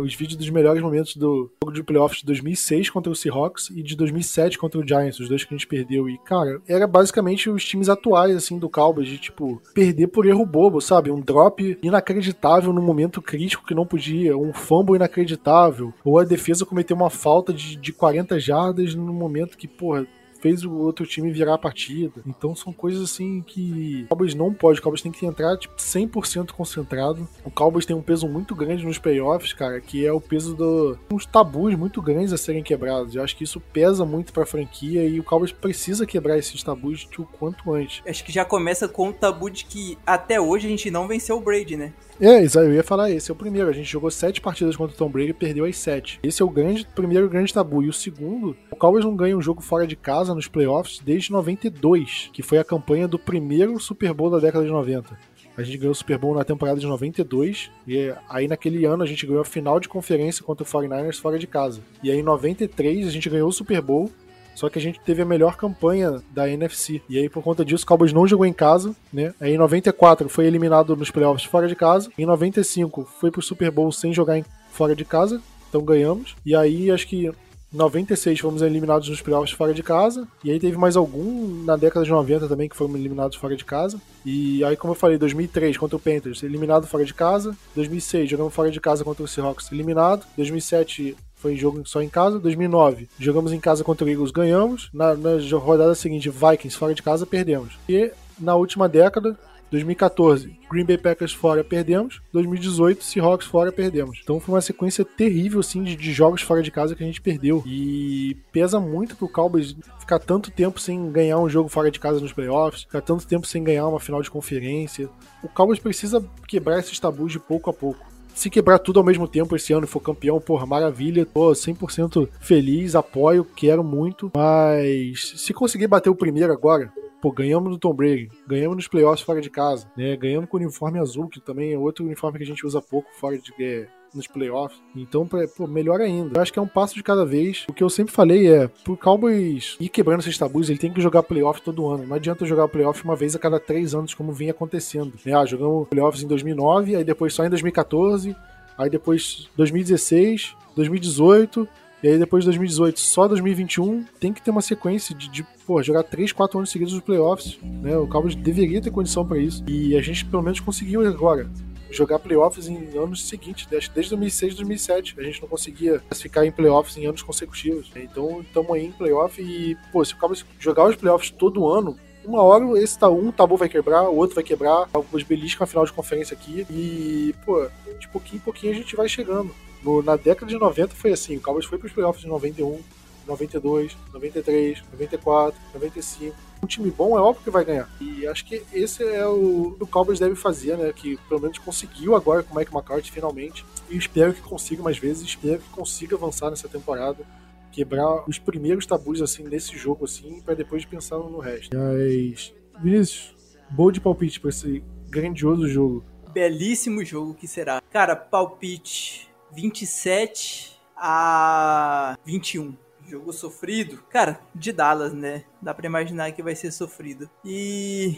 os 0.00 0.14
vídeos 0.14 0.36
dos 0.36 0.50
melhores 0.50 0.82
momentos 0.82 1.16
do 1.16 1.50
jogo 1.62 1.72
de 1.72 1.82
playoffs 1.82 2.20
de 2.20 2.26
2006 2.26 2.90
contra 2.90 3.12
o 3.12 3.14
Seahawks 3.14 3.70
e 3.70 3.82
de 3.82 3.96
2007 3.96 4.58
contra 4.58 4.80
o 4.80 4.86
Giants, 4.86 5.20
os 5.20 5.28
dois 5.28 5.44
que 5.44 5.54
a 5.54 5.56
gente 5.56 5.66
perdeu. 5.66 6.08
E, 6.08 6.18
cara, 6.18 6.60
era 6.66 6.86
basicamente 6.86 7.48
os 7.48 7.64
times 7.64 7.88
atuais, 7.88 8.34
assim, 8.34 8.58
do 8.58 8.68
Cowboys, 8.68 9.08
de, 9.08 9.18
tipo, 9.18 9.62
perder 9.72 10.08
por 10.08 10.26
erro 10.26 10.44
bobo, 10.44 10.80
sabe? 10.80 11.10
Um 11.10 11.20
drop 11.20 11.78
inacreditável 11.82 12.72
no 12.72 12.82
momento 12.82 13.22
crítico 13.22 13.66
que 13.66 13.74
não 13.74 13.86
podia, 13.86 14.36
um 14.36 14.52
fumble 14.52 14.96
inacreditável, 14.96 15.92
ou 16.04 16.18
a 16.18 16.24
defesa 16.24 16.66
cometer 16.66 16.94
uma 16.94 17.10
falta 17.10 17.52
de, 17.52 17.76
de 17.76 17.92
40 17.92 18.38
jardas 18.40 18.94
no 18.94 19.12
momento 19.12 19.56
que, 19.56 19.68
porra, 19.68 20.06
fez 20.42 20.64
o 20.64 20.72
outro 20.72 21.06
time 21.06 21.30
virar 21.30 21.54
a 21.54 21.58
partida. 21.58 22.20
Então 22.26 22.54
são 22.54 22.72
coisas 22.72 23.00
assim 23.02 23.40
que 23.40 24.02
o 24.06 24.08
Cowboys 24.08 24.34
não 24.34 24.52
pode. 24.52 24.80
O 24.80 24.82
Cowboys 24.82 25.00
tem 25.00 25.12
que 25.12 25.24
entrar 25.24 25.56
tipo, 25.56 25.74
100% 25.76 26.50
concentrado. 26.50 27.26
O 27.44 27.50
Cowboys 27.50 27.86
tem 27.86 27.94
um 27.94 28.02
peso 28.02 28.28
muito 28.28 28.54
grande 28.54 28.84
nos 28.84 28.98
playoffs, 28.98 29.52
cara, 29.52 29.80
que 29.80 30.04
é 30.04 30.12
o 30.12 30.20
peso 30.20 30.54
dos 30.54 30.98
uns 31.10 31.24
tabus 31.24 31.74
muito 31.76 32.02
grandes 32.02 32.32
a 32.32 32.36
serem 32.36 32.62
quebrados. 32.62 33.14
Eu 33.14 33.22
acho 33.22 33.36
que 33.36 33.44
isso 33.44 33.60
pesa 33.60 34.04
muito 34.04 34.32
pra 34.32 34.44
franquia 34.44 35.06
e 35.06 35.20
o 35.20 35.24
Cowboys 35.24 35.52
precisa 35.52 36.04
quebrar 36.04 36.36
esses 36.36 36.62
tabus 36.62 37.08
o 37.16 37.24
quanto 37.24 37.72
antes. 37.72 38.02
Acho 38.06 38.24
que 38.24 38.32
já 38.32 38.44
começa 38.44 38.88
com 38.88 39.10
o 39.10 39.12
tabu 39.12 39.48
de 39.48 39.64
que 39.64 39.96
até 40.04 40.40
hoje 40.40 40.66
a 40.66 40.70
gente 40.70 40.90
não 40.90 41.06
venceu 41.06 41.36
o 41.36 41.40
Brady, 41.40 41.76
né? 41.76 41.92
É, 42.20 42.44
eu 42.44 42.74
ia 42.74 42.84
falar, 42.84 43.10
esse 43.10 43.30
é 43.30 43.34
o 43.34 43.36
primeiro. 43.36 43.68
A 43.68 43.72
gente 43.72 43.90
jogou 43.90 44.10
sete 44.10 44.40
partidas 44.40 44.76
contra 44.76 44.94
o 44.94 44.98
Tom 44.98 45.08
Brady 45.08 45.30
e 45.30 45.34
perdeu 45.34 45.64
as 45.64 45.76
sete. 45.76 46.20
Esse 46.22 46.42
é 46.42 46.44
o 46.44 46.50
grande, 46.50 46.86
primeiro 46.94 47.28
grande 47.28 47.52
tabu. 47.52 47.82
E 47.82 47.88
o 47.88 47.92
segundo, 47.92 48.56
o 48.70 48.76
Cowboys 48.76 49.04
não 49.04 49.16
ganha 49.16 49.36
um 49.36 49.42
jogo 49.42 49.62
fora 49.62 49.86
de 49.86 49.96
casa 49.96 50.34
nos 50.34 50.48
playoffs 50.48 51.00
desde 51.04 51.32
92, 51.32 52.30
que 52.32 52.42
foi 52.42 52.58
a 52.58 52.64
campanha 52.64 53.08
do 53.08 53.18
primeiro 53.18 53.78
Super 53.80 54.12
Bowl 54.12 54.30
da 54.30 54.38
década 54.38 54.64
de 54.64 54.70
90. 54.70 55.18
A 55.56 55.62
gente 55.62 55.76
ganhou 55.76 55.92
o 55.92 55.94
Super 55.94 56.16
Bowl 56.16 56.34
na 56.34 56.44
temporada 56.44 56.80
de 56.80 56.86
92, 56.86 57.70
e 57.86 58.12
aí 58.28 58.48
naquele 58.48 58.84
ano 58.86 59.02
a 59.02 59.06
gente 59.06 59.26
ganhou 59.26 59.42
a 59.42 59.44
final 59.44 59.78
de 59.78 59.88
conferência 59.88 60.42
contra 60.42 60.64
o 60.64 60.66
49ers 60.66 61.20
fora 61.20 61.38
de 61.38 61.46
casa. 61.46 61.82
E 62.02 62.10
aí 62.10 62.18
em 62.18 62.22
93 62.22 63.06
a 63.06 63.10
gente 63.10 63.28
ganhou 63.28 63.48
o 63.48 63.52
Super 63.52 63.82
Bowl 63.82 64.10
só 64.54 64.68
que 64.68 64.78
a 64.78 64.82
gente 64.82 65.00
teve 65.00 65.22
a 65.22 65.26
melhor 65.26 65.56
campanha 65.56 66.22
da 66.30 66.48
NFC. 66.48 67.00
E 67.08 67.18
aí, 67.18 67.28
por 67.28 67.42
conta 67.42 67.64
disso, 67.64 67.84
o 67.84 67.86
Cowboys 67.86 68.12
não 68.12 68.26
jogou 68.26 68.46
em 68.46 68.52
casa, 68.52 68.94
né? 69.12 69.34
Aí 69.40 69.54
em 69.54 69.58
94 69.58 70.28
foi 70.28 70.46
eliminado 70.46 70.96
nos 70.96 71.10
playoffs 71.10 71.44
fora 71.44 71.68
de 71.68 71.76
casa. 71.76 72.10
Em 72.18 72.26
95 72.26 73.08
foi 73.20 73.30
pro 73.30 73.42
Super 73.42 73.70
Bowl 73.70 73.90
sem 73.90 74.12
jogar 74.12 74.38
em, 74.38 74.44
fora 74.70 74.94
de 74.94 75.04
casa. 75.04 75.40
Então 75.68 75.82
ganhamos. 75.82 76.36
E 76.44 76.54
aí 76.54 76.90
acho 76.90 77.06
que 77.06 77.32
96 77.72 78.38
fomos 78.38 78.60
eliminados 78.60 79.08
nos 79.08 79.22
playoffs 79.22 79.56
fora 79.56 79.72
de 79.72 79.82
casa. 79.82 80.28
E 80.44 80.50
aí 80.50 80.60
teve 80.60 80.76
mais 80.76 80.96
algum 80.96 81.64
na 81.64 81.76
década 81.76 82.04
de 82.04 82.10
90 82.10 82.46
também 82.46 82.68
que 82.68 82.76
foram 82.76 82.94
eliminados 82.94 83.36
fora 83.38 83.56
de 83.56 83.64
casa. 83.64 84.00
E 84.24 84.62
aí, 84.64 84.76
como 84.76 84.92
eu 84.92 84.96
falei, 84.96 85.16
2003 85.16 85.78
contra 85.78 85.96
o 85.96 86.00
Panthers, 86.00 86.42
eliminado 86.42 86.86
fora 86.86 87.04
de 87.04 87.14
casa. 87.14 87.56
2006 87.74 88.28
jogamos 88.28 88.52
fora 88.52 88.70
de 88.70 88.80
casa 88.80 89.02
contra 89.02 89.24
o 89.24 89.28
Seahawks, 89.28 89.72
eliminado. 89.72 90.26
2007 90.36 91.16
foi 91.42 91.56
jogo 91.56 91.82
só 91.84 92.00
em 92.00 92.08
casa. 92.08 92.38
2009, 92.38 93.08
jogamos 93.18 93.52
em 93.52 93.58
casa 93.60 93.82
contra 93.82 94.06
o 94.06 94.08
Eagles, 94.08 94.30
ganhamos. 94.30 94.88
Na, 94.94 95.14
na 95.14 95.30
rodada 95.58 95.94
seguinte, 95.94 96.30
Vikings 96.30 96.76
fora 96.76 96.94
de 96.94 97.02
casa, 97.02 97.26
perdemos. 97.26 97.76
E 97.88 98.12
na 98.38 98.54
última 98.54 98.88
década, 98.88 99.36
2014, 99.72 100.54
Green 100.70 100.84
Bay 100.84 100.98
Packers 100.98 101.32
fora, 101.32 101.64
perdemos. 101.64 102.20
2018, 102.32 103.02
Seahawks 103.02 103.46
fora, 103.46 103.72
perdemos. 103.72 104.20
Então 104.22 104.38
foi 104.38 104.54
uma 104.54 104.60
sequência 104.60 105.02
terrível, 105.02 105.60
assim, 105.60 105.82
de, 105.82 105.96
de, 105.96 106.12
jogos 106.12 106.42
fora 106.42 106.62
de 106.62 106.70
casa 106.70 106.94
que 106.94 107.02
a 107.02 107.06
gente 107.06 107.22
perdeu. 107.22 107.62
E 107.66 108.36
pesa 108.52 108.78
muito 108.78 109.16
pro 109.16 109.28
Cowboys 109.28 109.74
ficar 109.98 110.18
tanto 110.18 110.50
tempo 110.50 110.78
sem 110.78 111.10
ganhar 111.10 111.38
um 111.38 111.48
jogo 111.48 111.70
fora 111.70 111.90
de 111.90 111.98
casa 111.98 112.20
nos 112.20 112.32
playoffs, 112.32 112.82
ficar 112.82 113.00
tanto 113.00 113.26
tempo 113.26 113.46
sem 113.46 113.64
ganhar 113.64 113.88
uma 113.88 113.98
final 113.98 114.22
de 114.22 114.30
conferência. 114.30 115.08
O 115.42 115.48
Cowboys 115.48 115.80
precisa 115.80 116.22
quebrar 116.46 116.78
esses 116.78 117.00
tabus 117.00 117.32
de 117.32 117.38
pouco 117.38 117.70
a 117.70 117.72
pouco 117.72 118.11
se 118.34 118.50
quebrar 118.50 118.78
tudo 118.78 118.98
ao 118.98 119.04
mesmo 119.04 119.28
tempo 119.28 119.54
esse 119.56 119.72
ano 119.72 119.84
e 119.84 119.88
for 119.88 120.00
campeão, 120.00 120.40
porra, 120.40 120.66
maravilha, 120.66 121.26
tô 121.26 121.52
100% 121.52 122.28
feliz, 122.40 122.94
apoio, 122.94 123.44
quero 123.44 123.82
muito, 123.84 124.30
mas 124.34 125.34
se 125.36 125.52
conseguir 125.52 125.86
bater 125.86 126.10
o 126.10 126.14
primeiro 126.14 126.52
agora, 126.52 126.92
Pô, 127.22 127.30
ganhamos 127.30 127.70
do 127.70 127.78
Tom 127.78 127.94
Brady, 127.94 128.28
ganhamos 128.48 128.74
nos 128.74 128.88
playoffs 128.88 129.24
fora 129.24 129.40
de 129.40 129.48
casa, 129.48 129.86
né? 129.96 130.16
Ganhamos 130.16 130.50
com 130.50 130.56
o 130.56 130.60
uniforme 130.60 130.98
azul, 130.98 131.28
que 131.28 131.40
também 131.40 131.72
é 131.72 131.78
outro 131.78 132.04
uniforme 132.04 132.36
que 132.36 132.42
a 132.42 132.46
gente 132.48 132.66
usa 132.66 132.82
pouco 132.82 133.08
fora 133.14 133.38
de 133.38 133.52
é, 133.60 133.86
nos 134.14 134.26
playoffs. 134.26 134.80
Então, 134.94 135.26
pô, 135.26 135.66
melhor 135.66 136.00
ainda. 136.00 136.38
Eu 136.38 136.42
acho 136.42 136.52
que 136.52 136.58
é 136.58 136.62
um 136.62 136.68
passo 136.68 136.94
de 136.94 137.02
cada 137.02 137.24
vez. 137.24 137.64
O 137.68 137.72
que 137.72 137.82
eu 137.82 137.90
sempre 137.90 138.12
falei 138.12 138.52
é, 138.52 138.68
pro 138.68 138.96
Cowboys 138.96 139.76
ir 139.80 139.88
quebrando 139.88 140.20
esses 140.20 140.36
tabus, 140.38 140.68
ele 140.68 140.78
tem 140.78 140.92
que 140.92 141.00
jogar 141.00 141.22
playoff 141.22 141.62
todo 141.62 141.88
ano. 141.88 142.06
Não 142.06 142.16
adianta 142.16 142.44
jogar 142.44 142.68
playoff 142.68 143.02
uma 143.04 143.16
vez 143.16 143.34
a 143.34 143.38
cada 143.38 143.58
três 143.58 143.94
anos, 143.94 144.14
como 144.14 144.32
vinha 144.32 144.52
acontecendo. 144.52 145.12
Né? 145.24 145.32
Ah, 145.34 145.44
jogamos 145.44 145.88
playoffs 145.88 146.22
em 146.22 146.26
2009, 146.26 146.96
aí 146.96 147.04
depois 147.04 147.34
só 147.34 147.44
em 147.44 147.50
2014, 147.50 148.36
aí 148.76 148.90
depois 148.90 149.48
2016, 149.56 150.56
2018 150.76 151.68
e 152.02 152.08
aí 152.08 152.18
depois 152.18 152.42
de 152.42 152.48
2018, 152.48 152.98
só 152.98 153.28
2021, 153.28 154.04
tem 154.18 154.32
que 154.32 154.42
ter 154.42 154.50
uma 154.50 154.60
sequência 154.60 155.14
de, 155.14 155.28
de 155.28 155.46
pô, 155.64 155.80
jogar 155.82 156.02
3, 156.02 156.32
4 156.32 156.58
anos 156.58 156.70
seguidos 156.70 156.92
nos 156.94 157.02
playoffs. 157.02 157.58
Né? 157.62 157.96
O 157.96 158.08
Cowboys 158.08 158.34
deveria 158.34 158.80
ter 158.80 158.90
condição 158.90 159.24
para 159.24 159.38
isso. 159.38 159.62
E 159.68 159.96
a 159.96 160.02
gente 160.02 160.24
pelo 160.24 160.42
menos 160.42 160.58
conseguiu 160.58 161.06
agora 161.06 161.48
jogar 161.92 162.18
playoffs 162.18 162.66
em 162.66 162.96
anos 162.96 163.28
seguintes, 163.28 163.66
desde 163.66 163.90
2006 163.90 164.54
2007. 164.54 165.14
A 165.18 165.22
gente 165.22 165.40
não 165.42 165.48
conseguia 165.48 166.02
ficar 166.14 166.44
em 166.46 166.50
playoffs 166.50 166.96
em 166.96 167.06
anos 167.06 167.22
consecutivos. 167.22 167.90
Então 167.94 168.40
estamos 168.40 168.72
aí 168.72 168.86
em 168.86 168.92
playoff 168.92 169.40
e, 169.40 169.76
pô, 169.92 170.04
se 170.04 170.14
o 170.14 170.16
Cowboys 170.16 170.44
jogar 170.58 170.88
os 170.88 170.96
playoffs 170.96 171.30
todo 171.30 171.68
ano, 171.68 171.96
uma 172.24 172.42
hora 172.42 172.64
esse 172.80 172.98
tá, 172.98 173.08
um 173.08 173.32
tabu 173.32 173.56
vai 173.56 173.68
quebrar, 173.68 174.08
o 174.08 174.16
outro 174.16 174.34
vai 174.34 174.44
quebrar, 174.44 174.88
os 175.12 175.22
beliscam 175.22 175.64
a 175.64 175.66
final 175.66 175.84
de 175.84 175.92
conferência 175.92 176.34
aqui. 176.34 176.66
E, 176.70 177.34
pô, 177.44 177.66
de 177.98 178.08
pouquinho 178.08 178.36
em 178.38 178.44
pouquinho 178.44 178.72
a 178.72 178.76
gente 178.76 178.96
vai 178.96 179.08
chegando. 179.08 179.54
No, 179.82 180.02
na 180.02 180.16
década 180.16 180.46
de 180.46 180.58
90 180.58 180.94
foi 180.94 181.12
assim, 181.12 181.36
o 181.36 181.40
Cowboys 181.40 181.66
foi 181.66 181.78
para 181.78 181.86
os 181.86 181.92
playoffs 181.92 182.22
de 182.22 182.28
91, 182.28 182.80
92, 183.26 183.96
93, 184.12 184.82
94, 184.92 185.60
95. 185.74 186.51
Um 186.62 186.66
time 186.66 186.90
bom 186.92 187.18
é 187.18 187.20
óbvio 187.20 187.42
que 187.42 187.50
vai 187.50 187.64
ganhar. 187.64 187.88
E 188.00 188.24
acho 188.26 188.44
que 188.44 188.62
esse 188.72 189.02
é 189.02 189.26
o 189.26 189.74
que 189.76 189.82
o 189.82 189.86
Cowboys 189.86 190.20
deve 190.20 190.36
fazer, 190.36 190.78
né? 190.78 190.92
Que 190.92 191.16
pelo 191.28 191.40
menos 191.40 191.58
conseguiu 191.58 192.14
agora 192.14 192.42
com 192.44 192.54
o 192.54 192.56
Mike 192.56 192.72
McCarthy 192.72 193.10
finalmente. 193.10 193.64
E 193.90 193.96
espero 193.96 194.32
que 194.32 194.40
consiga 194.40 194.80
mais 194.80 194.96
vezes, 194.96 195.24
espero 195.24 195.58
que 195.58 195.70
consiga 195.70 196.14
avançar 196.14 196.50
nessa 196.50 196.68
temporada. 196.68 197.26
Quebrar 197.72 198.28
os 198.28 198.38
primeiros 198.38 198.86
tabus 198.86 199.20
assim 199.20 199.42
nesse 199.44 199.76
jogo 199.76 200.04
assim, 200.04 200.40
para 200.40 200.54
depois 200.54 200.84
pensar 200.84 201.18
no 201.18 201.40
resto. 201.40 201.76
Mas, 201.76 202.54
Vinícius, 202.80 203.34
boa 203.68 203.90
de 203.90 204.00
palpite 204.00 204.38
para 204.38 204.50
esse 204.50 204.84
grandioso 205.08 205.66
jogo. 205.66 206.04
Belíssimo 206.32 207.04
jogo 207.04 207.34
que 207.34 207.48
será. 207.48 207.82
Cara, 207.90 208.14
palpite 208.14 209.28
27 209.52 210.80
a 210.96 212.16
21. 212.24 212.74
Jogo 213.12 213.30
sofrido. 213.30 214.02
Cara, 214.08 214.40
de 214.54 214.72
Dallas, 214.72 215.12
né? 215.12 215.44
Dá 215.60 215.74
pra 215.74 215.84
imaginar 215.84 216.32
que 216.32 216.42
vai 216.42 216.54
ser 216.54 216.72
sofrido. 216.72 217.28
E. 217.44 218.16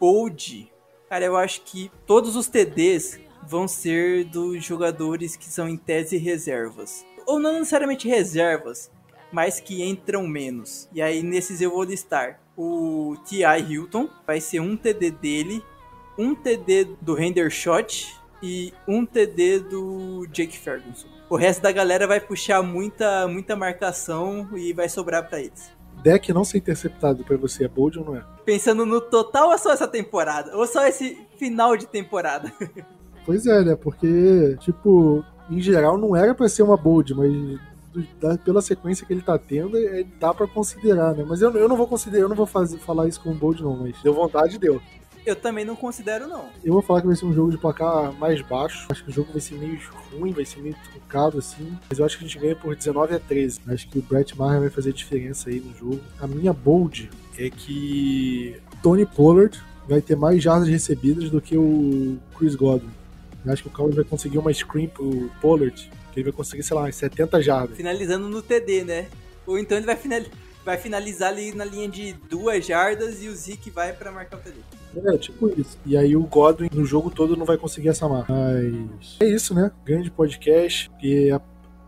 Bold. 0.00 0.72
Cara, 1.06 1.26
eu 1.26 1.36
acho 1.36 1.60
que 1.60 1.92
todos 2.06 2.34
os 2.34 2.46
TDs 2.46 3.20
vão 3.46 3.68
ser 3.68 4.24
dos 4.24 4.64
jogadores 4.64 5.36
que 5.36 5.44
são 5.44 5.68
em 5.68 5.76
tese 5.76 6.16
reservas. 6.16 7.04
Ou 7.26 7.38
não 7.38 7.52
necessariamente 7.52 8.08
reservas, 8.08 8.90
mas 9.30 9.60
que 9.60 9.82
entram 9.82 10.26
menos. 10.26 10.88
E 10.94 11.02
aí 11.02 11.22
nesses 11.22 11.60
eu 11.60 11.72
vou 11.72 11.82
listar 11.82 12.40
o 12.56 13.16
T.I. 13.28 13.70
Hilton, 13.70 14.08
vai 14.26 14.40
ser 14.40 14.60
um 14.60 14.78
TD 14.78 15.10
dele, 15.10 15.62
um 16.16 16.34
TD 16.34 16.96
do 17.02 17.20
Hendershot 17.20 18.16
e 18.42 18.72
um 18.88 19.04
TD 19.04 19.58
do 19.58 20.26
Jake 20.32 20.56
Ferguson. 20.56 21.08
O 21.32 21.36
resto 21.36 21.62
da 21.62 21.72
galera 21.72 22.06
vai 22.06 22.20
puxar 22.20 22.62
muita, 22.62 23.26
muita 23.26 23.56
marcação 23.56 24.50
e 24.54 24.70
vai 24.74 24.86
sobrar 24.86 25.26
para 25.26 25.40
eles. 25.40 25.72
Deck 26.02 26.30
não 26.30 26.44
ser 26.44 26.58
interceptado 26.58 27.24
para 27.24 27.38
você 27.38 27.64
é 27.64 27.68
bold 27.68 28.00
ou 28.00 28.04
não 28.04 28.16
é? 28.16 28.22
Pensando 28.44 28.84
no 28.84 29.00
total 29.00 29.48
ou 29.48 29.56
só 29.56 29.72
essa 29.72 29.88
temporada? 29.88 30.54
Ou 30.54 30.66
só 30.66 30.86
esse 30.86 31.26
final 31.38 31.74
de 31.74 31.86
temporada? 31.86 32.52
Pois 33.24 33.46
é, 33.46 33.64
né? 33.64 33.76
Porque, 33.76 34.56
tipo, 34.58 35.24
em 35.48 35.60
geral 35.60 35.96
não 35.96 36.16
era 36.16 36.34
para 36.34 36.48
ser 36.48 36.64
uma 36.64 36.76
bold, 36.76 37.14
mas 37.14 38.40
pela 38.44 38.60
sequência 38.60 39.06
que 39.06 39.12
ele 39.12 39.22
tá 39.22 39.38
tendo, 39.38 39.78
é, 39.78 40.04
dá 40.18 40.34
para 40.34 40.48
considerar, 40.48 41.14
né? 41.14 41.24
Mas 41.24 41.40
eu, 41.40 41.52
eu 41.52 41.68
não 41.68 41.76
vou 41.76 41.86
considerar, 41.86 42.24
eu 42.24 42.28
não 42.28 42.34
vou 42.34 42.46
fazer, 42.46 42.78
falar 42.78 43.06
isso 43.06 43.20
com 43.20 43.32
bold 43.32 43.62
não, 43.62 43.76
mas 43.76 43.94
deu 44.02 44.12
vontade, 44.12 44.58
deu. 44.58 44.82
Eu 45.24 45.36
também 45.36 45.64
não 45.64 45.76
considero, 45.76 46.26
não. 46.26 46.46
Eu 46.64 46.72
vou 46.72 46.82
falar 46.82 47.00
que 47.00 47.06
vai 47.06 47.14
ser 47.14 47.26
um 47.26 47.32
jogo 47.32 47.50
de 47.50 47.58
placar 47.58 48.12
mais 48.14 48.40
baixo. 48.42 48.86
Acho 48.90 49.04
que 49.04 49.10
o 49.10 49.12
jogo 49.12 49.30
vai 49.32 49.40
ser 49.40 49.54
meio 49.54 49.78
ruim, 50.10 50.32
vai 50.32 50.44
ser 50.44 50.60
meio 50.60 50.74
truncado, 50.90 51.38
assim. 51.38 51.78
Mas 51.88 51.98
eu 51.98 52.04
acho 52.04 52.18
que 52.18 52.24
a 52.24 52.26
gente 52.26 52.38
ganha 52.38 52.56
por 52.56 52.74
19 52.74 53.14
a 53.14 53.20
13. 53.20 53.60
Acho 53.68 53.88
que 53.88 53.98
o 53.98 54.02
Brett 54.02 54.36
Maher 54.36 54.60
vai 54.60 54.70
fazer 54.70 54.92
diferença 54.92 55.48
aí 55.48 55.60
no 55.60 55.72
jogo. 55.76 56.00
A 56.20 56.26
minha 56.26 56.52
bold 56.52 57.08
é 57.38 57.48
que 57.48 58.56
Tony 58.82 59.06
Pollard 59.06 59.62
vai 59.88 60.00
ter 60.00 60.16
mais 60.16 60.42
jardas 60.42 60.68
recebidas 60.68 61.30
do 61.30 61.40
que 61.40 61.56
o 61.56 62.18
Chris 62.36 62.54
Godwin. 62.54 62.90
Eu 63.44 63.52
acho 63.52 63.62
que 63.62 63.68
o 63.68 63.72
Cowboys 63.72 63.96
vai 63.96 64.04
conseguir 64.04 64.38
uma 64.38 64.52
screen 64.52 64.88
pro 64.88 65.30
Pollard, 65.40 65.90
que 66.12 66.20
ele 66.20 66.24
vai 66.24 66.32
conseguir, 66.32 66.62
sei 66.62 66.76
lá, 66.76 66.90
70 66.90 67.42
jardas. 67.42 67.76
Finalizando 67.76 68.28
no 68.28 68.42
TD, 68.42 68.84
né? 68.84 69.08
Ou 69.46 69.58
então 69.58 69.76
ele 69.76 69.86
vai 69.86 69.96
finalizar 69.96 70.32
vai 70.64 70.76
finalizar 70.76 71.30
ali 71.30 71.54
na 71.54 71.64
linha 71.64 71.88
de 71.88 72.12
duas 72.28 72.64
jardas 72.64 73.22
e 73.22 73.28
o 73.28 73.34
Zeke 73.34 73.70
vai 73.70 73.92
para 73.92 74.10
marcar 74.10 74.38
o 74.38 74.40
TD. 74.40 74.56
É, 75.04 75.16
tipo 75.16 75.48
isso. 75.58 75.78
E 75.86 75.96
aí 75.96 76.16
o 76.16 76.22
Godwin 76.22 76.68
no 76.72 76.84
jogo 76.84 77.10
todo 77.10 77.36
não 77.36 77.46
vai 77.46 77.56
conseguir 77.56 77.88
essa 77.88 78.08
marca. 78.08 78.32
Mas 78.32 79.16
é 79.20 79.26
isso, 79.26 79.54
né? 79.54 79.70
Grande 79.84 80.10
podcast. 80.10 80.90
E 81.02 81.30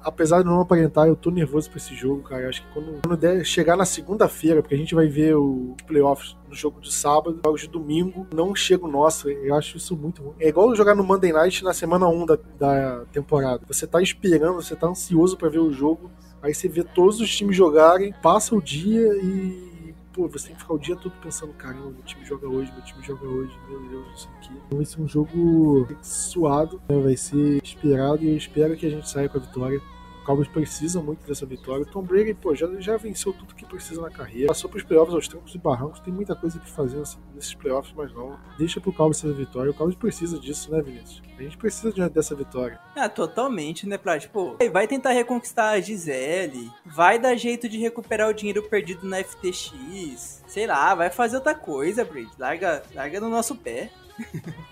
apesar 0.05 0.43
de 0.43 0.45
não 0.45 0.61
aparentar, 0.61 1.09
eu 1.09 1.17
tô 1.17 1.31
nervoso 1.31 1.69
pra 1.71 1.79
esse 1.79 1.95
jogo, 1.95 2.23
cara. 2.23 2.49
Acho 2.49 2.63
que 2.63 2.73
quando, 2.73 3.01
quando 3.03 3.17
der 3.17 3.45
chegar 3.45 3.77
na 3.77 3.85
segunda-feira, 3.85 4.63
porque 4.63 4.75
a 4.75 4.79
gente 4.79 4.95
vai 4.95 5.07
ver 5.07 5.35
os 5.35 5.75
playoffs 5.87 6.37
no 6.49 6.55
jogo 6.55 6.81
de 6.81 6.93
sábado, 6.93 7.41
jogos 7.45 7.63
de 7.63 7.69
domingo, 7.69 8.27
não 8.33 8.55
chega 8.55 8.85
o 8.85 8.91
nosso. 8.91 9.29
Eu 9.29 9.55
acho 9.55 9.77
isso 9.77 9.97
muito 9.97 10.23
ruim. 10.23 10.35
É 10.39 10.49
igual 10.49 10.75
jogar 10.77 10.95
no 10.95 11.03
Monday 11.03 11.33
Night 11.33 11.65
na 11.65 11.73
semana 11.73 12.07
1 12.07 12.27
da, 12.27 12.39
da 12.59 13.05
temporada. 13.13 13.63
Você 13.67 13.87
tá 13.87 14.01
esperando, 14.01 14.57
você 14.57 14.77
tá 14.77 14.87
ansioso 14.87 15.37
para 15.37 15.49
ver 15.49 15.61
o 15.61 15.73
jogo. 15.73 16.11
Aí 16.45 16.53
você 16.53 16.69
vê 16.69 16.85
todos 16.85 17.23
os 17.23 17.35
times 17.35 17.57
jogarem, 17.57 18.13
passa 18.21 18.55
o 18.55 18.61
dia 18.61 19.01
e. 19.17 19.95
Pô, 20.13 20.29
você 20.29 20.49
tem 20.49 20.55
que 20.55 20.61
ficar 20.61 20.75
o 20.75 20.79
dia 20.79 20.95
todo 20.95 21.13
pensando, 21.23 21.55
caramba, 21.55 21.91
meu 21.91 22.03
time 22.05 22.23
joga 22.23 22.47
hoje, 22.47 22.71
meu 22.71 22.83
time 22.83 23.03
joga 23.03 23.27
hoje, 23.27 23.59
meu 23.67 23.81
Deus, 23.89 24.07
isso 24.15 24.29
aqui. 24.37 24.53
Então 24.67 24.77
vai 24.77 24.85
ser 24.85 25.01
um 25.01 25.09
jogo 25.09 25.89
suado, 26.03 26.81
né? 26.87 27.01
vai 27.01 27.17
ser 27.17 27.61
esperado 27.65 28.23
e 28.23 28.29
eu 28.29 28.37
espero 28.37 28.77
que 28.77 28.87
a 28.87 28.91
gente 28.91 29.09
saia 29.09 29.29
com 29.29 29.39
a 29.39 29.41
vitória. 29.41 29.81
O 30.25 30.27
Cowboys 30.27 30.49
precisa 30.49 31.03
muito 31.03 31.27
dessa 31.27 31.45
vitória. 31.45 31.83
O 31.83 31.87
Tom 31.87 32.01
Brady, 32.01 32.33
pô, 32.33 32.55
já, 32.55 32.67
já 32.79 32.97
venceu 32.97 33.31
tudo 33.31 33.55
que 33.55 33.67
precisa 33.67 34.01
na 34.01 34.09
carreira. 34.09 34.49
Passou 34.49 34.71
pros 34.71 34.83
playoffs 34.83 35.15
aos 35.15 35.29
trancos 35.29 35.55
e 35.55 35.59
barrancos. 35.59 36.01
Tem 36.01 36.11
muita 36.11 36.35
coisa 36.35 36.59
pra 36.59 36.67
fazer 36.67 36.97
nesses 37.35 37.55
playoffs, 37.55 37.93
mas 37.95 38.11
não. 38.15 38.39
Deixa 38.57 38.81
pro 38.81 38.91
Cowboys 38.91 39.19
essa 39.19 39.35
vitória. 39.35 39.71
O 39.71 39.75
Cowboys 39.75 39.95
precisa 39.95 40.39
disso, 40.39 40.73
né, 40.73 40.81
Vinícius? 40.81 41.23
A 41.39 41.43
gente 41.43 41.59
precisa 41.59 41.93
de, 41.93 42.09
dessa 42.09 42.35
vitória. 42.35 42.81
Ah, 42.97 43.07
totalmente, 43.07 43.87
né, 43.87 43.99
Plat? 43.99 44.27
Pô, 44.29 44.57
vai 44.73 44.89
tentar 44.89 45.11
reconquistar 45.11 45.73
a 45.73 45.81
Gisele. 45.81 46.71
Vai 46.87 47.19
dar 47.19 47.37
jeito 47.37 47.69
de 47.69 47.77
recuperar 47.77 48.31
o 48.31 48.35
dinheiro 48.35 48.63
perdido 48.63 49.07
na 49.07 49.23
FTX. 49.23 50.43
Sei 50.47 50.67
lá, 50.67 50.95
vai 50.95 51.11
fazer 51.11 51.37
outra 51.37 51.55
coisa, 51.55 52.03
Brady. 52.03 52.31
Larga, 52.39 52.83
larga 52.95 53.21
no 53.21 53.29
nosso 53.29 53.55
pé 53.57 53.91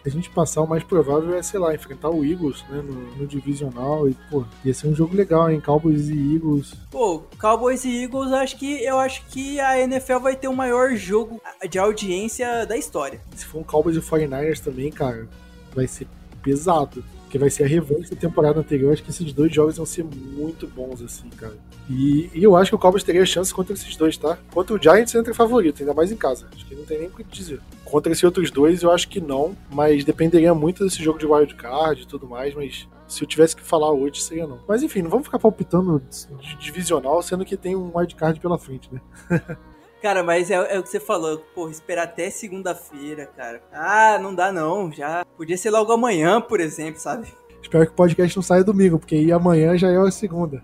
a 0.04 0.08
gente 0.08 0.30
passar, 0.30 0.62
o 0.62 0.66
mais 0.66 0.82
provável 0.82 1.34
é, 1.34 1.42
sei 1.42 1.58
lá, 1.58 1.74
enfrentar 1.74 2.10
o 2.10 2.24
Eagles, 2.24 2.64
né, 2.68 2.82
no, 2.82 3.16
no, 3.16 3.26
divisional 3.26 4.08
e, 4.08 4.16
pô, 4.30 4.44
ia 4.64 4.72
ser 4.72 4.88
um 4.88 4.94
jogo 4.94 5.16
legal, 5.16 5.50
hein, 5.50 5.60
Cowboys 5.60 6.08
e 6.08 6.34
Eagles. 6.34 6.74
Pô, 6.90 7.22
Cowboys 7.40 7.84
e 7.84 8.02
Eagles, 8.02 8.32
acho 8.32 8.56
que, 8.56 8.82
eu 8.84 8.98
acho 8.98 9.24
que 9.26 9.58
a 9.60 9.78
NFL 9.78 10.18
vai 10.18 10.36
ter 10.36 10.48
o 10.48 10.56
maior 10.56 10.94
jogo 10.94 11.40
de 11.68 11.78
audiência 11.78 12.66
da 12.66 12.76
história. 12.76 13.20
Se 13.34 13.44
for 13.44 13.60
um 13.60 13.64
Cowboys 13.64 13.96
e 13.96 14.00
49ers 14.00 14.60
também, 14.60 14.90
cara, 14.90 15.28
vai 15.74 15.86
ser 15.86 16.06
pesado. 16.42 17.04
Que 17.32 17.38
vai 17.38 17.48
ser 17.48 17.64
a 17.64 17.66
revanche 17.66 18.10
da 18.10 18.16
temporada 18.16 18.60
anterior. 18.60 18.92
Acho 18.92 19.02
que 19.02 19.08
esses 19.08 19.32
dois 19.32 19.50
jogos 19.50 19.78
vão 19.78 19.86
ser 19.86 20.04
muito 20.04 20.66
bons, 20.66 21.00
assim, 21.00 21.30
cara. 21.30 21.56
E, 21.88 22.30
e 22.34 22.44
eu 22.44 22.54
acho 22.54 22.70
que 22.70 22.74
o 22.74 22.78
Cowboys 22.78 23.02
teria 23.02 23.24
chance 23.24 23.54
contra 23.54 23.72
esses 23.72 23.96
dois, 23.96 24.18
tá? 24.18 24.38
Contra 24.52 24.76
o 24.76 24.78
Giants 24.80 25.14
entra 25.14 25.32
favorito, 25.32 25.80
ainda 25.80 25.94
mais 25.94 26.12
em 26.12 26.16
casa. 26.16 26.46
Acho 26.54 26.66
que 26.66 26.74
não 26.74 26.84
tem 26.84 26.98
nem 26.98 27.08
o 27.08 27.10
que 27.10 27.24
dizer. 27.24 27.58
Contra 27.86 28.12
esses 28.12 28.22
outros 28.22 28.50
dois, 28.50 28.82
eu 28.82 28.90
acho 28.90 29.08
que 29.08 29.18
não, 29.18 29.56
mas 29.70 30.04
dependeria 30.04 30.54
muito 30.54 30.84
desse 30.84 31.02
jogo 31.02 31.18
de 31.18 31.24
wild 31.24 31.54
card 31.54 32.02
e 32.02 32.06
tudo 32.06 32.26
mais, 32.26 32.54
mas 32.54 32.86
se 33.08 33.22
eu 33.22 33.26
tivesse 33.26 33.56
que 33.56 33.62
falar 33.62 33.90
hoje, 33.90 34.20
seria 34.20 34.46
não. 34.46 34.60
Mas 34.68 34.82
enfim, 34.82 35.00
não 35.00 35.08
vamos 35.08 35.26
ficar 35.26 35.38
palpitando 35.38 36.02
de 36.38 36.56
divisional, 36.56 37.22
sendo 37.22 37.46
que 37.46 37.56
tem 37.56 37.74
um 37.74 37.96
wild 37.96 38.14
card 38.14 38.40
pela 38.40 38.58
frente, 38.58 38.90
né? 38.92 39.00
Cara, 40.02 40.24
mas 40.24 40.50
é, 40.50 40.54
é, 40.54 40.78
o 40.80 40.82
que 40.82 40.88
você 40.88 40.98
falou, 40.98 41.38
porra, 41.54 41.70
esperar 41.70 42.02
até 42.02 42.28
segunda-feira, 42.28 43.24
cara. 43.36 43.62
Ah, 43.72 44.18
não 44.20 44.34
dá 44.34 44.50
não, 44.50 44.90
já. 44.90 45.24
Podia 45.36 45.56
ser 45.56 45.70
logo 45.70 45.92
amanhã, 45.92 46.40
por 46.40 46.58
exemplo, 46.58 47.00
sabe? 47.00 47.28
Espero 47.62 47.86
que 47.86 47.92
o 47.92 47.94
podcast 47.94 48.36
não 48.36 48.42
saia 48.42 48.64
domingo, 48.64 48.98
porque 48.98 49.14
aí 49.14 49.30
amanhã 49.30 49.78
já 49.78 49.88
é 49.88 49.96
a 49.96 50.10
segunda. 50.10 50.60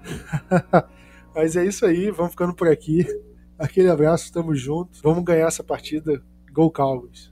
mas 1.32 1.54
é 1.54 1.64
isso 1.64 1.86
aí, 1.86 2.10
vamos 2.10 2.32
ficando 2.32 2.52
por 2.52 2.66
aqui. 2.66 3.06
Aquele 3.56 3.88
abraço, 3.88 4.32
tamo 4.32 4.56
junto. 4.56 5.00
Vamos 5.04 5.22
ganhar 5.22 5.46
essa 5.46 5.62
partida. 5.62 6.20
Go 6.52 6.72
Cowboys! 6.72 7.30